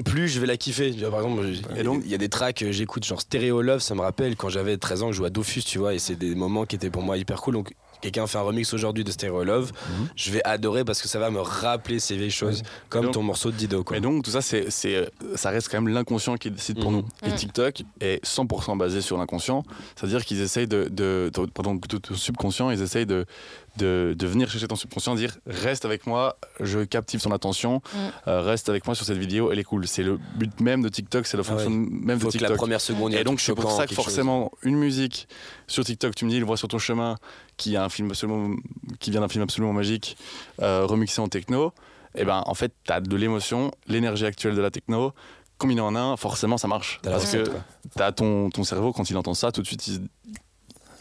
Plus 0.03 0.27
je 0.27 0.41
vais 0.41 0.47
la 0.47 0.57
kiffer. 0.57 0.91
Tu 0.91 0.99
vois, 0.99 1.11
par 1.11 1.21
exemple, 1.21 1.45
il 1.45 2.09
y, 2.11 2.13
a- 2.13 2.17
des 2.17 2.27
tracks 2.27 2.57
que 2.57 2.69
j'écoute, 2.73 3.05
genre 3.05 3.21
Stereo 3.21 3.61
Love, 3.61 3.79
ça 3.79 3.95
me 3.95 4.01
rappelle 4.01 4.35
quand 4.35 4.49
j'avais 4.49 4.75
13 4.75 5.01
ans 5.01 5.07
que 5.07 5.13
je 5.13 5.17
jouais 5.19 5.27
à 5.27 5.29
Dofus, 5.29 5.61
tu 5.63 5.77
vois, 5.79 5.93
et 5.93 5.99
c'est 5.99 6.15
des 6.17 6.35
moments 6.35 6.65
qui 6.65 6.75
étaient 6.75 6.89
pour 6.89 7.03
moi 7.03 7.15
hyper 7.15 7.39
cool. 7.39 7.53
Donc, 7.53 7.71
quelqu'un 8.01 8.27
fait 8.27 8.37
un 8.37 8.41
remix 8.41 8.73
aujourd'hui 8.73 9.03
de 9.03 9.11
Stereo 9.11 9.43
Love, 9.43 9.71
Mhm. 9.89 10.07
je 10.15 10.31
vais 10.31 10.41
adorer 10.43 10.83
parce 10.85 11.01
que 11.01 11.07
ça 11.07 11.19
va 11.19 11.29
me 11.31 11.39
rappeler 11.39 11.99
ces 11.99 12.15
vieilles 12.15 12.31
choses, 12.31 12.63
comme 12.89 13.05
donc- 13.05 13.13
ton 13.13 13.23
morceau 13.23 13.51
de 13.51 13.55
Dido, 13.55 13.83
quoi. 13.83 13.97
Mais 13.97 14.01
donc, 14.01 14.23
tout 14.23 14.31
ça, 14.31 14.41
c'est, 14.41 14.67
euh, 14.85 15.05
ça 15.35 15.49
reste 15.49 15.69
quand 15.69 15.81
même 15.81 15.93
l'inconscient 15.93 16.35
qui 16.37 16.51
décide 16.51 16.79
pour 16.79 16.91
Mhm. 16.91 16.97
nous. 17.23 17.29
Et. 17.29 17.35
TikTok 17.35 17.83
est 18.01 18.23
100% 18.25 18.75
basé 18.75 19.01
sur 19.01 19.17
l'inconscient. 19.17 19.63
C'est-à-dire 19.95 20.23
qu'ils 20.25 20.41
essayent 20.41 20.67
de. 20.67 20.87
de, 20.91 21.31
de- 21.33 21.45
pardon, 21.47 21.77
tout 21.77 21.99
ton 21.99 22.15
subconscient, 22.15 22.69
ils 22.71 22.81
essayent 22.81 23.05
de, 23.05 23.25
de, 23.77 24.15
de 24.17 24.27
venir 24.27 24.49
chercher 24.49 24.67
ton 24.67 24.75
subconscient, 24.75 25.15
dire 25.15 25.37
reste 25.45 25.85
avec 25.85 26.07
moi, 26.07 26.37
je 26.59 26.79
captive 26.83 27.21
ton 27.21 27.31
attention, 27.31 27.81
Mhm. 27.93 28.11
euh, 28.27 28.41
reste 28.41 28.69
avec 28.69 28.85
moi 28.85 28.95
sur 28.95 29.05
cette 29.05 29.17
vidéo, 29.17 29.51
elle 29.51 29.59
est 29.59 29.63
cool. 29.63 29.87
C'est 29.87 30.03
le 30.03 30.17
but 30.35 30.59
même 30.61 30.81
de 30.81 30.89
TikTok, 30.89 31.25
c'est 31.25 31.37
la 31.37 31.43
Ah 31.47 31.51
ouais. 31.51 31.63
fonction 31.63 31.69
même 31.71 32.19
faut 32.19 32.27
de 32.27 32.31
que 32.33 32.37
TikTok. 32.37 32.49
la 32.49 32.55
première 32.55 32.81
seconde, 32.81 33.11
il 33.11 33.15
y 33.15 33.17
a 33.17 33.21
Et 33.21 33.23
donc 33.23 33.39
c'est 33.39 33.53
pour 33.55 33.71
ça 33.71 33.83
que 33.87 33.93
chose. 33.95 34.03
forcément 34.03 34.51
une 34.63 34.75
musique 34.77 35.27
sur 35.67 35.83
TikTok, 35.83 36.15
tu 36.15 36.25
me 36.25 36.29
dis, 36.29 36.37
il 36.37 36.45
voit 36.45 36.57
sur 36.57 36.67
ton 36.67 36.79
chemin, 36.79 37.15
qui 37.57 37.75
a 37.75 37.83
un 37.83 37.89
film 37.89 38.09
absolument, 38.09 38.55
qui 38.99 39.11
vient 39.11 39.21
d'un 39.21 39.27
film 39.29 39.43
absolument 39.43 39.73
magique, 39.73 40.17
euh, 40.61 40.85
remixé 40.85 41.21
en 41.21 41.27
techno, 41.27 41.73
et 42.15 42.23
ben 42.25 42.43
en 42.45 42.53
fait 42.53 42.71
tu 42.85 42.91
as 42.93 43.01
de 43.01 43.15
l'émotion, 43.15 43.71
l'énergie 43.87 44.25
actuelle 44.25 44.55
de 44.55 44.61
la 44.61 44.71
techno, 44.71 45.11
combiné 45.57 45.81
en 45.81 45.95
un, 45.95 46.17
forcément 46.17 46.57
ça 46.57 46.67
marche. 46.67 46.99
Parce 47.03 47.31
que 47.31 47.43
tu 47.95 48.01
as 48.03 48.11
ton, 48.11 48.49
ton 48.49 48.63
cerveau 48.63 48.91
quand 48.93 49.09
il 49.09 49.17
entend 49.17 49.33
ça, 49.33 49.51
tout 49.51 49.61
de 49.61 49.67
suite 49.67 49.87
il, 49.87 50.01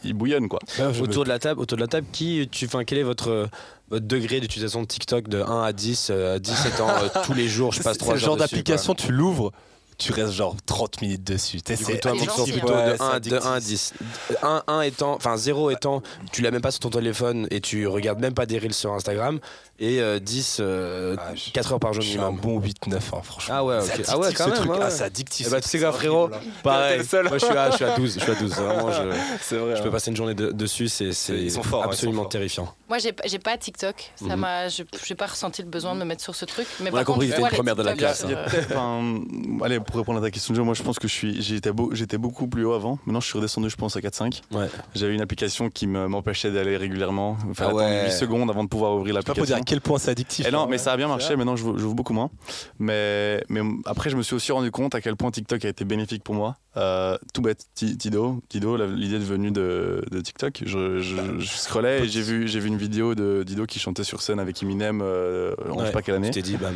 il 0.04 0.14
bouillonne 0.14 0.48
quoi. 0.48 0.60
autour 1.00 1.24
de 1.24 1.28
la 1.28 1.38
table, 1.38 1.60
autour 1.60 1.76
de 1.76 1.82
la 1.82 1.88
table, 1.88 2.06
qui 2.12 2.48
tu, 2.50 2.66
enfin, 2.66 2.84
quel 2.84 2.98
est 2.98 3.02
votre, 3.02 3.30
euh, 3.30 3.46
votre 3.90 4.06
degré 4.06 4.40
d'utilisation 4.40 4.82
de 4.82 4.86
TikTok 4.86 5.28
de 5.28 5.40
1 5.42 5.62
à 5.62 5.72
10, 5.72 6.08
euh, 6.10 6.36
à 6.36 6.38
17 6.38 6.80
ans, 6.80 6.88
euh, 6.88 7.08
tous 7.24 7.34
les 7.34 7.48
jours, 7.48 7.72
je 7.72 7.82
passe 7.82 7.94
C'est 7.94 7.98
3 7.98 8.14
le 8.14 8.20
heures 8.20 8.26
genre 8.26 8.36
dessus, 8.36 8.54
d'application, 8.54 8.94
tu 8.94 9.12
l'ouvres, 9.12 9.52
tu 9.98 10.12
restes 10.12 10.32
genre 10.32 10.56
30 10.66 11.00
minutes 11.02 11.24
dessus. 11.24 11.58
C'est 11.64 12.00
toi. 12.00 12.12
Mansour, 12.14 12.46
C'est 12.46 12.52
plutôt 12.52 12.68
de, 12.68 12.94
c'est 12.96 13.02
1, 13.02 13.08
de 13.08 13.14
addictif. 13.14 13.44
1 13.46 13.52
à 13.52 13.60
10. 13.60 13.94
1, 14.42 14.62
1 14.66 14.80
étant, 14.82 15.14
enfin 15.14 15.36
0 15.36 15.70
étant, 15.70 16.02
tu 16.32 16.42
l'as 16.42 16.50
même 16.50 16.60
pas 16.62 16.70
sur 16.70 16.80
ton 16.80 16.90
téléphone 16.90 17.46
et 17.50 17.60
tu 17.60 17.86
regardes 17.86 18.18
même 18.20 18.34
pas 18.34 18.46
des 18.46 18.58
reels 18.58 18.74
sur 18.74 18.92
Instagram. 18.92 19.38
Et 19.80 20.00
euh, 20.00 20.20
10, 20.20 20.58
euh, 20.60 21.16
Ah, 21.18 21.34
je- 21.34 21.50
4 21.50 21.72
heures 21.72 21.80
par 21.80 21.92
jour 21.92 22.02
Je 22.02 22.08
suis 22.10 22.18
un 22.20 22.30
minimum. 22.30 22.60
bon 22.60 22.60
8-9, 22.60 22.96
hein, 23.12 23.20
franchement. 23.24 23.54
Ah 23.58 23.64
ouais, 23.64 23.80
C'est 23.80 23.86
ok. 23.86 23.92
addictif, 23.94 24.14
Ah 24.14 24.18
ouais, 24.18 24.32
quand 24.32 24.44
ce 24.44 24.48
même, 24.50 24.58
truc. 24.58 24.70
ouais, 24.70 24.78
Ah, 24.82 24.90
c'est 24.90 25.02
addictif. 25.02 25.46
Eh 25.48 25.50
ben, 25.50 25.56
ce 25.56 25.62
tu 25.64 25.68
sais 25.70 25.78
quoi, 25.80 25.92
frérot 25.92 26.30
hein. 26.32 26.38
Pareil. 26.62 27.00
Moi, 27.12 27.38
je 27.38 27.44
suis 27.44 27.56
à, 27.56 27.70
je 27.72 27.76
suis 27.76 27.84
à 27.84 27.90
12. 27.96 28.14
Je 28.14 28.20
suis 28.20 28.30
à 28.32 28.34
12. 28.36 28.52
Vraiment, 28.52 28.92
je, 28.92 29.02
C'est 29.40 29.56
vrai. 29.56 29.74
je 29.76 29.82
peux 29.82 29.88
hein. 29.88 29.90
passer 29.90 30.10
une 30.12 30.16
journée 30.16 30.34
de- 30.34 30.52
dessus. 30.52 30.88
C'est 30.88 31.12
c'est 31.12 31.36
Ils 31.36 31.50
sont 31.50 31.64
forts, 31.64 31.80
hein, 31.80 31.86
ils 31.86 31.86
sont 31.86 31.90
absolument 31.92 32.22
forts. 32.22 32.28
terrifiant. 32.28 32.72
Moi, 32.88 32.98
j'ai 32.98 33.12
j'ai 33.26 33.38
pas 33.40 33.56
TikTok. 33.58 34.12
Ça 34.14 34.26
Mhm. 34.26 34.36
m'a, 34.36 34.68
je- 34.68 34.82
j'ai 35.04 35.14
pas 35.16 35.26
ressenti 35.26 35.60
le 35.62 35.68
besoin 35.68 35.94
de 35.94 35.98
me 36.00 36.04
mettre 36.04 36.22
sur 36.22 36.36
ce 36.36 36.44
truc. 36.44 36.68
Mais 36.80 36.90
On 36.92 36.96
a 36.96 37.04
compris, 37.04 37.28
vois 37.30 37.48
une 37.50 37.54
première 37.56 37.74
de 37.76 37.82
la 37.82 37.94
classe. 37.94 38.24
euh, 38.28 38.46
un- 38.76 39.22
allez, 39.64 39.80
pour 39.84 39.96
répondre 39.96 40.18
à 40.18 40.22
ta 40.22 40.30
question, 40.30 40.54
Joe, 40.54 40.64
moi 40.64 40.74
je 40.74 40.82
pense 40.82 40.98
que 40.98 41.06
je 41.08 41.12
suis, 41.12 41.42
j'étais, 41.42 41.72
beau- 41.72 41.90
j'étais 41.94 42.18
beaucoup 42.18 42.46
plus 42.48 42.64
haut 42.64 42.72
avant. 42.72 42.98
Maintenant, 43.06 43.20
je 43.20 43.26
suis 43.26 43.36
redescendu, 43.38 43.70
je 43.70 43.76
pense, 43.76 43.96
à 43.96 44.00
4-5. 44.00 44.42
Ouais. 44.52 44.66
J'avais 44.94 45.14
une 45.14 45.20
application 45.20 45.70
qui 45.70 45.86
me- 45.86 46.08
m'empêchait 46.08 46.50
d'aller 46.50 46.76
régulièrement. 46.76 47.36
Enfin, 47.50 47.66
Ah 47.70 47.74
ouais. 47.74 47.84
attendre 47.84 48.04
8 48.06 48.12
secondes 48.12 48.50
avant 48.50 48.64
de 48.64 48.68
pouvoir 48.68 48.94
ouvrir 48.94 49.14
Pas 49.14 49.22
pour 49.22 49.34
dire 49.34 49.42
l'application. 49.42 49.62
à 49.62 49.64
quel 49.64 49.80
point 49.80 49.98
c'est 49.98 50.10
addictif. 50.10 50.46
Et 50.46 50.50
non, 50.50 50.62
hein, 50.62 50.66
mais 50.68 50.78
ça 50.78 50.92
a 50.92 50.96
bien 50.96 51.06
C'est 51.06 51.12
marché. 51.12 51.36
Maintenant, 51.36 51.56
je 51.56 51.64
j'ouvre 51.76 51.94
beaucoup 51.94 52.12
moins. 52.14 52.30
Mais, 52.78 53.42
mais 53.48 53.60
après, 53.86 54.10
je 54.10 54.16
me 54.16 54.22
suis 54.22 54.34
aussi 54.34 54.52
rendu 54.52 54.70
compte 54.70 54.94
à 54.94 55.00
quel 55.00 55.16
point 55.16 55.30
TikTok 55.30 55.64
a 55.64 55.68
été 55.68 55.84
bénéfique 55.84 56.22
pour 56.24 56.34
moi. 56.34 56.56
Euh, 56.76 57.16
tout 57.32 57.40
bête, 57.42 57.66
Ti- 57.74 57.96
Tido, 57.96 58.42
Tido, 58.48 58.76
l'idée 58.76 59.16
est 59.16 59.18
venue 59.18 59.52
de, 59.52 60.04
de 60.10 60.20
TikTok. 60.20 60.62
Je, 60.66 60.98
je, 60.98 61.16
je 61.38 61.46
scrollais 61.46 62.04
et 62.04 62.08
j'ai 62.08 62.22
vu, 62.22 62.48
j'ai 62.48 62.58
vu 62.58 62.66
une 62.68 62.76
vidéo 62.76 63.14
de 63.14 63.44
Dido 63.46 63.64
qui 63.66 63.78
chantait 63.78 64.02
sur 64.02 64.22
scène 64.22 64.40
avec 64.40 64.60
Eminem, 64.62 65.00
euh, 65.02 65.54
en 65.70 65.74
je 65.74 65.78
Ouais. 65.80 65.86
sais 65.86 65.92
pas 65.92 66.02
quelle 66.02 66.16
année. 66.16 66.30
Tu 66.30 66.40
t'es 66.40 66.42
dit, 66.42 66.56
bam. 66.56 66.74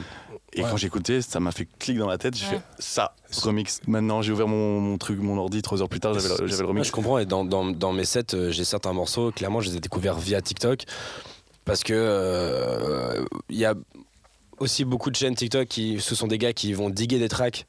Et 0.59 0.65
Ouais. 0.65 0.71
quand 0.71 0.77
écouté, 0.83 1.23
ça 1.23 1.39
m'a 1.41 1.53
fait 1.53 1.69
clic 1.79 1.99
dans 1.99 2.09
la 2.09 2.19
tête. 2.19 2.35
J'ai 2.37 2.47
Ouais. 2.47 2.53
fait 2.55 2.63
ça, 2.81 3.15
remix. 3.43 3.81
Maintenant, 3.87 4.23
j'ai 4.23 4.33
ouvert 4.33 4.49
mon, 4.49 4.81
mon 4.81 4.99
truc, 4.99 5.21
mon 5.21 5.39
ordi, 5.39 5.63
trois 5.63 5.81
heures 5.81 5.89
plus 5.89 6.01
tard, 6.01 6.15
j'avais 6.15 6.29
le, 6.29 6.65
remix. 6.67 6.87
je 6.89 6.93
comprends. 6.93 7.19
Et 7.19 7.27
dans, 7.27 7.45
dans, 7.45 7.65
dans 7.67 7.93
mes 7.93 8.05
sets, 8.05 8.35
euh, 8.35 8.51
j'ai 8.51 8.65
certains 8.65 8.93
morceaux, 8.93 9.31
clairement, 9.31 9.61
je 9.61 9.71
les 9.71 9.77
ai 9.77 9.81
découverts 9.81 10.19
via 10.19 10.43
TikTok. 10.43 10.83
Parce 11.65 11.85
que 11.85 11.93
euh, 11.95 13.25
il 13.51 13.57
y 13.59 13.65
a 13.67 13.75
aussi 14.59 14.85
beaucoup 14.85 15.11
de 15.11 15.17
chaînes 15.17 15.35
TikTok 15.37 15.69
qui, 15.69 16.01
ce 16.01 16.15
sont 16.15 16.27
des 16.27 16.39
gars 16.39 16.53
qui 16.53 16.73
vont 16.73 16.91
diguer 16.91 17.19
des 17.21 17.29
tracks 17.29 17.67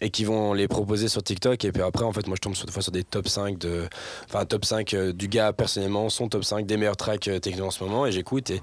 et 0.00 0.10
qui 0.10 0.24
vont 0.24 0.52
les 0.52 0.66
proposer 0.68 1.08
sur 1.08 1.22
TikTok. 1.22 1.64
Et 1.64 1.70
puis 1.70 1.82
après, 1.82 2.04
en 2.04 2.12
fait, 2.12 2.26
moi, 2.26 2.34
je 2.36 2.40
tombe 2.40 2.54
sur, 2.56 2.66
des 2.66 2.72
fois 2.72 2.82
sur 2.82 2.92
des 2.92 3.04
top 3.04 3.28
5 3.28 3.56
de. 3.58 3.88
Enfin, 4.28 4.44
top 4.46 4.64
5 4.64 4.94
euh, 4.94 5.12
du 5.12 5.28
gars, 5.28 5.52
personnellement, 5.52 6.08
son 6.08 6.28
top 6.28 6.44
5 6.44 6.66
des 6.66 6.76
meilleurs 6.76 6.96
tracks 6.96 7.30
techno 7.40 7.66
en 7.66 7.70
ce 7.70 7.84
moment. 7.84 8.04
Et 8.06 8.12
j'écoute. 8.12 8.50
Et 8.50 8.60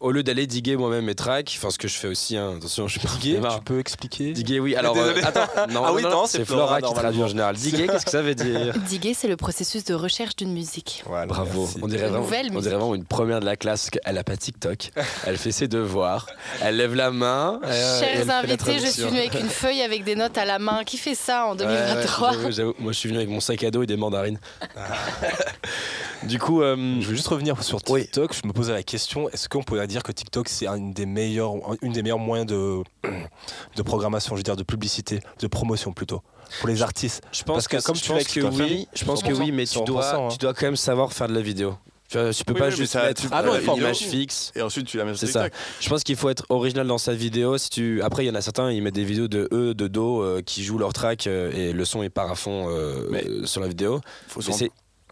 au 0.00 0.10
lieu 0.12 0.22
d'aller 0.22 0.46
diguer 0.46 0.76
moi-même 0.76 1.04
mes 1.04 1.14
tracks, 1.14 1.52
enfin, 1.58 1.70
ce 1.70 1.76
que 1.78 1.86
je 1.86 1.94
fais 1.94 2.08
aussi, 2.08 2.36
hein, 2.36 2.54
attention, 2.56 2.88
je 2.88 2.98
suis 2.98 3.06
pas 3.06 3.12
Diguer, 3.20 3.38
tu 3.54 3.60
peux 3.64 3.78
expliquer 3.78 4.32
Diguer, 4.32 4.58
oui. 4.58 4.74
Alors, 4.74 4.94
Désolé. 4.94 5.20
euh, 5.22 5.26
attends, 5.26 5.46
non, 5.70 5.82
Ah 5.84 5.92
oui, 5.92 6.02
non, 6.02 6.24
c'est 6.26 6.38
c'est 6.38 6.44
Flora, 6.46 6.78
Flora 6.78 6.80
qui 6.80 6.94
traduit 6.98 7.22
en 7.22 7.28
général. 7.28 7.54
Diguer, 7.56 7.86
qu'est-ce 7.86 8.04
que 8.06 8.10
ça 8.10 8.22
veut 8.22 8.34
dire? 8.34 8.74
Diguer, 8.88 9.12
c'est 9.14 9.28
le 9.28 9.36
processus 9.36 9.84
de 9.84 9.92
recherche 9.94 10.36
d'une 10.36 10.52
musique. 10.52 11.02
Voilà, 11.06 11.26
Bravo. 11.26 11.62
merci. 11.62 11.78
On 11.82 11.86
dirait, 11.88 12.08
vraiment, 12.08 12.24
Nouvelle 12.24 12.50
on 12.54 12.60
dirait 12.60 12.74
vraiment 12.76 12.94
une 12.94 13.04
première 13.04 13.40
de 13.40 13.44
la 13.44 13.56
classe. 13.56 13.90
Elle 14.04 14.16
a 14.18 14.24
pas 14.24 14.36
TikTok. 14.36 14.90
Elle 15.26 15.36
fait 15.36 15.52
ses 15.52 15.68
devoirs. 15.68 16.26
Elle 16.62 16.76
lève 16.76 16.94
la 16.94 17.10
main. 17.10 17.60
euh, 17.64 18.00
Chers 18.00 18.30
invités, 18.30 18.78
je 18.78 18.86
suis 18.86 19.02
venue 19.02 19.18
avec 19.18 19.34
une 19.34 19.48
feuille 19.50 19.82
avec 19.82 20.04
des 20.04 20.16
notes 20.16 20.38
à 20.38 20.44
la 20.46 20.58
main. 20.58 20.82
Qui 20.84 20.96
fait 20.96 21.14
ça 21.14 21.44
en 21.46 21.56
Ouais, 21.58 21.66
ouais, 21.66 21.74
2023 21.74 22.32
j'avoue, 22.32 22.50
j'avoue. 22.52 22.74
Moi, 22.78 22.92
je 22.92 22.98
suis 22.98 23.08
venu 23.08 23.18
avec 23.18 23.28
mon 23.30 23.40
sac 23.40 23.62
à 23.64 23.70
dos 23.70 23.82
et 23.82 23.86
des 23.86 23.96
mandarines. 23.98 24.38
du 26.22 26.38
coup, 26.38 26.62
euh, 26.62 26.76
Je 27.00 27.06
veux 27.08 27.14
juste 27.14 27.28
revenir 27.28 27.62
sur 27.62 27.78
Oui. 27.88 28.02
TikTok. 28.02 28.34
Je 28.34 28.46
me 28.48 28.52
posais 28.52 28.72
la 28.72 28.82
question 28.82 29.28
est-ce 29.30 29.48
qu'on 29.48 29.62
pourrait 29.62 29.80
dire 29.90 30.02
que 30.02 30.12
TikTok 30.12 30.48
c'est 30.48 30.66
une 30.66 30.92
des 30.92 31.06
meilleurs, 31.06 31.52
une 31.82 31.92
des 31.92 32.02
meilleurs 32.02 32.18
moyens 32.18 32.48
de, 32.50 32.82
de 33.76 33.82
programmation, 33.82 34.34
je 34.34 34.40
veux 34.40 34.42
dire 34.44 34.56
de 34.56 34.62
publicité, 34.62 35.20
de 35.40 35.46
promotion 35.46 35.92
plutôt 35.92 36.22
pour 36.58 36.68
les 36.68 36.82
artistes 36.82 37.22
je 37.30 37.44
pense 37.44 37.54
Parce 37.54 37.68
que 37.68 37.76
que, 37.76 37.82
comme 37.82 37.94
je 37.94 38.02
tu 38.02 38.08
l'as 38.12 38.16
que 38.18 38.22
expliqué, 38.22 38.48
oui. 38.48 38.88
Je 38.94 39.04
pense 39.04 39.22
que 39.22 39.28
100%, 39.28 39.38
oui, 39.38 39.52
mais 39.52 39.66
tu 39.66 39.78
100%, 39.78 39.84
dois, 39.84 40.14
hein. 40.16 40.28
tu 40.32 40.38
dois 40.38 40.52
quand 40.54 40.66
même 40.66 40.76
savoir 40.76 41.12
faire 41.12 41.28
de 41.28 41.34
la 41.34 41.42
vidéo. 41.42 41.76
Tu, 42.08 42.18
vois, 42.18 42.32
tu 42.34 42.42
peux 42.44 42.54
Oui, 42.54 42.58
pas 42.58 42.70
juste 42.70 42.92
ça- 42.94 43.04
mettre 43.04 43.22
Ah 43.30 43.40
non, 43.44 43.52
euh, 43.52 43.60
il 43.62 43.68
une 43.68 43.76
image 43.76 43.98
fixe. 43.98 44.50
Et 44.56 44.62
ensuite, 44.62 44.84
tu 44.88 44.96
la 44.96 45.04
mets 45.04 45.14
sur 45.14 45.28
C'est 45.28 45.32
ça. 45.32 45.44
TikTok. 45.44 45.60
Je 45.78 45.88
pense 45.88 46.02
qu'il 46.02 46.16
faut 46.16 46.28
être 46.28 46.44
original 46.48 46.84
dans 46.88 46.98
sa 46.98 47.14
vidéo. 47.14 47.56
Si 47.56 47.70
tu... 47.70 48.02
Après, 48.02 48.24
il 48.24 48.26
y 48.26 48.30
en 48.32 48.34
a 48.34 48.40
certains, 48.40 48.72
ils 48.72 48.82
mettent 48.82 48.96
des 48.96 49.04
vidéos 49.04 49.28
de 49.28 49.48
eux, 49.52 49.74
de 49.74 49.86
dos, 49.86 50.20
euh, 50.20 50.42
qui 50.44 50.64
jouent 50.64 50.78
leur 50.78 50.92
track 50.92 51.28
euh, 51.28 51.52
et 51.52 51.72
le 51.72 51.84
son 51.84 52.02
est 52.02 52.08
part 52.10 52.28
à 52.28 52.34
fond 52.34 52.66
euh, 52.68 53.06
Mais- 53.12 53.24
euh, 53.28 53.46
sur 53.46 53.60
la 53.60 53.68
vidéo. 53.68 54.00
Faut 54.26 54.40
se 54.40 54.48
Mais 54.48 54.52
rendre 54.54 54.64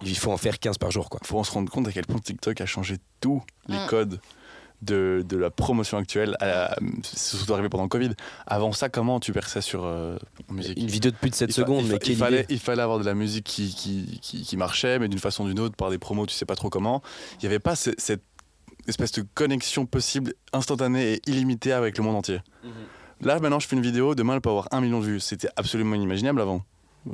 c'est- 0.02 0.08
il 0.08 0.16
faut 0.18 0.32
en 0.32 0.36
faire 0.38 0.58
15 0.58 0.76
par 0.78 0.90
jour. 0.90 1.08
Quoi. 1.08 1.20
faut 1.22 1.44
se 1.44 1.52
rendre 1.52 1.70
compte 1.70 1.86
à 1.86 1.92
quel 1.92 2.04
point 2.04 2.18
TikTok 2.18 2.60
a 2.60 2.66
changé 2.66 2.96
tous 3.20 3.42
les 3.68 3.76
Mm. 3.78 3.86
codes 3.86 4.20
de, 4.82 5.24
de 5.28 5.36
la 5.36 5.50
promotion 5.50 5.98
actuelle. 5.98 6.36
à 6.40 6.76
C'est 7.02 7.36
surtout 7.36 7.52
arrivé 7.54 7.68
pendant 7.68 7.84
le 7.84 7.88
Covid. 7.88 8.10
Avant 8.46 8.72
ça, 8.72 8.88
comment 8.88 9.18
tu 9.20 9.32
perçais 9.32 9.60
sur 9.60 9.84
euh, 9.84 10.16
musique? 10.50 10.78
Une 10.78 10.86
vidéo 10.86 11.10
de 11.10 11.16
plus 11.16 11.30
de 11.30 11.34
7 11.34 11.50
Il 11.50 11.52
fa- 11.54 11.60
secondes, 11.62 11.84
il 11.84 11.86
fa- 11.88 11.92
mais 11.92 11.96
il 11.96 12.06
quelle 12.06 12.16
fallait, 12.16 12.46
il 12.48 12.58
fallait 12.58 12.82
avoir 12.82 12.98
de 12.98 13.04
la 13.04 13.14
musique 13.14 13.44
qui, 13.44 13.74
qui, 13.74 14.18
qui, 14.22 14.42
qui 14.42 14.56
marchait, 14.56 14.98
mais 14.98 15.08
d'une 15.08 15.18
façon 15.18 15.44
ou 15.44 15.48
d'une 15.48 15.60
autre, 15.60 15.76
par 15.76 15.90
des 15.90 15.98
promos, 15.98 16.26
tu 16.26 16.34
sais 16.34 16.46
pas 16.46 16.56
trop 16.56 16.70
comment. 16.70 17.02
Il 17.34 17.40
n'y 17.42 17.46
avait 17.46 17.58
pas 17.58 17.74
ce- 17.76 17.90
cette 17.98 18.22
espèce 18.86 19.12
de 19.12 19.24
connexion 19.34 19.84
possible, 19.84 20.32
instantanée 20.52 21.14
et 21.14 21.20
illimitée 21.26 21.72
avec 21.72 21.98
le 21.98 22.04
monde 22.04 22.16
entier. 22.16 22.40
Mhm. 22.64 22.70
Là, 23.22 23.40
maintenant, 23.40 23.58
je 23.58 23.66
fais 23.66 23.74
une 23.76 23.82
vidéo, 23.82 24.14
demain, 24.14 24.34
elle 24.34 24.40
peut 24.40 24.48
avoir 24.50 24.68
un 24.70 24.80
million 24.80 25.00
de 25.00 25.04
vues. 25.06 25.20
C'était 25.20 25.48
absolument 25.56 25.96
inimaginable 25.96 26.40
avant. 26.40 26.62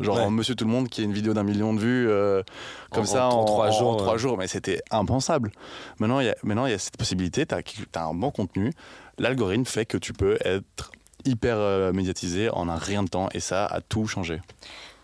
Genre, 0.00 0.16
Ouais. 0.16 0.30
Monsieur 0.30 0.54
Tout 0.54 0.64
le 0.64 0.70
Monde 0.70 0.88
qui 0.88 1.00
a 1.00 1.04
une 1.04 1.12
vidéo 1.12 1.34
d'un 1.34 1.42
million 1.44 1.72
de 1.74 1.78
vues 1.80 2.08
euh, 2.08 2.42
comme 2.90 3.02
En- 3.04 3.06
ça 3.06 3.28
en- 3.28 3.44
trois 3.44 3.68
en- 3.68 3.72
jours, 3.72 3.90
en 3.90 3.96
trois 3.96 4.16
jours, 4.16 4.36
mais 4.38 4.46
c'était 4.46 4.80
impensable. 4.90 5.52
Maintenant, 5.98 6.20
il 6.20 6.26
y 6.26 6.30
a, 6.30 6.36
maintenant, 6.42 6.66
il 6.66 6.72
y 6.72 6.74
a 6.74 6.78
cette 6.78 6.96
possibilité, 6.96 7.46
tu 7.46 7.54
as, 7.54 8.04
un 8.04 8.14
bon 8.14 8.30
contenu, 8.30 8.72
l'algorithme 9.18 9.64
fait 9.64 9.86
que 9.86 9.96
tu 9.96 10.12
peux 10.12 10.36
être 10.44 10.90
hyper 11.24 11.56
euh, 11.58 11.92
médiatisé 11.92 12.50
en 12.50 12.68
un 12.68 12.76
rien 12.76 13.02
de 13.02 13.08
temps 13.08 13.28
et 13.32 13.40
ça 13.40 13.64
a 13.66 13.80
tout 13.80 14.06
changé. 14.06 14.40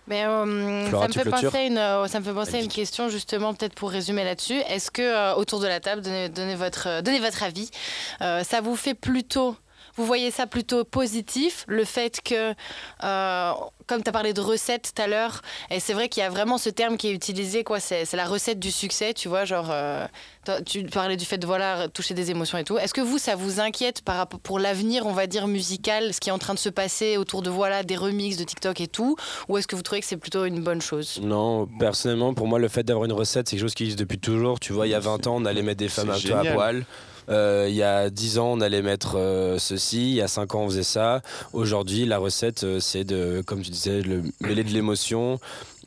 Mais 0.06 0.24
euh, 0.24 0.86
Flora, 0.86 1.04
ça, 1.04 1.08
me 1.08 1.24
fait 1.24 1.30
penser 1.30 1.56
à 1.56 1.62
une, 1.64 1.78
euh, 1.78 2.06
ça 2.08 2.18
me 2.18 2.24
fait 2.24 2.32
penser 2.32 2.48
à 2.48 2.56
une 2.56 2.62
Magnifique. 2.64 2.72
question 2.80 3.08
justement 3.08 3.54
peut-être 3.54 3.74
pour 3.74 3.90
résumer 3.90 4.24
là-dessus. 4.24 4.58
Est-ce 4.68 4.90
que 4.90 5.02
euh, 5.02 5.34
autour 5.36 5.60
de 5.60 5.68
la 5.68 5.78
table, 5.78 6.02
donnez, 6.02 6.28
donnez 6.28 6.56
votre, 6.56 6.88
euh, 6.88 7.00
donnez 7.02 7.20
votre 7.20 7.42
avis, 7.44 7.70
euh, 8.20 8.42
ça 8.42 8.60
vous 8.60 8.74
fait 8.74 8.94
plutôt, 8.94 9.54
vous 10.00 10.06
voyez 10.06 10.30
ça 10.30 10.46
plutôt 10.46 10.84
positif, 10.84 11.64
le 11.68 11.84
fait 11.84 12.20
que, 12.24 12.54
euh, 13.04 13.52
comme 13.86 14.02
tu 14.02 14.08
as 14.08 14.12
parlé 14.12 14.32
de 14.32 14.40
recettes 14.40 14.92
tout 14.94 15.02
à 15.02 15.06
l'heure, 15.06 15.42
et 15.70 15.78
c'est 15.78 15.92
vrai 15.92 16.08
qu'il 16.08 16.22
y 16.22 16.26
a 16.26 16.30
vraiment 16.30 16.58
ce 16.58 16.70
terme 16.70 16.96
qui 16.96 17.08
est 17.08 17.12
utilisé, 17.12 17.64
quoi, 17.64 17.80
c'est 17.80 18.04
c'est 18.04 18.16
la 18.16 18.26
recette 18.26 18.58
du 18.58 18.70
succès, 18.70 19.12
tu 19.12 19.28
vois, 19.28 19.44
genre, 19.44 19.68
euh, 19.70 20.06
tu 20.64 20.84
parlais 20.84 21.16
du 21.16 21.24
fait 21.24 21.38
de 21.38 21.46
voilà, 21.46 21.88
toucher 21.88 22.14
des 22.14 22.30
émotions 22.30 22.56
et 22.56 22.64
tout. 22.64 22.78
Est-ce 22.78 22.94
que 22.94 23.00
vous, 23.00 23.18
ça 23.18 23.36
vous 23.36 23.60
inquiète 23.60 24.02
par 24.02 24.16
rapport 24.16 24.40
pour 24.40 24.58
l'avenir, 24.58 25.06
on 25.06 25.12
va 25.12 25.26
dire, 25.26 25.46
musical, 25.46 26.14
ce 26.14 26.20
qui 26.20 26.30
est 26.30 26.32
en 26.32 26.38
train 26.38 26.54
de 26.54 26.58
se 26.58 26.70
passer 26.70 27.18
autour 27.18 27.42
de 27.42 27.50
voilà, 27.50 27.82
des 27.82 27.96
remixes 27.96 28.38
de 28.38 28.44
TikTok 28.44 28.80
et 28.80 28.88
tout 28.88 29.16
ou 29.48 29.58
est-ce 29.58 29.66
que 29.66 29.76
vous 29.76 29.82
trouvez 29.82 30.00
que 30.00 30.06
c'est 30.06 30.16
plutôt 30.16 30.44
une 30.46 30.60
bonne 30.60 30.80
chose? 30.80 31.20
Non, 31.22 31.66
personnellement, 31.78 32.32
pour 32.32 32.46
moi, 32.46 32.58
le 32.58 32.68
fait 32.68 32.82
d'avoir 32.82 33.04
une 33.04 33.12
recette, 33.12 33.48
c'est 33.48 33.56
quelque 33.56 33.66
chose 33.66 33.74
qui 33.74 33.84
existe 33.84 33.98
depuis 33.98 34.18
toujours. 34.18 34.60
Tu 34.60 34.72
vois, 34.72 34.86
il 34.86 34.90
y 34.90 34.94
a 34.94 35.00
20 35.00 35.26
ans, 35.26 35.36
on 35.36 35.44
allait 35.44 35.62
mettre 35.62 35.78
des 35.78 35.88
femmes 35.88 36.12
c'est 36.16 36.32
un 36.32 36.42
peu 36.42 36.48
à 36.48 36.52
poil. 36.54 36.84
Euh, 37.30 37.66
il 37.68 37.74
y 37.74 37.82
a 37.82 38.10
10 38.10 38.38
ans, 38.38 38.52
on 38.52 38.60
allait 38.60 38.82
mettre 38.82 39.16
euh, 39.16 39.58
ceci. 39.58 40.10
Il 40.10 40.14
y 40.14 40.20
a 40.20 40.28
5 40.28 40.54
ans, 40.54 40.62
on 40.62 40.68
faisait 40.68 40.82
ça. 40.82 41.22
Aujourd'hui, 41.52 42.06
la 42.06 42.18
recette, 42.18 42.64
euh, 42.64 42.80
c'est 42.80 43.04
de, 43.04 43.42
comme 43.46 43.62
tu 43.62 43.70
disais, 43.70 44.02
le, 44.02 44.22
mêler 44.40 44.64
de 44.64 44.70
l'émotion 44.70 45.38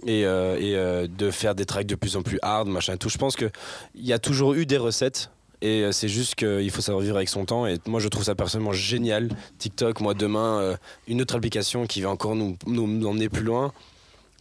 et, 0.05 0.23
de 0.23 1.31
faire 1.31 1.55
des 1.55 1.65
tracks 1.65 1.87
de 1.87 1.95
plus 1.95 2.17
en 2.17 2.21
plus 2.21 2.39
hard, 2.41 2.67
machin 2.67 2.97
tout. 2.97 3.09
Je 3.09 3.17
pense 3.17 3.35
qu'il 3.35 3.51
y 3.95 4.13
a 4.13 4.19
toujours 4.19 4.53
eu 4.53 4.65
des 4.65 4.77
recettes. 4.77 5.29
Et 5.61 5.89
c'est 5.93 6.09
juste 6.09 6.35
qu'il 6.35 6.69
faut 6.71 6.81
savoir 6.81 7.01
vivre 7.01 7.15
avec 7.15 7.29
son 7.29 7.45
temps. 7.45 7.65
Et 7.65 7.77
moi, 7.87 8.01
je 8.01 8.09
trouve 8.09 8.25
ça 8.25 8.35
personnellement 8.35 8.73
génial. 8.73 9.29
TikTok, 9.59 10.01
moi, 10.01 10.13
demain, 10.13 10.77
une 11.07 11.21
autre 11.21 11.37
application 11.37 11.87
qui 11.87 12.01
va 12.01 12.09
encore 12.09 12.35
nous, 12.35 12.57
nous, 12.67 12.85
nous 12.85 13.07
emmener 13.07 13.29
plus 13.29 13.43
loin. 13.45 13.71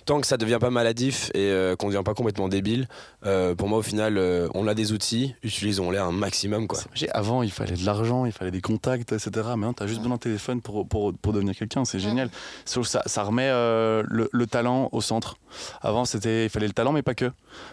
Tant 0.04 0.20
que 0.20 0.26
ça 0.26 0.36
devient 0.36 0.58
pas 0.60 0.70
maladif 0.70 1.30
et 1.34 1.50
euh, 1.50 1.76
qu'on 1.76 1.86
devient 1.88 2.02
pas 2.04 2.14
complètement 2.14 2.48
débile, 2.48 2.88
euh, 3.24 3.54
pour 3.54 3.68
moi, 3.68 3.78
au 3.78 3.82
final, 3.82 4.18
euh, 4.18 4.48
on 4.54 4.66
a 4.66 4.74
des 4.74 4.92
outils, 4.92 5.34
utilisons-les 5.44 5.98
un 5.98 6.10
maximum. 6.10 6.66
Quoi. 6.66 6.80
J'ai- 6.92 7.10
Avant, 7.10 7.42
il 7.44 7.52
fallait 7.52 7.76
de 7.76 7.86
l'argent, 7.86 8.26
il 8.26 8.32
fallait 8.32 8.50
des 8.50 8.60
contacts, 8.60 9.12
etc. 9.12 9.30
Maintenant, 9.56 9.72
tu 9.74 9.82
as 9.84 9.86
juste 9.86 10.00
besoin 10.00 10.14
d'un 10.16 10.18
téléphone 10.18 10.60
pour, 10.60 10.88
pour, 10.88 11.12
pour 11.14 11.32
devenir 11.32 11.54
quelqu'un. 11.54 11.84
C'est 11.84 12.00
génial. 12.00 12.30
Sauf 12.64 12.84
que 12.86 12.90
ça, 12.90 13.02
ça 13.06 13.22
remet 13.22 13.48
euh, 13.48 14.02
le, 14.08 14.28
le 14.32 14.46
talent 14.48 14.88
au 14.92 15.00
centre. 15.00 15.36
Avant, 15.82 16.04
c'était 16.04 16.44
il 16.46 16.50
fallait 16.50 16.66
le 16.66 16.72
talent, 16.72 16.92
mais 16.92 17.02
pas 17.02 17.14
que. 17.14 17.30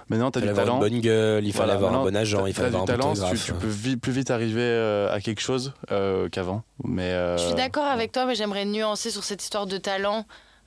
Maintenant, 0.10 0.30
tu 0.30 0.38
as 0.38 0.42
Il 0.42 0.44
fallait 0.50 0.54
du 0.54 0.60
avoir 0.60 0.66
talent. 0.80 0.86
une 0.86 0.92
bonne 0.92 1.02
gueule, 1.02 1.46
il 1.46 1.52
fallait 1.54 1.66
Voilà, 1.66 1.74
avoir 1.74 1.94
un 2.02 2.04
bon 2.04 2.16
agent, 2.16 2.46
il 2.46 2.54
t'as- 2.54 2.62
fallait 2.62 2.72
t'as 2.72 2.78
avoir 2.82 2.86
du 2.86 2.92
un 2.92 3.14
bon 3.14 3.14
talent, 3.22 3.32
tu, 3.32 3.40
tu 3.44 3.54
peux 3.54 3.68
vi- 3.68 3.98
plus 3.98 4.12
vite 4.12 4.30
arriver 4.30 4.62
euh, 4.62 5.12
à 5.12 5.20
quelque 5.20 5.42
chose 5.42 5.74
euh, 5.92 6.30
qu'avant. 6.30 6.62
Mais 6.84 7.12
euh, 7.12 7.38
Je 7.38 7.44
suis 7.46 7.56
d'accord 7.56 7.86
avec 7.86 8.12
toi, 8.12 8.26
mais 8.26 8.36
j'aimerais 8.36 8.66
nuancer 8.66 9.10
sur 9.10 9.24
cette 9.24 9.42
histoire 9.42 9.66
de 9.66 9.78
talent. 9.78 10.26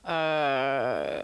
Euh, 0.09 1.21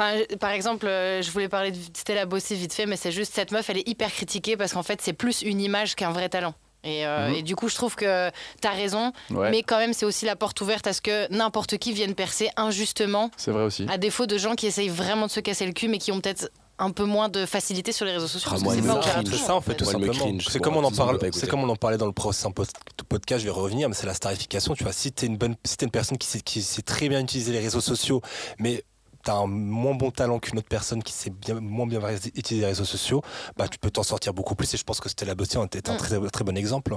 Enfin, 0.00 0.18
par 0.38 0.50
exemple, 0.52 0.86
euh, 0.86 1.20
je 1.20 1.30
voulais 1.30 1.48
parler 1.50 1.72
de 1.72 1.76
Stella 1.94 2.24
Bossé 2.24 2.54
vite 2.54 2.72
fait, 2.72 2.86
mais 2.86 2.96
c'est 2.96 3.12
juste 3.12 3.34
cette 3.34 3.52
meuf, 3.52 3.68
elle 3.68 3.76
est 3.78 3.86
hyper 3.88 4.10
critiquée 4.10 4.56
parce 4.56 4.72
qu'en 4.72 4.82
fait, 4.82 5.00
c'est 5.02 5.12
plus 5.12 5.42
une 5.42 5.60
image 5.60 5.94
qu'un 5.94 6.10
vrai 6.10 6.30
talent. 6.30 6.54
Et, 6.84 7.04
euh, 7.06 7.28
Mhm. 7.28 7.34
et 7.34 7.42
du 7.42 7.54
coup, 7.56 7.68
je 7.68 7.74
trouve 7.74 7.94
que 7.94 8.30
tu 8.62 8.66
as 8.66 8.70
raison, 8.70 9.12
ouais, 9.30 9.50
mais 9.50 9.62
quand 9.62 9.76
même, 9.76 9.92
c'est 9.92 10.06
aussi 10.06 10.24
la 10.24 10.36
porte 10.36 10.58
ouverte 10.62 10.86
à 10.86 10.94
ce 10.94 11.02
que 11.02 11.30
n'importe 11.30 11.76
qui 11.76 11.92
vienne 11.92 12.14
percer 12.14 12.48
injustement, 12.56 13.30
c'est 13.36 13.50
vrai 13.50 13.64
aussi. 13.64 13.84
à 13.90 13.98
défaut 13.98 14.24
de 14.24 14.38
gens 14.38 14.54
qui 14.54 14.66
essayent 14.66 14.88
vraiment 14.88 15.26
de 15.26 15.30
se 15.30 15.40
casser 15.40 15.66
le 15.66 15.72
cul, 15.72 15.88
mais 15.88 15.98
qui 15.98 16.10
ont 16.12 16.20
peut-être 16.22 16.50
un 16.78 16.90
peu 16.92 17.04
moins 17.04 17.28
de 17.28 17.44
facilité 17.44 17.92
sur 17.92 18.06
les 18.06 18.12
réseaux 18.12 18.26
sociaux. 18.26 18.50
Ah, 18.54 18.56
c'est 18.58 18.80
pas 18.86 18.98
cringe. 19.00 19.28
ça 19.36 19.54
en 19.54 19.60
fait 19.60 19.74
tout 19.74 19.84
Moi, 19.84 19.92
simplement. 19.92 20.38
C'est 20.48 20.60
comme 20.60 20.78
on 20.78 20.84
en 20.84 20.90
parle, 20.90 21.18
c'est 21.34 21.46
comme 21.46 21.68
on 21.68 21.76
parlait 21.76 21.98
dans 21.98 22.06
le 22.06 22.12
prochain 22.12 22.50
pod- 22.50 22.70
podcast. 23.10 23.40
Je 23.42 23.44
vais 23.44 23.50
revenir, 23.54 23.90
mais 23.90 23.94
c'est 23.94 24.06
la 24.06 24.14
starification. 24.14 24.74
Tu 24.74 24.82
vois, 24.84 24.94
si 24.94 25.12
t'es 25.12 25.26
une 25.26 25.36
bonne, 25.36 25.56
si 25.62 25.76
t'es 25.76 25.84
une 25.84 25.90
personne 25.90 26.16
qui 26.16 26.26
sait, 26.26 26.40
qui 26.40 26.62
sait 26.62 26.80
très 26.80 27.10
bien 27.10 27.20
utiliser 27.20 27.52
les 27.52 27.58
réseaux 27.60 27.82
sociaux, 27.82 28.22
mais 28.58 28.82
t'as 29.22 29.34
un 29.34 29.46
moins 29.46 29.94
bon 29.94 30.10
talent 30.10 30.38
qu'une 30.38 30.58
autre 30.58 30.68
personne 30.68 31.02
qui 31.02 31.12
sait 31.12 31.30
bien, 31.30 31.60
moins 31.60 31.86
bien 31.86 32.00
utiliser 32.34 32.62
les 32.62 32.66
réseaux 32.68 32.84
sociaux, 32.84 33.22
bah 33.56 33.68
tu 33.68 33.78
peux 33.78 33.90
t'en 33.90 34.02
sortir 34.02 34.32
beaucoup 34.34 34.54
plus. 34.54 34.72
Et 34.74 34.76
je 34.76 34.84
pense 34.84 35.00
que 35.00 35.08
Stella 35.08 35.34
Bossier 35.34 35.58
en 35.58 35.66
était 35.66 35.88
un 35.90 35.94
Mm. 35.94 35.98
très 35.98 36.20
très 36.30 36.44
bon 36.44 36.56
exemple. 36.56 36.96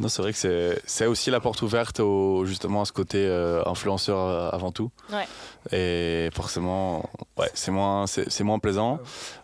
Non, 0.00 0.08
c'est 0.08 0.20
vrai 0.22 0.32
que 0.32 0.38
c'est, 0.38 0.80
c'est 0.86 1.06
aussi 1.06 1.30
la 1.30 1.40
porte 1.40 1.62
ouverte 1.62 2.00
au, 2.00 2.44
justement 2.44 2.82
à 2.82 2.84
ce 2.84 2.92
côté 2.92 3.18
euh, 3.18 3.62
influenceur 3.66 4.18
euh, 4.18 4.50
avant 4.50 4.72
tout. 4.72 4.90
Ouais. 5.12 5.26
Et 5.72 6.28
forcément, 6.34 7.08
ouais, 7.38 7.50
c'est 7.54 7.70
moins, 7.70 8.06
c'est, 8.06 8.30
c'est 8.30 8.44
moins 8.44 8.58
plaisant. 8.58 8.98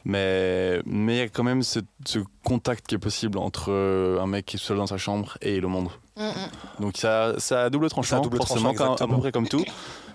Mais 0.05 0.81
mais 0.85 1.15
il 1.15 1.19
y 1.19 1.23
a 1.23 1.29
quand 1.29 1.45
même 1.45 1.63
ce, 1.63 1.81
ce 2.05 2.19
contact 2.45 2.87
qui 2.87 2.95
est 2.97 2.99
possible 2.99 3.39
entre 3.39 3.71
euh, 3.71 4.21
un 4.21 4.27
mec 4.27 4.47
qui 4.47 4.57
est 4.57 4.61
seul 4.61 4.77
dans 4.77 4.87
sa 4.87 4.99
chambre 4.99 5.39
et 5.41 5.61
le 5.61 5.69
monde. 5.69 5.89
Mm, 6.17 6.25
mm. 6.27 6.33
Donc 6.81 6.97
ça, 6.99 7.35
ça 7.39 7.65
a 7.65 7.71
double 7.71 7.89
tranchant, 7.89 8.21
double 8.21 8.37
forcément, 8.39 8.75
tranchant, 8.75 8.97
comme- 8.97 9.11
à 9.11 9.15
peu 9.15 9.21
près 9.21 9.33
comme 9.33 9.49
tout. 9.49 9.65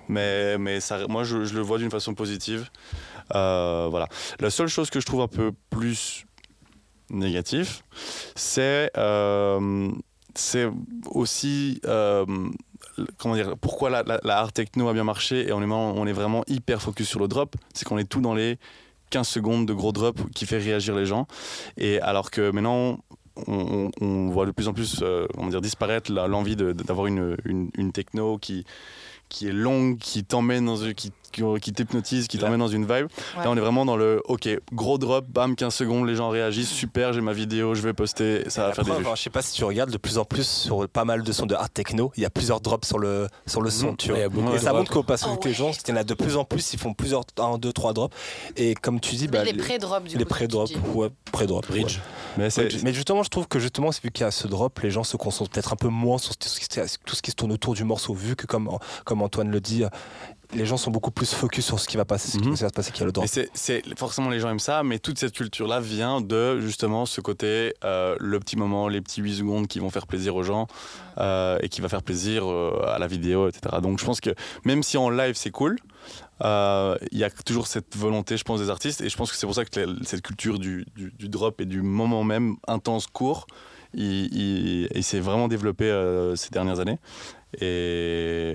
Mais, 0.10 0.58
mais 0.58 0.80
ça, 0.80 1.08
moi 1.08 1.24
je, 1.24 1.38
le 1.38 1.62
vois 1.62 1.78
d'une 1.78 1.92
façon 1.92 2.14
positive. 2.14 2.70
Euh, 3.36 3.88
voilà. 3.90 4.08
La 4.40 4.50
seule 4.50 4.68
chose 4.68 4.90
que 4.90 5.00
je 5.00 5.06
trouve 5.06 5.22
un 5.22 5.28
peu 5.28 5.52
plus 5.70 6.26
négatif, 7.10 7.84
c'est 8.36 8.92
euh, 8.98 9.90
aussi 11.06 11.80
euh, 11.86 12.26
comment 13.18 13.36
dire 13.36 13.56
pourquoi 13.60 13.90
la, 13.90 14.04
la, 14.04 14.20
la 14.24 14.38
art 14.40 14.54
techno 14.54 14.88
a 14.90 14.94
bien 14.94 15.04
marché 15.04 15.48
et 15.48 15.54
on 15.54 15.62
est, 15.62 15.66
on 15.66 16.08
est 16.08 16.14
vraiment 16.14 16.44
hyper 16.48 16.82
focus 16.82 17.08
sur 17.08 17.20
le 17.20 17.28
drop, 17.28 17.56
c'est 17.74 17.86
qu'on 17.86 17.98
est 17.98 18.10
tout 18.10 18.22
dans 18.22 18.34
les 18.34 18.58
15 19.10 19.28
secondes 19.28 19.66
de 19.66 19.74
gros 19.74 19.92
drop 19.92 20.20
qui 20.32 20.46
fait 20.46 20.58
réagir 20.58 20.96
les 20.96 21.06
gens. 21.06 21.28
Et 21.78 22.00
alors 22.02 22.32
que 22.32 22.52
maintenant, 22.52 23.00
on, 23.48 24.30
voit 24.30 24.46
de 24.46 24.52
plus 24.52 24.68
en 24.68 24.74
plus 24.74 25.00
euh, 25.02 25.28
dire, 25.50 25.62
disparaître 25.62 26.12
l'envie 26.12 26.56
d'avoir 26.56 27.08
une, 27.08 27.38
une 27.46 27.92
techno 27.92 28.38
qui, 28.38 28.66
qui 29.30 29.48
est 29.48 29.54
longue, 29.54 29.98
qui 29.98 30.24
t'emmène 30.24 30.66
dans 30.66 30.78
une, 30.78 30.94
qui, 30.94 31.12
qui, 31.32 31.42
qui 31.62 31.74
t'hypnotise, 31.74 32.28
qui 32.28 32.38
Là. 32.38 32.44
t'emmène 32.44 32.60
dans 32.60 32.68
une 32.68 32.84
vibe. 32.84 33.08
Ouais. 33.38 33.44
Là, 33.44 33.50
on 33.50 33.56
est 33.58 33.60
vraiment 33.62 33.86
dans 33.86 33.98
le 33.98 34.22
OK, 34.26 34.48
gros 34.74 34.98
drop, 34.98 35.26
bam, 35.28 35.56
15 35.56 35.74
secondes, 35.74 36.08
les 36.08 36.16
gens 36.16 36.30
réagissent, 36.30 36.70
super, 36.72 37.14
j'ai 37.14 37.22
ma 37.22 37.34
vidéo, 37.34 37.76
je 37.76 37.82
vais 37.82 37.94
poster, 37.94 38.50
ça 38.50 38.68
va 38.68 38.74
faire 38.74 38.84
des 38.84 38.92
preuve, 38.92 39.04
vues. 39.04 39.10
hein, 39.10 39.16
je 39.16 39.22
sais 39.24 39.30
pas 39.30 39.42
si 39.42 39.54
tu 39.54 39.64
regardes 39.64 39.92
de 39.92 39.98
plus 39.98 40.18
en 40.18 40.26
plus 40.26 40.48
sur 40.48 40.88
pas 40.90 41.06
mal 41.06 41.24
de 41.24 41.32
sons 41.32 41.46
de 41.46 41.56
art 41.56 41.70
techno, 41.70 42.12
il 42.18 42.24
y 42.24 42.26
a 42.26 42.30
plusieurs 42.30 42.62
drops 42.62 42.88
sur 42.88 43.00
le, 43.00 43.28
sur 43.46 43.62
le 43.62 43.70
son, 43.70 43.88
Mhm. 43.92 43.98
tu 43.98 44.10
vois. 44.12 44.28
Ouais. 44.28 44.56
Et 44.56 44.60
ça 44.60 44.74
montre 44.74 44.92
qu'au 44.92 45.04
parce 45.04 45.26
Oh 45.28 45.36
que 45.38 45.48
les 45.48 45.54
gens, 45.54 45.72
il 45.72 45.90
y 45.90 45.94
en 45.94 45.98
a 45.98 46.04
de 46.04 46.14
plus 46.14 46.36
en 46.38 46.44
plus, 46.46 46.74
ils 46.74 46.80
font 46.80 46.94
plusieurs, 46.94 47.24
un, 47.40 47.58
deux, 47.58 47.74
trois 47.74 47.94
drops. 47.94 48.16
Et 48.56 48.74
comme 48.76 49.00
tu 49.00 49.16
dis, 49.16 49.28
bah, 49.28 49.44
les 49.44 49.52
les, 49.52 49.58
pré-drops, 49.58 50.10
du 50.10 50.18
les 50.18 50.26
pré-drops, 50.26 50.72
ouais, 50.94 51.10
pré-drops. 51.32 51.68
Bridge. 51.68 52.00
ouais. 52.38 52.48
Mais 52.84 52.94
justement, 52.94 53.24
je 53.24 53.30
trouve 53.30 53.48
que 53.48 53.60
justement, 53.60 53.92
c'est 53.92 54.04
vu 54.04 54.12
qu'il 54.12 54.24
y 54.24 54.28
a 54.28 54.32
ce 54.32 54.48
drop, 54.48 54.80
les 54.80 54.92
gens 54.92 55.04
se 55.04 55.18
concentrent 55.18 55.52
peut-être 55.52 55.74
un 55.74 55.76
peu 55.78 55.88
moins 55.90 56.18
sur 56.18 56.36
tout 56.38 56.48
ce 56.48 56.60
qui, 56.60 56.68
tout 57.06 57.16
ce 57.16 57.22
qui 57.22 57.32
se 57.32 57.36
tourne 57.36 57.52
autour 57.52 57.74
du 57.74 57.84
morceau, 57.84 58.14
vu 58.14 58.36
que 58.36 58.46
comme, 58.46 58.70
comme 59.06 59.22
Antoine 59.22 59.50
le 59.50 59.60
dit, 59.60 59.84
les 60.54 60.66
gens 60.66 60.78
sont 60.78 60.92
beaucoup 60.92 61.12
plus 61.12 61.34
focus 61.34 61.66
sur 61.66 61.80
ce 61.80 61.88
qui 61.88 61.98
va 61.98 62.06
passer, 62.06 62.32
ce 62.32 62.38
qui 62.38 62.46
Mhm. 62.48 62.56
va 62.56 62.70
se 62.70 62.74
passer 62.74 62.92
qu'il 62.92 63.02
y 63.02 63.04
a 63.04 63.06
le 63.08 63.12
drop. 63.12 63.28
Mais 63.36 63.50
c'est, 63.54 63.84
forcément 63.98 64.30
les 64.30 64.40
gens 64.40 64.50
aiment 64.50 64.60
ça, 64.60 64.84
mais 64.84 64.98
toute 65.00 65.20
cette 65.20 65.34
culture-là 65.34 65.80
vient 65.80 66.22
de 66.22 66.60
justement 66.62 67.06
ce 67.06 67.20
côté, 67.22 67.74
euh, 67.84 68.16
le 68.20 68.40
petit 68.40 68.56
moment, 68.56 68.88
les 68.88 69.02
petits 69.02 69.22
8 69.22 69.36
secondes 69.38 69.68
qui 69.68 69.80
vont 69.80 69.90
faire 69.90 70.08
plaisir 70.08 70.36
aux 70.36 70.44
gens 70.44 70.68
euh, 71.18 71.58
et 71.62 71.70
qui 71.70 71.82
va 71.82 71.90
faire 71.90 72.04
plaisir 72.04 72.50
euh, 72.50 72.82
à 72.88 72.98
la 73.00 73.08
vidéo, 73.08 73.50
etc. 73.50 73.76
Donc 73.82 74.00
je 74.00 74.06
pense 74.06 74.22
que 74.22 74.30
même 74.64 74.84
si 74.84 74.98
en 74.98 75.10
live 75.10 75.36
c'est 75.36 75.52
cool, 75.52 75.78
il 76.42 77.18
y 77.18 77.24
a 77.24 77.30
toujours 77.46 77.68
cette 77.68 77.96
volonté, 77.98 78.38
je 78.38 78.44
pense, 78.44 78.60
des 78.60 78.70
artistes, 78.70 79.02
et 79.02 79.10
je 79.10 79.18
pense 79.18 79.32
que 79.32 79.38
c'est 79.38 79.46
pour 79.48 79.56
ça 79.56 79.66
que 79.66 79.72
cette 80.06 80.22
culture 80.22 80.60
du, 80.60 80.86
du- 80.96 81.12
du 81.12 81.30
drop 81.30 81.60
et 81.62 81.66
du 81.66 81.82
moment 81.82 82.24
même 82.24 82.56
intense, 82.68 83.08
court, 83.08 83.48
il, 83.98 84.26
il- 84.34 84.88
il 84.96 85.04
s'est 85.04 85.20
vraiment 85.20 85.48
développé 85.48 85.86
euh, 85.86 86.36
ces 86.36 86.50
dernières 86.50 86.80
années. 86.80 86.98
Et, 87.62 88.54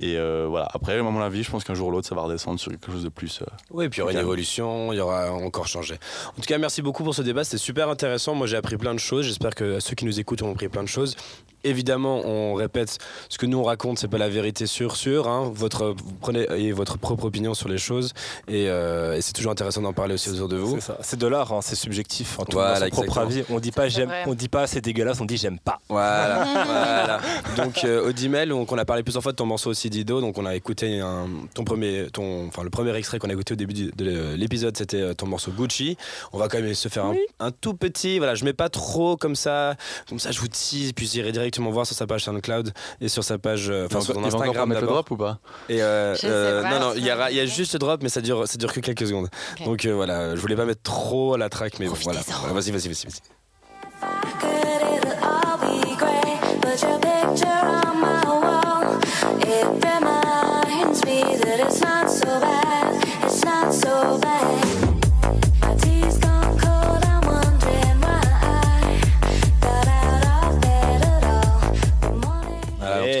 et, 0.00 0.16
euh, 0.16 0.46
voilà. 0.48 0.68
Après, 0.72 0.98
à 0.98 1.02
mon 1.02 1.20
avis, 1.20 1.42
je 1.42 1.50
pense 1.50 1.64
qu'un 1.64 1.74
jour 1.74 1.88
ou 1.88 1.90
l'autre, 1.90 2.08
ça 2.08 2.14
va 2.14 2.22
redescendre 2.22 2.58
sur 2.58 2.70
quelque 2.72 2.90
chose 2.90 3.04
de 3.04 3.08
plus. 3.08 3.40
euh, 3.42 3.46
Oui, 3.70 3.88
puis 3.88 3.98
il 3.98 4.00
y 4.00 4.02
aura 4.02 4.12
une 4.12 4.18
évolution, 4.18 4.92
il 4.92 4.96
y 4.96 5.00
aura 5.00 5.30
encore 5.32 5.66
changé. 5.68 5.94
En 6.36 6.40
tout 6.40 6.46
cas, 6.46 6.58
merci 6.58 6.82
beaucoup 6.82 7.04
pour 7.04 7.14
ce 7.14 7.22
débat, 7.22 7.44
c'était 7.44 7.58
super 7.58 7.88
intéressant. 7.88 8.34
Moi, 8.34 8.46
j'ai 8.46 8.56
appris 8.56 8.76
plein 8.76 8.92
de 8.94 8.98
choses. 8.98 9.26
J'espère 9.26 9.54
que 9.54 9.78
ceux 9.80 9.94
qui 9.94 10.04
nous 10.04 10.18
écoutent 10.20 10.42
ont 10.42 10.50
appris 10.52 10.68
plein 10.68 10.82
de 10.82 10.88
choses. 10.88 11.16
Évidemment, 11.64 12.20
on 12.24 12.54
répète, 12.54 12.98
ce 13.28 13.38
que 13.38 13.46
nous 13.46 13.58
on 13.58 13.62
raconte, 13.64 13.98
c'est 13.98 14.08
pas 14.08 14.18
la 14.18 14.28
vérité 14.28 14.66
sûre, 14.66 14.96
sûre. 14.96 15.28
hein. 15.28 15.50
Votre, 15.54 15.86
vous 15.96 16.12
prenez 16.20 16.46
ayez 16.52 16.72
votre 16.72 16.98
propre 16.98 17.24
opinion 17.24 17.54
sur 17.54 17.68
les 17.68 17.78
choses, 17.78 18.12
et, 18.48 18.68
euh, 18.68 19.14
et 19.16 19.22
c'est 19.22 19.32
toujours 19.32 19.52
intéressant 19.52 19.80
d'en 19.82 19.92
parler 19.92 20.14
aussi 20.14 20.28
autour 20.30 20.48
de 20.48 20.56
vous. 20.56 20.78
C'est 21.00 21.18
de 21.18 21.26
l'art, 21.26 21.52
hein, 21.52 21.60
c'est 21.62 21.74
subjectif. 21.74 22.38
En 22.38 22.44
tout 22.44 22.52
Voilà, 22.52 22.74
propre 22.90 23.18
avis, 23.18 23.44
on 23.50 23.60
dit 23.60 23.70
pas 23.72 23.84
C'est 23.84 23.90
j'aime, 23.90 24.10
on 24.26 24.34
dit 24.34 24.48
pas 24.48 24.66
c'est 24.66 24.80
dégueulasse, 24.80 25.20
on 25.20 25.24
dit 25.24 25.36
j'aime 25.36 25.58
pas. 25.58 25.80
Voilà, 25.88 26.44
voilà. 26.64 27.20
Donc 27.56 27.84
euh, 27.84 28.08
Odimel, 28.08 28.50
donc 28.50 28.70
on 28.70 28.78
a 28.78 28.84
parlé 28.84 29.02
plusieurs 29.02 29.22
fois 29.22 29.32
de 29.32 29.36
ton 29.36 29.46
morceau 29.46 29.70
aussi 29.70 29.88
Dido, 29.90 30.20
donc 30.20 30.36
on 30.38 30.46
a 30.46 30.54
écouté 30.54 31.00
un, 31.00 31.26
ton 31.54 31.64
premier, 31.64 32.08
ton, 32.12 32.46
enfin 32.48 32.62
le 32.62 32.70
premier 32.70 32.94
extrait 32.96 33.18
qu'on 33.18 33.30
a 33.30 33.32
écouté 33.32 33.54
au 33.54 33.56
début 33.56 33.72
du- 33.74 33.90
de 33.96 34.34
l'épisode, 34.34 34.76
c'était 34.76 35.00
euh, 35.00 35.14
ton 35.14 35.26
morceau 35.26 35.50
Gucci. 35.50 35.96
On 36.32 36.38
va 36.38 36.48
quand 36.48 36.60
même 36.60 36.74
se 36.74 36.88
faire 36.88 37.06
un, 37.06 37.14
un 37.40 37.50
tout 37.50 37.74
petit, 37.74 38.18
voilà, 38.18 38.34
je 38.34 38.44
mets 38.44 38.52
pas 38.52 38.68
trop 38.68 39.16
comme 39.16 39.36
ça, 39.36 39.76
comme 40.08 40.18
ça 40.18 40.30
je 40.30 40.40
vous 40.40 40.48
tease, 40.48 40.92
puis 40.92 41.06
j'irai 41.06 41.32
directement 41.54 41.70
voir 41.70 41.86
sur 41.86 41.96
sa 41.96 42.06
page 42.06 42.24
SoundCloud 42.24 42.72
et 43.00 43.08
sur 43.08 43.24
sa 43.24 43.38
page, 43.38 43.70
euh, 43.70 43.86
enfin 43.86 44.00
il 44.00 44.04
sur 44.04 44.14
il 44.14 44.20
va 44.20 44.26
encore 44.26 44.38
Instagram 44.40 44.68
mettre 44.68 44.80
le 44.80 44.86
d'abord. 44.86 45.04
drop 45.04 45.10
ou 45.12 45.16
pas 45.16 45.38
Et 45.68 45.82
euh, 45.82 46.14
euh, 46.24 46.62
pas, 46.62 46.70
non 46.70 46.80
non, 46.80 46.92
il 46.96 47.00
y, 47.00 47.02
il 47.02 47.06
y 47.08 47.10
a 47.10 47.28
dépend. 47.28 47.46
juste 47.46 47.72
le 47.74 47.78
drop, 47.78 48.02
mais 48.02 48.08
ça 48.08 48.20
dure, 48.20 48.46
ça 48.48 48.56
dure 48.58 48.72
que 48.72 48.80
quelques 48.80 49.06
secondes. 49.06 49.28
Donc 49.64 49.84
euh, 49.84 49.92
voilà, 49.94 50.34
je 50.34 50.40
voulais 50.40 50.56
pas 50.56 50.64
mettre 50.64 50.82
trop 50.82 51.34
à 51.34 51.38
la 51.38 51.48
track, 51.48 51.78
mais 51.78 51.86
bon. 51.86 51.94
Voilà, 52.02 52.20
Vas-y, 52.52 52.70
vas-y, 52.70 52.88
vas-y, 52.88 53.06
vas-y. 53.06 53.20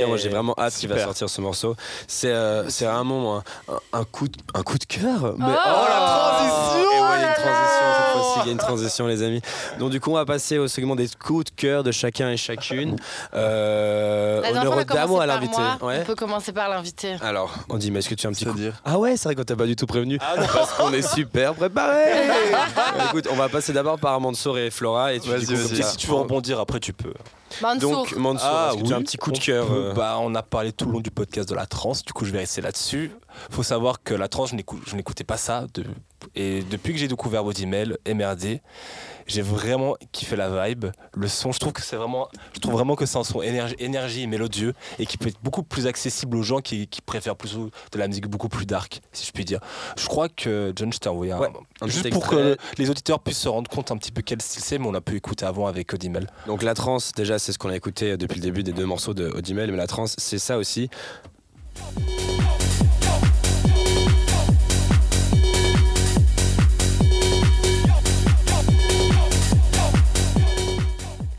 Moi 0.06 0.16
j'ai 0.16 0.28
vraiment 0.28 0.54
hâte 0.58 0.74
qu'il 0.74 0.88
va 0.88 0.98
sortir 1.02 1.28
ce 1.28 1.40
morceau. 1.40 1.76
C'est 2.08 2.32
euh, 2.32 2.68
c'est 2.70 2.84
vraiment 2.86 3.38
un, 3.38 3.42
un- 3.72 3.80
un 4.00 4.04
coup 4.04 4.28
de, 4.28 4.36
un 4.54 4.62
coup 4.62 4.78
de 4.78 4.84
cœur. 4.84 5.34
Mais- 5.38 5.44
Oh, 5.46 5.86
la 5.88 6.06
transition 6.06 6.80
Et 6.80 7.00
ouais, 7.00 7.16
il 7.16 7.20
y 7.20 7.24
a 7.24 7.28
une 7.28 7.34
transition 7.34 7.86
cette 7.96 8.12
fois-ci, 8.12 8.38
il 8.42 8.46
y 8.46 8.48
a 8.48 8.52
une 8.52 8.58
transition 8.58 9.06
les 9.06 9.22
amis. 9.22 9.40
Donc 9.78 9.90
du 9.90 10.00
coup 10.00 10.10
on 10.10 10.14
va 10.14 10.24
passer 10.24 10.58
au 10.58 10.68
segment 10.68 10.96
des 10.96 11.08
coups 11.22 11.44
de 11.46 11.50
cœur 11.50 11.82
de 11.82 11.90
chacun 11.92 12.30
et 12.30 12.36
chacune. 12.36 12.96
Euh, 13.34 14.40
La 14.40 14.50
honneur 14.50 14.76
aux 14.76 14.84
dames 14.84 15.10
ou 15.10 15.14
commencé 15.16 15.22
à 15.22 15.26
l'invité. 15.26 15.62
Ouais. 15.82 15.98
On 16.00 16.04
peut 16.04 16.14
commencer 16.14 16.52
par 16.52 16.68
l'invité. 16.68 17.16
Alors, 17.22 17.52
on 17.68 17.76
dit, 17.76 17.90
mais 17.90 17.98
est-ce 18.00 18.08
que 18.08 18.14
tu 18.14 18.26
as 18.26 18.30
un 18.30 18.32
petit 18.32 18.44
coup 18.44 18.52
C'est-à-dire 18.54 18.74
Ah 18.84 18.98
ouais, 18.98 19.16
c'est 19.16 19.24
vrai 19.28 19.34
qu'on 19.34 19.44
t'a 19.44 19.56
pas 19.56 19.66
du 19.66 19.76
tout 19.76 19.86
prévenu. 19.86 20.18
Parce 20.18 20.72
qu'on 20.74 20.92
est 20.92 21.02
super 21.02 21.54
préparé. 21.54 22.04
Écoute, 23.08 23.28
on 23.30 23.36
va 23.36 23.48
passer 23.48 23.72
d'abord 23.72 23.98
par 23.98 24.20
Mansour 24.20 24.58
et 24.58 24.70
Flora. 24.70 25.12
Et 25.14 25.20
tu, 25.20 25.28
Vas-y, 25.30 25.46
si 25.46 25.96
tu 25.96 26.06
veux 26.08 26.14
rebondir 26.14 26.60
après, 26.60 26.80
tu 26.80 26.92
peux. 26.92 27.12
Mansour. 27.62 27.90
Donc, 27.92 28.16
Mansour, 28.16 28.48
est-ce 28.72 28.82
que 28.82 28.86
tu 28.88 28.92
as 28.92 28.96
un 28.96 29.02
petit 29.02 29.16
coup 29.16 29.30
de 29.32 29.36
on 29.36 29.40
cœur 29.40 29.66
peut. 29.66 29.72
euh, 29.74 29.92
bah, 29.92 30.16
On 30.20 30.34
a 30.34 30.42
parlé 30.42 30.72
tout 30.72 30.86
le 30.86 30.92
long 30.92 31.00
du 31.00 31.10
podcast 31.10 31.48
de 31.48 31.54
la 31.54 31.66
trance, 31.66 32.04
du 32.04 32.12
coup 32.12 32.24
je 32.24 32.32
vais 32.32 32.38
rester 32.38 32.60
là-dessus. 32.60 33.10
Faut 33.50 33.62
savoir 33.62 34.02
que 34.02 34.14
la 34.14 34.28
trance, 34.28 34.50
je 34.50 34.56
n'écou- 34.56 34.80
je 34.86 34.96
n'écoutais 34.96 35.24
pas 35.24 35.36
ça. 35.36 35.66
de- 35.74 35.84
Et 36.34 36.62
depuis 36.70 36.94
que 36.94 36.98
j'ai 36.98 37.06
découvert 37.08 37.44
Body 37.44 37.66
Mail, 37.66 37.98
MRD, 38.06 38.62
j'ai 39.26 39.42
vraiment 39.42 39.94
kiffé 40.10 40.36
la 40.36 40.66
vibe. 40.68 40.86
Le 41.14 41.28
son, 41.28 41.52
je 41.52 41.58
trouve 41.58 41.74
que 41.74 41.82
c'est 41.82 41.96
vraiment, 41.96 42.28
je 42.54 42.60
trouve 42.60 42.72
vraiment 42.72 42.96
que 42.96 43.04
c'est 43.04 43.18
un 43.18 43.24
son 43.24 43.42
énergie, 43.42 43.74
énergie 43.78 44.22
et 44.22 44.26
mélodieux 44.26 44.72
et 44.98 45.04
qui 45.04 45.18
peut 45.18 45.28
être 45.28 45.38
beaucoup 45.42 45.62
plus 45.62 45.86
accessible 45.86 46.36
aux 46.38 46.42
gens 46.42 46.60
qui, 46.60 46.86
qui 46.88 47.02
préfèrent 47.02 47.36
plus 47.36 47.56
de 47.58 47.98
la 47.98 48.08
musique 48.08 48.26
beaucoup 48.26 48.48
plus 48.48 48.64
dark, 48.64 49.02
si 49.12 49.26
je 49.26 49.32
puis 49.32 49.44
dire. 49.44 49.60
Je 49.98 50.06
crois 50.06 50.30
que 50.30 50.72
John, 50.74 50.90
je 50.92 50.98
t'ai 50.98 51.10
envoyé 51.10 51.32
un- 51.32 51.38
Ouais, 51.38 51.50
un 51.82 51.86
juste 51.88 52.08
pour 52.08 52.22
extrait. 52.24 52.56
que 52.56 52.82
les 52.82 52.88
auditeurs 52.88 53.20
puissent 53.20 53.38
se 53.40 53.48
rendre 53.48 53.70
compte 53.70 53.90
un 53.90 53.98
petit 53.98 54.10
peu 54.12 54.22
quel 54.22 54.40
style 54.40 54.62
c'est, 54.62 54.78
mais 54.78 54.86
on 54.86 54.94
a 54.94 55.02
pu 55.02 55.16
écouter 55.16 55.44
avant 55.44 55.66
avec 55.66 55.92
Odimel. 55.92 56.26
Donc 56.46 56.62
la 56.62 56.72
trance, 56.72 57.12
déjà, 57.12 57.38
c'est 57.38 57.52
ce 57.52 57.58
qu'on 57.58 57.68
a 57.68 57.76
écouté 57.76 58.16
depuis 58.16 58.36
le 58.36 58.42
début 58.42 58.62
des 58.62 58.72
deux 58.72 58.86
morceaux 58.86 59.12
de 59.12 59.26
Odimel, 59.28 59.70
mais 59.70 59.76
la 59.76 59.86
trance, 59.86 60.14
c'est 60.18 60.38
ça 60.38 60.56
aussi. 60.56 60.88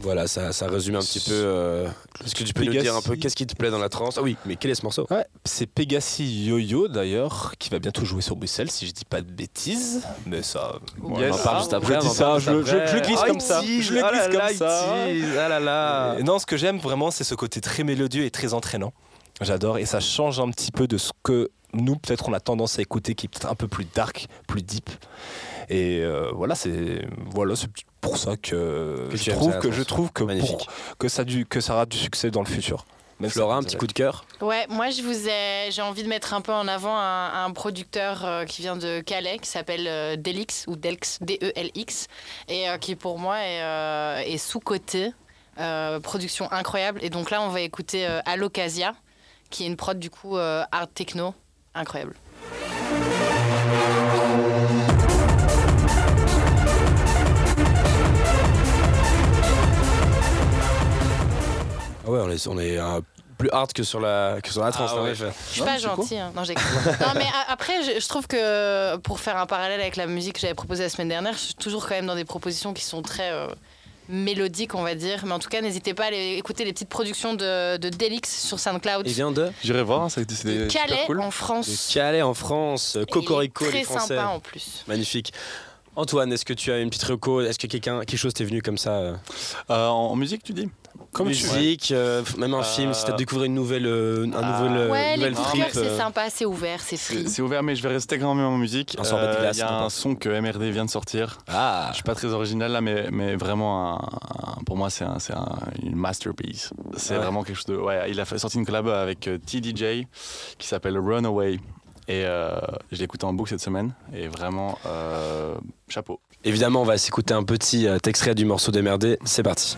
Voilà, 0.06 0.28
ça, 0.28 0.54
ça 0.54 0.68
résume 0.68 0.96
un 0.96 1.00
petit 1.00 1.20
peu. 1.20 1.34
euh, 1.34 1.88
Est-ce 2.24 2.36
que 2.36 2.44
tu 2.44 2.54
peux 2.54 2.64
nous 2.64 2.72
dire 2.72 2.96
un 2.96 3.02
peu 3.02 3.16
qu'est-ce 3.16 3.36
qui 3.36 3.48
te 3.48 3.56
plaît 3.56 3.72
dans 3.72 3.80
la 3.80 3.90
trance 3.90 4.20
Ah 4.20 4.22
oui, 4.22 4.38
mais 4.46 4.56
quel 4.56 4.70
est 4.70 4.76
ce 4.76 4.84
morceau? 4.84 5.08
Ouais, 5.10 5.26
c'est 5.46 5.66
Pegassi 5.66 6.46
Yo-Yo 6.46 6.88
d'ailleurs, 6.88 7.54
qui 7.58 7.70
va 7.72 7.80
bientôt 7.80 8.06
jouer 8.06 8.22
sur 8.22 8.36
Bruxelles, 8.36 8.70
si 8.70 8.86
je 8.86 8.92
dis 8.92 9.04
pas 9.04 9.22
de 9.22 9.32
bêtises. 9.32 10.04
Mais 10.28 10.44
ça, 10.44 10.74
on 11.04 11.20
Yes. 11.20 11.34
en 11.34 11.38
parle 11.44 11.58
juste 11.60 11.74
Ah, 11.74 11.78
après. 11.78 11.96
Je 11.96 12.00
dis 12.02 12.10
ça, 12.14 12.38
je, 12.38 12.52
le 12.52 12.62
glisse 13.02 13.20
Ah, 13.24 13.28
comme 13.28 13.40
ça. 13.40 13.62
Je 13.64 13.94
le 13.94 14.04
ah 14.06 14.12
glisse 14.12 14.34
là, 14.38 14.48
comme 14.48 14.58
ça. 14.58 14.86
Ah 15.44 15.50
là 15.50 15.60
là 15.60 16.16
Et 16.20 16.24
non, 16.24 16.38
ce 16.38 16.46
que 16.46 16.56
j'aime 16.56 16.78
vraiment, 16.78 17.10
c'est 17.10 17.24
ce 17.24 17.34
côté 17.34 17.60
très 17.60 17.84
mélodieux 17.84 18.26
et 18.26 18.30
très 18.32 18.54
entraînant. 18.54 18.94
J'adore 19.42 19.80
et 19.80 19.86
ça 19.86 20.00
change 20.00 20.40
un 20.40 20.50
petit 20.52 20.72
peu 20.72 20.88
de 20.88 20.98
ce 21.00 21.12
que 21.24 21.50
nous 21.74 21.96
peut-être 21.98 22.30
on 22.30 22.34
a 22.34 22.40
tendance 22.40 22.80
à 22.80 22.84
écouter, 22.84 23.16
qui 23.16 23.26
est 23.26 23.30
peut-être 23.30 23.50
un 23.52 23.56
peu 23.56 23.68
plus 23.68 23.86
dark, 23.94 24.28
plus 24.48 24.62
deep. 24.62 24.90
Et 25.70 26.00
euh, 26.02 26.32
voilà, 26.34 26.56
c'est 26.56 27.06
voilà, 27.32 27.56
c'est 27.56 27.70
pour 28.02 28.18
ça 28.18 28.38
que, 28.38 29.10
je 29.14 29.32
trouve 29.32 29.58
que 29.60 29.72
je 29.72 29.84
trouve 29.84 30.12
que 30.12 30.24
pour- 30.40 30.68
que 31.00 31.08
ça 31.08 31.24
du 31.24 31.46
que 31.46 31.60
ça 31.62 31.74
aura 31.74 31.86
du 31.86 31.98
succès 31.98 32.30
dans 32.32 32.42
le 32.42 32.48
futur. 32.48 32.86
Même 33.22 33.30
si 33.30 33.36
Flora, 33.36 33.56
un 33.56 33.64
petit 33.64 33.78
a- 33.78 33.80
coup 33.80 33.88
de 33.88 33.94
cœur 33.94 34.26
Ouais, 34.42 34.66
moi 34.70 34.90
je 34.90 35.02
vous 35.02 35.30
ai, 35.30 35.72
j'ai 35.72 35.82
envie 35.82 36.04
de 36.04 36.10
mettre 36.10 36.34
un 36.34 36.42
peu 36.42 36.52
en 36.52 36.68
avant 36.68 36.98
un, 36.98 37.46
un 37.46 37.52
producteur 37.52 38.26
euh, 38.26 38.44
qui 38.44 38.62
vient 38.62 38.76
de 38.76 39.00
Calais, 39.00 39.40
qui 39.40 39.50
s'appelle 39.50 39.88
euh, 39.88 40.16
Delix 40.18 40.66
ou 40.68 40.76
Delx, 40.76 41.20
D-E-L-X, 41.22 42.08
et 42.50 42.68
euh, 42.70 42.78
qui 42.78 42.96
pour 42.96 43.18
moi 43.18 43.38
est, 43.40 43.62
euh, 43.62 44.18
est 44.26 44.38
sous-coté. 44.38 45.12
Euh, 45.58 46.02
production 46.02 46.52
incroyable. 46.52 47.00
Et 47.02 47.10
donc 47.10 47.32
là, 47.32 47.42
on 47.42 47.48
va 47.48 47.62
écouter 47.62 48.06
euh, 48.06 48.20
Allocasia, 48.26 48.94
qui 49.50 49.64
est 49.64 49.68
une 49.68 49.78
prod 49.78 49.98
du 49.98 50.10
coup 50.10 50.36
euh, 50.36 50.66
art 50.74 50.90
techno 50.94 51.34
incroyable. 51.74 52.14
Ouais, 62.16 62.22
on 62.26 62.30
est, 62.32 62.48
on 62.48 62.60
est 62.60 62.78
à 62.78 63.00
plus 63.38 63.50
hard 63.52 63.74
que 63.74 63.84
sur 63.84 64.00
la, 64.00 64.38
que 64.42 64.50
sur 64.52 64.64
la 64.64 64.72
trance. 64.72 64.92
Ah 64.96 65.04
ouais. 65.04 65.12
effet. 65.12 65.32
Je 65.50 65.52
suis 65.54 65.62
Non, 65.62 65.68
pas 65.68 65.78
gentille. 65.78 66.18
hein. 66.20 66.32
Non, 66.36 66.44
j'ai- 66.46 66.54
non, 67.02 67.12
mais 67.16 67.26
a- 67.26 67.52
après, 67.52 67.74
je, 67.84 68.00
je 68.00 68.08
trouve 68.08 68.28
que 68.28 68.96
pour 68.98 69.20
faire 69.20 69.38
un 69.38 69.46
parallèle 69.46 69.82
avec 69.82 69.98
la 69.98 70.08
musique 70.08 70.34
que 70.36 70.40
j'avais 70.40 70.54
proposée 70.54 70.84
la 70.84 70.90
semaine 70.90 71.10
dernière, 71.10 71.34
je 71.34 71.40
suis 71.40 71.54
toujours 71.56 71.84
quand 71.88 71.96
même 71.96 72.06
dans 72.06 72.16
des 72.16 72.24
propositions 72.26 72.74
qui 72.74 72.84
sont 72.84 73.02
très 73.02 73.32
euh, 73.32 73.48
mélodiques, 74.08 74.74
on 74.76 74.84
va 74.84 74.96
dire. 74.96 75.24
Mais 75.26 75.34
en 75.34 75.40
tout 75.40 75.50
cas, 75.50 75.60
n'hésitez 75.62 75.94
pas 75.94 76.04
à 76.04 76.08
aller 76.08 76.36
écouter 76.38 76.64
les 76.64 76.72
petites 76.74 76.88
productions 76.90 77.34
de, 77.34 77.76
de 77.78 77.90
Delix 77.90 78.30
sur 78.48 78.58
SoundCloud. 78.60 79.06
Il 79.06 79.14
vient 79.14 79.32
de, 79.32 79.52
J'irai 79.64 79.84
voir, 79.84 80.04
hein, 80.04 80.10
c'est 80.10 80.26
Calais 80.70 81.04
cool. 81.06 81.20
en 81.20 81.28
de 81.28 81.34
France. 81.34 81.92
Calais 81.94 82.22
en 82.22 82.34
France, 82.34 82.98
Cocorico, 83.12 83.66
Très 83.66 83.80
les 83.80 83.84
Français. 83.84 84.16
sympa 84.16 84.28
en 84.28 84.40
plus. 84.40 84.84
Magnifique. 84.88 85.34
Antoine, 85.98 86.32
est-ce 86.34 86.44
que 86.46 86.54
tu 86.54 86.72
as 86.72 86.80
une 86.80 86.90
petite 86.90 87.04
reco? 87.04 87.42
Est-ce 87.42 87.58
que 87.58 87.68
quelqu'un, 87.68 88.00
quelque 88.02 88.18
chose 88.18 88.34
t'est 88.34 88.44
venu 88.44 88.62
comme 88.62 88.78
ça 88.78 88.92
euh, 88.92 89.16
Euh, 89.70 89.88
en, 89.88 90.12
en 90.12 90.16
musique, 90.16 90.44
tu 90.44 90.54
dis? 90.54 90.70
Comme. 91.12 91.28
Musique, 91.28 91.92
euh, 91.92 92.24
même 92.38 92.54
un 92.54 92.60
Euh, 92.60 92.64
film, 92.64 92.94
si 92.94 93.06
t'as 93.06 93.14
découvert 93.14 93.46
une 93.46 93.54
nouvelle, 93.54 93.86
euh, 93.86 94.26
un 94.28 94.32
ah, 94.44 94.60
nouvel, 94.62 94.78
euh, 94.78 94.92
Ouais, 94.92 95.16
nouvelle 95.16 95.34
trip, 95.34 95.64
c'est 95.72 95.98
sympa, 95.98 96.30
c'est 96.30 96.46
ouvert, 96.46 96.80
c'est 96.82 96.98
free. 96.98 97.28
c'est 97.30 97.42
ouvert, 97.42 97.64
mais 97.64 97.76
je 97.76 97.84
vais 97.84 97.90
rester 97.90 98.20
quand 98.20 98.34
même 98.36 98.46
en 98.46 98.58
musique. 98.58 98.98
Euh, 99.00 99.50
Il 99.54 99.58
y 99.58 99.62
a 99.62 99.84
un 99.84 99.90
son 99.90 100.16
que 100.16 100.28
MRD 100.30 100.72
vient 100.72 100.86
de 100.86 100.90
sortir. 100.90 101.38
Ah, 101.48 101.88
Je 101.92 101.96
suis 101.96 102.04
pas 102.04 102.16
très 102.16 102.28
original 102.28 102.72
là, 102.72 102.82
mais, 102.82 103.08
mais 103.12 103.36
vraiment, 103.36 103.94
un- 103.94 103.96
un- 103.98 104.64
pour 104.66 104.76
moi, 104.78 104.90
c'est 104.90 105.06
un, 105.06 105.20
c'est 105.20 105.34
un- 105.34 105.58
une 105.82 105.96
masterpiece. 105.96 106.72
C'est 106.98 107.14
Ouais. 107.14 107.20
vraiment 107.20 107.44
quelque 107.44 107.56
chose 107.56 107.66
de. 107.68 107.78
Ouais, 107.78 108.10
il 108.12 108.20
a 108.20 108.26
fait, 108.26 108.38
sorti 108.38 108.58
une 108.58 108.66
collab 108.66 108.88
avec 108.90 109.28
euh, 109.28 109.38
TDJ 109.38 110.06
qui 110.58 110.68
s'appelle 110.68 110.98
Runaway. 111.00 111.60
Et 112.08 112.24
euh, 112.26 112.52
je 112.92 112.98
l'ai 113.00 113.04
écouté 113.06 113.26
en 113.26 113.34
boucle 113.34 113.50
cette 113.50 113.62
semaine. 113.62 113.94
Et 114.14 114.28
vraiment, 114.28 114.78
euh, 114.86 115.56
chapeau. 115.90 116.20
Évidemment, 116.44 116.82
on 116.82 116.86
va 116.86 116.98
s'écouter 117.00 117.34
un 117.34 117.44
petit 117.44 117.88
extrait 118.06 118.36
du 118.36 118.46
morceau 118.46 118.72
d'MRD. 118.72 119.18
C'est 119.26 119.42
parti. 119.42 119.76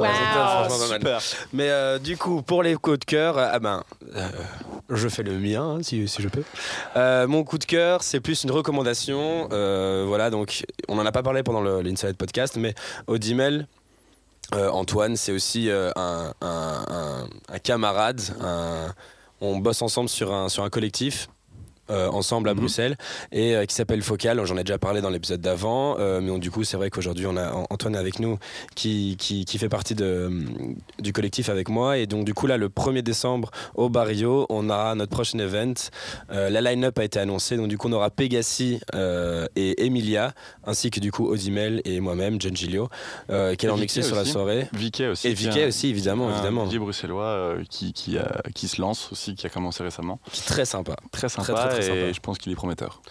Wow. 0.00 0.68
Super. 0.98 1.20
Mais 1.52 1.68
euh, 1.70 1.98
du 1.98 2.16
coup, 2.16 2.42
pour 2.42 2.62
les 2.62 2.74
coups 2.76 2.98
de 3.00 3.04
cœur, 3.04 3.38
euh, 3.38 3.48
ah 3.52 3.58
ben, 3.58 3.82
euh, 4.14 4.28
je 4.90 5.08
fais 5.08 5.22
le 5.22 5.38
mien 5.38 5.62
hein, 5.62 5.78
si, 5.82 6.06
si 6.08 6.22
je 6.22 6.28
peux. 6.28 6.42
Euh, 6.96 7.26
mon 7.26 7.44
coup 7.44 7.58
de 7.58 7.64
cœur, 7.64 8.02
c'est 8.02 8.20
plus 8.20 8.44
une 8.44 8.50
recommandation. 8.50 9.48
Euh, 9.52 10.04
voilà, 10.06 10.30
donc 10.30 10.64
on 10.88 10.94
n'en 10.96 11.06
a 11.06 11.12
pas 11.12 11.22
parlé 11.22 11.42
pendant 11.42 11.60
l'Inside 11.80 12.16
Podcast, 12.16 12.56
mais 12.56 12.74
Odimel, 13.06 13.66
euh, 14.54 14.68
Antoine, 14.70 15.16
c'est 15.16 15.32
aussi 15.32 15.70
euh, 15.70 15.90
un, 15.96 16.32
un- 16.40 16.84
un- 16.88 17.28
un 17.52 17.58
camarade. 17.58 18.20
un- 18.40 18.92
on 19.40 19.58
bosse 19.58 19.82
ensemble 19.82 20.08
sur 20.08 20.32
un, 20.32 20.48
sur 20.48 20.62
un 20.64 20.70
collectif. 20.70 21.28
Euh, 21.90 22.08
ensemble 22.08 22.48
à 22.48 22.54
Mhm. 22.54 22.60
Bruxelles 22.60 22.96
et 23.32 23.54
euh, 23.56 23.64
qui 23.64 23.74
s'appelle 23.74 24.02
Focal. 24.02 24.44
J'en 24.44 24.56
ai 24.56 24.64
déjà 24.64 24.78
parlé 24.78 25.00
dans 25.00 25.10
l'épisode 25.10 25.40
d'avant, 25.40 25.96
euh, 25.98 26.20
mais 26.20 26.30
on- 26.30 26.38
du 26.38 26.50
coup 26.50 26.64
c'est 26.64 26.76
vrai 26.76 26.90
qu'aujourd'hui 26.90 27.26
on 27.26 27.36
a 27.36 27.52
Antoine 27.70 27.96
avec 27.96 28.18
nous 28.20 28.38
qui, 28.74 29.16
qui, 29.18 29.44
qui 29.44 29.58
fait 29.58 29.68
partie 29.68 29.94
de, 29.94 30.30
du 30.98 31.12
collectif 31.12 31.48
avec 31.48 31.68
moi. 31.68 31.98
Et 31.98 32.06
donc, 32.06 32.24
du 32.24 32.34
coup, 32.34 32.46
là, 32.46 32.56
le 32.56 32.68
1er 32.68 33.02
décembre 33.02 33.50
au 33.74 33.88
Barrio, 33.88 34.46
on 34.50 34.68
aura 34.70 34.94
notre 34.94 35.10
prochain 35.12 35.38
event. 35.38 35.74
La 36.28 36.60
line-up 36.60 36.98
a 36.98 37.04
été 37.04 37.18
annoncée. 37.18 37.56
Donc, 37.56 37.68
du 37.68 37.78
coup, 37.78 37.88
on 37.88 37.92
aura 37.92 38.10
Pegasi 38.10 38.80
et 39.56 39.84
Emilia, 39.86 40.32
ainsi 40.64 40.90
que 40.90 41.00
du 41.00 41.12
coup 41.12 41.28
Odimel 41.28 41.80
et 41.84 42.00
moi-même, 42.00 42.40
John 42.40 42.56
Gilio, 42.56 42.88
qui 43.28 43.32
allons 43.32 43.54
Vicky 43.74 43.80
mixer 43.80 44.02
sur 44.02 44.16
la 44.16 44.24
soirée. 44.24 44.68
Vicky 44.72 45.06
aussi. 45.06 45.28
Et 45.28 45.30
est 45.30 45.34
Vicky 45.34 45.64
aussi, 45.64 45.88
évidemment, 45.88 46.28
un 46.28 46.32
évidemment. 46.34 46.68
DJ 46.70 46.76
bruxellois 46.78 47.56
qui, 47.70 47.92
qui, 47.92 48.18
a- 48.18 48.42
qui 48.54 48.68
se 48.68 48.80
lance 48.80 49.10
aussi, 49.12 49.34
qui 49.34 49.46
a 49.46 49.50
commencé 49.50 49.82
récemment. 49.82 50.18
Est 50.32 50.46
Très 50.46 50.64
sympa. 50.64 50.96
Très 51.12 51.28
sympa 51.28 51.52
Très, 51.52 51.54
très, 51.54 51.68
très 51.68 51.75
et 51.78 51.82
sympa. 51.82 52.12
je 52.12 52.20
pense 52.20 52.38
qu'il 52.38 52.52
est 52.52 52.56
prometteur. 52.56 53.02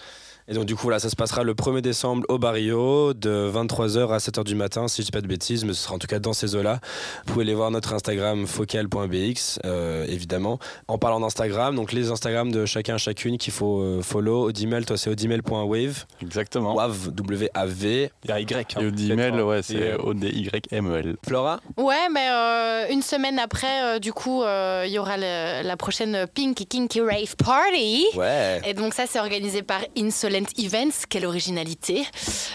Et 0.48 0.54
donc, 0.54 0.66
du 0.66 0.76
coup, 0.76 0.90
là, 0.90 1.00
ça 1.00 1.10
se 1.10 1.16
passera 1.16 1.44
le 1.44 1.54
1er 1.56 1.82
décembre 1.82 2.24
au 2.30 2.38
Barrio, 2.38 3.14
de 3.16 3.50
23h 3.52 4.10
à 4.14 4.18
7h 4.20 4.44
du 4.44 4.54
matin, 4.54 4.88
si 4.88 5.02
je 5.02 5.08
dis 5.08 5.12
pas 5.12 5.22
de 5.22 5.28
bêtises, 5.28 5.66
mais 5.66 5.74
ce 5.74 5.82
sera 5.84 5.96
en 5.96 5.98
tout 5.98 6.06
cas 6.08 6.20
dans 6.20 6.34
ces 6.34 6.56
eaux-là. 6.56 6.80
Vous 7.26 7.34
pouvez 7.34 7.44
aller 7.46 7.56
voir 7.56 7.72
notre 7.72 7.94
Instagram 7.94 8.46
focal.bx, 8.46 9.60
euh, 9.66 10.06
évidemment. 10.08 10.60
En 10.88 10.98
parlant 11.00 11.20
d'Instagram, 11.20 11.76
donc 11.76 11.92
les 11.94 12.12
Instagrams 12.12 12.52
de 12.52 12.66
chacun, 12.68 12.98
chacune 12.98 13.38
qu'il 13.40 13.54
faut 13.54 13.80
euh, 13.82 14.02
follow. 14.04 14.44
Odimel, 14.50 14.86
toi, 14.86 14.98
c'est 14.98 15.10
odimel.wave. 15.10 16.06
Exactement. 16.22 16.76
Wave, 16.76 17.10
W-A-V. 17.12 18.12
Il 18.24 18.30
y 18.30 18.34
a 18.34 18.40
Y. 18.40 18.54
hein. 18.76 18.82
Et 18.82 18.86
Odimel, 18.86 19.32
Lettre, 19.34 19.44
ouais, 19.46 19.58
hein. 19.58 19.62
c'est 19.64 19.82
euh, 19.94 19.98
O-D-Y-M-E-L. 19.98 21.16
Flora 21.28 21.60
Ouais, 21.78 22.08
mais 22.14 22.28
euh, 22.30 22.86
une 22.92 23.02
semaine 23.02 23.40
après, 23.40 23.84
euh, 23.96 24.00
du 24.00 24.14
coup, 24.14 24.44
euh, 24.44 24.84
il 24.86 24.92
y 24.94 25.00
aura 25.00 25.18
le- 25.18 25.64
la 25.68 25.78
prochaine 25.78 26.28
Pink 26.34 26.56
Kinky 26.70 27.02
Rave 27.02 27.36
Party. 27.36 28.06
Ouais. 28.16 28.62
Et 28.68 28.74
donc 28.76 28.94
ça, 28.94 29.06
c'est 29.10 29.20
organisé 29.20 29.64
par 29.64 29.80
Insolent 29.98 30.35
Events. 30.58 31.06
Quelle 31.10 31.26
originalité. 31.26 32.06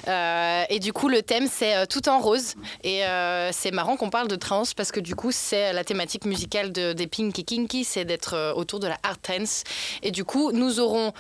Euh, 0.09 0.65
et 0.69 0.79
du 0.79 0.93
coup, 0.93 1.09
le 1.09 1.23
thème, 1.23 1.47
c'est 1.51 1.77
euh, 1.77 1.87
tout 1.87 2.09
en 2.09 2.19
rose. 2.19 2.55
Et 2.85 3.05
euh, 3.05 3.51
c'est 3.53 3.71
marrant 3.71 3.97
qu'on 3.97 4.11
parle 4.11 4.29
de 4.29 4.37
trance 4.37 4.75
parce 4.75 4.93
que 4.93 5.01
du 5.01 5.15
coup, 5.15 5.33
c'est 5.33 5.73
la 5.73 5.85
thématique 5.85 6.25
musicale 6.25 6.73
de, 6.73 6.93
des 6.93 7.07
Pink 7.07 7.39
et 7.39 7.43
Kinky, 7.43 7.85
c'est 7.85 8.05
d'être 8.05 8.55
autour 8.57 8.81
de 8.81 8.87
la 8.87 8.99
art 9.03 9.21
trance. 9.21 9.65
Et 10.03 10.11
du 10.11 10.25
coup, 10.25 10.53
nous 10.53 10.81
aurons 10.81 11.13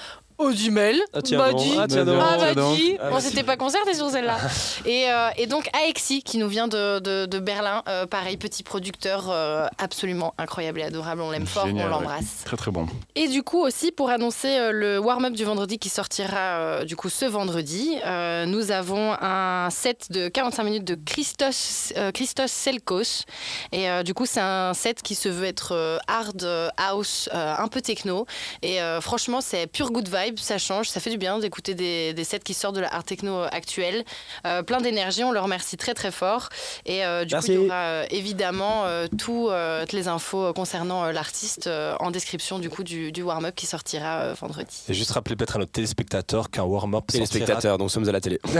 Ah, 1.12 1.22
tiens 1.22 1.38
Badi, 1.38 1.70
donc. 1.70 1.78
Ah, 1.80 1.86
tiens 1.88 2.04
donc. 2.04 2.22
ah, 2.22 2.36
tiens 2.38 2.54
donc. 2.54 2.70
Badi. 2.72 2.96
Ah, 3.00 3.08
on 3.12 3.20
s'était 3.20 3.42
pas 3.42 3.56
concerté 3.56 3.94
sur 3.94 4.10
celle-là. 4.10 4.38
et, 4.86 5.10
euh, 5.10 5.28
et 5.36 5.46
donc 5.46 5.68
Aexi 5.86 6.22
qui 6.22 6.38
nous 6.38 6.48
vient 6.48 6.68
de, 6.68 6.98
de- 6.98 7.26
de 7.26 7.38
Berlin, 7.38 7.82
Euh, 7.88 8.06
pareil 8.06 8.36
petit 8.36 8.62
producteur 8.62 9.26
euh, 9.30 9.66
absolument 9.78 10.34
incroyable 10.38 10.80
et 10.80 10.84
adorable, 10.84 11.20
on 11.22 11.30
l'aime 11.30 11.46
fort, 11.46 11.66
on 11.66 11.74
ouais. 11.76 11.88
l'embrasse. 11.88 12.42
Très 12.44 12.56
très 12.56 12.70
bon. 12.70 12.86
Et 13.14 13.28
du 13.28 13.42
coup 13.42 13.60
aussi 13.60 13.92
pour 13.92 14.10
annoncer 14.10 14.48
euh, 14.58 14.70
le 14.72 14.98
warm-up 14.98 15.32
du 15.34 15.44
vendredi 15.44 15.78
qui 15.78 15.88
sortira 15.88 16.38
euh, 16.58 16.84
du 16.84 16.96
coup 16.96 17.08
ce 17.08 17.24
vendredi, 17.26 17.96
euh, 18.04 18.46
nous 18.46 18.70
avons 18.70 19.14
un 19.20 19.68
set 19.70 20.10
de 20.10 20.28
45 20.28 20.62
minutes 20.64 20.84
de 20.84 20.96
Christos, 21.04 21.92
euh, 21.96 22.12
Christos 22.12 22.50
Selkos. 22.50 23.24
Et 23.72 23.88
euh, 23.90 24.02
du 24.02 24.14
coup 24.14 24.26
c'est 24.26 24.40
un 24.40 24.74
set 24.74 25.02
qui 25.02 25.14
se 25.14 25.28
veut 25.28 25.46
être 25.46 25.72
euh, 25.74 25.98
hard 26.08 26.46
house, 26.76 27.28
euh, 27.34 27.54
un 27.58 27.68
peu 27.68 27.80
techno. 27.80 28.26
Et 28.62 28.80
euh, 28.80 29.00
franchement 29.00 29.40
c'est 29.40 29.66
pure 29.66 29.90
good 29.90 30.08
vibe, 30.08 30.29
ça 30.38 30.58
change, 30.58 30.88
ça 30.88 31.00
fait 31.00 31.10
du 31.10 31.18
bien 31.18 31.38
d'écouter 31.38 31.74
des, 31.74 32.12
des 32.14 32.24
sets 32.24 32.40
qui 32.40 32.54
sortent 32.54 32.76
de 32.76 32.80
la 32.80 32.92
hard 32.94 33.04
techno 33.06 33.42
actuelle. 33.50 34.04
Euh, 34.46 34.62
plein 34.62 34.80
d'énergie, 34.80 35.24
on 35.24 35.32
le 35.32 35.40
remercie 35.40 35.76
très 35.76 35.94
très 35.94 36.10
fort. 36.10 36.48
Et 36.86 37.04
euh, 37.04 37.24
du 37.24 37.34
Merci. 37.34 37.48
coup 37.48 37.52
il 37.54 37.64
y 37.64 37.66
aura 37.66 37.76
euh, 37.76 38.06
évidemment 38.10 38.84
euh, 38.86 39.06
tout, 39.18 39.48
euh, 39.50 39.80
toutes 39.82 39.92
les 39.92 40.08
infos 40.08 40.52
concernant 40.52 41.04
euh, 41.04 41.12
l'artiste 41.12 41.66
euh, 41.66 41.94
en 42.00 42.10
description 42.10 42.58
du 42.58 42.70
coup 42.70 42.84
du, 42.84 43.12
du 43.12 43.22
warm-up 43.22 43.54
qui 43.54 43.66
sortira 43.66 44.20
euh, 44.20 44.34
vendredi. 44.40 44.82
Et 44.88 44.94
juste 44.94 45.10
rappeler 45.12 45.36
peut-être 45.36 45.56
à 45.56 45.58
notre 45.58 45.72
téléspectateur 45.72 46.50
qu'un 46.50 46.62
warm-up 46.64 47.04
Et 47.14 47.18
les 47.18 47.24
sortira- 47.26 47.44
spectateurs, 47.46 47.78
donc 47.78 47.86
nous 47.86 47.88
sommes 47.90 48.08
à 48.08 48.12
la 48.12 48.20
télé. 48.20 48.38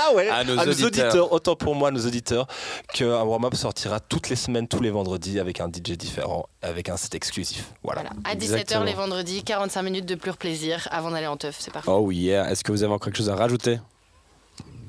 Ah 0.00 0.12
ouais, 0.14 0.28
À 0.28 0.44
nos 0.44 0.56
auditeurs. 0.84 1.32
autant 1.32 1.56
pour 1.56 1.74
moi, 1.74 1.90
nos 1.90 2.04
auditeurs, 2.06 2.46
qu'un 2.92 3.22
warm-up 3.22 3.54
sortira 3.54 4.00
toutes 4.00 4.28
les 4.28 4.36
semaines, 4.36 4.68
tous 4.68 4.80
les 4.80 4.90
vendredis 4.90 5.40
avec 5.40 5.60
un 5.60 5.68
DJ 5.68 5.92
différent, 5.92 6.48
avec 6.62 6.88
un 6.88 6.96
set 6.96 7.14
exclusif. 7.14 7.64
Voilà. 7.82 8.02
Voilà. 8.02 8.14
À 8.24 8.34
17h 8.34 8.42
Exactement. 8.44 8.84
les 8.84 8.92
vendredis, 8.94 9.42
45 9.42 9.82
minutes 9.82 10.06
de 10.06 10.14
pur 10.14 10.36
plaisir 10.36 10.88
avant 10.98 11.10
d'aller 11.10 11.26
en 11.28 11.36
teuf, 11.36 11.56
c'est 11.60 11.72
parfait. 11.72 11.90
Oh 11.90 12.10
yeah. 12.10 12.50
Est-ce 12.50 12.64
que 12.64 12.72
vous 12.72 12.82
avez 12.82 12.92
encore 12.92 13.06
quelque 13.06 13.16
chose 13.16 13.30
à 13.30 13.36
rajouter? 13.36 13.78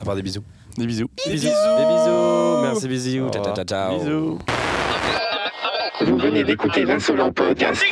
À 0.01 0.05
part 0.05 0.15
des 0.15 0.23
bisous. 0.23 0.43
Des 0.77 0.87
bisous. 0.87 1.09
Des 1.25 1.33
bisous. 1.33 1.47
Des 1.47 1.85
bisous. 1.85 2.61
Merci, 2.63 2.87
bisous. 2.87 3.25
Au 3.27 3.31
Ciao, 3.31 3.43
ciao, 3.43 3.55
ciao, 3.55 3.65
ciao. 3.65 3.99
Bisous. 3.99 4.39
Vous 6.01 6.17
venez 6.17 6.43
d'écouter 6.43 6.83
l'insolent 6.85 7.31
podcast. 7.31 7.83